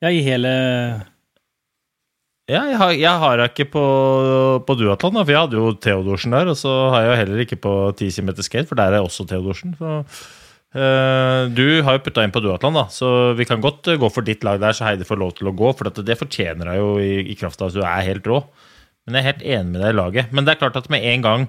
Ja, 0.00 0.12
i 0.14 0.22
hele 0.24 0.50
Ja, 2.50 2.62
jeg 2.70 2.78
har, 2.80 2.92
jeg 2.96 3.22
har 3.24 3.44
ikke 3.44 3.66
på, 3.72 3.86
på 4.66 4.76
duatlon, 4.78 5.18
for 5.20 5.34
jeg 5.34 5.42
hadde 5.42 5.58
jo 5.58 5.74
Theodorsen 5.74 6.34
der. 6.34 6.50
Og 6.50 6.58
så 6.58 6.72
har 6.94 7.04
jeg 7.04 7.10
jo 7.10 7.18
heller 7.24 7.42
ikke 7.44 7.60
på 7.66 7.74
10 7.96 8.14
km 8.14 8.32
skate, 8.42 8.68
for 8.70 8.78
der 8.78 8.96
er 8.96 9.04
også 9.04 9.26
Theodorsen. 9.28 9.74
Så, 9.78 10.00
du 10.70 11.64
har 11.82 11.96
jo 11.96 12.02
putta 12.04 12.22
inn 12.22 12.30
på 12.30 12.42
Duatland, 12.44 12.78
da, 12.78 12.84
så 12.94 13.32
vi 13.34 13.46
kan 13.48 13.62
godt 13.62 13.88
eh, 13.90 13.98
gå 13.98 14.10
for 14.14 14.26
ditt 14.26 14.44
lag 14.46 14.60
der, 14.62 14.76
så 14.76 14.86
Heidi 14.86 15.06
får 15.08 15.18
lov 15.18 15.32
til 15.38 15.50
å 15.50 15.54
gå. 15.56 15.72
For 15.74 15.90
at 15.90 15.98
det 16.06 16.18
fortjener 16.20 16.70
hun 16.70 16.78
jo 16.78 16.92
i, 17.02 17.24
i 17.32 17.38
kraft 17.38 17.62
av 17.62 17.72
at 17.72 17.78
du 17.78 17.82
er 17.82 18.06
helt 18.06 18.30
rå. 18.30 18.44
Men 19.06 19.18
jeg 19.18 19.24
er 19.24 19.30
helt 19.32 19.44
enig 19.56 19.74
med 19.74 19.82
deg 19.82 19.90
i 19.90 19.98
laget. 19.98 20.30
Men 20.36 20.46
det 20.46 20.54
er 20.54 20.62
klart 20.62 20.78
at 20.78 20.86
med 20.92 21.06
en 21.10 21.26
gang 21.26 21.48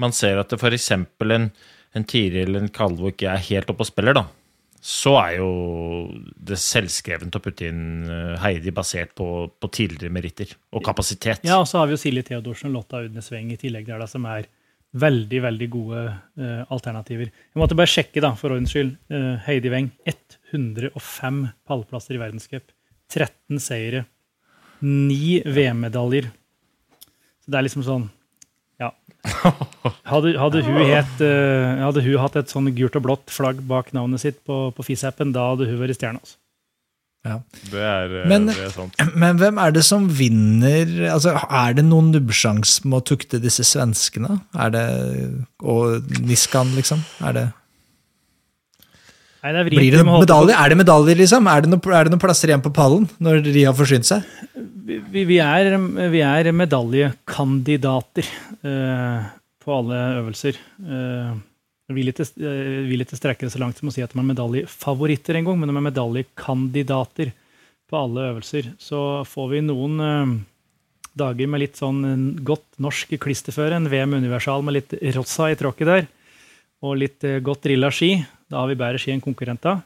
man 0.00 0.16
ser 0.16 0.40
at 0.40 0.50
det 0.50 0.58
f.eks. 0.58 0.90
en, 0.96 1.48
en 1.94 2.06
Tiril 2.08 2.48
eller 2.48 2.64
en 2.64 2.74
Kalvo 2.74 3.12
ikke 3.12 3.30
er 3.30 3.48
helt 3.50 3.70
oppe 3.70 3.84
og 3.84 3.90
spiller, 3.90 4.16
da, 4.16 4.24
så 4.80 5.12
er 5.20 5.34
jo 5.36 5.50
det 6.40 6.56
selvskrevent 6.58 7.36
å 7.36 7.42
putte 7.44 7.68
inn 7.68 8.08
eh, 8.08 8.38
Heidi 8.40 8.72
basert 8.74 9.12
på, 9.18 9.28
på 9.60 9.70
tidligere 9.76 10.14
meritter 10.14 10.56
og 10.72 10.82
kapasitet. 10.86 11.44
Ja, 11.46 11.60
og 11.60 11.68
så 11.68 11.82
har 11.82 11.90
vi 11.90 11.94
jo 11.94 12.00
Silje 12.00 12.24
Theodorsen 12.30 12.72
og 12.72 12.80
Lotta 12.80 13.04
Udnesveng 13.04 13.52
i 13.52 13.60
tillegg 13.60 13.86
der, 13.86 14.00
da, 14.00 14.08
som 14.10 14.24
er 14.26 14.48
veldig, 14.96 15.40
veldig 15.44 15.68
gode 15.70 16.02
eh, 16.10 16.62
alternativer. 16.72 17.30
Jeg 17.30 17.60
måtte 17.60 17.76
bare 17.78 17.90
sjekke, 17.90 18.22
da, 18.24 18.32
for 18.38 18.54
ordens 18.54 18.72
skyld. 18.74 18.96
Eh, 19.12 19.34
Heidi 19.46 19.70
Weng, 19.72 19.90
105 20.08 21.42
pallplasser 21.68 22.16
i 22.16 22.22
verdenscup. 22.22 22.72
13 23.10 23.62
seire. 23.62 24.04
9 24.82 25.44
VM-medaljer. 25.46 26.30
Så 27.40 27.52
det 27.52 27.60
er 27.60 27.68
liksom 27.68 27.86
sånn 27.86 28.08
Ja. 28.80 28.94
Hadde, 30.08 30.32
hadde, 30.40 30.62
hun 30.64 30.78
het, 30.88 31.18
eh, 31.20 31.82
hadde 31.84 32.02
hun 32.06 32.20
hatt 32.22 32.38
et 32.40 32.52
sånn 32.52 32.70
gult 32.74 32.96
og 32.96 33.04
blått 33.04 33.32
flagg 33.32 33.60
bak 33.68 33.92
navnet 33.92 34.22
sitt 34.22 34.38
på, 34.48 34.70
på 34.72 34.86
FIS-appen, 34.86 35.34
da 35.36 35.50
hadde 35.52 35.68
hun 35.68 35.82
vært 35.82 35.98
stjerne. 35.98 36.22
Altså. 36.22 36.39
Det 37.22 37.76
er, 37.76 38.14
eh, 38.22 38.28
Men- 38.28 38.46
det 38.48 38.56
er 38.56 38.70
sant. 38.72 38.96
Men 39.22 39.36
hvem 39.36 39.58
er 39.60 39.74
det 39.76 39.84
som 39.84 40.08
vinner 40.08 40.88
altså, 41.12 41.34
Er 41.36 41.74
det 41.76 41.84
noen 41.84 42.12
nubbsjans 42.14 42.78
med 42.86 43.02
å 43.02 43.06
tukte 43.12 43.40
disse 43.42 43.66
svenskene? 43.68 44.40
Er 44.56 44.70
det 44.70 44.84
Og 45.60 46.06
Niskan, 46.24 46.72
liksom? 46.78 47.04
Er 47.20 47.36
det, 47.36 47.46
Nei, 49.40 49.52
det 49.52 49.60
er 49.60 49.68
blir 49.68 49.92
det 49.96 50.04
medaljer? 50.04 50.56
Er 50.56 50.68
det 50.68 50.76
medaljer, 50.80 51.16
liksom? 51.16 51.46
Er 51.48 51.60
det, 51.64 51.70
noen, 51.72 51.92
er 51.92 52.04
det 52.04 52.12
noen 52.12 52.20
plasser 52.20 52.52
igjen 52.52 52.64
på 52.64 52.72
pallen 52.76 53.06
når 53.20 53.44
de 53.46 53.64
har 53.64 53.76
forsynt 53.76 54.08
seg? 54.08 54.24
vi, 54.90 55.24
vi, 55.24 55.38
er, 55.38 55.76
vi 56.12 56.22
er 56.24 56.50
medaljekandidater 56.56 58.26
uh, 58.64 59.28
på 59.60 59.76
alle 59.76 60.00
øvelser. 60.20 60.56
Eh, 60.80 61.30
jeg 61.36 61.49
vil 61.96 62.12
ikke, 62.12 62.26
jeg 62.38 62.86
vil 62.88 63.04
ikke 63.04 63.18
strekke 63.18 63.46
det 63.46 63.54
så 63.54 63.60
langt 63.62 63.80
som 63.80 63.90
å 63.90 63.94
si 63.94 64.02
at 64.04 64.12
de 64.14 64.20
er 64.20 64.28
medaljefavoritter 64.28 65.38
engang, 65.40 65.58
men 65.60 65.70
de 65.70 65.76
er 65.76 65.86
medaljekandidater 65.88 67.32
på 67.90 67.98
alle 67.98 68.28
øvelser. 68.30 68.72
Så 68.78 69.00
får 69.26 69.50
vi 69.54 69.62
noen 69.66 70.04
eh, 70.04 70.34
dager 71.18 71.50
med 71.50 71.64
litt 71.64 71.80
sånn 71.80 72.00
eh, 72.06 72.24
godt 72.46 72.80
norsk 72.82 73.16
klisterføre, 73.22 73.78
en 73.78 73.90
VM 73.90 74.18
Universal 74.20 74.62
med 74.66 74.78
litt 74.78 74.96
rossa 75.16 75.50
i 75.50 75.58
tråkket 75.58 75.90
der, 75.90 76.08
og 76.86 77.00
litt 77.02 77.26
eh, 77.26 77.40
godt 77.44 77.66
drilla 77.66 77.90
ski. 77.94 78.14
Da 78.50 78.62
har 78.62 78.70
vi 78.70 78.78
bedre 78.78 79.00
ski 79.02 79.14
enn 79.14 79.24
konkurrenter. 79.24 79.82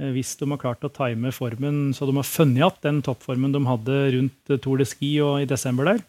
Eh, 0.00 0.10
Hvis 0.14 0.34
de 0.40 0.48
har 0.50 0.60
klart 0.60 0.84
å 0.86 0.92
time 0.92 1.32
formen 1.34 1.92
så 1.94 2.08
de 2.08 2.16
har 2.16 2.26
funnet 2.28 2.62
igjen 2.62 2.82
den 2.88 3.04
toppformen 3.06 3.54
de 3.54 3.62
hadde 3.68 4.00
rundt 4.16 4.50
eh, 4.50 4.60
Tour 4.60 4.80
de 4.80 4.88
Ski 4.88 5.16
og 5.24 5.44
i 5.44 5.48
desember 5.50 5.92
der. 5.92 6.02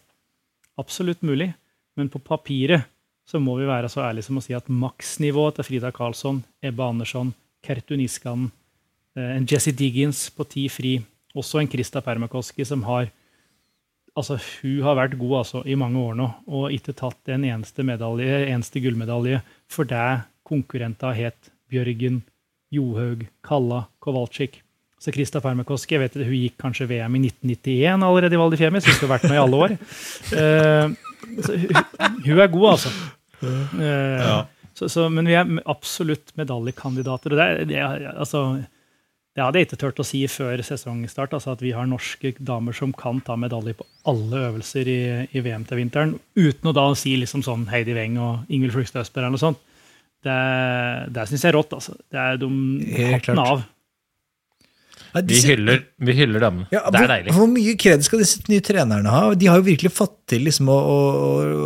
Absolutt 0.80 1.22
mulig. 1.24 1.52
Men 1.96 2.10
på 2.12 2.20
papiret 2.20 2.84
så 3.26 3.40
må 3.42 3.56
vi 3.58 3.66
være 3.66 3.90
så 3.90 4.04
ærlige 4.06 4.28
som 4.28 4.38
å 4.38 4.44
si 4.44 4.54
at 4.54 4.70
maksnivået 4.70 5.58
til 5.58 5.66
Frida 5.66 5.90
Karlsson, 5.94 6.44
Ebba 6.62 6.90
Andersson, 6.92 7.32
Kertu 7.66 7.96
Niskan, 7.98 8.50
eh, 9.18 9.32
en 9.36 9.46
Jesse 9.50 9.74
Diggins 9.74 10.28
på 10.30 10.46
ti 10.48 10.68
fri, 10.70 10.96
også 11.36 11.60
en 11.60 11.70
Krista 11.70 12.00
Permakoski 12.00 12.64
som 12.64 12.86
har 12.88 13.12
Altså, 14.16 14.38
hun 14.62 14.78
har 14.80 14.94
vært 14.96 15.18
god 15.20 15.32
altså, 15.42 15.60
i 15.68 15.74
mange 15.76 16.00
år 16.00 16.14
nå 16.16 16.26
og 16.48 16.72
ikke 16.72 16.94
tatt 16.96 17.28
en 17.34 17.42
eneste, 17.44 17.84
medalje, 17.84 18.46
eneste 18.48 18.80
gullmedalje 18.80 19.42
fordi 19.68 20.22
konkurrenter 20.46 21.12
het 21.12 21.50
Bjørgen, 21.68 22.22
Johaug, 22.72 23.26
Kalla, 23.44 23.82
Kowalczyk. 24.00 24.62
Så 24.96 25.12
Krista 25.12 25.42
Permakoski, 25.44 25.98
jeg 25.98 26.00
vet 26.00 26.16
ikke, 26.16 26.28
hun 26.30 26.40
gikk 26.40 26.56
kanskje 26.62 26.88
VM 26.88 27.18
i 27.18 27.26
1991 27.26 28.06
allerede 28.08 28.38
i 28.38 28.40
Val 28.40 28.54
di 28.54 28.60
Fiemme, 28.62 28.80
så 28.80 28.88
hun 28.88 28.96
skulle 28.96 29.12
vært 29.12 29.28
med 29.28 29.36
i 29.36 29.42
alle 29.42 29.60
år. 29.66 29.76
Uh, 30.36 30.94
hun, 31.26 31.76
hun 32.24 32.40
er 32.40 32.48
god, 32.50 32.66
altså. 32.70 32.90
Eh, 33.44 34.30
så, 34.76 34.88
så, 34.92 35.06
men 35.12 35.28
vi 35.28 35.36
er 35.38 35.52
absolutt 35.68 36.34
medaljekandidater. 36.36 37.36
Det, 37.36 37.68
det, 37.70 37.82
altså, 38.12 38.42
det 39.36 39.44
hadde 39.44 39.60
jeg 39.60 39.68
ikke 39.68 39.78
turt 39.82 40.02
å 40.02 40.06
si 40.06 40.22
før 40.32 40.60
sesongstart, 40.64 41.36
altså 41.36 41.52
at 41.52 41.64
vi 41.64 41.74
har 41.76 41.88
norske 41.88 42.34
damer 42.38 42.76
som 42.76 42.92
kan 42.96 43.22
ta 43.24 43.38
medalje 43.40 43.76
på 43.76 43.86
alle 44.08 44.46
øvelser 44.50 44.88
i, 44.88 45.00
i 45.28 45.44
VM 45.44 45.64
til 45.68 45.80
vinteren, 45.82 46.14
uten 46.38 46.70
å 46.70 46.74
da 46.76 46.86
si 46.96 47.16
liksom 47.20 47.44
sånn 47.44 47.66
Heidi 47.72 47.96
Weng 47.96 48.16
og 48.20 48.52
Ingvild 48.52 48.76
Flugstad 48.76 49.04
Østberg 49.04 49.26
eller 49.26 49.36
noe 49.36 49.44
sånt. 49.46 49.64
Det, 50.26 50.36
det 51.14 51.26
syns 51.30 51.44
jeg 51.44 51.52
er 51.52 51.58
rått. 51.58 51.76
altså. 51.76 51.94
Det 52.10 52.18
er 52.18 52.40
de 52.40 52.48
Helt 52.96 53.18
hatten 53.18 53.36
klart. 53.36 53.66
Av. 55.16 55.24
disse, 55.26 55.46
Vi 55.48 55.54
hyller, 55.54 55.80
vi 56.08 56.14
hyller 56.18 56.44
damene. 56.44 56.66
Ja, 56.74 56.82
det 56.86 57.00
er 57.00 57.02
hvor, 57.02 57.12
deilig. 57.14 57.34
hvor 57.36 57.48
mye 57.52 57.74
kred 57.80 58.04
skal 58.06 58.22
disse 58.22 58.44
nye 58.50 58.64
trenerne 58.64 59.12
ha? 59.12 59.22
De 59.38 59.48
har 59.50 59.60
jo 59.60 59.66
virkelig 59.66 59.92
fått 59.96 60.14
til 60.30 60.44
liksom 60.46 60.70
å, 60.72 60.76
å, 60.76 61.00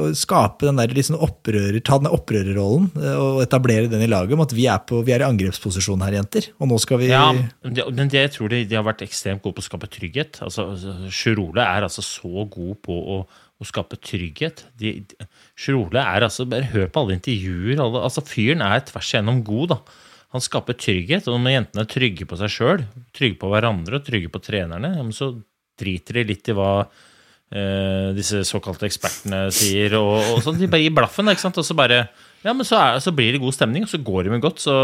å 0.07 0.09
skape 0.17 0.69
den 0.69 0.81
der 0.81 0.95
liksom 0.97 1.19
opprører, 1.21 1.79
ta 1.85 1.99
den 2.01 2.11
opprørerrollen 2.13 2.89
eh, 3.01 3.19
og 3.21 3.43
etablere 3.45 3.91
den 3.93 4.05
i 4.05 4.11
laget 4.11 4.37
om 4.37 4.45
at 4.45 4.55
vi 4.57 4.67
er, 4.71 4.81
på, 4.87 5.03
vi 5.07 5.15
er 5.17 5.25
i 5.25 5.29
angrepsposisjon 5.29 6.03
her, 6.07 6.19
jenter. 6.21 6.51
Og 6.61 6.71
nå 6.71 6.81
skal 6.83 7.01
vi 7.03 7.11
Ja, 7.13 7.29
men 7.33 8.13
jeg 8.13 8.35
tror 8.37 8.53
de, 8.53 8.65
de 8.69 8.79
har 8.79 8.87
vært 8.87 9.05
ekstremt 9.07 9.45
gode 9.45 9.59
på 9.59 9.65
å 9.65 9.69
skape 9.69 9.91
trygghet. 9.93 10.43
Altså, 10.47 10.69
Sjurole 11.13 11.65
er 11.65 11.89
altså 11.89 12.05
så 12.05 12.47
god 12.51 12.77
på 12.85 12.97
å, 13.17 13.23
å 13.61 13.69
skape 13.69 13.99
trygghet. 14.05 14.65
De, 14.81 14.99
de, 15.09 15.29
Sjurole 15.59 16.03
er 16.03 16.27
altså 16.29 16.47
Bare 16.51 16.69
hør 16.73 16.89
på 16.93 17.05
alle 17.05 17.19
intervjuer. 17.19 17.81
Alle, 17.81 18.05
altså 18.07 18.25
Fyren 18.27 18.65
er 18.65 18.85
tvers 18.89 19.13
igjennom 19.15 19.43
god, 19.47 19.75
da. 19.75 20.07
Han 20.31 20.43
skaper 20.45 20.77
trygghet, 20.79 21.27
og 21.27 21.41
når 21.43 21.57
jentene 21.57 21.83
er 21.85 21.91
trygge 21.91 22.27
på 22.29 22.39
seg 22.39 22.53
sjøl, 22.55 22.83
trygge 23.17 23.39
på 23.41 23.49
hverandre 23.51 23.99
og 23.99 24.05
trygge 24.07 24.31
på 24.31 24.43
trenerne, 24.45 24.93
så 25.17 25.33
driter 25.81 26.21
de 26.21 26.27
litt 26.29 26.51
i 26.53 26.55
hva 26.55 26.73
eh, 26.85 28.11
disse 28.15 28.45
såkalte 28.47 28.87
ekspertene 28.87 29.49
sier, 29.55 29.97
og, 29.99 30.37
og 30.37 30.45
sånn. 30.45 30.61
De 30.61 30.71
bare 30.71 30.85
gir 30.85 30.95
blaffen, 30.95 31.31
ikke 31.33 31.43
sant. 31.43 31.59
Og 31.61 31.67
så 31.67 31.77
bare 31.79 32.05
Ja, 32.45 32.55
men 32.55 32.65
så, 32.65 32.79
er, 32.79 33.03
så 33.05 33.13
blir 33.13 33.35
det 33.35 33.43
god 33.43 33.57
stemning, 33.57 33.85
og 33.85 33.93
så 33.93 34.01
går 34.01 34.27
de 34.27 34.37
med 34.37 34.45
godt. 34.45 34.63
Så 34.63 34.77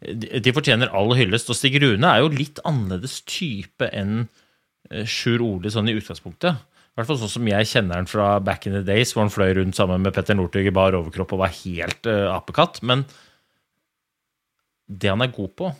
de, 0.00 0.38
de 0.40 0.54
fortjener 0.54 0.94
all 0.96 1.12
hyllest. 1.18 1.50
Og 1.50 1.58
Stig 1.58 1.76
Rune 1.82 2.08
er 2.08 2.22
jo 2.22 2.32
litt 2.32 2.62
annerledes 2.68 3.18
type 3.28 3.90
enn 3.90 4.22
eh, 4.92 5.04
Sjur 5.04 5.44
Ole 5.44 5.72
sånn 5.72 5.90
i 5.90 5.98
utgangspunktet. 5.98 6.62
I 6.96 7.00
hvert 7.00 7.10
fall 7.10 7.18
sånn 7.20 7.34
som 7.34 7.48
jeg 7.50 7.68
kjenner 7.68 7.98
han 7.98 8.08
fra 8.08 8.38
back 8.40 8.64
in 8.70 8.72
the 8.72 8.86
days, 8.86 9.10
hvor 9.12 9.26
han 9.26 9.34
fløy 9.34 9.50
rundt 9.58 9.76
sammen 9.76 10.00
med 10.00 10.14
Petter 10.16 10.38
Northug 10.38 10.64
i 10.64 10.72
bar 10.72 10.96
overkropp 10.96 11.34
og 11.36 11.42
var 11.42 11.52
helt 11.58 12.08
uh, 12.08 12.30
apekatt. 12.32 12.80
Men 12.88 13.02
det 14.86 15.12
han 15.12 15.24
er 15.24 15.34
god 15.34 15.52
på, 15.58 15.70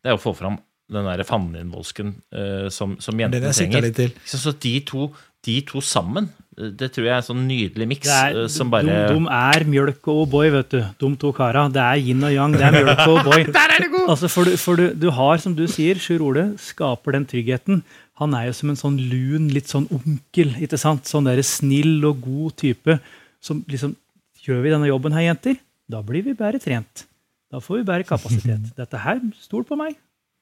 det 0.00 0.12
er 0.12 0.16
å 0.16 0.22
få 0.22 0.34
fram 0.36 0.58
den 0.90 1.06
der 1.06 1.22
fanneinnvolsken 1.26 2.14
uh, 2.34 2.68
som, 2.72 2.96
som 3.02 3.18
jentene 3.20 3.52
trenger. 3.54 3.86
litt 3.86 3.98
til. 3.98 4.14
Så, 4.26 4.40
så 4.42 4.54
de, 4.58 4.72
to, 4.86 5.06
de 5.46 5.60
to 5.68 5.82
sammen, 5.84 6.26
eh, 6.56 6.72
det 6.76 6.90
tror 6.94 7.06
jeg 7.06 7.12
er 7.14 7.20
en 7.20 7.28
sånn 7.28 7.44
nydelig 7.46 7.86
miks 7.92 8.10
eh, 8.10 8.40
som 8.50 8.72
bare 8.72 8.88
de, 8.88 8.96
de 9.14 9.36
er 9.36 9.66
mjølk 9.70 10.10
og 10.10 10.24
O'boy, 10.24 10.50
vet 10.56 10.74
du. 10.74 10.80
De 11.04 11.12
to 11.22 11.30
kara. 11.36 11.68
Det 11.72 11.84
er 11.84 12.02
yin 12.02 12.26
og 12.26 12.34
yang. 12.34 12.56
Det 12.56 12.66
er 12.66 12.74
mjølk 12.74 13.04
og 13.04 13.20
O'boy. 13.20 13.46
Der 13.60 13.76
er 13.76 13.86
det 13.86 13.92
god! 13.94 14.08
Altså, 14.16 14.32
for 14.34 14.50
du, 14.50 14.56
for 14.60 14.82
du, 14.82 14.88
du 14.98 15.08
har, 15.14 15.38
som 15.44 15.54
du 15.56 15.66
sier, 15.70 16.00
Sjur 16.02 16.26
Ole 16.26 16.48
skaper 16.60 17.14
den 17.14 17.28
tryggheten. 17.30 17.84
Han 18.20 18.34
er 18.36 18.50
jo 18.50 18.58
som 18.58 18.72
en 18.72 18.82
sånn 18.82 18.98
lun, 19.12 19.46
litt 19.54 19.70
sånn 19.70 19.86
onkel. 19.94 20.56
ikke 20.58 20.80
sant? 20.80 21.06
Sånn 21.08 21.30
der 21.30 21.40
snill 21.46 22.02
og 22.08 22.24
god 22.26 22.58
type. 22.66 22.98
Som 23.40 23.64
liksom 23.70 23.96
Gjør 24.40 24.62
vi 24.64 24.70
denne 24.72 24.88
jobben 24.88 25.12
her, 25.12 25.26
jenter? 25.26 25.58
Da 25.92 25.98
blir 26.00 26.24
vi 26.24 26.32
bedre 26.32 26.56
trent. 26.62 27.02
Da 27.50 27.58
får 27.58 27.80
vi 27.80 27.86
bedre 27.88 28.06
kapasitet. 28.06 28.70
Dette 28.78 29.02
her, 29.02 29.20
stol 29.42 29.66
på 29.66 29.78
meg. 29.78 29.98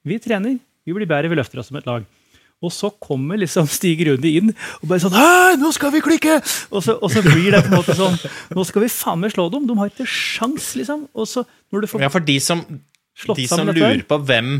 Vi 0.08 0.20
trener. 0.22 0.58
Vi 0.84 0.96
blir 0.96 1.08
bedre, 1.08 1.30
vi 1.32 1.38
løfter 1.38 1.60
oss 1.60 1.70
som 1.72 1.80
et 1.80 1.88
lag. 1.88 2.04
Og 2.64 2.72
så 2.74 2.90
kommer 3.00 3.38
liksom 3.38 3.68
Stig 3.78 4.00
Rune 4.08 4.32
inn 4.40 4.48
og 4.50 4.88
bare 4.90 5.02
sånn 5.04 5.14
Hei, 5.14 5.58
nå 5.60 5.70
skal 5.74 5.92
vi 5.94 6.02
klikke! 6.02 6.40
Og 6.72 6.82
så, 6.84 6.96
og 6.98 7.12
så 7.12 7.22
blir 7.22 7.52
det 7.54 7.62
på 7.64 7.70
en 7.70 7.76
måte 7.78 7.94
sånn 7.94 8.16
Nå 8.56 8.64
skal 8.66 8.82
vi 8.82 8.88
faen 8.90 9.22
meg 9.22 9.30
slå 9.34 9.46
dem! 9.54 9.68
De 9.68 9.76
har 9.78 9.92
ikke 9.92 10.08
sjans, 10.10 10.72
liksom. 10.78 11.06
Og 11.14 11.30
så, 11.30 11.44
når 11.70 11.84
du 11.84 11.90
får 11.92 12.02
Ja, 12.02 12.10
for 12.10 12.24
de 12.26 12.34
som, 12.42 12.64
de 13.30 13.46
som 13.46 13.62
lurer 13.70 14.02
på 14.08 14.18
hvem 14.26 14.58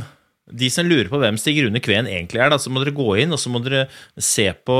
de 0.48 0.70
som 0.72 0.86
lurer 0.88 1.10
på 1.12 1.18
hvem 1.20 1.36
Stig 1.36 1.58
Rune 1.60 1.80
Kveen 1.84 2.06
egentlig 2.08 2.40
er, 2.40 2.48
da, 2.48 2.56
så 2.56 2.70
må 2.72 2.80
dere 2.80 2.94
gå 2.96 3.08
inn 3.20 3.34
og 3.36 3.40
så 3.40 3.50
må 3.52 3.60
dere 3.60 3.82
se 4.16 4.46
på, 4.64 4.76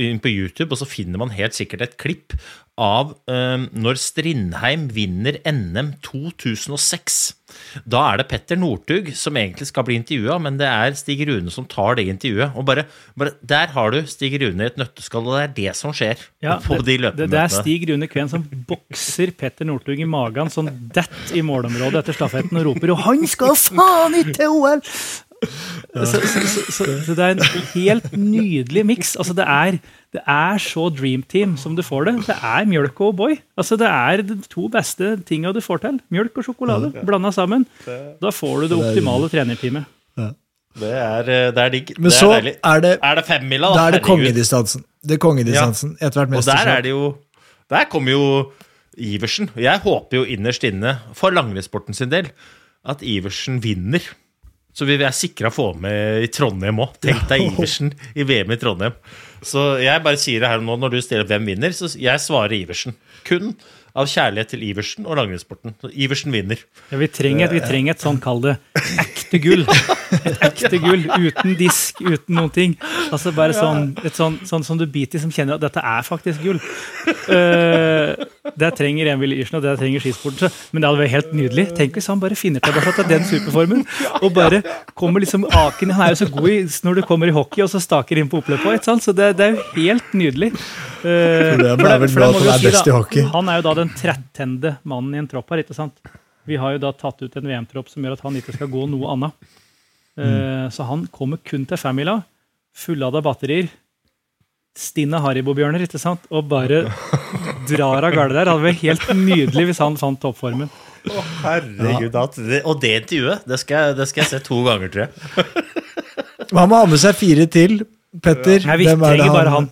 inn 0.00 0.22
på 0.24 0.32
YouTube, 0.32 0.70
og 0.72 0.80
så 0.80 0.88
finner 0.88 1.20
man 1.20 1.34
helt 1.36 1.52
sikkert 1.52 1.84
et 1.84 1.98
klipp 2.00 2.32
av 2.76 3.14
eh, 3.30 3.66
når 3.72 3.98
Strindheim 4.00 4.86
vinner 4.92 5.40
NM 5.48 5.94
2006. 6.04 7.18
Da 7.88 8.02
er 8.10 8.20
det 8.20 8.26
Petter 8.30 8.58
Northug 8.58 9.12
som 9.16 9.36
egentlig 9.38 9.68
skal 9.70 9.86
bli 9.86 9.96
intervjua, 10.00 10.36
men 10.42 10.58
det 10.60 10.66
er 10.68 10.96
Stig 10.98 11.22
Rune 11.28 11.52
som 11.52 11.66
tar 11.70 11.96
det 11.98 12.06
intervjuet. 12.10 12.56
Og 12.58 12.66
bare, 12.68 12.86
bare 13.16 13.36
Der 13.40 13.72
har 13.72 13.94
du 13.94 14.00
Stig 14.10 14.36
Rune 14.42 14.66
i 14.66 14.70
et 14.70 14.80
nøtteskall, 14.80 15.28
og 15.28 15.36
det 15.38 15.44
er 15.44 15.54
det 15.56 15.76
som 15.78 15.94
skjer 15.96 16.20
Ja, 16.44 16.58
på 16.62 16.80
de 16.82 16.98
det, 17.00 17.12
det, 17.16 17.30
det 17.32 17.40
er. 17.40 17.52
Stig 17.52 17.86
Rune 17.90 18.08
Kveen 18.10 18.30
som 18.32 18.44
bokser 18.68 19.32
Petter 19.38 19.68
Northug 19.68 20.00
i 20.00 20.08
magen 20.08 20.52
sånn 20.52 20.70
dett 20.92 21.32
i 21.36 21.44
målområdet 21.46 22.02
etter 22.02 22.18
stafetten 22.18 22.60
og 22.60 22.68
roper 22.70 22.92
'Og 22.92 23.04
han 23.06 23.26
skal 23.30 23.56
faen 23.56 24.20
ikke 24.20 24.36
til 24.40 24.58
OL!' 24.58 24.82
Så, 25.96 26.20
så, 26.20 26.40
så, 26.72 26.86
så, 27.06 27.14
det 27.16 27.24
er 27.24 27.34
en 27.36 27.42
helt 27.74 28.12
nydelig 28.16 28.82
miks. 28.86 29.14
Altså, 29.16 29.34
det, 29.36 29.44
er, 29.48 29.78
det 30.12 30.22
er 30.26 30.58
så 30.60 30.88
Dream 30.92 31.22
Team 31.22 31.56
som 31.60 31.76
du 31.76 31.82
får 31.84 32.08
det. 32.08 32.14
Det 32.28 32.36
er 32.36 32.68
mjølk 32.68 33.00
og 33.00 33.14
O'boy. 33.14 33.36
Altså, 33.56 33.78
det 33.80 33.88
er 33.88 34.22
de 34.26 34.36
to 34.52 34.68
beste 34.72 35.14
tinga 35.28 35.52
du 35.56 35.60
får 35.64 35.84
til. 35.84 36.00
Mjølk 36.12 36.40
og 36.40 36.48
sjokolade 36.48 36.92
blanda 37.06 37.32
sammen. 37.34 37.66
Da 37.86 38.32
får 38.34 38.64
du 38.64 38.74
det 38.74 38.80
optimale 38.80 39.30
trenerteamet. 39.32 39.86
Det 40.76 40.92
er, 40.92 41.28
eh, 41.32 41.50
det 41.56 41.62
er 41.62 41.70
digg. 41.72 41.94
Men 41.96 42.12
så 42.12 42.30
er 42.36 42.50
er 42.52 42.80
det, 42.84 42.98
Er 43.02 43.14
det 43.16 43.24
femmila, 43.24 43.70
da? 43.72 43.74
da 43.74 43.86
er 43.86 43.96
det 43.96 44.02
kongedistansen. 44.04 44.84
Det 45.02 45.16
er 45.16 45.22
kongedistansen 45.22 45.96
etter 46.00 46.26
hvert 46.26 46.36
Og 46.36 46.44
der 46.44 46.68
er 46.68 46.82
det 46.84 46.90
jo 46.90 47.16
Der 47.70 47.84
kommer 47.90 48.12
jo 48.12 48.52
Iversen. 48.96 49.50
Jeg 49.56 49.80
håper 49.80 50.16
jo 50.16 50.24
innerst 50.24 50.64
inne, 50.64 50.98
for 51.14 51.30
langrennssporten 51.30 51.94
sin 51.94 52.10
del, 52.10 52.30
at 52.84 53.02
Iversen 53.02 53.62
vinner. 53.64 54.00
Så 54.76 54.84
vi 54.84 54.98
er 55.00 55.14
sikra 55.16 55.48
å 55.48 55.54
få 55.54 55.70
med 55.80 56.26
i 56.26 56.28
Trondheim 56.32 56.82
òg. 56.84 56.98
Tenk 57.00 57.24
deg 57.30 57.46
Iversen 57.48 57.94
i 58.12 58.26
VM 58.28 58.52
i 58.52 58.60
Trondheim. 58.60 58.98
Så 59.46 59.78
jeg 59.80 60.02
bare 60.04 60.20
sier 60.20 60.42
det 60.42 60.50
her 60.52 60.64
nå, 60.64 60.76
når 60.80 60.96
du 60.96 61.00
stiller 61.04 61.28
hvem 61.28 61.48
vinner, 61.48 61.72
så 61.76 61.88
jeg 61.96 62.22
svarer 62.22 62.56
Iversen. 62.58 62.96
Kun 63.26 63.54
av 63.96 64.08
kjærlighet 64.12 64.52
til 64.52 64.64
Iversen 64.66 65.06
og 65.08 65.16
langrennssporten. 65.16 65.72
Iversen 65.96 66.34
vinner. 66.34 66.60
Ja, 66.90 67.00
vi, 67.00 67.08
trenger, 67.08 67.48
vi 67.52 67.62
trenger 67.64 67.96
et 67.96 68.04
sånn, 68.04 68.20
kall 68.20 68.42
det, 68.44 68.58
ekte 69.26 69.40
gull. 69.42 69.64
Et 70.16 70.42
ekte 70.46 70.78
gull, 70.80 71.04
uten 71.18 71.56
disk, 71.58 72.00
uten 72.00 72.36
noen 72.38 72.52
ting. 72.54 72.76
Altså 73.10 73.32
bare 73.34 73.56
sånn, 73.56 73.90
et 74.06 74.14
sånn, 74.16 74.38
sånn 74.46 74.64
som 74.66 74.78
du 74.78 74.86
biter 74.86 75.18
i, 75.18 75.22
som 75.22 75.32
kjenner 75.34 75.58
at 75.58 75.64
dette 75.64 75.82
er 75.82 76.06
faktisk 76.06 76.44
gull. 76.44 76.60
Uh, 77.26 78.14
det 78.56 78.70
trenger 78.78 79.10
Emil 79.12 79.34
Yrsen, 79.36 79.58
og 79.58 79.66
det 79.66 79.76
trenger 79.80 80.04
skisporten. 80.04 80.46
Så, 80.46 80.68
men 80.72 80.82
det 80.82 80.90
hadde 80.90 81.02
vært 81.02 81.14
helt 81.16 81.32
nydelig. 81.36 81.66
Tenk 81.76 81.98
hvis 81.98 82.10
han 82.12 82.22
bare 82.22 82.38
finner 82.38 82.62
tilbake 82.64 82.94
til 83.00 83.08
den 83.10 83.26
superformen, 83.26 83.86
og 84.22 84.28
bare 84.36 84.62
kommer 84.96 85.24
liksom 85.24 85.46
aken 85.50 85.94
Han 85.96 86.06
er 86.06 86.14
jo 86.14 86.20
så 86.24 86.28
god 86.30 86.50
i, 86.52 86.58
når 86.86 87.00
du 87.00 87.06
kommer 87.08 87.30
i 87.30 87.34
hockey, 87.34 87.64
og 87.64 87.72
så 87.72 87.82
staker 87.82 88.20
inn 88.20 88.30
på 88.30 88.42
oppløpet 88.42 88.86
sant? 88.86 89.04
så 89.06 89.12
det, 89.14 89.32
det 89.38 89.46
er 89.46 89.56
jo 89.56 89.64
helt 89.76 90.14
nydelig. 90.16 90.52
Uh, 91.02 91.06
det 91.06 91.72
er 91.72 91.80
for 91.80 92.04
vel 92.04 92.10
for 92.10 92.20
bra 92.20 92.30
må 92.30 92.38
at 92.38 92.44
vi 92.44 92.46
han 92.46 92.46
jo 92.46 92.54
er 92.54 92.62
si 92.62 92.70
best 92.70 92.82
da, 92.82 92.92
i 92.92 92.96
hockey. 92.96 93.26
Han 93.34 93.50
er 93.50 93.60
jo 93.60 93.66
da 93.66 93.74
den 93.82 93.92
trettende 93.96 94.76
mannen 94.86 95.16
i 95.16 95.22
en 95.22 95.28
tropp 95.30 95.52
her, 95.52 95.64
ikke 95.64 95.76
sant? 95.76 96.16
Vi 96.46 96.56
har 96.62 96.72
jo 96.76 96.78
da 96.82 96.92
tatt 96.94 97.22
ut 97.22 97.36
en 97.36 97.46
VM-tropp 97.48 97.88
som 97.90 98.02
gjør 98.06 98.12
at 98.18 98.20
han 98.26 98.36
ikke 98.38 98.54
skal 98.54 98.68
gå 98.70 98.84
noe 98.90 99.12
annet. 99.14 99.32
Eh, 100.18 100.68
Så 100.72 100.86
han 100.88 101.06
kommer 101.12 101.38
kun 101.44 101.66
til 101.66 101.76
femmila, 101.76 102.20
fullada 102.74 103.20
batterier, 103.22 103.68
stinne 104.76 105.18
Haribo-bjørner, 105.24 105.82
ikke 105.86 105.98
sant? 106.00 106.20
Og 106.30 106.48
bare 106.48 106.84
drar 107.68 108.04
av 108.04 108.12
gårde 108.12 108.34
der. 108.36 108.44
Det 108.44 108.52
hadde 108.52 108.66
vært 108.66 108.82
helt 108.84 109.06
nydelig 109.16 109.66
hvis 109.70 109.80
han 109.82 109.96
fant 110.00 110.20
toppformen. 110.20 110.68
Å, 111.06 111.22
Herregud, 111.44 112.12
Ja. 112.14 112.26
det, 112.36 112.62
Og 112.66 112.80
det 112.82 112.94
intervjuet, 113.02 113.44
det 113.46 113.58
skal, 113.60 113.76
jeg- 113.90 113.96
det 113.96 114.08
skal 114.08 114.22
jeg 114.24 114.30
se 114.30 114.38
to 114.40 114.62
ganger, 114.64 114.88
tror 114.88 115.06
jeg. 115.06 115.44
Han 116.52 116.68
må 116.68 116.76
ha 116.80 116.86
med 116.86 116.98
seg 116.98 117.14
fire 117.16 117.46
til. 117.46 117.80
Petter, 118.22 118.64
Nei, 118.66 118.76
vi 118.76 118.84
hvem 118.86 119.02
er 119.02 119.16
det 119.16 119.18
trenger 119.20 119.32
bare 119.34 119.50
han. 119.50 119.70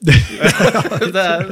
Det 1.12 1.22
er, 1.22 1.42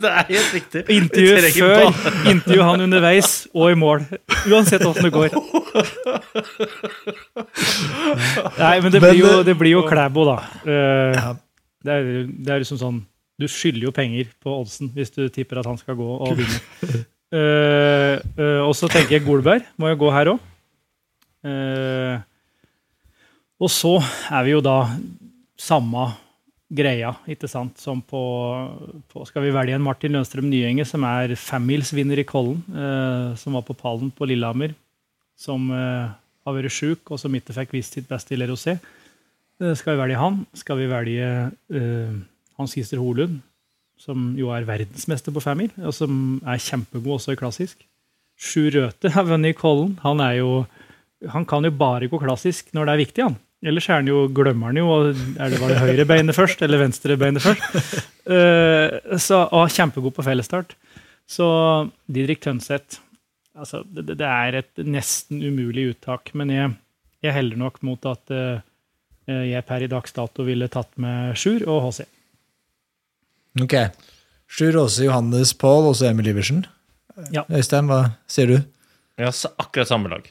det 0.00 0.10
er 0.10 0.26
helt 0.28 0.52
riktig. 0.54 0.82
Intervju 0.94 1.50
før, 1.56 1.88
intervju 2.30 2.62
han 2.66 2.84
underveis 2.84 3.30
og 3.54 3.70
i 3.72 3.78
mål. 3.78 4.04
Uansett 4.50 4.84
åssen 4.86 5.06
det 5.08 5.12
går. 5.14 5.34
Nei, 8.58 8.74
men 8.84 8.92
det 8.92 9.00
blir 9.02 9.18
jo, 9.18 9.30
eh, 9.40 9.42
det 9.46 9.56
blir 9.60 9.74
jo 9.76 9.82
Klæbo, 9.88 10.26
da. 10.28 10.36
Eh, 10.64 11.32
Det 11.84 11.92
er, 11.92 12.06
det 12.28 12.48
er 12.54 12.62
liksom 12.62 12.78
sånn 12.80 13.00
Du 13.40 13.44
skylder 13.50 13.88
jo 13.90 13.92
penger 13.92 14.30
på 14.40 14.52
oddsen 14.60 14.88
hvis 14.94 15.10
du 15.12 15.26
tipper 15.28 15.58
at 15.60 15.66
han 15.68 15.76
skal 15.80 15.98
gå 15.98 16.10
og 16.28 16.36
vinne. 16.38 16.60
Eh, 17.34 18.20
og 18.62 18.76
så 18.78 18.86
tenker 18.86 19.16
jeg 19.16 19.24
Golberg 19.24 19.64
må 19.80 19.88
jo 19.90 19.96
gå 20.04 20.10
her 20.14 20.28
òg. 20.30 20.42
og 23.58 23.70
så 23.74 23.96
er 24.30 24.44
vi 24.46 24.52
jo 24.52 24.60
da 24.62 24.76
samme 25.58 26.04
greia, 26.72 27.12
ikke 27.28 27.48
sant, 27.50 27.78
som 27.80 28.00
på, 28.02 28.20
på 29.12 29.24
Skal 29.28 29.44
vi 29.44 29.52
velge 29.54 29.76
en 29.76 29.84
Martin 29.84 30.14
Lønstrøm 30.16 30.48
Nyenge, 30.48 30.86
som 30.88 31.04
er 31.06 31.36
femmilsvinner 31.38 32.20
i 32.20 32.26
Kollen, 32.28 32.62
eh, 32.72 33.32
som 33.40 33.56
var 33.58 33.66
på 33.66 33.76
pallen 33.78 34.12
på 34.14 34.28
Lillehammer, 34.28 34.74
som 35.36 35.68
eh, 35.74 36.12
har 36.44 36.56
vært 36.56 36.74
sjuk, 36.74 37.10
og 37.10 37.20
som 37.20 37.34
ikke 37.36 37.56
fikk 37.56 37.74
vist 37.76 37.96
sitt 37.96 38.08
beste 38.10 38.34
i 38.34 38.40
Le 38.40 38.48
Rosé. 38.50 38.78
Eh, 39.60 39.74
skal 39.78 39.94
vi 39.94 40.02
velge 40.02 40.20
han? 40.20 40.44
Skal 40.56 40.80
vi 40.80 40.90
velge 40.90 41.32
eh, 41.50 42.14
Hans 42.58 42.76
Gister 42.78 43.02
Holund, 43.02 43.40
som 44.00 44.32
jo 44.38 44.50
er 44.54 44.66
verdensmester 44.68 45.34
på 45.34 45.42
femmil, 45.44 45.70
og 45.84 45.94
som 45.94 46.40
er 46.42 46.62
kjempegod 46.62 47.18
også 47.18 47.36
i 47.36 47.40
klassisk? 47.40 47.84
Sju 48.34 48.66
Røthe 48.74 49.12
har 49.14 49.28
vunnet 49.28 49.54
i 49.54 49.58
Kollen. 49.58 49.94
Han 50.02 50.22
er 50.24 50.40
jo 50.40 50.64
han 51.30 51.46
kan 51.48 51.64
jo 51.64 51.70
bare 51.72 52.08
gå 52.10 52.18
klassisk 52.20 52.72
når 52.74 52.88
det 52.88 52.92
er 52.94 53.00
viktig, 53.00 53.26
han. 53.28 53.36
Ellers 53.64 53.86
er 53.88 54.02
han 54.02 54.08
jo, 54.10 54.26
glemmer 54.34 54.70
han 54.70 54.80
jo. 54.80 54.88
Er 55.40 55.52
det, 55.52 55.60
var 55.62 55.72
det 55.72 55.80
høyre 55.80 56.04
beinet 56.08 56.36
først, 56.36 56.60
eller 56.64 56.82
venstre 56.82 57.16
beinet 57.20 57.44
først? 57.44 57.64
Uh, 58.28 59.16
så, 59.20 59.44
og 59.52 59.72
kjempegod 59.72 60.14
på 60.16 60.24
fellesstart. 60.26 60.74
Så 61.28 61.46
Didrik 62.12 62.42
Tønseth 62.44 63.00
altså, 63.56 63.82
det, 63.88 64.18
det 64.20 64.28
er 64.28 64.60
et 64.60 64.84
nesten 64.84 65.40
umulig 65.40 65.90
uttak, 65.94 66.34
men 66.36 66.52
jeg, 66.52 66.74
jeg 67.24 67.36
heller 67.36 67.60
nok 67.64 67.80
mot 67.86 68.10
at 68.10 68.34
uh, 68.34 68.60
jeg 69.24 69.64
per 69.64 69.84
i 69.84 69.88
dags 69.88 70.12
dato 70.12 70.44
ville 70.44 70.68
tatt 70.68 70.92
med 71.00 71.32
Sjur 71.40 71.64
og 71.64 71.86
HC. 71.86 72.04
Ok. 73.64 73.78
Sjur 74.50 74.76
Åse, 74.82 75.06
Johannes 75.06 75.54
Paul 75.56 75.88
og 75.88 75.96
så 75.98 76.10
Emil 76.10 76.28
Iversen. 76.34 76.64
Ja. 77.32 77.44
Øystein, 77.48 77.88
hva 77.88 78.16
sier 78.30 78.50
du? 78.50 78.56
Ja, 79.20 79.30
akkurat 79.62 79.88
samme 79.88 80.10
lag. 80.10 80.26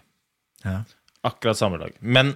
Ja. 0.63 0.81
Akkurat 1.25 1.57
samme 1.57 1.79
lag. 1.79 1.95
Men 1.99 2.35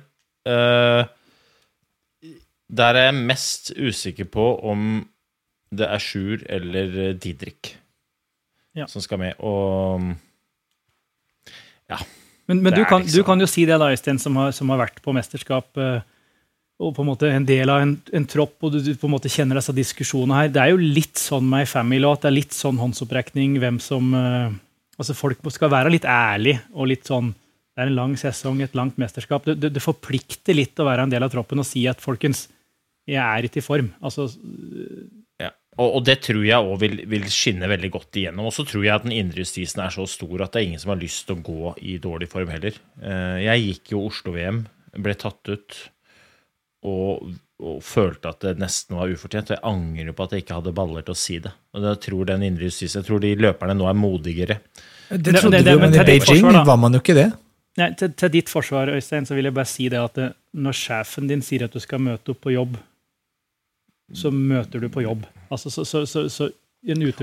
der 2.68 2.96
er 3.00 3.06
jeg 3.10 3.16
mest 3.30 3.72
usikker 3.78 4.28
på 4.32 4.48
om 4.68 5.06
det 5.72 5.88
er 5.88 6.00
Sjur 6.04 6.44
eller 6.50 6.94
eh, 7.10 7.14
Didrik 7.20 7.74
Ja. 8.78 8.86
som 8.88 9.02
skal 9.02 9.18
med. 9.20 9.34
Og 9.40 10.16
Men, 12.48 12.62
men 12.64 12.72
du, 12.74 12.86
kan, 12.86 13.02
liksom- 13.02 13.18
du 13.20 13.24
kan 13.28 13.40
jo 13.42 13.48
si 13.50 13.66
det, 13.66 13.76
da, 13.80 13.90
Øystein, 13.92 14.20
som 14.20 14.36
har, 14.40 14.52
som 14.56 14.70
har 14.70 14.78
vært 14.86 15.02
på 15.04 15.14
mesterskap. 15.14 15.68
eh, 15.78 16.02
og 16.80 16.94
på 16.96 17.02
en 17.02 17.08
måte 17.10 17.28
en 17.34 17.44
del 17.46 17.70
av 17.74 17.82
en, 17.82 17.96
en 18.14 18.26
tropp, 18.30 18.54
og 18.62 18.72
du, 18.72 18.80
du 18.86 18.94
på 18.96 19.08
en 19.08 19.12
måte 19.16 19.28
kjenner 19.34 19.58
disse 19.58 19.74
diskusjonene 19.74 20.36
her. 20.44 20.48
Det 20.54 20.62
er 20.62 20.70
jo 20.70 20.78
litt 20.78 21.18
sånn 21.18 21.44
My 21.50 21.66
family 21.66 22.06
at 22.06 22.22
det 22.22 22.30
er 22.30 22.36
litt 22.38 22.54
sånn 22.54 22.78
håndsopprekning 22.78 23.58
hvem 23.60 23.80
som 23.82 24.14
uh, 24.14 24.52
Altså 25.00 25.16
Folk 25.18 25.42
skal 25.54 25.70
være 25.74 25.90
litt 25.94 26.06
ærlige 26.06 26.62
og 26.74 26.88
litt 26.88 27.04
sånn 27.10 27.34
Det 27.78 27.84
er 27.86 27.92
en 27.92 27.98
lang 28.00 28.16
sesong, 28.18 28.58
et 28.66 28.74
langt 28.74 28.96
mesterskap. 28.98 29.44
Det, 29.46 29.54
det, 29.62 29.70
det 29.76 29.82
forplikter 29.84 30.56
litt 30.58 30.80
å 30.82 30.88
være 30.88 31.04
en 31.06 31.12
del 31.14 31.22
av 31.22 31.30
troppen 31.30 31.62
og 31.62 31.68
si 31.70 31.84
at 31.86 32.02
folkens, 32.02 32.48
jeg 33.06 33.22
er 33.22 33.46
ikke 33.46 33.62
i 33.62 33.66
form. 33.68 33.92
Altså, 34.02 34.26
Ja. 35.38 35.52
Og, 35.78 36.00
og 36.00 36.06
det 36.08 36.16
tror 36.26 36.42
jeg 36.42 36.58
òg 36.58 36.80
vil, 36.82 36.96
vil 37.06 37.28
skinne 37.30 37.68
veldig 37.70 37.92
godt 37.94 38.18
igjennom. 38.18 38.48
Og 38.50 38.54
så 38.56 38.66
tror 38.66 38.82
jeg 38.88 38.96
at 38.96 39.04
den 39.06 39.14
indre 39.14 39.44
justisen 39.46 39.84
er 39.86 39.94
så 39.94 40.08
stor 40.10 40.42
at 40.42 40.56
det 40.56 40.64
er 40.64 40.66
ingen 40.72 40.82
som 40.82 40.90
har 40.96 40.98
lyst 41.04 41.28
til 41.28 41.38
å 41.38 41.44
gå 41.46 41.76
i 41.86 42.00
dårlig 42.02 42.32
form 42.32 42.50
heller. 42.50 42.74
Eh, 42.98 43.44
Jeg 43.46 43.62
gikk 43.68 43.94
jo 43.94 44.02
Oslo-VM, 44.10 44.64
ble 44.98 45.14
tatt 45.22 45.54
ut 45.54 45.78
og, 46.88 47.30
og 47.62 47.78
følte 47.86 48.30
at 48.34 48.42
det 48.48 48.56
nesten 48.62 48.98
var 48.98 49.14
ufortjent. 49.14 49.52
Og 49.54 49.58
jeg 49.60 49.66
angrer 49.70 50.18
på 50.18 50.26
at 50.26 50.34
jeg 50.34 50.46
ikke 50.48 50.58
hadde 50.58 50.74
baller 50.82 51.06
til 51.06 51.14
å 51.14 51.22
si 51.22 51.38
det. 51.46 51.54
Og 51.78 51.86
jeg 51.92 52.02
tror 52.10 52.26
den 52.34 52.46
indre 52.50 52.72
justisen, 52.72 53.04
jeg 53.04 53.08
tror 53.12 53.22
de 53.22 53.36
løperne 53.38 53.78
nå 53.78 53.86
er 53.90 53.98
modigere. 54.02 54.60
Det 55.14 55.38
trodde 55.38 55.60
det- 55.60 55.66
det- 55.66 55.74
du, 55.78 55.80
men 55.80 55.92
men 55.92 56.02
i 56.02 56.04
Beijing 56.10 56.42
forsvar, 56.42 56.66
var 56.66 56.78
man 56.78 56.94
jo 56.98 57.00
ikke 57.06 57.16
det. 57.22 57.30
Nei, 57.78 57.92
til, 58.00 58.10
til 58.18 58.32
ditt 58.34 58.50
forsvar, 58.50 58.90
Øystein, 58.90 59.28
så 59.30 59.36
vil 59.38 59.46
jeg 59.50 59.54
bare 59.54 59.70
si 59.70 59.86
det 59.94 60.00
at 60.02 60.16
det, 60.18 60.32
når 60.58 60.78
sjefen 60.80 61.28
din 61.30 61.44
sier 61.46 61.68
at 61.68 61.76
du 61.76 61.82
skal 61.84 62.02
møte 62.02 62.34
opp 62.34 62.40
på 62.42 62.56
jobb, 62.56 62.78
så 64.18 64.32
møter 64.34 64.82
du 64.82 64.88
på 64.90 65.04
jobb. 65.04 65.28
Altså, 65.52 65.70
så, 65.70 65.84
så, 65.86 66.06
så, 66.10 66.24
så 66.32 66.48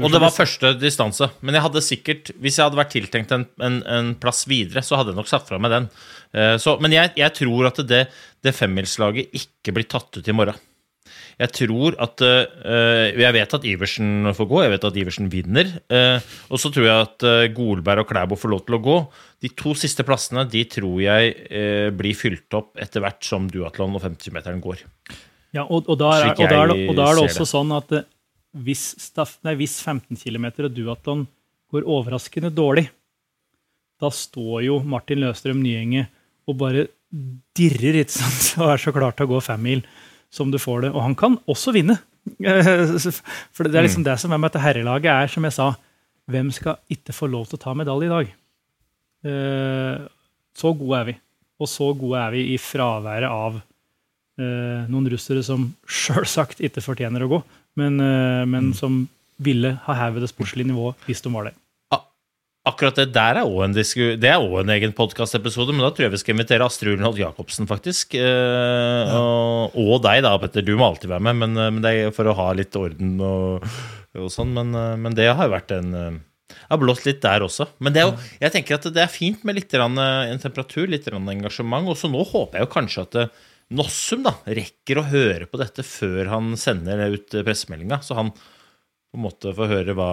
Og 0.04 0.12
det 0.12 0.20
var 0.20 0.34
første 0.34 0.74
distanse. 0.76 1.28
Men 1.40 1.56
jeg 1.56 1.64
hadde 1.64 1.82
sikkert, 1.84 2.30
hvis 2.42 2.58
jeg 2.58 2.66
hadde 2.66 2.78
vært 2.78 2.92
tiltenkt 2.92 3.32
en, 3.32 3.46
en, 3.64 3.80
en 3.88 4.12
plass 4.20 4.44
videre, 4.50 4.82
så 4.84 4.98
hadde 4.98 5.14
jeg 5.14 5.20
nok 5.20 5.30
satt 5.30 5.46
fra 5.48 5.60
meg 5.62 5.72
den. 5.72 5.88
Eh, 6.34 6.56
Så, 6.60 6.76
men 6.84 6.92
jeg, 6.92 7.14
jeg 7.16 7.32
tror 7.38 7.70
at 7.70 7.80
det, 7.88 8.02
det 8.44 8.54
femmilslaget 8.54 9.32
ikke 9.40 9.74
blir 9.76 9.88
tatt 9.88 10.20
ut 10.20 10.28
i 10.28 10.36
morgen. 10.36 10.58
Jeg 11.38 11.50
tror 11.52 11.96
at 12.02 12.22
eh, 12.24 13.10
Jeg 13.18 13.34
vet 13.36 13.56
at 13.56 13.66
Iversen 13.68 14.30
får 14.36 14.48
gå, 14.50 14.62
jeg 14.64 14.72
vet 14.74 14.86
at 14.88 14.98
Iversen 15.02 15.28
vinner. 15.32 15.70
eh, 15.92 16.32
og 16.48 16.60
så 16.62 16.70
tror 16.72 16.86
jeg 16.88 17.06
at 17.08 17.26
eh, 17.28 17.50
Golberg 17.54 18.04
og 18.04 18.10
Klæbo 18.10 18.38
får 18.38 18.52
lov 18.54 18.64
til 18.66 18.78
å 18.78 18.82
gå. 18.84 18.96
De 19.44 19.50
to 19.58 19.74
siste 19.78 20.06
plassene 20.06 20.46
de 20.48 20.64
tror 20.70 20.96
jeg 21.02 21.34
blir 21.98 22.16
fylt 22.16 22.56
opp 22.56 22.78
etter 22.80 23.02
hvert 23.04 23.26
som 23.26 23.50
duatlon 23.50 23.98
og 23.98 24.04
50-meteren 24.06 24.62
går. 24.64 24.86
Ja, 25.54 25.66
og, 25.66 25.84
og, 25.84 25.98
da 26.00 26.14
er, 26.16 26.30
og, 26.32 26.40
da 26.40 26.62
er 26.62 26.72
det, 26.72 26.78
og 26.88 26.96
da 26.96 27.10
er 27.10 27.18
det 27.18 27.26
også 27.28 27.44
også 27.44 27.50
sånn 27.52 27.74
at 27.76 27.92
hvis, 28.64 28.86
staff, 29.02 29.36
nei, 29.44 29.56
hvis 29.58 29.76
15 29.82 30.16
km 30.22 30.48
og 30.64 30.72
duatlon 30.72 31.26
går 31.74 31.86
overraskende 31.90 32.52
dårlig, 32.54 32.86
da 34.00 34.10
står 34.10 34.64
jo 34.66 34.80
Martin 34.86 35.20
Løstrøm 35.22 35.60
Nyenge 35.62 36.06
og 36.48 36.58
bare 36.62 36.88
dirrer 37.56 38.00
ikke 38.00 38.16
sant? 38.16 38.54
og 38.62 38.72
er 38.72 38.82
så 38.82 38.94
klar 38.94 39.14
til 39.14 39.28
å 39.28 39.34
gå 39.34 39.44
femmil 39.44 39.84
som 40.34 40.50
du 40.50 40.58
får 40.60 40.86
det. 40.86 40.92
Og 40.94 41.02
han 41.04 41.16
kan 41.18 41.38
også 41.50 41.74
vinne. 41.76 41.98
For 43.54 43.68
det 43.68 43.78
er 43.78 43.86
liksom 43.86 44.06
det 44.06 44.16
som 44.22 44.32
er 44.32 44.40
med 44.40 44.50
dette 44.50 44.64
herrelaget, 44.64 45.10
er 45.12 45.30
som 45.30 45.46
jeg 45.46 45.56
sa, 45.56 45.68
hvem 46.30 46.50
skal 46.56 46.80
ikke 46.92 47.14
få 47.14 47.28
lov 47.30 47.46
til 47.48 47.58
å 47.58 47.64
ta 47.66 47.74
medalje 47.76 48.08
i 48.08 48.14
dag? 48.14 48.32
Eh, 49.28 50.08
Så 50.54 50.70
gode 50.78 51.00
er 51.00 51.08
vi. 51.10 51.16
Og 51.62 51.70
så 51.70 51.88
gode 51.96 52.20
er 52.20 52.34
vi 52.34 52.44
i 52.54 52.58
fraværet 52.58 53.30
av 53.30 53.58
uh, 53.58 54.80
noen 54.90 55.06
russere 55.10 55.42
som 55.46 55.68
sjølsagt 56.00 56.62
ikke 56.66 56.82
fortjener 56.82 57.24
å 57.24 57.30
gå, 57.30 57.40
men, 57.80 57.98
uh, 58.02 58.42
men 58.46 58.72
som 58.74 59.04
ville 59.42 59.74
ha 59.86 59.96
hevet 59.98 60.22
det 60.22 60.30
sportslige 60.30 60.70
nivået 60.70 61.06
hvis 61.06 61.22
de 61.24 61.32
var 61.34 61.48
der. 61.48 61.56
Akkurat 62.64 62.96
det 62.96 63.10
der 63.12 63.36
er 63.36 63.44
også 63.44 63.66
en, 63.66 64.24
en 64.24 64.70
egen 64.72 64.92
podkastepisode, 64.96 65.74
men 65.74 65.84
da 65.84 65.90
tror 65.92 66.06
jeg 66.06 66.14
vi 66.14 66.20
skal 66.22 66.32
invitere 66.32 66.64
Astrid 66.64 66.94
Ulenholt 66.94 67.18
Jacobsen, 67.20 67.68
faktisk. 67.68 68.16
Eh, 68.16 69.12
og, 69.12 69.76
og 69.76 69.98
deg, 70.06 70.22
da, 70.24 70.32
Petter. 70.40 70.64
Du 70.64 70.72
må 70.80 70.86
alltid 70.88 71.12
være 71.12 71.26
med, 71.26 71.42
men, 71.42 71.58
eh, 71.60 71.68
men 71.74 71.84
det 71.84 71.92
er 71.92 72.14
for 72.16 72.30
å 72.30 72.36
ha 72.38 72.46
litt 72.56 72.72
orden 72.80 73.18
og, 73.20 73.66
og 74.16 74.32
sånn. 74.32 74.56
Men, 74.56 74.72
eh, 74.80 74.94
men 74.96 75.18
det 75.18 75.28
har 75.28 75.52
vært 75.52 75.76
en 75.76 75.92
eh, 75.92 76.16
Jeg 76.54 76.70
har 76.72 76.80
blåst 76.80 77.04
litt 77.04 77.20
der 77.20 77.44
også. 77.44 77.68
Men 77.84 77.92
det 77.92 78.00
er 78.00 78.08
jo, 78.08 78.16
jeg 78.46 78.56
tenker 78.56 78.80
at 78.80 78.88
det 78.96 79.04
er 79.04 79.12
fint 79.12 79.44
med 79.44 79.60
litt 79.60 79.68
grann, 79.68 80.00
eh, 80.00 80.32
en 80.32 80.40
temperatur, 80.40 80.88
litt 80.88 81.12
rann 81.12 81.28
engasjement. 81.36 81.92
Og 81.92 82.00
så 82.00 82.08
nå 82.08 82.24
håper 82.32 82.62
jeg 82.62 82.64
jo 82.64 82.74
kanskje 82.78 83.04
at 83.10 83.42
Nossum 83.76 84.24
da, 84.24 84.38
rekker 84.44 85.00
å 85.00 85.08
høre 85.08 85.44
på 85.48 85.60
dette 85.60 85.84
før 85.84 86.32
han 86.32 86.54
sender 86.60 87.10
ut 87.12 87.32
pressemeldinga, 87.44 88.00
så 88.04 88.16
han 88.16 88.32
på 88.32 89.18
en 89.18 89.24
måte 89.24 89.52
får 89.56 89.70
høre 89.70 89.96
hva 89.96 90.10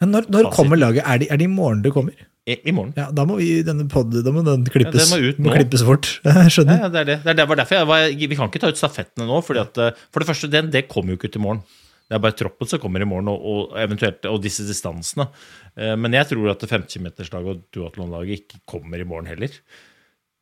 Men 0.00 0.12
når, 0.14 0.28
når 0.30 0.50
kommer 0.54 0.78
laget? 0.78 1.02
Er 1.06 1.18
det, 1.22 1.28
er 1.32 1.40
det 1.40 1.46
i 1.48 1.52
morgen 1.52 1.82
det 1.82 1.92
kommer? 1.94 2.14
i, 2.48 2.54
i 2.70 2.72
morgen. 2.72 2.94
Ja, 2.96 3.10
Da 3.12 3.24
må 3.28 3.36
vi 3.40 3.48
denne 3.66 3.84
pod, 3.92 4.14
da 4.24 4.32
må 4.32 4.40
den 4.46 4.62
klippes, 4.72 5.10
Ja, 5.10 5.18
må 5.18 5.50
ut 5.52 5.58
klippes 5.58 5.82
fort. 5.84 6.06
Jeg 6.24 6.54
skjønner. 6.54 6.78
ja, 6.84 6.88
det 6.94 7.00
er 7.02 7.08
det. 7.10 7.16
det, 7.24 7.32
er 7.34 7.38
det 7.42 7.46
var 7.50 7.60
derfor 7.60 7.76
jeg 7.76 7.88
var, 7.90 8.06
Vi 8.08 8.38
kan 8.38 8.48
ikke 8.48 8.62
ta 8.62 8.70
ut 8.72 8.80
stafettene 8.80 9.26
nå. 9.28 9.40
at, 9.60 9.80
eh, 9.84 10.00
For 10.14 10.24
det 10.24 10.28
første, 10.30 10.48
det, 10.52 10.62
det 10.72 10.86
kommer 10.88 11.12
jo 11.12 11.18
ikke 11.20 11.28
ut 11.32 11.36
i 11.40 11.42
morgen. 11.44 11.60
Det 12.08 12.16
er 12.16 12.22
bare 12.24 12.38
troppen 12.38 12.70
som 12.70 12.80
kommer 12.80 13.04
i 13.04 13.08
morgen, 13.08 13.28
og, 13.28 13.42
og 13.52 13.74
eventuelt 13.82 14.24
og 14.30 14.40
disse 14.40 14.64
distansene. 14.64 15.28
Eh, 15.76 15.92
Men 16.00 16.16
jeg 16.16 16.30
tror 16.30 16.54
at 16.54 16.64
50 16.64 16.88
km-laget 16.96 17.50
og 17.52 17.60
duatlonlaget 17.76 18.40
ikke 18.40 18.62
kommer 18.72 18.96
i 19.02 19.08
morgen 19.08 19.28
heller. 19.28 19.52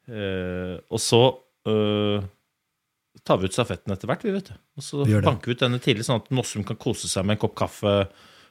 Eh, 0.06 0.76
Og 0.94 1.02
så 1.02 1.20
eh, 1.66 2.22
tar 3.26 3.42
vi 3.42 3.50
ut 3.50 3.56
stafetten 3.58 3.96
etter 3.96 4.06
hvert, 4.12 4.22
vi, 4.22 4.36
vet 4.36 4.52
du. 4.52 4.54
Og 4.78 4.84
så 4.86 5.02
banker 5.26 5.50
vi 5.50 5.58
ut 5.58 5.66
denne 5.66 5.82
tidlig, 5.82 6.06
sånn 6.06 6.22
at 6.22 6.30
Nossum 6.30 6.62
kan 6.68 6.78
kose 6.78 7.10
seg 7.10 7.26
med 7.26 7.34
en 7.40 7.42
kopp 7.48 7.56
kaffe 7.58 7.96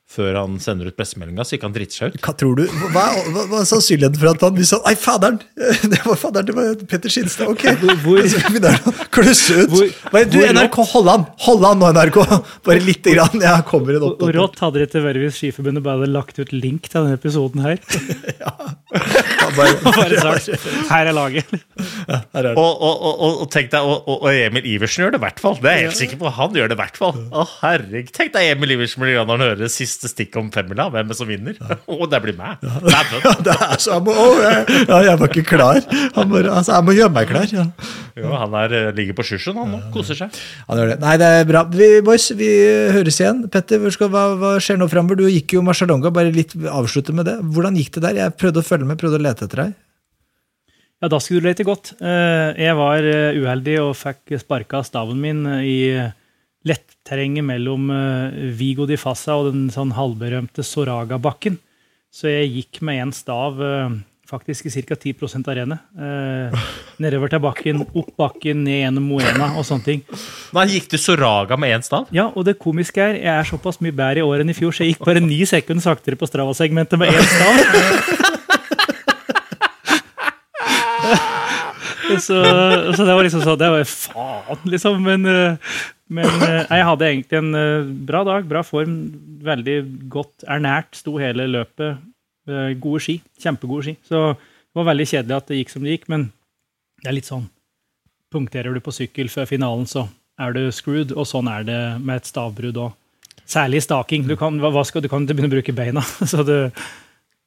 før 0.05 0.35
han 0.37 0.59
sender 0.61 0.87
ut 0.91 0.95
pressemeldinga, 0.95 1.43
så 1.43 1.55
ikke 1.57 1.65
han 1.65 1.73
driter 1.75 1.97
seg 1.97 2.13
ut. 2.13 2.19
Hva 2.23 2.33
tror 2.37 2.53
du? 2.59 2.61
Hva, 2.93 3.05
hva, 3.33 3.45
hva 3.49 3.61
er 3.63 3.65
sannsynligheten 3.67 4.19
for 4.21 4.29
at 4.31 4.43
han 4.45 4.53
blir 4.55 4.67
sånn 4.69 4.83
Nei, 4.85 4.93
faderen! 5.01 5.39
Det 5.91 5.99
var 6.05 6.19
faderen, 6.21 6.45
det 6.45 6.55
var 6.55 6.83
Petter 6.91 7.11
Skinstad. 7.11 7.49
Ok. 7.51 7.65
Hvor- 8.03 8.21
Så 8.29 8.39
begynner 8.45 8.77
han 8.77 8.93
å 8.93 9.07
klusse 9.11 9.57
ut. 9.63 9.73
Hvor- 9.73 9.89
Bare, 10.13 10.27
du, 10.29 10.37
hvor 10.37 10.53
NRK, 10.53 10.77
hold 10.93 11.09
an! 11.15 11.25
Hold 11.47 11.65
an 11.71 11.81
nå, 11.81 11.89
NRK! 11.97 12.19
Bare 12.69 12.83
lite 12.85 13.15
grann. 13.17 13.41
Jeg 13.43 13.65
kommer 13.71 13.97
en 13.97 14.05
oppdatering. 14.11 14.37
rått 14.39 14.61
hadde 14.63 14.83
det 14.85 14.89
til 14.93 15.03
vært 15.07 15.19
hvis 15.25 15.39
Skiforbundet 15.41 15.83
bare 15.85 15.99
hadde 15.99 16.11
lagt 16.13 16.39
ut 16.39 16.53
link 16.53 16.87
til 16.87 17.01
denne 17.01 17.17
episoden 17.17 17.65
her. 17.65 17.81
ja. 18.45 18.53
bare- 19.57 19.75
bare 19.89 20.21
sagt 20.21 20.69
her 20.91 21.09
er 21.09 21.17
laget. 21.17 21.49
Her 22.05 22.23
er 22.31 22.47
det. 22.51 22.53
Og, 22.61 22.71
og, 22.77 23.03
og, 23.09 23.25
og- 23.41 23.51
tenk 23.57 23.73
deg, 23.73 23.81
og, 24.05 24.29
Emil 24.31 24.69
Iversen 24.75 25.05
gjør 25.05 25.15
det 25.17 25.21
i 25.21 25.25
hvert 25.25 25.41
fall. 25.43 25.57
Det 25.59 25.71
er 25.73 25.77
jeg 25.81 25.89
helt 25.89 25.99
sikker 26.03 26.21
på. 26.21 26.31
Han 26.39 26.55
gjør 26.61 26.71
det 26.71 26.77
i 26.77 26.81
hvert 26.83 27.01
fall. 27.01 27.19
Å, 27.33 27.45
herregud. 27.65 28.13
Tenk 28.15 28.33
deg 28.37 28.53
Emil 28.53 28.77
Iversen 28.77 29.01
blir 29.03 29.17
når 29.17 29.33
han 29.33 29.45
hører 29.49 29.71
siste 29.73 29.94
stikk 29.95 30.35
om 30.41 30.49
femmila. 30.53 30.87
Hvem 30.93 31.13
som 31.15 31.29
vinner? 31.29 31.55
Og 31.91 32.03
det 32.11 32.19
blir 32.25 32.35
meg. 32.39 32.61
Ja. 32.95 33.33
Det 33.45 33.53
er 33.55 33.77
så, 33.81 33.95
jeg 33.95 34.03
må, 34.05 34.13
å, 34.13 34.25
jeg, 34.41 34.81
ja, 34.89 34.97
jeg 35.07 35.19
var 35.21 35.31
ikke 35.31 35.45
klar. 35.47 35.79
Han 36.17 36.29
bare, 36.31 36.51
altså, 36.51 36.73
jeg 36.75 36.85
må 36.87 36.95
gjøre 36.97 37.13
meg 37.15 37.29
klar. 37.29 37.47
Ja. 37.53 37.65
Jo, 38.19 38.33
han 38.39 38.53
er, 38.59 38.75
eh, 38.79 38.89
ligger 38.97 39.17
på 39.17 39.25
sjusjen, 39.27 39.57
han 39.59 39.71
nå. 39.73 39.79
Koser 39.93 40.17
seg. 40.19 40.35
Han 40.69 40.79
gjør 40.81 40.91
det. 40.93 40.97
Nei, 41.03 41.15
det 41.21 41.29
er 41.39 41.47
bra. 41.49 41.63
Vi, 41.71 41.89
boys, 42.05 42.27
vi 42.39 42.49
høres 42.95 43.19
igjen. 43.21 43.41
Petter, 43.53 43.83
skal, 43.95 44.11
hva, 44.13 44.25
hva 44.39 44.53
skjer 44.63 44.79
nå 44.81 44.87
framover? 44.91 45.19
Du 45.23 45.25
gikk 45.31 45.55
jo 45.57 45.63
Marcialonga, 45.65 46.11
bare 46.15 46.33
litt 46.35 46.55
avslutte 46.71 47.15
med 47.15 47.27
det. 47.29 47.37
Hvordan 47.55 47.79
gikk 47.79 47.95
det 47.97 48.05
der? 48.09 48.21
Jeg 48.25 48.37
prøvde 48.41 48.61
å 48.63 48.67
følge 48.67 48.87
med, 48.91 48.99
prøvde 49.01 49.19
å 49.21 49.25
lete 49.25 49.47
etter 49.49 49.63
deg. 49.65 49.73
Ja, 51.03 51.09
da 51.11 51.19
skulle 51.19 51.43
du 51.43 51.49
lete 51.49 51.65
godt. 51.67 51.91
Eh, 51.99 52.53
Jeg 52.65 52.75
var 52.79 53.03
eh, 53.03 53.35
uheldig 53.35 53.75
og 53.83 53.95
fikk 53.99 54.37
sparka 54.41 54.79
staven 54.87 55.19
min 55.21 55.41
eh, 55.57 55.65
i 55.67 55.79
letterrenget 56.65 57.45
mellom 57.45 57.91
eh, 57.93 58.41
Vigo 58.57 58.87
di 58.89 58.97
Fassa 58.97 59.37
og 59.37 59.51
den 59.51 59.69
sånn 59.73 59.93
halvberømte 59.95 60.65
Soraga-bakken. 60.65 61.59
Så 62.13 62.31
jeg 62.31 62.51
gikk 62.53 62.81
med 62.87 63.01
én 63.03 63.11
stav 63.13 63.59
eh, 63.61 63.95
faktisk 64.25 64.65
i 64.65 64.83
ca. 64.87 64.95
10% 64.95 65.49
av 65.51 65.57
rennet. 65.59 65.79
Eh, 65.99 66.69
nedover 67.03 67.29
til 67.31 67.43
bakken, 67.43 67.83
opp 67.85 68.13
bakken, 68.17 68.63
ned 68.65 68.81
gjennom 68.81 69.09
Moena 69.11 69.51
og 69.59 69.67
sånne 69.67 69.85
ting. 69.85 70.05
Nei, 70.55 70.67
gikk 70.73 70.89
du 70.93 70.97
Soraga 71.01 71.57
med 71.59 71.75
én 71.77 71.85
stav? 71.85 72.09
Ja, 72.15 72.31
og 72.33 72.47
det 72.47 72.57
komiske 72.61 73.03
er, 73.03 73.19
jeg 73.19 73.33
er 73.35 73.49
såpass 73.51 73.81
mye 73.83 73.95
bedre 73.95 74.23
i 74.23 74.25
år 74.25 74.41
enn 74.41 74.53
i 74.53 74.57
fjor, 74.57 74.73
så 74.73 74.85
jeg 74.85 74.95
gikk 74.95 75.05
bare 75.05 75.23
ni 75.23 75.41
sekunder 75.49 75.85
saktere 75.85 76.17
på 76.19 76.29
Strava-segmentet 76.29 76.97
med 77.01 77.13
én 77.13 77.27
stav. 77.35 78.33
så, 82.25 82.37
så 82.95 83.05
det 83.05 83.13
var 83.15 83.25
liksom 83.25 83.41
sånn 83.43 83.59
Det 83.59 83.69
var 83.71 83.81
jo 83.81 83.87
faen, 83.89 84.61
liksom. 84.71 85.01
Men, 85.03 85.25
eh, 85.29 85.75
men 86.09 86.25
eh, 86.45 86.65
jeg 86.69 86.85
hadde 86.85 87.07
egentlig 87.09 87.39
en 87.39 87.55
eh, 87.57 87.87
bra 88.09 88.23
dag, 88.27 88.45
bra 88.49 88.61
form. 88.65 88.97
Veldig 89.45 89.77
godt 90.13 90.45
ernært, 90.47 90.93
sto 90.99 91.15
hele 91.21 91.47
løpet. 91.49 91.97
Eh, 92.49 92.73
Gode 92.81 93.01
ski. 93.01 93.15
Kjempegode 93.41 93.87
ski. 93.87 93.95
Så 94.05 94.21
det 94.35 94.77
var 94.81 94.89
veldig 94.91 95.07
kjedelig 95.09 95.37
at 95.39 95.47
det 95.49 95.57
gikk 95.61 95.73
som 95.73 95.85
det 95.87 95.95
gikk, 95.95 96.09
men 96.13 96.27
det 97.03 97.09
er 97.11 97.17
litt 97.19 97.29
sånn 97.31 97.47
Punkterer 98.35 98.73
du 98.75 98.81
på 98.83 98.91
sykkel 98.91 99.29
før 99.31 99.45
finalen, 99.47 99.85
så 99.87 100.01
er 100.41 100.51
du 100.51 100.65
screwed, 100.75 101.13
og 101.15 101.23
sånn 101.29 101.47
er 101.47 101.63
det 101.63 101.77
med 102.03 102.17
et 102.19 102.27
stavbrudd 102.27 102.75
òg. 102.81 102.95
Særlig 103.47 103.79
staking. 103.85 104.25
Du 104.27 104.33
kan, 104.35 104.57
hva 104.59 104.81
skal, 104.83 105.03
du 105.05 105.07
kan 105.07 105.23
ikke 105.23 105.37
begynne 105.37 105.51
å 105.53 105.55
bruke 105.55 105.75
beina. 105.77 106.01
Så 106.31 106.43
du, 106.43 106.55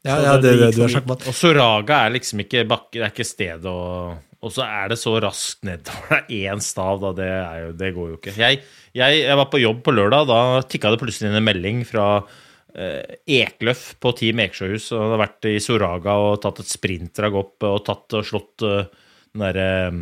Ja, 0.06 0.14
ja 0.22 0.36
det- 0.40 0.54
det, 0.54 0.60
det 0.62 0.76
du 0.78 0.82
har 0.86 0.88
for 0.94 0.94
sagt 1.18 1.26
Og 1.28 1.34
Soraga 1.36 1.98
er 2.06 2.14
liksom 2.14 2.40
ikke 2.46 2.62
bakke, 2.70 2.94
det 3.00 3.04
er 3.04 3.12
ikke 3.12 3.26
sted 3.26 3.66
å 3.68 3.76
Og 4.44 4.52
så 4.54 4.62
er 4.62 4.92
det 4.92 4.98
så 5.00 5.16
raskt 5.22 5.64
nedover. 5.66 6.20
Det 6.28 6.42
er 6.42 6.52
én 6.52 6.62
stav, 6.62 7.00
da. 7.02 7.14
Det, 7.16 7.28
er 7.28 7.62
jo, 7.64 7.70
det 7.78 7.94
går 7.96 8.12
jo 8.12 8.18
ikke. 8.20 8.36
Jeg, 8.38 8.60
jeg, 8.96 9.22
jeg 9.24 9.38
var 9.40 9.48
på 9.50 9.62
jobb 9.62 9.80
på 9.86 9.94
lørdag. 9.96 10.28
Da 10.30 10.60
tikka 10.70 10.92
det 10.94 11.00
plutselig 11.02 11.30
inn 11.30 11.40
en 11.40 11.48
melding 11.48 11.82
fra 11.88 12.06
eh, 12.74 13.18
Ekløf 13.40 13.90
på 14.02 14.14
Team 14.20 14.44
Eksjøhus. 14.46 14.92
Og 14.94 15.08
hadde 15.08 15.22
vært 15.24 15.50
i 15.50 15.56
Soraga 15.62 16.14
og 16.22 16.38
tatt 16.44 16.62
et 16.62 16.70
sprintdrag 16.70 17.40
opp 17.40 17.66
og 17.66 17.82
tatt 17.88 18.18
og 18.20 18.30
slått 18.30 18.66
uh, 18.66 18.86
den 19.34 19.42
derre 19.42 19.66
eh, 19.88 19.98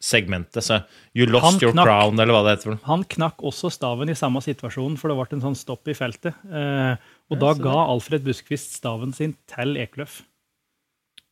segmentet. 0.00 0.62
Så 0.64 0.80
You 1.10 1.26
Han 1.26 1.34
lost 1.34 1.62
your 1.66 1.74
knakk. 1.74 1.90
crown, 1.90 2.22
eller 2.22 2.36
hva 2.36 2.46
det 2.46 2.56
heter. 2.56 2.78
Han 2.86 3.02
knakk 3.10 3.42
også 3.42 3.72
staven 3.74 4.12
i 4.12 4.18
samme 4.18 4.42
situasjon, 4.44 4.96
for 5.00 5.10
det 5.10 5.18
ble 5.18 5.38
en 5.40 5.48
sånn 5.50 5.58
stopp 5.58 5.90
i 5.90 5.98
feltet. 5.98 6.38
Eh, 6.46 6.94
og 7.30 7.42
da 7.42 7.52
ga 7.58 7.76
Alfred 7.90 8.22
Buskvist 8.26 8.78
staven 8.78 9.12
sin 9.16 9.34
til 9.50 9.74
Ekløf. 9.82 10.22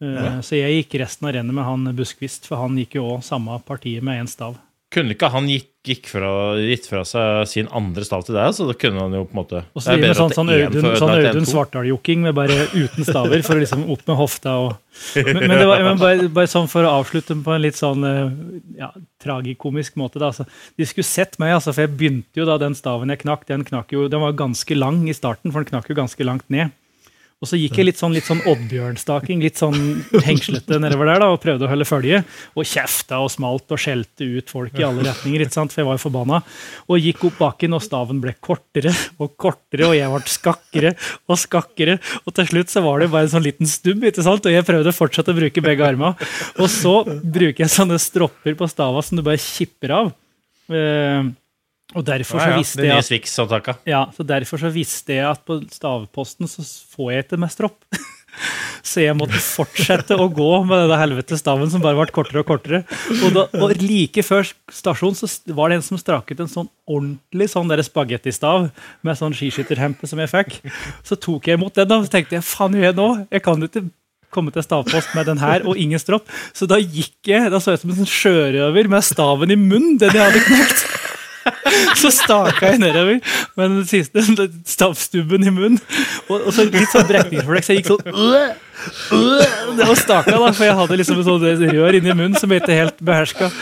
Eh, 0.02 0.40
Så 0.44 0.60
jeg 0.60 0.84
gikk 0.84 1.00
resten 1.02 1.28
av 1.28 1.34
rennet 1.34 1.54
med 1.54 1.64
han 1.66 1.90
Buskvist, 1.96 2.46
for 2.46 2.60
han 2.62 2.78
gikk 2.78 2.98
jo 3.00 3.08
òg 3.16 3.26
samme 3.26 3.58
partiet 3.66 4.02
med 4.04 4.22
én 4.22 4.30
stav. 4.30 4.56
Kunne 4.88 5.12
ikke 5.12 5.28
han 5.28 5.44
gikk, 5.50 5.66
gikk 5.84 6.06
fra, 6.08 6.28
gitt 6.56 6.86
fra 6.88 7.02
seg 7.04 7.42
sin 7.50 7.66
andre 7.76 8.06
stav 8.08 8.22
til 8.24 8.38
deg? 8.38 8.54
Så 8.56 8.64
da 8.64 8.72
kunne 8.72 9.02
han 9.02 9.12
jo 9.18 9.26
på 9.28 9.34
en 9.34 9.38
måte 9.42 9.60
Og 9.76 9.82
så 9.84 9.92
driver 9.92 10.08
med 10.08 10.16
sånn, 10.16 10.32
sånn 10.32 10.52
Audun, 10.54 10.86
sånn 10.96 11.12
Audun. 11.12 11.48
Svartdal-jokking 11.50 12.22
med 12.24 12.36
bare 12.38 12.56
uten 12.72 13.04
staver, 13.04 13.42
for 13.44 13.58
å 13.58 13.60
liksom 13.60 13.84
opp 13.92 14.06
med 14.08 14.16
hofta 14.16 14.54
og 14.62 14.78
Men, 15.12 15.42
men, 15.44 15.54
det 15.60 15.66
var, 15.68 15.84
men 15.84 16.00
bare, 16.00 16.30
bare 16.40 16.48
sånn 16.48 16.70
for 16.72 16.88
å 16.88 16.94
avslutte 17.02 17.36
på 17.44 17.52
en 17.52 17.62
litt 17.66 17.76
sånn 17.76 18.08
eh, 18.08 18.32
ja, 18.80 18.88
tragikomisk 19.20 20.00
måte, 20.00 20.22
da. 20.22 20.32
Altså, 20.32 20.48
de 20.80 20.88
skulle 20.88 21.04
sett 21.06 21.36
meg, 21.38 21.52
altså, 21.58 21.74
for 21.76 21.84
jeg 21.84 21.92
begynte 22.00 22.40
jo 22.40 22.48
da 22.48 22.56
den 22.62 22.76
staven 22.78 23.12
jeg 23.12 23.26
knakk, 23.26 23.44
den 23.50 23.68
knakk 23.68 23.92
jo 23.92 24.08
Den 24.08 24.24
var 24.24 24.32
ganske 24.40 24.78
lang 24.78 25.04
i 25.04 25.16
starten, 25.16 25.52
for 25.52 25.62
den 25.62 25.74
knakk 25.74 25.92
jo 25.92 26.00
ganske 26.00 26.24
langt 26.24 26.48
ned. 26.48 26.72
Og 27.38 27.46
så 27.46 27.58
gikk 27.58 27.76
jeg 27.78 27.86
litt 27.86 28.00
sånn, 28.00 28.14
litt 28.16 28.26
sånn 28.26 28.40
Oddbjørn-staking, 28.50 29.42
litt 29.44 29.60
sånn 29.60 29.76
hengslete 30.26 30.80
nedover 30.82 31.06
der, 31.06 31.20
da, 31.22 31.28
og 31.30 31.38
prøvde 31.42 31.68
å 31.68 31.70
holde 31.70 31.86
følge. 31.86 32.22
Og 32.58 32.66
kjefta 32.66 33.20
og 33.22 33.30
smalt 33.30 33.70
og 33.74 33.78
skjelte 33.78 34.26
ut 34.26 34.50
folk 34.50 34.80
i 34.80 34.86
alle 34.86 35.04
retninger, 35.06 35.44
ikke 35.44 35.54
sant, 35.54 35.74
for 35.74 35.84
jeg 35.84 35.88
var 35.88 36.00
jo 36.00 36.02
forbanna. 36.08 36.40
Og 36.90 37.06
gikk 37.06 37.28
opp 37.30 37.38
bakken, 37.44 37.78
og 37.78 37.84
staven 37.86 38.18
ble 38.24 38.34
kortere 38.42 38.90
og 39.22 39.36
kortere, 39.38 39.86
og 39.86 39.94
jeg 39.94 40.10
ble 40.16 40.34
skakkere 40.34 40.94
og 41.30 41.38
skakkere. 41.38 41.98
Og 42.24 42.34
til 42.40 42.50
slutt 42.50 42.74
så 42.74 42.82
var 42.82 43.04
det 43.04 43.12
bare 43.14 43.28
en 43.28 43.34
sånn 43.36 43.46
liten 43.46 43.70
stubb, 43.70 44.08
ikke 44.10 44.26
sant, 44.26 44.42
og 44.50 44.58
jeg 44.58 44.66
prøvde 44.66 44.98
fortsatt 44.98 45.30
å 45.30 45.38
bruke 45.38 45.62
begge 45.70 45.86
armene. 45.86 46.30
Og 46.58 46.66
så 46.74 47.00
bruker 47.06 47.68
jeg 47.68 47.76
sånne 47.76 48.02
stropper 48.02 48.58
på 48.58 48.70
stava 48.70 49.04
som 49.06 49.20
du 49.20 49.22
bare 49.22 49.38
kipper 49.38 49.94
av. 49.94 50.10
Eh, 50.74 51.30
og 51.96 52.04
derfor 52.04 52.42
så 52.42 52.52
visste 52.58 52.84
jeg 52.84 53.00
at 53.00 53.86
ja, 53.88 54.02
så 54.12 54.26
Derfor 54.28 54.60
så 54.60 54.68
visste 54.72 55.16
jeg 55.16 55.24
at 55.24 55.40
på 55.48 55.56
stavposten 55.72 56.50
så 56.50 56.64
får 56.92 57.12
jeg 57.14 57.24
ikke 57.26 57.40
med 57.40 57.54
stropp. 57.54 57.78
Så 58.86 59.02
jeg 59.02 59.16
måtte 59.18 59.40
fortsette 59.42 60.14
å 60.14 60.28
gå 60.30 60.50
med 60.62 60.84
denne 60.84 60.98
helvete 61.00 61.36
staven 61.40 61.70
som 61.72 61.82
bare 61.82 61.98
ble 61.98 62.14
kortere 62.14 62.44
og 62.44 62.46
kortere. 62.46 62.82
Og, 63.16 63.32
da, 63.34 63.44
og 63.58 63.72
like 63.82 64.22
før 64.22 64.46
stasjonen 64.70 65.18
så 65.18 65.28
var 65.56 65.72
det 65.72 65.80
en 65.80 65.86
som 65.88 65.98
strak 65.98 66.30
ut 66.30 66.42
en 66.44 66.50
sånn 66.52 66.68
ordentlig 66.86 67.48
sånn 67.50 67.72
spagettistav 67.84 68.68
med 69.02 69.18
sånn 69.18 69.34
skiskytterhempe 69.36 70.06
som 70.08 70.22
jeg 70.22 70.30
fikk. 70.30 70.60
Så 71.02 71.18
tok 71.18 71.50
jeg 71.50 71.58
imot 71.58 71.74
den, 71.74 71.96
og 71.98 72.06
så 72.06 72.14
tenkte 72.14 72.38
jeg 72.38 72.46
faen 72.46 72.78
gjør 72.78 72.90
jeg 72.90 72.98
nå? 73.00 73.08
Jeg 73.34 73.44
kan 73.48 73.68
ikke 73.68 73.84
komme 74.34 74.54
til 74.54 74.64
stavpost 74.64 75.14
med 75.16 75.28
den 75.28 75.42
her 75.42 75.66
og 75.66 75.80
ingen 75.80 76.00
stropp. 76.00 76.30
Så 76.54 76.68
da 76.70 76.78
gikk 76.78 77.32
jeg, 77.32 77.50
da 77.52 77.60
så 77.60 77.74
jeg 77.74 77.80
ut 77.80 77.86
som 77.86 77.94
en 77.96 78.00
sånn 78.04 78.14
sjørøver 78.14 78.92
med 78.92 79.06
staven 79.06 79.52
i 79.52 79.58
munnen, 79.58 79.98
den 80.00 80.14
jeg 80.14 80.24
hadde 80.24 80.46
knekt. 80.46 80.86
så 82.00 82.12
staka 82.14 82.72
jeg 82.72 82.82
nedover 82.82 83.18
med 83.58 83.76
den 83.76 83.84
siste 83.88 84.24
stavstubben 84.68 85.46
i 85.46 85.52
munnen. 85.52 85.80
Og, 86.28 86.48
og 86.48 86.54
så 86.54 86.66
litt 86.68 86.90
sånn 86.92 87.06
brekningsflekk, 87.08 87.66
så 87.66 87.74
jeg 87.74 87.82
gikk 87.82 87.92
sånn 87.92 88.08
øh, 88.12 88.50
øh, 89.16 89.76
Det 89.78 89.88
var 89.90 90.00
staka, 90.00 90.34
da, 90.34 90.50
for 90.52 90.68
jeg 90.68 90.78
hadde 90.80 90.98
liksom 91.00 91.22
et 91.22 91.28
sånt 91.28 91.46
rør 91.78 92.00
inni 92.00 92.14
munnen 92.14 92.38
som 92.38 92.52
jeg 92.52 92.64
ikke 92.64 92.80
helt 92.80 93.04
beherska. 93.10 93.52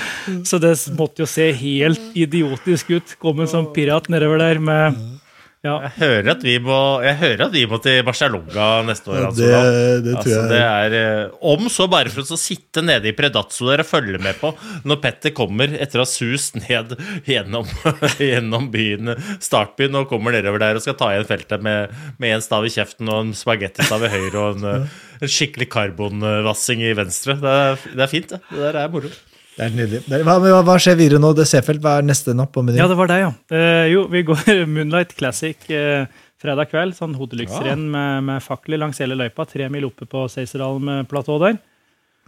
Så 0.49 0.61
det 0.63 0.75
måtte 0.99 1.25
jo 1.25 1.31
se 1.31 1.51
helt 1.57 2.17
idiotisk 2.17 2.97
ut. 2.97 3.17
Kom 3.23 3.41
en 3.43 3.51
sånn 3.51 3.71
pirat 3.77 4.11
nedover 4.13 4.43
der 4.43 4.63
med 4.63 5.16
ja. 5.65 5.77
Jeg 5.87 5.93
hører 5.99 6.29
at 6.37 6.43
vi 6.47 6.53
må, 6.63 6.77
jeg 7.03 7.17
hører 7.19 7.41
at 7.49 7.53
vi 7.57 7.63
må 7.67 7.79
til 7.83 8.03
Barcelona 8.07 8.67
neste 8.87 9.11
år. 9.11 9.17
Ja, 9.19 9.27
altså, 9.31 9.43
det- 9.43 10.05
det 10.05 10.13
tror 10.13 10.21
altså, 10.21 10.35
jeg. 10.37 10.49
det 10.53 10.61
er, 10.61 10.97
eh, 11.01 11.31
Om 11.43 11.69
så 11.73 11.87
bare 11.91 12.13
for 12.13 12.21
å 12.23 12.39
sitte 12.39 12.83
nede 12.85 13.09
i 13.09 13.13
Predazzo 13.13 13.67
der 13.71 13.83
og 13.83 13.89
følge 13.89 14.21
med 14.23 14.39
på 14.39 14.53
når 14.85 15.01
Petter 15.03 15.31
kommer 15.35 15.67
etter 15.75 15.99
å 15.99 16.05
ha 16.05 16.11
sust 16.11 16.55
ned 16.61 16.95
gjennom, 17.27 17.67
gjennom 18.23 18.71
byen, 18.71 19.17
startbyen 19.43 19.97
og 19.99 20.09
kommer 20.09 20.33
nedover 20.37 20.59
der 20.63 20.77
og 20.79 20.83
skal 20.87 20.95
ta 21.01 21.11
igjen 21.15 21.27
feltet 21.27 21.63
med, 21.67 21.91
med 22.23 22.37
en 22.37 22.45
stav 22.45 22.65
i 22.65 22.71
kjeften 22.71 23.09
og 23.11 23.25
en 23.25 23.35
spagettistav 23.35 24.05
i 24.07 24.13
høyre 24.13 24.37
og 24.39 24.59
en, 24.61 24.69
eh, 24.87 24.99
en 25.23 25.29
skikkelig 25.29 25.69
karbonvassing 25.73 26.83
i 26.87 26.93
venstre. 26.95 27.35
Det 27.43 27.57
er, 27.65 27.89
det 27.97 28.07
er 28.07 28.13
fint, 28.13 28.29
det. 28.37 28.41
Det 28.53 28.63
der 28.71 28.85
er 28.85 28.89
moro. 28.93 29.11
Det 29.57 29.65
er 29.65 29.73
nydelig. 29.73 30.03
Hva, 30.27 30.37
hva, 30.67 30.75
skjer 30.83 30.99
videre 30.99 31.21
nå? 31.23 31.31
Det 31.37 31.47
Seefeld, 31.49 31.81
hva 31.85 31.95
er 32.01 32.05
neste 32.05 32.35
napp 32.37 32.53
på 32.53 32.61
menyen? 32.65 32.83
Ja, 32.83 32.89
det 32.91 32.99
var 32.99 33.09
deg, 33.09 33.23
ja. 33.25 33.31
Eh, 33.57 33.87
jo, 33.95 34.03
vi 34.13 34.21
går 34.29 34.43
Moonlight 34.75 35.15
Classic 35.17 35.57
eh, 35.73 36.05
fredag 36.43 36.69
kveld. 36.73 36.97
Sånn 36.99 37.17
hodelyktrenn 37.17 37.87
med, 37.95 38.27
med 38.29 38.45
fakler 38.45 38.83
langs 38.83 39.01
hele 39.01 39.17
løypa. 39.17 39.47
Tre 39.49 39.71
mil 39.73 39.89
oppe 39.89 40.05
på 40.13 40.27
Seiserdalen-platået 40.33 41.47
der. 41.47 41.59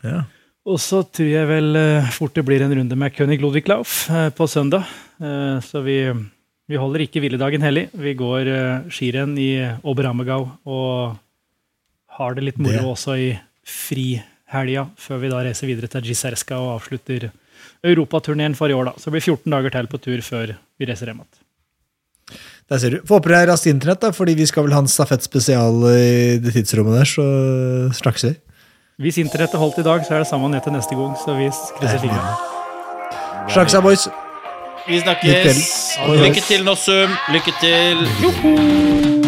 Ja. 0.09 0.23
Og 0.69 0.81
så 0.85 1.03
tror 1.05 1.29
jeg 1.29 1.49
vel 1.49 1.77
eh, 1.81 2.09
fort 2.17 2.35
det 2.37 2.45
blir 2.49 2.65
en 2.65 2.73
runde 2.81 2.97
med 2.99 3.15
König 3.17 3.39
Ludwiglauf 3.45 4.07
eh, 4.13 4.29
på 4.37 4.49
søndag. 4.49 4.89
Eh, 5.21 5.61
så 5.65 5.85
vi, 5.85 5.99
vi 6.69 6.81
holder 6.81 7.05
ikke 7.05 7.23
hviledagen 7.25 7.65
hellig. 7.65 7.87
Vi 7.93 8.17
går 8.19 8.51
eh, 8.53 8.89
skirenn 8.93 9.37
i 9.41 9.51
Oberammergau 9.85 10.49
og 10.65 11.17
har 12.19 12.35
det 12.41 12.49
litt 12.49 12.59
moro 12.61 12.81
Det- 12.81 12.89
også 12.97 13.21
i 13.21 13.31
frihelga, 14.49 14.89
før 14.97 15.21
vi 15.23 15.31
da 15.33 15.43
reiser 15.45 15.69
videre 15.69 15.91
til 15.93 16.09
Giserska 16.09 16.57
og 16.57 16.79
avslutter 16.79 17.31
europaturneen 17.85 18.57
for 18.57 18.69
i 18.69 18.77
år. 18.77 18.85
da. 18.85 18.93
Så 18.97 19.11
det 19.11 19.19
blir 19.19 19.37
14 19.37 19.53
dager 19.53 19.71
til 19.71 19.87
på 19.87 20.01
tur 20.01 20.21
før 20.23 20.57
vi 20.79 20.87
reiser 20.89 21.07
hjem 21.07 21.23
igjen. 21.23 21.45
Der 22.69 22.79
ser 22.79 22.91
du. 22.91 22.99
Få 23.09 23.19
det 23.25 23.33
er 23.33 23.49
raskt 23.49 23.67
internett, 23.67 24.01
da, 24.01 24.11
fordi 24.13 24.35
vi 24.35 24.47
skal 24.47 24.67
vel 24.67 24.75
ha 24.77 24.83
en 24.85 24.89
stafettspesial 24.89 25.85
i 25.89 26.39
det 26.39 26.53
tidsrommet 26.53 26.99
der, 26.99 27.09
så 27.09 27.25
snakkes 27.97 28.25
vi. 28.25 28.35
Hvis 28.99 29.19
internettet 29.23 29.61
holdt 29.61 29.79
i 29.79 29.87
dag, 29.87 30.05
så 30.05 30.15
er 30.15 30.25
det 30.25 30.29
samme 30.29 30.51
ned 30.51 30.61
til 30.65 30.73
neste 30.75 30.95
gang. 30.99 31.15
Så 31.17 31.37
vi 31.39 31.49
krysser 31.79 32.03
fingrene. 32.03 32.35
Snakkes 33.55 33.73
da, 33.73 33.81
boys. 33.81 34.09
Vi 34.89 35.01
snakkes. 35.01 35.57
Lykke 36.19 36.45
til, 36.49 36.65
Nossum. 36.65 37.17
Lykke 37.33 37.55
til. 37.63 38.05
What 38.25 39.28